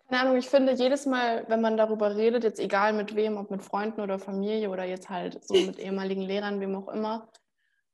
keine 0.09 0.22
Ahnung, 0.22 0.38
ich 0.38 0.49
finde 0.49 0.74
jedes 0.74 1.05
Mal, 1.05 1.45
wenn 1.47 1.61
man 1.61 1.78
darüber 1.78 2.15
redet, 2.15 2.43
jetzt 2.43 2.59
egal 2.59 2.93
mit 2.93 3.15
wem, 3.15 3.38
ob 3.38 3.51
mit 3.51 3.61
Freunden 3.61 4.01
oder 4.01 4.17
Familie 4.17 4.72
oder 4.72 4.84
jetzt 4.84 5.09
halt 5.11 5.43
so 5.45 5.53
mit 5.53 5.78
ehemaligen 5.80 6.24
Lehrern, 6.24 6.59
wem 6.59 6.76
auch 6.76 6.88
immer, 6.91 7.30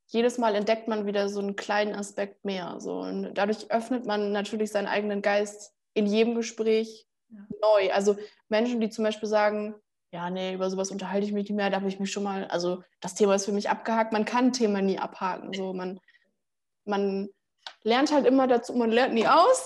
jedes 0.05 0.37
Mal 0.37 0.55
entdeckt 0.55 0.87
man 0.87 1.05
wieder 1.05 1.27
so 1.27 1.41
einen 1.41 1.57
kleinen 1.57 1.95
Aspekt 1.95 2.45
mehr. 2.45 2.79
So. 2.79 3.01
Und 3.01 3.33
dadurch 3.33 3.69
öffnet 3.69 4.05
man 4.05 4.31
natürlich 4.31 4.71
seinen 4.71 4.87
eigenen 4.87 5.21
Geist 5.21 5.73
in 5.93 6.05
jedem 6.05 6.35
Gespräch 6.35 7.05
ja. 7.27 7.45
neu. 7.61 7.91
Also 7.91 8.15
Menschen, 8.47 8.79
die 8.79 8.89
zum 8.89 9.03
Beispiel 9.03 9.27
sagen, 9.27 9.75
ja, 10.11 10.29
nee, 10.29 10.53
über 10.53 10.69
sowas 10.69 10.91
unterhalte 10.91 11.25
ich 11.25 11.33
mich 11.33 11.49
nicht 11.49 11.55
mehr, 11.55 11.69
da 11.69 11.77
habe 11.77 11.89
ich 11.89 11.99
mich 11.99 12.11
schon 12.11 12.23
mal, 12.23 12.45
also 12.45 12.83
das 13.01 13.15
Thema 13.15 13.35
ist 13.35 13.45
für 13.45 13.51
mich 13.51 13.69
abgehakt, 13.69 14.13
man 14.13 14.25
kann 14.25 14.45
ein 14.45 14.53
Thema 14.53 14.81
nie 14.81 14.99
abhaken, 14.99 15.53
so 15.53 15.73
man, 15.73 15.99
man 16.85 17.29
lernt 17.83 18.11
halt 18.11 18.25
immer 18.25 18.47
dazu, 18.47 18.73
man 18.73 18.91
lernt 18.91 19.13
nie 19.13 19.27
aus, 19.27 19.65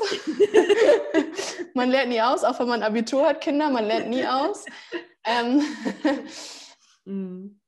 man 1.76 1.89
lernt 1.89 2.10
nie 2.10 2.22
aus, 2.22 2.44
auch 2.44 2.60
wenn 2.60 2.68
man 2.68 2.82
Abitur 2.82 3.28
hat, 3.28 3.42
Kinder, 3.42 3.70
man 3.70 3.86
lernt 3.86 4.10
nie 4.10 4.26
aus. 4.26 4.66
Ähm, 5.24 5.62
mhm. 7.06 7.60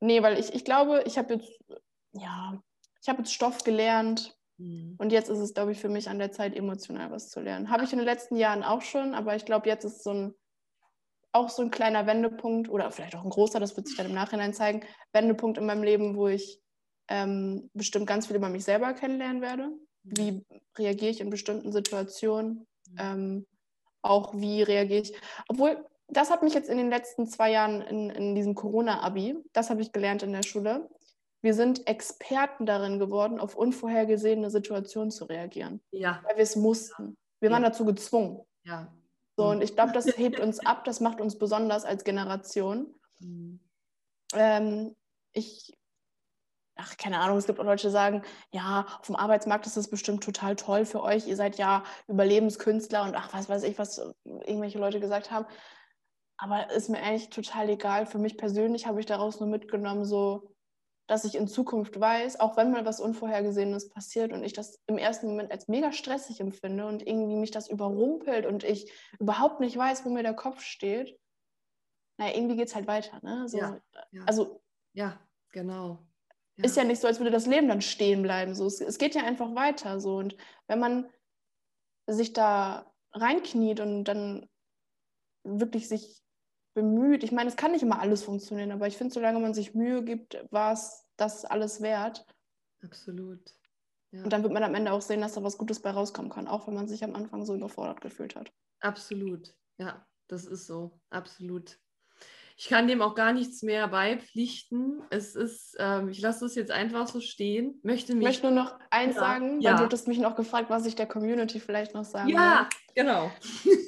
Nee, 0.00 0.22
weil 0.22 0.38
ich, 0.38 0.54
ich 0.54 0.64
glaube, 0.64 1.02
ich 1.06 1.16
habe 1.16 1.34
jetzt, 1.34 1.50
ja, 2.12 2.60
ich 3.02 3.08
habe 3.08 3.20
jetzt 3.20 3.32
Stoff 3.32 3.64
gelernt, 3.64 4.36
mhm. 4.58 4.96
und 4.98 5.12
jetzt 5.12 5.30
ist 5.30 5.38
es, 5.38 5.54
glaube 5.54 5.72
ich, 5.72 5.80
für 5.80 5.88
mich 5.88 6.10
an 6.10 6.18
der 6.18 6.32
Zeit, 6.32 6.54
emotional 6.54 7.10
was 7.10 7.30
zu 7.30 7.40
lernen. 7.40 7.70
Habe 7.70 7.84
ich 7.84 7.92
in 7.92 7.98
den 7.98 8.06
letzten 8.06 8.36
Jahren 8.36 8.62
auch 8.62 8.82
schon, 8.82 9.14
aber 9.14 9.34
ich 9.34 9.46
glaube, 9.46 9.68
jetzt 9.68 9.84
ist 9.84 10.04
so 10.04 10.10
ein 10.10 10.34
auch 11.32 11.50
so 11.50 11.62
ein 11.62 11.70
kleiner 11.70 12.06
Wendepunkt 12.06 12.68
oder 12.68 12.90
vielleicht 12.90 13.14
auch 13.14 13.24
ein 13.24 13.30
großer, 13.30 13.60
das 13.60 13.76
wird 13.76 13.86
sich 13.86 13.96
dann 13.96 14.06
im 14.06 14.14
Nachhinein 14.14 14.54
zeigen, 14.54 14.82
Wendepunkt 15.12 15.58
in 15.58 15.66
meinem 15.66 15.82
Leben, 15.82 16.16
wo 16.16 16.28
ich 16.28 16.60
ähm, 17.08 17.70
bestimmt 17.74 18.06
ganz 18.06 18.26
viel 18.26 18.36
über 18.36 18.48
mich 18.48 18.64
selber 18.64 18.92
kennenlernen 18.94 19.42
werde. 19.42 19.70
Wie 20.02 20.44
reagiere 20.76 21.10
ich 21.10 21.20
in 21.20 21.30
bestimmten 21.30 21.72
Situationen? 21.72 22.66
Ähm, 22.98 23.46
auch 24.02 24.34
wie 24.34 24.62
reagiere 24.62 25.02
ich, 25.02 25.14
obwohl 25.48 25.84
das 26.08 26.30
hat 26.30 26.42
mich 26.42 26.54
jetzt 26.54 26.70
in 26.70 26.78
den 26.78 26.88
letzten 26.88 27.26
zwei 27.26 27.50
Jahren 27.50 27.82
in, 27.82 28.10
in 28.10 28.34
diesem 28.34 28.54
Corona-Abi, 28.54 29.36
das 29.52 29.68
habe 29.68 29.82
ich 29.82 29.92
gelernt 29.92 30.22
in 30.22 30.32
der 30.32 30.42
Schule. 30.42 30.88
Wir 31.42 31.54
sind 31.54 31.86
Experten 31.86 32.66
darin 32.66 32.98
geworden, 32.98 33.38
auf 33.38 33.54
unvorhergesehene 33.54 34.50
Situationen 34.50 35.10
zu 35.10 35.26
reagieren. 35.26 35.80
Ja. 35.90 36.20
Weil 36.24 36.36
wir 36.36 36.42
es 36.42 36.56
mussten. 36.56 37.16
Wir 37.40 37.50
ja. 37.50 37.54
waren 37.54 37.62
dazu 37.62 37.84
gezwungen. 37.84 38.40
Ja. 38.64 38.92
So, 39.38 39.46
und 39.50 39.62
ich 39.62 39.76
glaube, 39.76 39.92
das 39.92 40.06
hebt 40.18 40.40
uns 40.40 40.58
ab, 40.58 40.84
das 40.84 40.98
macht 40.98 41.20
uns 41.20 41.38
besonders 41.38 41.84
als 41.84 42.02
Generation. 42.02 42.92
Mhm. 43.20 43.60
Ähm, 44.34 44.96
ich, 45.32 45.78
ach, 46.74 46.96
keine 46.96 47.20
Ahnung, 47.20 47.38
es 47.38 47.46
gibt 47.46 47.60
auch 47.60 47.64
Leute, 47.64 47.86
die 47.86 47.92
sagen, 47.92 48.22
ja, 48.50 48.84
auf 48.98 49.06
dem 49.06 49.14
Arbeitsmarkt 49.14 49.64
ist 49.68 49.76
das 49.76 49.90
bestimmt 49.90 50.24
total 50.24 50.56
toll 50.56 50.84
für 50.84 51.04
euch, 51.04 51.28
ihr 51.28 51.36
seid 51.36 51.56
ja 51.56 51.84
Überlebenskünstler 52.08 53.04
und 53.04 53.14
ach, 53.14 53.32
was 53.32 53.48
weiß 53.48 53.62
ich, 53.62 53.78
was 53.78 53.98
irgendwelche 54.24 54.80
Leute 54.80 54.98
gesagt 54.98 55.30
haben. 55.30 55.46
Aber 56.36 56.72
ist 56.72 56.88
mir 56.88 56.98
eigentlich 57.00 57.30
total 57.30 57.68
egal. 57.68 58.06
Für 58.06 58.18
mich 58.18 58.38
persönlich 58.38 58.88
habe 58.88 58.98
ich 58.98 59.06
daraus 59.06 59.38
nur 59.38 59.48
mitgenommen, 59.48 60.04
so, 60.04 60.52
dass 61.08 61.24
ich 61.24 61.34
in 61.34 61.48
Zukunft 61.48 61.98
weiß, 61.98 62.38
auch 62.38 62.56
wenn 62.56 62.70
mal 62.70 62.84
was 62.84 63.00
Unvorhergesehenes 63.00 63.88
passiert 63.88 64.32
und 64.32 64.44
ich 64.44 64.52
das 64.52 64.78
im 64.86 64.98
ersten 64.98 65.26
Moment 65.26 65.50
als 65.50 65.66
mega 65.66 65.90
stressig 65.90 66.38
empfinde 66.38 66.86
und 66.86 67.04
irgendwie 67.04 67.34
mich 67.34 67.50
das 67.50 67.68
überrumpelt 67.68 68.46
und 68.46 68.62
ich 68.62 68.92
überhaupt 69.18 69.58
nicht 69.58 69.76
weiß, 69.76 70.04
wo 70.04 70.10
mir 70.10 70.22
der 70.22 70.34
Kopf 70.34 70.60
steht, 70.60 71.18
naja, 72.18 72.36
irgendwie 72.36 72.56
geht 72.56 72.68
es 72.68 72.74
halt 72.74 72.86
weiter. 72.86 73.18
Ne? 73.22 73.48
So, 73.48 73.58
ja, 73.58 73.80
ja. 74.12 74.24
Also, 74.26 74.60
ja, 74.92 75.18
genau. 75.50 75.98
Ja. 76.56 76.64
Ist 76.64 76.76
ja 76.76 76.84
nicht 76.84 77.00
so, 77.00 77.06
als 77.06 77.18
würde 77.18 77.30
das 77.30 77.46
Leben 77.46 77.68
dann 77.68 77.80
stehen 77.80 78.22
bleiben. 78.22 78.54
So. 78.54 78.66
Es, 78.66 78.80
es 78.80 78.98
geht 78.98 79.14
ja 79.14 79.22
einfach 79.22 79.54
weiter. 79.54 80.00
So. 80.00 80.16
Und 80.16 80.36
wenn 80.66 80.80
man 80.80 81.08
sich 82.06 82.32
da 82.32 82.92
reinkniet 83.12 83.80
und 83.80 84.04
dann 84.04 84.48
wirklich 85.44 85.88
sich 85.88 86.22
bemüht. 86.82 87.24
Ich 87.24 87.32
meine, 87.32 87.48
es 87.48 87.56
kann 87.56 87.72
nicht 87.72 87.82
immer 87.82 88.00
alles 88.00 88.22
funktionieren, 88.22 88.70
aber 88.70 88.86
ich 88.86 88.96
finde, 88.96 89.12
solange 89.12 89.40
man 89.40 89.54
sich 89.54 89.74
Mühe 89.74 90.04
gibt, 90.04 90.38
war 90.50 90.72
es 90.72 91.06
das 91.16 91.44
alles 91.44 91.80
wert. 91.80 92.24
Absolut. 92.82 93.40
Ja. 94.12 94.22
Und 94.22 94.32
dann 94.32 94.42
wird 94.42 94.52
man 94.52 94.62
am 94.62 94.74
Ende 94.74 94.92
auch 94.92 95.02
sehen, 95.02 95.20
dass 95.20 95.34
da 95.34 95.42
was 95.42 95.58
Gutes 95.58 95.80
bei 95.80 95.90
rauskommen 95.90 96.30
kann, 96.30 96.46
auch 96.46 96.66
wenn 96.66 96.74
man 96.74 96.88
sich 96.88 97.02
am 97.04 97.14
Anfang 97.14 97.44
so 97.44 97.54
überfordert 97.54 98.00
gefühlt 98.00 98.36
hat. 98.36 98.52
Absolut. 98.80 99.54
Ja, 99.78 100.06
das 100.28 100.46
ist 100.46 100.66
so. 100.66 101.00
Absolut. 101.10 101.78
Ich 102.60 102.68
kann 102.68 102.88
dem 102.88 103.02
auch 103.02 103.14
gar 103.14 103.32
nichts 103.32 103.62
mehr 103.62 103.86
beipflichten. 103.86 105.00
Es 105.10 105.36
ist, 105.36 105.76
ähm, 105.78 106.08
ich 106.08 106.20
lasse 106.20 106.44
es 106.44 106.56
jetzt 106.56 106.72
einfach 106.72 107.06
so 107.06 107.20
stehen. 107.20 107.78
Möchte 107.84 108.16
mich, 108.16 108.22
ich 108.22 108.28
möchte 108.42 108.50
nur 108.50 108.64
noch 108.64 108.74
eins 108.90 109.14
ja, 109.14 109.20
sagen, 109.20 109.58
weil 109.58 109.62
ja. 109.62 109.76
du 109.76 109.84
hattest 109.84 110.08
mich 110.08 110.18
noch 110.18 110.34
gefragt, 110.34 110.68
was 110.68 110.84
ich 110.84 110.96
der 110.96 111.06
Community 111.06 111.60
vielleicht 111.60 111.94
noch 111.94 112.04
sagen 112.04 112.30
Ja, 112.30 112.66
will. 112.94 113.04
genau. 113.04 113.30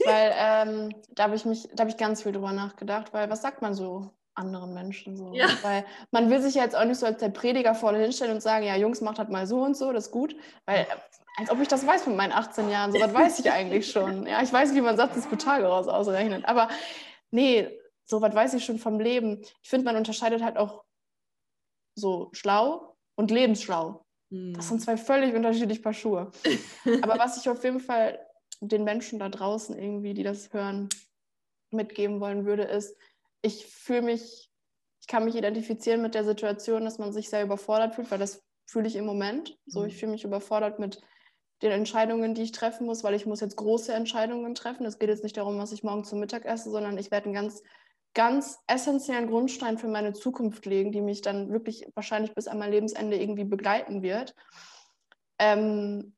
Weil 0.07 0.33
ähm, 0.39 0.95
da 1.11 1.25
habe 1.25 1.35
ich 1.35 1.45
mich, 1.45 1.69
da 1.75 1.81
habe 1.81 1.91
ich 1.91 1.97
ganz 1.97 2.23
viel 2.23 2.31
drüber 2.31 2.53
nachgedacht, 2.53 3.13
weil 3.13 3.29
was 3.29 3.43
sagt 3.43 3.61
man 3.61 3.75
so 3.75 4.13
anderen 4.35 4.73
Menschen 4.73 5.17
so? 5.17 5.33
Ja. 5.35 5.49
Weil 5.63 5.85
man 6.13 6.31
will 6.31 6.41
sich 6.41 6.55
ja 6.55 6.63
jetzt 6.63 6.77
auch 6.77 6.85
nicht 6.85 6.99
so 6.99 7.07
als 7.07 7.19
der 7.19 7.31
Prediger 7.31 7.75
vorne 7.75 7.99
hinstellen 7.99 8.35
und 8.35 8.41
sagen, 8.41 8.65
ja, 8.65 8.77
Jungs, 8.77 9.01
macht 9.01 9.19
halt 9.19 9.31
mal 9.31 9.49
so 9.49 9.63
und 9.63 9.77
so, 9.77 9.93
das 9.93 10.07
ist 10.07 10.13
gut. 10.13 10.37
Weil 10.67 10.87
als 11.39 11.51
ob 11.51 11.61
ich 11.61 11.67
das 11.67 11.85
weiß 11.85 12.07
mit 12.07 12.17
meinen 12.17 12.33
18 12.33 12.71
Jahren. 12.71 12.93
So 12.93 13.01
was 13.01 13.13
weiß 13.13 13.41
ich 13.41 13.51
eigentlich 13.51 13.91
schon. 13.93 14.27
Ja, 14.29 14.41
ich 14.43 14.53
weiß, 14.53 14.77
wie 14.77 14.81
man 14.81 14.97
Satz 14.97 15.15
des 15.15 15.27
Pythagoras 15.27 15.89
ausrechnet. 15.89 16.45
Aber 16.45 16.69
nee, 17.33 17.69
so 18.11 18.21
was 18.21 18.35
weiß 18.35 18.55
ich 18.55 18.65
schon 18.65 18.79
vom 18.79 18.99
Leben. 18.99 19.41
Ich 19.63 19.71
finde, 19.71 19.85
man 19.85 19.97
unterscheidet 19.97 20.43
halt 20.43 20.57
auch 20.57 20.85
so 21.95 22.29
schlau 22.33 22.97
und 23.15 23.31
lebensschlau. 23.31 24.05
Mhm. 24.31 24.55
Das 24.55 24.69
sind 24.69 24.83
zwei 24.83 24.97
völlig 24.97 25.35
unterschiedliche 25.35 25.81
Paar 25.81 25.95
Schuhe. 25.95 26.33
Aber 27.03 27.19
was 27.19 27.39
ich 27.39 27.49
auf 27.49 27.63
jeden 27.63 27.81
Fall 27.81 28.19
den 28.61 28.85
Menschen 28.85 29.21
da 29.21 29.29
draußen 29.29 29.79
irgendwie, 29.79 30.13
die 30.13 30.25
das 30.25 30.53
hören, 30.53 30.89
mitgeben 31.71 32.21
wollen 32.21 32.47
würde, 32.47 32.65
ist, 32.65 32.97
ich 33.43 33.67
fühle 33.67 34.03
mich, 34.03 34.51
ich 35.01 35.07
kann 35.07 35.25
mich 35.25 35.37
identifizieren 35.37 36.03
mit 36.03 36.15
der 36.15 36.25
Situation, 36.25 36.85
dass 36.85 36.99
man 36.99 37.13
sich 37.13 37.31
sehr 37.31 37.45
überfordert 37.45 37.95
fühlt, 37.95 38.11
weil 38.11 38.19
das 38.19 38.43
fühle 38.67 38.89
ich 38.89 38.97
im 38.97 39.07
Moment. 39.07 39.57
So, 39.67 39.85
ich 39.85 39.95
mhm. 39.95 39.99
fühle 39.99 40.13
mich 40.13 40.25
überfordert 40.25 40.81
mit 40.81 41.01
den 41.63 41.71
Entscheidungen, 41.71 42.35
die 42.35 42.43
ich 42.43 42.53
treffen 42.53 42.87
muss, 42.87 43.05
weil 43.05 43.15
ich 43.15 43.27
muss 43.27 43.41
jetzt 43.41 43.57
große 43.57 43.93
Entscheidungen 43.93 44.55
treffen. 44.55 44.85
Es 44.85 44.99
geht 44.99 45.11
jetzt 45.11 45.23
nicht 45.23 45.37
darum, 45.37 45.59
was 45.59 45.73
ich 45.73 45.85
morgen 45.85 46.05
zum 46.05 46.19
Mittag 46.19 46.45
esse, 46.45 46.71
sondern 46.71 46.99
ich 46.99 47.11
werde 47.11 47.27
einen 47.27 47.35
ganz 47.35 47.63
ganz 48.15 48.59
essentiellen 48.67 49.29
Grundstein 49.29 49.79
für 49.79 49.89
meine 49.89 50.13
Zukunft 50.13 50.67
legen, 50.67 50.93
die 50.93 51.01
mich 51.01 51.23
dann 51.23 51.53
wirklich 51.53 51.87
wahrscheinlich 51.95 52.35
bis 52.35 52.49
an 52.49 52.59
mein 52.59 52.73
Lebensende 52.73 53.17
irgendwie 53.17 53.45
begleiten 53.45 54.03
wird. 54.03 54.35
Ähm, 55.39 56.15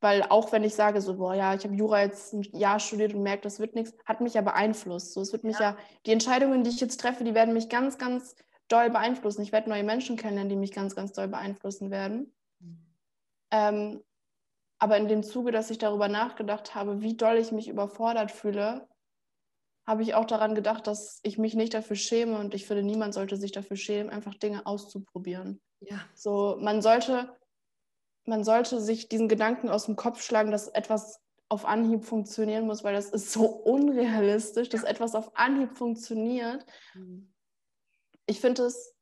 weil 0.00 0.22
auch 0.22 0.52
wenn 0.52 0.64
ich 0.64 0.74
sage, 0.74 1.00
so, 1.00 1.16
boah, 1.16 1.34
ja, 1.34 1.54
ich 1.54 1.64
habe 1.64 1.74
Jura 1.74 2.02
jetzt 2.02 2.34
ein 2.34 2.42
Jahr 2.52 2.78
studiert 2.78 3.14
und 3.14 3.22
merke, 3.22 3.42
das 3.42 3.58
wird 3.58 3.74
nichts, 3.74 3.94
hat 4.04 4.20
mich 4.20 4.34
ja 4.34 4.42
beeinflusst. 4.42 5.14
So, 5.14 5.22
es 5.22 5.32
wird 5.32 5.44
mich 5.44 5.58
ja. 5.58 5.70
ja, 5.70 5.76
die 6.04 6.12
Entscheidungen, 6.12 6.62
die 6.62 6.70
ich 6.70 6.80
jetzt 6.80 7.00
treffe, 7.00 7.24
die 7.24 7.34
werden 7.34 7.54
mich 7.54 7.68
ganz, 7.68 7.96
ganz 7.96 8.36
doll 8.68 8.90
beeinflussen. 8.90 9.42
Ich 9.42 9.52
werde 9.52 9.70
neue 9.70 9.84
Menschen 9.84 10.16
kennenlernen, 10.16 10.50
die 10.50 10.56
mich 10.56 10.72
ganz, 10.72 10.94
ganz 10.94 11.12
doll 11.12 11.28
beeinflussen 11.28 11.90
werden. 11.90 12.34
Mhm. 12.60 12.86
Ähm, 13.50 14.04
aber 14.78 14.98
in 14.98 15.08
dem 15.08 15.22
Zuge, 15.22 15.52
dass 15.52 15.70
ich 15.70 15.78
darüber 15.78 16.08
nachgedacht 16.08 16.74
habe, 16.74 17.00
wie 17.00 17.16
doll 17.16 17.36
ich 17.36 17.52
mich 17.52 17.68
überfordert 17.68 18.30
fühle, 18.30 18.86
habe 19.86 20.02
ich 20.02 20.14
auch 20.14 20.24
daran 20.24 20.54
gedacht, 20.54 20.86
dass 20.86 21.20
ich 21.22 21.38
mich 21.38 21.54
nicht 21.54 21.74
dafür 21.74 21.96
schäme 21.96 22.38
und 22.38 22.54
ich 22.54 22.66
finde, 22.66 22.82
niemand 22.82 23.14
sollte 23.14 23.36
sich 23.36 23.52
dafür 23.52 23.76
schämen, 23.76 24.10
einfach 24.10 24.34
Dinge 24.34 24.66
auszuprobieren. 24.66 25.60
Ja. 25.80 26.00
So, 26.14 26.56
man 26.60 26.80
sollte, 26.80 27.36
man 28.24 28.44
sollte 28.44 28.80
sich 28.80 29.08
diesen 29.08 29.28
Gedanken 29.28 29.68
aus 29.68 29.84
dem 29.84 29.96
Kopf 29.96 30.22
schlagen, 30.22 30.50
dass 30.50 30.68
etwas 30.68 31.20
auf 31.50 31.66
Anhieb 31.66 32.04
funktionieren 32.04 32.66
muss, 32.66 32.82
weil 32.82 32.94
das 32.94 33.10
ist 33.10 33.30
so 33.30 33.44
unrealistisch, 33.44 34.70
dass 34.70 34.82
etwas 34.82 35.14
auf 35.14 35.36
Anhieb 35.36 35.76
funktioniert. 35.76 36.64
Mhm. 36.94 37.32
Ich 38.26 38.40
finde, 38.40 38.64
es 38.64 38.94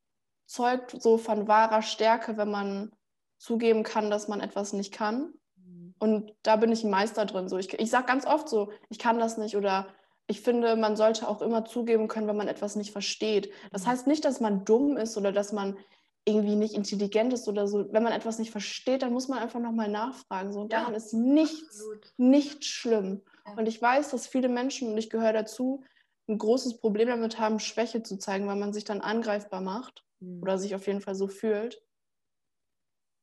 zeugt 0.46 1.00
so 1.00 1.16
von 1.16 1.46
wahrer 1.46 1.82
Stärke, 1.82 2.36
wenn 2.36 2.50
man 2.50 2.92
zugeben 3.38 3.84
kann, 3.84 4.10
dass 4.10 4.26
man 4.26 4.40
etwas 4.40 4.72
nicht 4.72 4.92
kann. 4.92 5.32
Mhm. 5.54 5.94
Und 6.00 6.34
da 6.42 6.56
bin 6.56 6.72
ich 6.72 6.82
ein 6.82 6.90
Meister 6.90 7.24
drin. 7.24 7.48
So, 7.48 7.56
ich 7.56 7.72
ich 7.78 7.90
sage 7.90 8.06
ganz 8.06 8.26
oft 8.26 8.48
so, 8.48 8.72
ich 8.90 8.98
kann 8.98 9.20
das 9.20 9.38
nicht 9.38 9.56
oder 9.56 9.86
ich 10.26 10.40
finde, 10.40 10.76
man 10.76 10.96
sollte 10.96 11.28
auch 11.28 11.42
immer 11.42 11.64
zugeben 11.64 12.08
können, 12.08 12.26
wenn 12.26 12.36
man 12.36 12.48
etwas 12.48 12.76
nicht 12.76 12.92
versteht. 12.92 13.52
Das 13.70 13.84
mhm. 13.84 13.88
heißt 13.88 14.06
nicht, 14.06 14.24
dass 14.24 14.40
man 14.40 14.64
dumm 14.64 14.96
ist 14.96 15.16
oder 15.16 15.32
dass 15.32 15.52
man 15.52 15.76
irgendwie 16.24 16.54
nicht 16.54 16.74
intelligent 16.74 17.32
ist 17.32 17.48
oder 17.48 17.66
so. 17.66 17.92
Wenn 17.92 18.02
man 18.02 18.12
etwas 18.12 18.38
nicht 18.38 18.52
versteht, 18.52 19.02
dann 19.02 19.12
muss 19.12 19.28
man 19.28 19.40
einfach 19.40 19.60
nochmal 19.60 19.88
nachfragen. 19.88 20.52
So, 20.52 20.60
und 20.60 20.72
daran 20.72 20.94
ist 20.94 21.12
nichts, 21.12 21.80
absolut. 21.80 22.12
nicht 22.16 22.64
schlimm. 22.64 23.22
Ja. 23.46 23.54
Und 23.54 23.66
ich 23.66 23.82
weiß, 23.82 24.10
dass 24.10 24.28
viele 24.28 24.48
Menschen, 24.48 24.92
und 24.92 24.98
ich 24.98 25.10
gehöre 25.10 25.32
dazu, 25.32 25.82
ein 26.28 26.38
großes 26.38 26.78
Problem 26.78 27.08
damit 27.08 27.40
haben, 27.40 27.58
Schwäche 27.58 28.04
zu 28.04 28.18
zeigen, 28.18 28.46
weil 28.46 28.56
man 28.56 28.72
sich 28.72 28.84
dann 28.84 29.00
angreifbar 29.00 29.60
macht 29.60 30.04
mhm. 30.20 30.40
oder 30.42 30.58
sich 30.58 30.76
auf 30.76 30.86
jeden 30.86 31.00
Fall 31.00 31.16
so 31.16 31.26
fühlt. 31.26 31.82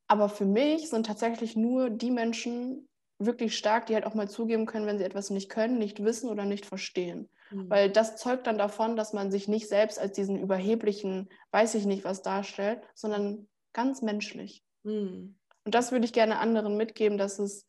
Aber 0.07 0.27
für 0.27 0.45
mich 0.45 0.89
sind 0.89 1.05
tatsächlich 1.05 1.55
nur 1.55 1.89
die 1.89 2.11
Menschen 2.11 2.88
wirklich 3.19 3.57
stark, 3.57 3.85
die 3.85 3.93
halt 3.93 4.05
auch 4.05 4.13
mal 4.13 4.29
zugeben 4.29 4.65
können, 4.65 4.85
wenn 4.85 4.97
sie 4.97 5.03
etwas 5.03 5.29
nicht 5.29 5.49
können, 5.49 5.77
nicht 5.77 6.03
wissen 6.03 6.29
oder 6.29 6.45
nicht 6.45 6.65
verstehen. 6.65 7.29
Mhm. 7.51 7.69
Weil 7.69 7.89
das 7.91 8.15
zeugt 8.15 8.47
dann 8.47 8.57
davon, 8.57 8.95
dass 8.95 9.13
man 9.13 9.29
sich 9.29 9.47
nicht 9.47 9.67
selbst 9.67 9.99
als 9.99 10.13
diesen 10.13 10.39
überheblichen, 10.39 11.29
weiß 11.51 11.75
ich 11.75 11.85
nicht 11.85 12.05
was 12.05 12.21
darstellt, 12.21 12.81
sondern 12.95 13.47
ganz 13.73 14.01
menschlich. 14.01 14.63
Mhm. 14.83 15.37
Und 15.65 15.75
das 15.75 15.91
würde 15.91 16.05
ich 16.05 16.13
gerne 16.13 16.39
anderen 16.39 16.77
mitgeben, 16.77 17.17
dass 17.17 17.39
es 17.39 17.67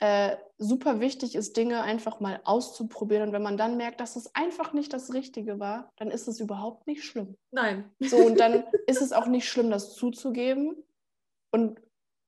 äh, 0.00 0.36
super 0.58 1.00
wichtig 1.00 1.34
ist, 1.34 1.56
Dinge 1.56 1.82
einfach 1.82 2.20
mal 2.20 2.40
auszuprobieren. 2.44 3.28
Und 3.28 3.32
wenn 3.32 3.42
man 3.42 3.56
dann 3.56 3.78
merkt, 3.78 4.00
dass 4.00 4.16
es 4.16 4.34
einfach 4.34 4.74
nicht 4.74 4.92
das 4.92 5.14
Richtige 5.14 5.58
war, 5.58 5.90
dann 5.96 6.10
ist 6.10 6.28
es 6.28 6.38
überhaupt 6.38 6.86
nicht 6.86 7.04
schlimm. 7.04 7.36
Nein. 7.50 7.90
So, 8.00 8.18
und 8.18 8.38
dann 8.38 8.64
ist 8.86 9.00
es 9.00 9.12
auch 9.12 9.26
nicht 9.26 9.48
schlimm, 9.48 9.70
das 9.70 9.94
zuzugeben. 9.94 10.84
Und 11.50 11.80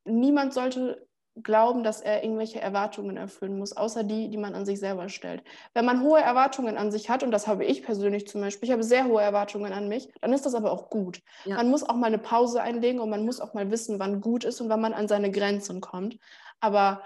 niemand 0.05 0.55
sollte 0.55 1.08
glauben, 1.43 1.83
dass 1.83 2.01
er 2.01 2.23
irgendwelche 2.23 2.61
Erwartungen 2.61 3.17
erfüllen 3.17 3.59
muss, 3.59 3.77
außer 3.77 4.05
die, 4.05 4.29
die 4.29 4.37
man 4.37 4.55
an 4.55 4.65
sich 4.65 4.79
selber 4.79 5.09
stellt. 5.09 5.43
Wenn 5.75 5.85
man 5.85 6.03
hohe 6.03 6.21
Erwartungen 6.21 6.77
an 6.77 6.91
sich 6.91 7.11
hat, 7.11 7.23
und 7.23 7.31
das 7.31 7.47
habe 7.47 7.65
ich 7.65 7.83
persönlich 7.83 8.27
zum 8.27 8.41
Beispiel, 8.41 8.69
ich 8.69 8.73
habe 8.73 8.83
sehr 8.83 9.07
hohe 9.07 9.23
Erwartungen 9.23 9.73
an 9.73 9.89
mich, 9.89 10.13
dann 10.21 10.33
ist 10.33 10.47
das 10.47 10.55
aber 10.55 10.73
auch 10.73 10.91
gut. 10.91 11.23
Ja. 11.45 11.57
Man 11.57 11.71
muss 11.71 11.83
auch 11.83 11.95
mal 11.95 12.07
eine 12.07 12.19
Pause 12.19 12.63
einlegen 12.63 13.01
und 13.01 13.11
man 13.11 13.25
muss 13.25 13.41
auch 13.41 13.55
mal 13.55 13.71
wissen, 13.71 13.99
wann 13.99 14.21
gut 14.21 14.45
ist 14.45 14.61
und 14.61 14.69
wann 14.69 14.81
man 14.81 14.95
an 14.95 15.09
seine 15.09 15.31
Grenzen 15.31 15.81
kommt. 15.81 16.19
Aber 16.61 17.03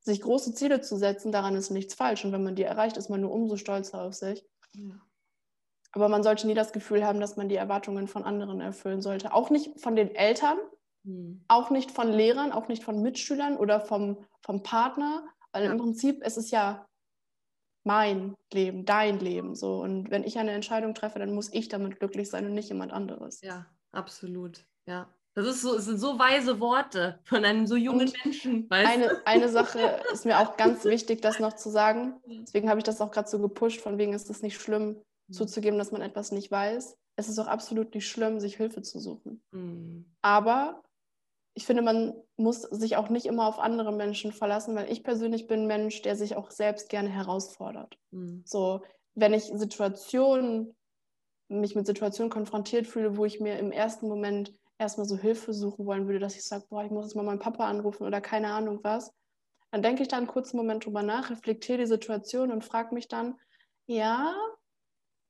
sich 0.00 0.20
große 0.20 0.54
Ziele 0.54 0.80
zu 0.80 0.96
setzen, 0.96 1.32
daran 1.32 1.54
ist 1.54 1.70
nichts 1.70 1.94
falsch. 1.94 2.24
Und 2.24 2.32
wenn 2.32 2.42
man 2.42 2.56
die 2.56 2.64
erreicht, 2.64 2.96
ist 2.96 3.08
man 3.08 3.20
nur 3.20 3.32
umso 3.32 3.56
stolzer 3.56 4.02
auf 4.02 4.14
sich. 4.14 4.44
Ja. 4.74 5.00
Aber 5.92 6.08
man 6.08 6.22
sollte 6.22 6.46
nie 6.46 6.54
das 6.54 6.72
Gefühl 6.72 7.06
haben, 7.06 7.20
dass 7.20 7.36
man 7.36 7.48
die 7.48 7.56
Erwartungen 7.56 8.08
von 8.08 8.24
anderen 8.24 8.60
erfüllen 8.60 9.02
sollte. 9.02 9.32
Auch 9.32 9.50
nicht 9.50 9.78
von 9.80 9.94
den 9.94 10.14
Eltern, 10.14 10.58
hm. 11.04 11.44
Auch 11.48 11.70
nicht 11.70 11.90
von 11.90 12.12
Lehrern, 12.12 12.52
auch 12.52 12.68
nicht 12.68 12.84
von 12.84 13.02
Mitschülern 13.02 13.56
oder 13.56 13.80
vom, 13.80 14.18
vom 14.40 14.62
Partner, 14.62 15.24
weil 15.52 15.64
ja. 15.64 15.72
im 15.72 15.78
Prinzip 15.78 16.22
ist 16.24 16.38
es 16.38 16.50
ja 16.50 16.86
mein 17.84 18.36
Leben, 18.52 18.84
dein 18.84 19.18
Leben 19.18 19.54
so. 19.54 19.80
Und 19.80 20.10
wenn 20.10 20.24
ich 20.24 20.38
eine 20.38 20.52
Entscheidung 20.52 20.94
treffe, 20.94 21.18
dann 21.18 21.34
muss 21.34 21.52
ich 21.52 21.68
damit 21.68 21.98
glücklich 21.98 22.30
sein 22.30 22.46
und 22.46 22.54
nicht 22.54 22.68
jemand 22.68 22.92
anderes. 22.92 23.40
Ja, 23.42 23.66
absolut. 23.90 24.64
Ja. 24.86 25.08
Das, 25.34 25.46
ist 25.46 25.62
so, 25.62 25.74
das 25.74 25.86
sind 25.86 25.98
so 25.98 26.18
weise 26.18 26.60
Worte 26.60 27.18
von 27.24 27.44
einem 27.44 27.66
so 27.66 27.74
jungen 27.74 28.08
und 28.08 28.24
Menschen. 28.24 28.66
eine, 28.70 29.22
eine 29.24 29.48
Sache 29.48 30.00
ist 30.12 30.26
mir 30.26 30.38
auch 30.38 30.56
ganz 30.56 30.84
wichtig, 30.84 31.22
das 31.22 31.40
noch 31.40 31.54
zu 31.54 31.70
sagen. 31.70 32.20
Deswegen 32.26 32.68
habe 32.68 32.78
ich 32.78 32.84
das 32.84 33.00
auch 33.00 33.10
gerade 33.10 33.28
so 33.28 33.40
gepusht, 33.40 33.80
von 33.80 33.98
wegen 33.98 34.12
ist 34.12 34.30
es 34.30 34.42
nicht 34.42 34.60
schlimm, 34.60 35.02
mhm. 35.28 35.32
zuzugeben, 35.32 35.78
dass 35.78 35.90
man 35.90 36.02
etwas 36.02 36.32
nicht 36.32 36.50
weiß. 36.50 36.96
Es 37.16 37.28
ist 37.28 37.38
auch 37.38 37.46
absolut 37.46 37.94
nicht 37.94 38.08
schlimm, 38.08 38.40
sich 38.40 38.56
Hilfe 38.56 38.82
zu 38.82 38.98
suchen. 38.98 39.42
Mhm. 39.50 40.04
Aber 40.20 40.82
ich 41.54 41.66
finde, 41.66 41.82
man 41.82 42.14
muss 42.36 42.62
sich 42.62 42.96
auch 42.96 43.08
nicht 43.08 43.26
immer 43.26 43.46
auf 43.46 43.58
andere 43.58 43.92
Menschen 43.92 44.32
verlassen, 44.32 44.74
weil 44.74 44.90
ich 44.90 45.04
persönlich 45.04 45.46
bin 45.46 45.62
ein 45.62 45.66
Mensch, 45.66 46.02
der 46.02 46.16
sich 46.16 46.36
auch 46.36 46.50
selbst 46.50 46.88
gerne 46.88 47.10
herausfordert. 47.10 47.98
Mhm. 48.10 48.42
So, 48.46 48.82
wenn 49.14 49.34
ich 49.34 49.44
Situationen, 49.44 50.74
mich 51.48 51.74
mit 51.74 51.86
Situationen 51.86 52.30
konfrontiert 52.30 52.86
fühle, 52.86 53.16
wo 53.16 53.26
ich 53.26 53.40
mir 53.40 53.58
im 53.58 53.72
ersten 53.72 54.08
Moment 54.08 54.52
erstmal 54.78 55.06
so 55.06 55.18
Hilfe 55.18 55.52
suchen 55.52 55.84
wollen 55.84 56.06
würde, 56.06 56.18
dass 56.18 56.36
ich 56.36 56.44
sage, 56.44 56.64
boah, 56.70 56.84
ich 56.84 56.90
muss 56.90 57.06
jetzt 57.06 57.14
mal 57.14 57.24
meinen 57.24 57.38
Papa 57.38 57.66
anrufen 57.66 58.06
oder 58.06 58.22
keine 58.22 58.52
Ahnung 58.52 58.80
was, 58.82 59.12
dann 59.70 59.82
denke 59.82 60.02
ich 60.02 60.08
da 60.08 60.16
einen 60.16 60.26
kurzen 60.26 60.56
Moment 60.56 60.86
drüber 60.86 61.02
nach, 61.02 61.30
reflektiere 61.30 61.78
die 61.78 61.86
Situation 61.86 62.50
und 62.50 62.64
frage 62.64 62.94
mich 62.94 63.08
dann, 63.08 63.38
ja, 63.86 64.34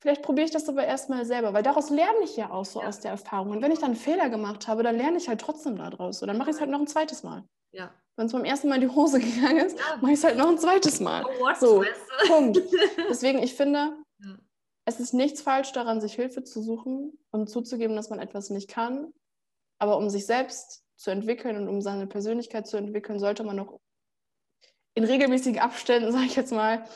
Vielleicht 0.02 0.22
probiere 0.22 0.46
ich 0.46 0.50
das 0.50 0.68
aber 0.68 0.84
erstmal 0.84 1.24
selber, 1.24 1.52
weil 1.54 1.62
daraus 1.62 1.88
lerne 1.88 2.24
ich 2.24 2.36
ja 2.36 2.50
auch 2.50 2.64
so 2.64 2.80
ja. 2.80 2.88
aus 2.88 2.98
der 2.98 3.12
Erfahrung. 3.12 3.52
Und 3.52 3.62
wenn 3.62 3.70
ich 3.70 3.78
dann 3.78 3.92
einen 3.92 3.96
Fehler 3.96 4.30
gemacht 4.30 4.66
habe, 4.66 4.82
dann 4.82 4.96
lerne 4.96 5.16
ich 5.16 5.28
halt 5.28 5.40
trotzdem 5.40 5.76
daraus. 5.76 6.18
So, 6.18 6.26
dann 6.26 6.38
mache 6.38 6.50
ich 6.50 6.56
es 6.56 6.60
halt 6.60 6.72
noch 6.72 6.80
ein 6.80 6.88
zweites 6.88 7.22
Mal. 7.22 7.44
Ja. 7.70 7.94
Wenn 8.16 8.26
es 8.26 8.32
beim 8.32 8.44
ersten 8.44 8.68
Mal 8.68 8.74
in 8.74 8.80
die 8.80 8.88
Hose 8.88 9.20
gegangen 9.20 9.58
ist, 9.64 9.78
ja. 9.78 9.98
mache 10.00 10.10
ich 10.10 10.18
es 10.18 10.24
halt 10.24 10.36
noch 10.38 10.48
ein 10.48 10.58
zweites 10.58 10.98
Mal. 10.98 11.24
Oh, 11.24 11.48
so, 11.56 11.84
Punkt. 12.26 12.60
Deswegen, 13.08 13.44
ich 13.44 13.54
finde, 13.54 13.96
ja. 14.18 14.38
es 14.86 14.98
ist 14.98 15.14
nichts 15.14 15.40
falsch 15.40 15.70
daran, 15.70 16.00
sich 16.00 16.14
Hilfe 16.14 16.42
zu 16.42 16.62
suchen 16.62 17.16
und 17.30 17.48
zuzugeben, 17.48 17.94
dass 17.94 18.10
man 18.10 18.18
etwas 18.18 18.50
nicht 18.50 18.68
kann. 18.68 19.12
Aber 19.78 19.96
um 19.98 20.10
sich 20.10 20.26
selbst 20.26 20.82
zu 20.96 21.12
entwickeln 21.12 21.56
und 21.56 21.68
um 21.68 21.80
seine 21.80 22.08
Persönlichkeit 22.08 22.66
zu 22.66 22.76
entwickeln, 22.76 23.20
sollte 23.20 23.44
man 23.44 23.54
noch 23.54 23.78
in 24.94 25.04
regelmäßigen 25.04 25.60
Abständen, 25.60 26.10
sage 26.12 26.24
ich 26.24 26.34
jetzt 26.34 26.52
mal, 26.52 26.86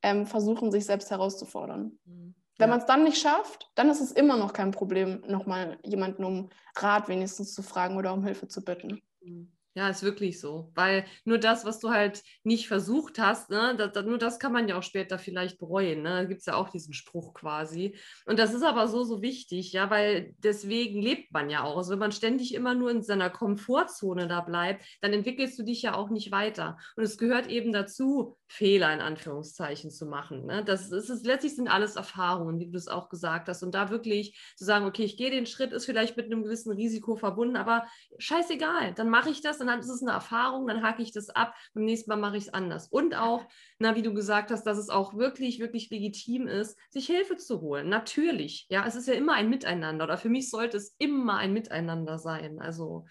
ähm, 0.00 0.26
versuchen, 0.26 0.72
sich 0.72 0.86
selbst 0.86 1.10
herauszufordern. 1.10 1.98
Mhm. 2.06 2.34
Wenn 2.58 2.68
ja. 2.68 2.74
man 2.74 2.80
es 2.80 2.86
dann 2.86 3.04
nicht 3.04 3.18
schafft, 3.18 3.70
dann 3.74 3.90
ist 3.90 4.00
es 4.00 4.12
immer 4.12 4.36
noch 4.36 4.52
kein 4.52 4.70
Problem, 4.70 5.22
nochmal 5.26 5.78
jemanden 5.84 6.24
um 6.24 6.50
Rat 6.76 7.08
wenigstens 7.08 7.52
zu 7.52 7.62
fragen 7.62 7.96
oder 7.96 8.12
um 8.12 8.24
Hilfe 8.24 8.48
zu 8.48 8.64
bitten. 8.64 9.02
Mhm. 9.20 9.50
Ja, 9.76 9.88
ist 9.88 10.04
wirklich 10.04 10.40
so. 10.40 10.70
Weil 10.76 11.04
nur 11.24 11.38
das, 11.38 11.64
was 11.64 11.80
du 11.80 11.90
halt 11.90 12.22
nicht 12.44 12.68
versucht 12.68 13.18
hast, 13.18 13.50
ne, 13.50 13.74
das, 13.76 13.90
das, 13.90 14.04
nur 14.04 14.18
das 14.18 14.38
kann 14.38 14.52
man 14.52 14.68
ja 14.68 14.78
auch 14.78 14.84
später 14.84 15.18
vielleicht 15.18 15.58
bereuen. 15.58 16.02
Ne? 16.02 16.10
Da 16.10 16.24
gibt 16.24 16.40
es 16.40 16.46
ja 16.46 16.54
auch 16.54 16.68
diesen 16.68 16.94
Spruch 16.94 17.34
quasi. 17.34 17.96
Und 18.24 18.38
das 18.38 18.54
ist 18.54 18.62
aber 18.62 18.86
so, 18.86 19.02
so 19.02 19.20
wichtig, 19.20 19.72
ja, 19.72 19.90
weil 19.90 20.32
deswegen 20.38 21.02
lebt 21.02 21.32
man 21.32 21.50
ja 21.50 21.64
auch. 21.64 21.76
Also 21.76 21.90
wenn 21.90 21.98
man 21.98 22.12
ständig 22.12 22.54
immer 22.54 22.74
nur 22.74 22.92
in 22.92 23.02
seiner 23.02 23.30
Komfortzone 23.30 24.28
da 24.28 24.42
bleibt, 24.42 24.84
dann 25.00 25.12
entwickelst 25.12 25.58
du 25.58 25.64
dich 25.64 25.82
ja 25.82 25.96
auch 25.96 26.08
nicht 26.08 26.30
weiter. 26.30 26.78
Und 26.94 27.02
es 27.02 27.18
gehört 27.18 27.48
eben 27.48 27.72
dazu, 27.72 28.36
Fehler 28.46 28.94
in 28.94 29.00
Anführungszeichen 29.00 29.90
zu 29.90 30.06
machen. 30.06 30.46
Ne? 30.46 30.62
Das, 30.64 30.92
ist, 30.92 31.10
ist, 31.10 31.26
letztlich 31.26 31.56
sind 31.56 31.66
alles 31.66 31.96
Erfahrungen, 31.96 32.60
wie 32.60 32.70
du 32.70 32.78
es 32.78 32.86
auch 32.86 33.08
gesagt 33.08 33.48
hast. 33.48 33.64
Und 33.64 33.74
da 33.74 33.90
wirklich 33.90 34.38
zu 34.54 34.64
sagen, 34.64 34.86
okay, 34.86 35.02
ich 35.02 35.16
gehe 35.16 35.32
den 35.32 35.46
Schritt, 35.46 35.72
ist 35.72 35.86
vielleicht 35.86 36.16
mit 36.16 36.26
einem 36.26 36.44
gewissen 36.44 36.70
Risiko 36.70 37.16
verbunden, 37.16 37.56
aber 37.56 37.88
scheißegal, 38.18 38.94
dann 38.94 39.08
mache 39.08 39.30
ich 39.30 39.40
das 39.40 39.63
dann 39.66 39.80
ist 39.80 39.88
es 39.88 40.02
eine 40.02 40.12
Erfahrung, 40.12 40.66
dann 40.66 40.82
hake 40.82 41.02
ich 41.02 41.12
das 41.12 41.30
ab, 41.30 41.54
beim 41.74 41.84
nächsten 41.84 42.10
Mal 42.10 42.16
mache 42.16 42.36
ich 42.36 42.44
es 42.44 42.54
anders. 42.54 42.88
Und 42.88 43.14
auch, 43.14 43.44
na, 43.78 43.96
wie 43.96 44.02
du 44.02 44.14
gesagt 44.14 44.50
hast, 44.50 44.64
dass 44.64 44.78
es 44.78 44.88
auch 44.88 45.14
wirklich, 45.16 45.60
wirklich 45.60 45.90
legitim 45.90 46.46
ist, 46.46 46.78
sich 46.90 47.06
Hilfe 47.06 47.36
zu 47.36 47.60
holen. 47.60 47.88
Natürlich, 47.88 48.66
ja, 48.68 48.86
es 48.86 48.94
ist 48.94 49.08
ja 49.08 49.14
immer 49.14 49.34
ein 49.34 49.50
Miteinander 49.50 50.04
oder 50.04 50.16
für 50.16 50.28
mich 50.28 50.50
sollte 50.50 50.76
es 50.76 50.94
immer 50.98 51.36
ein 51.36 51.52
Miteinander 51.52 52.18
sein. 52.18 52.60
Also, 52.60 53.06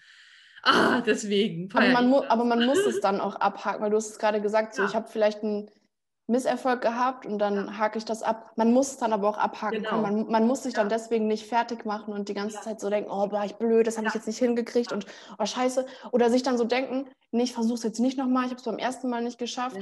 ah, 0.62 1.00
deswegen. 1.00 1.68
Aber 1.72 1.88
man, 1.88 2.12
aber 2.12 2.44
man 2.44 2.64
muss 2.66 2.84
es 2.86 3.00
dann 3.02 3.20
auch 3.20 3.36
abhaken, 3.36 3.82
weil 3.82 3.90
du 3.90 3.96
hast 3.96 4.10
es 4.10 4.18
gerade 4.18 4.40
gesagt, 4.40 4.74
so, 4.74 4.82
ja. 4.82 4.88
ich 4.88 4.94
habe 4.94 5.08
vielleicht 5.08 5.42
ein 5.42 5.70
Misserfolg 6.26 6.80
gehabt 6.80 7.26
und 7.26 7.38
dann 7.38 7.66
ja. 7.66 7.78
hake 7.78 7.98
ich 7.98 8.04
das 8.04 8.22
ab. 8.22 8.52
Man 8.56 8.72
muss 8.72 8.92
es 8.92 8.96
dann 8.96 9.12
aber 9.12 9.28
auch 9.28 9.36
abhaken 9.36 9.82
genau. 9.82 9.90
können. 9.90 10.02
Man, 10.02 10.30
man, 10.30 10.46
muss 10.46 10.62
sich 10.62 10.72
ja. 10.72 10.80
dann 10.80 10.88
deswegen 10.88 11.26
nicht 11.26 11.46
fertig 11.46 11.84
machen 11.84 12.14
und 12.14 12.28
die 12.28 12.34
ganze 12.34 12.56
ja. 12.56 12.62
Zeit 12.62 12.80
so 12.80 12.88
denken, 12.88 13.10
oh, 13.10 13.30
war 13.30 13.44
ich 13.44 13.56
blöd, 13.56 13.86
das 13.86 13.98
habe 13.98 14.06
ich 14.08 14.14
jetzt 14.14 14.26
nicht 14.26 14.38
hingekriegt 14.38 14.92
und 14.92 15.04
oh, 15.38 15.44
scheiße. 15.44 15.84
Oder 16.12 16.30
sich 16.30 16.42
dann 16.42 16.56
so 16.56 16.64
denken, 16.64 17.08
nee, 17.30 17.42
ich 17.42 17.52
versuche 17.52 17.74
es 17.74 17.82
jetzt 17.82 18.00
nicht 18.00 18.16
nochmal, 18.16 18.44
ich 18.44 18.50
habe 18.50 18.58
es 18.58 18.64
beim 18.64 18.78
ersten 18.78 19.10
Mal 19.10 19.22
nicht 19.22 19.38
geschafft. 19.38 19.76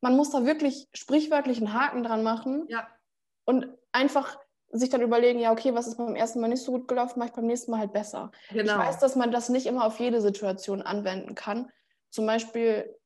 Man 0.00 0.16
muss 0.16 0.30
da 0.30 0.46
wirklich 0.46 0.88
sprichwörtlich 0.94 1.58
einen 1.58 1.74
Haken 1.74 2.02
dran 2.02 2.22
machen 2.22 2.68
und 3.44 3.68
einfach 3.92 4.38
sich 4.72 4.88
dann 4.88 5.02
überlegen, 5.02 5.38
ja, 5.38 5.52
okay, 5.52 5.74
was 5.74 5.86
ist 5.86 5.98
beim 5.98 6.16
ersten 6.16 6.40
Mal 6.40 6.48
nicht 6.48 6.64
so 6.64 6.72
gut 6.72 6.88
gelaufen, 6.88 7.18
mache 7.18 7.28
ich 7.28 7.34
beim 7.34 7.46
nächsten 7.46 7.70
Mal 7.70 7.80
halt 7.80 7.92
besser. 7.92 8.30
Genau. 8.50 8.72
Ich 8.72 8.78
weiß, 8.78 8.98
dass 8.98 9.16
man 9.16 9.30
das 9.30 9.50
nicht 9.50 9.66
immer 9.66 9.84
auf 9.84 10.00
jede 10.00 10.22
Situation 10.22 10.80
anwenden 10.80 11.34
kann. 11.34 11.70
Zum 12.08 12.26
Beispiel 12.26 12.96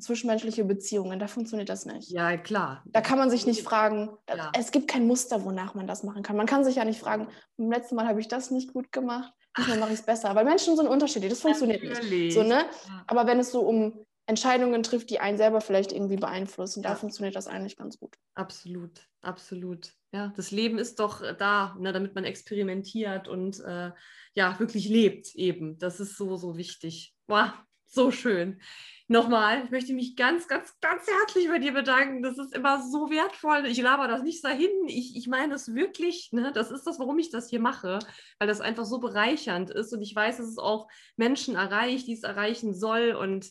zwischenmenschliche 0.00 0.64
Beziehungen, 0.64 1.18
da 1.18 1.26
funktioniert 1.26 1.68
das 1.68 1.86
nicht. 1.86 2.10
Ja, 2.10 2.36
klar. 2.36 2.82
Da 2.86 3.00
kann 3.00 3.18
man 3.18 3.30
sich 3.30 3.46
nicht 3.46 3.62
fragen, 3.62 4.10
ja. 4.28 4.50
es 4.56 4.70
gibt 4.70 4.88
kein 4.88 5.06
Muster, 5.06 5.44
wonach 5.44 5.74
man 5.74 5.86
das 5.86 6.02
machen 6.02 6.22
kann. 6.22 6.36
Man 6.36 6.46
kann 6.46 6.64
sich 6.64 6.76
ja 6.76 6.84
nicht 6.84 7.00
fragen, 7.00 7.28
beim 7.56 7.70
letzten 7.70 7.96
Mal 7.96 8.06
habe 8.06 8.20
ich 8.20 8.28
das 8.28 8.50
nicht 8.50 8.72
gut 8.72 8.92
gemacht, 8.92 9.32
diesmal 9.56 9.78
mache 9.78 9.92
ich 9.92 10.00
es 10.00 10.06
besser. 10.06 10.34
Weil 10.34 10.44
Menschen 10.44 10.76
sind 10.76 10.88
unterschiedlich, 10.88 11.30
das 11.30 11.40
funktioniert 11.40 11.82
Natürlich. 11.82 12.10
nicht. 12.10 12.34
So, 12.34 12.42
ne? 12.42 12.64
Aber 13.06 13.26
wenn 13.26 13.38
es 13.38 13.50
so 13.50 13.60
um 13.60 14.04
Entscheidungen 14.28 14.82
trifft, 14.82 15.08
die 15.08 15.20
einen 15.20 15.38
selber 15.38 15.62
vielleicht 15.62 15.90
irgendwie 15.90 16.16
beeinflussen, 16.16 16.82
da 16.82 16.94
funktioniert 16.94 17.34
das 17.34 17.46
eigentlich 17.46 17.78
ganz 17.78 17.98
gut. 17.98 18.14
Absolut, 18.34 19.08
absolut. 19.22 19.94
Ja, 20.12 20.34
das 20.36 20.50
Leben 20.50 20.78
ist 20.78 21.00
doch 21.00 21.22
da, 21.38 21.74
ne, 21.78 21.92
damit 21.92 22.14
man 22.14 22.24
experimentiert 22.24 23.26
und 23.26 23.58
äh, 23.60 23.90
ja, 24.34 24.58
wirklich 24.58 24.86
lebt 24.88 25.34
eben. 25.34 25.78
Das 25.78 25.98
ist 25.98 26.18
so, 26.18 26.36
so 26.36 26.58
wichtig. 26.58 27.14
Wow, 27.26 27.52
so 27.88 28.10
schön 28.10 28.60
nochmal, 29.08 29.64
ich 29.64 29.70
möchte 29.70 29.94
mich 29.94 30.16
ganz, 30.16 30.46
ganz, 30.46 30.78
ganz 30.80 31.06
herzlich 31.06 31.48
bei 31.48 31.58
dir 31.58 31.72
bedanken. 31.72 32.22
Das 32.22 32.38
ist 32.38 32.54
immer 32.54 32.82
so 32.82 33.10
wertvoll. 33.10 33.66
Ich 33.66 33.80
laber 33.80 34.06
das 34.06 34.22
nicht 34.22 34.44
dahin. 34.44 34.70
Ich, 34.86 35.16
ich 35.16 35.26
meine 35.26 35.54
es 35.54 35.74
wirklich. 35.74 36.28
Ne? 36.32 36.52
Das 36.52 36.70
ist 36.70 36.86
das, 36.86 36.98
warum 36.98 37.18
ich 37.18 37.30
das 37.30 37.48
hier 37.48 37.60
mache, 37.60 37.98
weil 38.38 38.48
das 38.48 38.60
einfach 38.60 38.84
so 38.84 39.00
bereichernd 39.00 39.70
ist. 39.70 39.92
Und 39.92 40.02
ich 40.02 40.14
weiß, 40.14 40.36
dass 40.36 40.46
es 40.46 40.58
auch 40.58 40.88
Menschen 41.16 41.56
erreicht, 41.56 42.06
die 42.06 42.12
es 42.12 42.22
erreichen 42.22 42.74
soll. 42.74 43.12
Und 43.12 43.50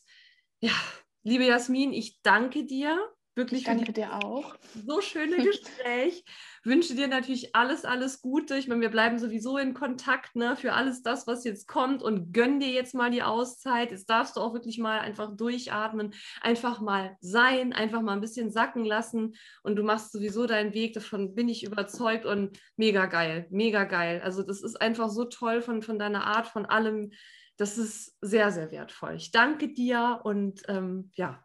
ja, 0.59 0.73
liebe 1.23 1.45
Jasmin, 1.45 1.91
ich 1.91 2.21
danke 2.21 2.65
dir 2.65 2.99
wirklich 3.37 3.63
Danke 3.63 3.85
für 3.85 3.93
dir 3.93 4.13
auch. 4.13 4.55
so 4.85 4.99
schöne 5.01 5.37
Gespräch. 5.43 6.25
Wünsche 6.63 6.95
dir 6.95 7.07
natürlich 7.07 7.55
alles, 7.55 7.85
alles 7.85 8.21
Gute. 8.21 8.57
Ich 8.57 8.67
meine, 8.67 8.81
wir 8.81 8.89
bleiben 8.89 9.19
sowieso 9.19 9.57
in 9.57 9.73
Kontakt 9.73 10.35
ne, 10.35 10.57
für 10.57 10.73
alles 10.73 11.01
das, 11.01 11.27
was 11.27 11.45
jetzt 11.45 11.67
kommt 11.67 12.03
und 12.03 12.33
gönn 12.33 12.59
dir 12.59 12.69
jetzt 12.69 12.93
mal 12.93 13.09
die 13.09 13.23
Auszeit. 13.23 13.91
Jetzt 13.91 14.09
darfst 14.09 14.35
du 14.35 14.41
auch 14.41 14.53
wirklich 14.53 14.77
mal 14.77 14.99
einfach 14.99 15.35
durchatmen, 15.37 16.13
einfach 16.41 16.81
mal 16.81 17.15
sein, 17.21 17.71
einfach 17.71 18.01
mal 18.01 18.13
ein 18.13 18.21
bisschen 18.21 18.51
sacken 18.51 18.83
lassen 18.83 19.35
und 19.63 19.77
du 19.77 19.83
machst 19.83 20.11
sowieso 20.11 20.45
deinen 20.45 20.73
Weg. 20.73 20.93
Davon 20.93 21.35
bin 21.35 21.47
ich 21.47 21.63
überzeugt 21.63 22.25
und 22.25 22.59
mega 22.75 23.05
geil, 23.05 23.47
mega 23.49 23.85
geil. 23.85 24.21
Also 24.23 24.43
das 24.43 24.61
ist 24.61 24.81
einfach 24.81 25.09
so 25.09 25.25
toll 25.25 25.61
von, 25.61 25.81
von 25.81 25.99
deiner 25.99 26.25
Art, 26.25 26.47
von 26.47 26.65
allem. 26.65 27.11
Das 27.55 27.77
ist 27.77 28.15
sehr, 28.21 28.51
sehr 28.51 28.71
wertvoll. 28.71 29.15
Ich 29.15 29.31
danke 29.31 29.73
dir 29.73 30.19
und 30.23 30.61
ähm, 30.67 31.11
ja, 31.15 31.43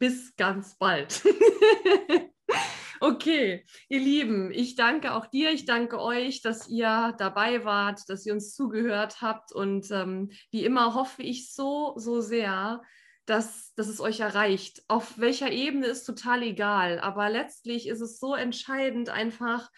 bis 0.00 0.34
ganz 0.36 0.76
bald. 0.76 1.22
okay, 3.00 3.64
ihr 3.88 4.00
Lieben, 4.00 4.50
ich 4.50 4.74
danke 4.74 5.12
auch 5.14 5.26
dir, 5.26 5.52
ich 5.52 5.66
danke 5.66 6.00
euch, 6.00 6.40
dass 6.40 6.68
ihr 6.68 7.14
dabei 7.18 7.64
wart, 7.64 8.08
dass 8.08 8.24
ihr 8.26 8.32
uns 8.32 8.54
zugehört 8.54 9.20
habt 9.20 9.52
und 9.52 9.90
ähm, 9.90 10.30
wie 10.50 10.64
immer 10.64 10.94
hoffe 10.94 11.22
ich 11.22 11.52
so, 11.52 11.92
so 11.96 12.20
sehr, 12.20 12.82
dass, 13.26 13.74
dass 13.74 13.88
es 13.88 14.00
euch 14.00 14.20
erreicht. 14.20 14.82
Auf 14.88 15.18
welcher 15.18 15.52
Ebene 15.52 15.86
ist 15.86 16.04
total 16.04 16.42
egal, 16.42 16.98
aber 16.98 17.28
letztlich 17.28 17.86
ist 17.86 18.00
es 18.00 18.18
so 18.18 18.34
entscheidend, 18.34 19.10
einfach 19.10 19.70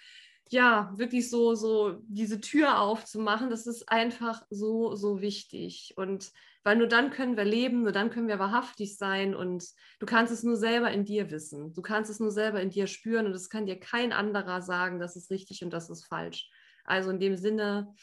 ja, 0.51 0.93
wirklich 0.97 1.31
so, 1.31 1.55
so 1.55 1.99
diese 2.07 2.41
Tür 2.41 2.79
aufzumachen, 2.81 3.51
das 3.51 3.67
ist 3.67 3.89
einfach 3.89 4.43
so, 4.51 4.95
so 4.95 5.21
wichtig. 5.21 5.95
Und 5.97 6.31
weil 6.65 6.77
nur 6.77 6.87
dann 6.87 7.11
können 7.11 7.37
wir 7.37 7.45
leben, 7.45 7.83
nur 7.83 7.93
dann 7.93 8.11
können 8.11 8.29
wir 8.29 8.39
wahrhaftig 8.39 8.97
sein 8.97 9.35
und 9.35 9.65
du 9.99 10.07
kannst 10.07 10.33
es 10.33 10.43
nur 10.43 10.57
selber 10.57 10.91
in 10.91 11.05
dir 11.05 11.31
wissen. 11.31 11.73
Du 11.73 11.83
kannst 11.83 12.11
es 12.11 12.21
nur 12.21 12.31
selber 12.31 12.61
in 12.61 12.71
dir 12.71 12.87
spüren 12.87 13.27
und 13.27 13.33
es 13.33 13.51
kann 13.51 13.67
dir 13.67 13.79
kein 13.79 14.13
anderer 14.13 14.63
sagen, 14.63 15.01
das 15.01 15.17
ist 15.17 15.31
richtig 15.31 15.65
und 15.65 15.73
das 15.73 15.91
ist 15.91 16.07
falsch. 16.07 16.51
Also 16.85 17.11
in 17.11 17.21
dem 17.21 17.37
Sinne, 17.37 17.95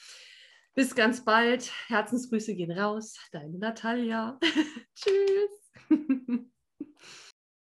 bis 0.75 0.95
ganz 0.95 1.25
bald. 1.25 1.71
Herzensgrüße 1.87 2.55
gehen 2.55 2.71
raus. 2.71 3.17
Deine 3.31 3.57
Natalia. 3.57 4.39
Tschüss. 4.95 5.71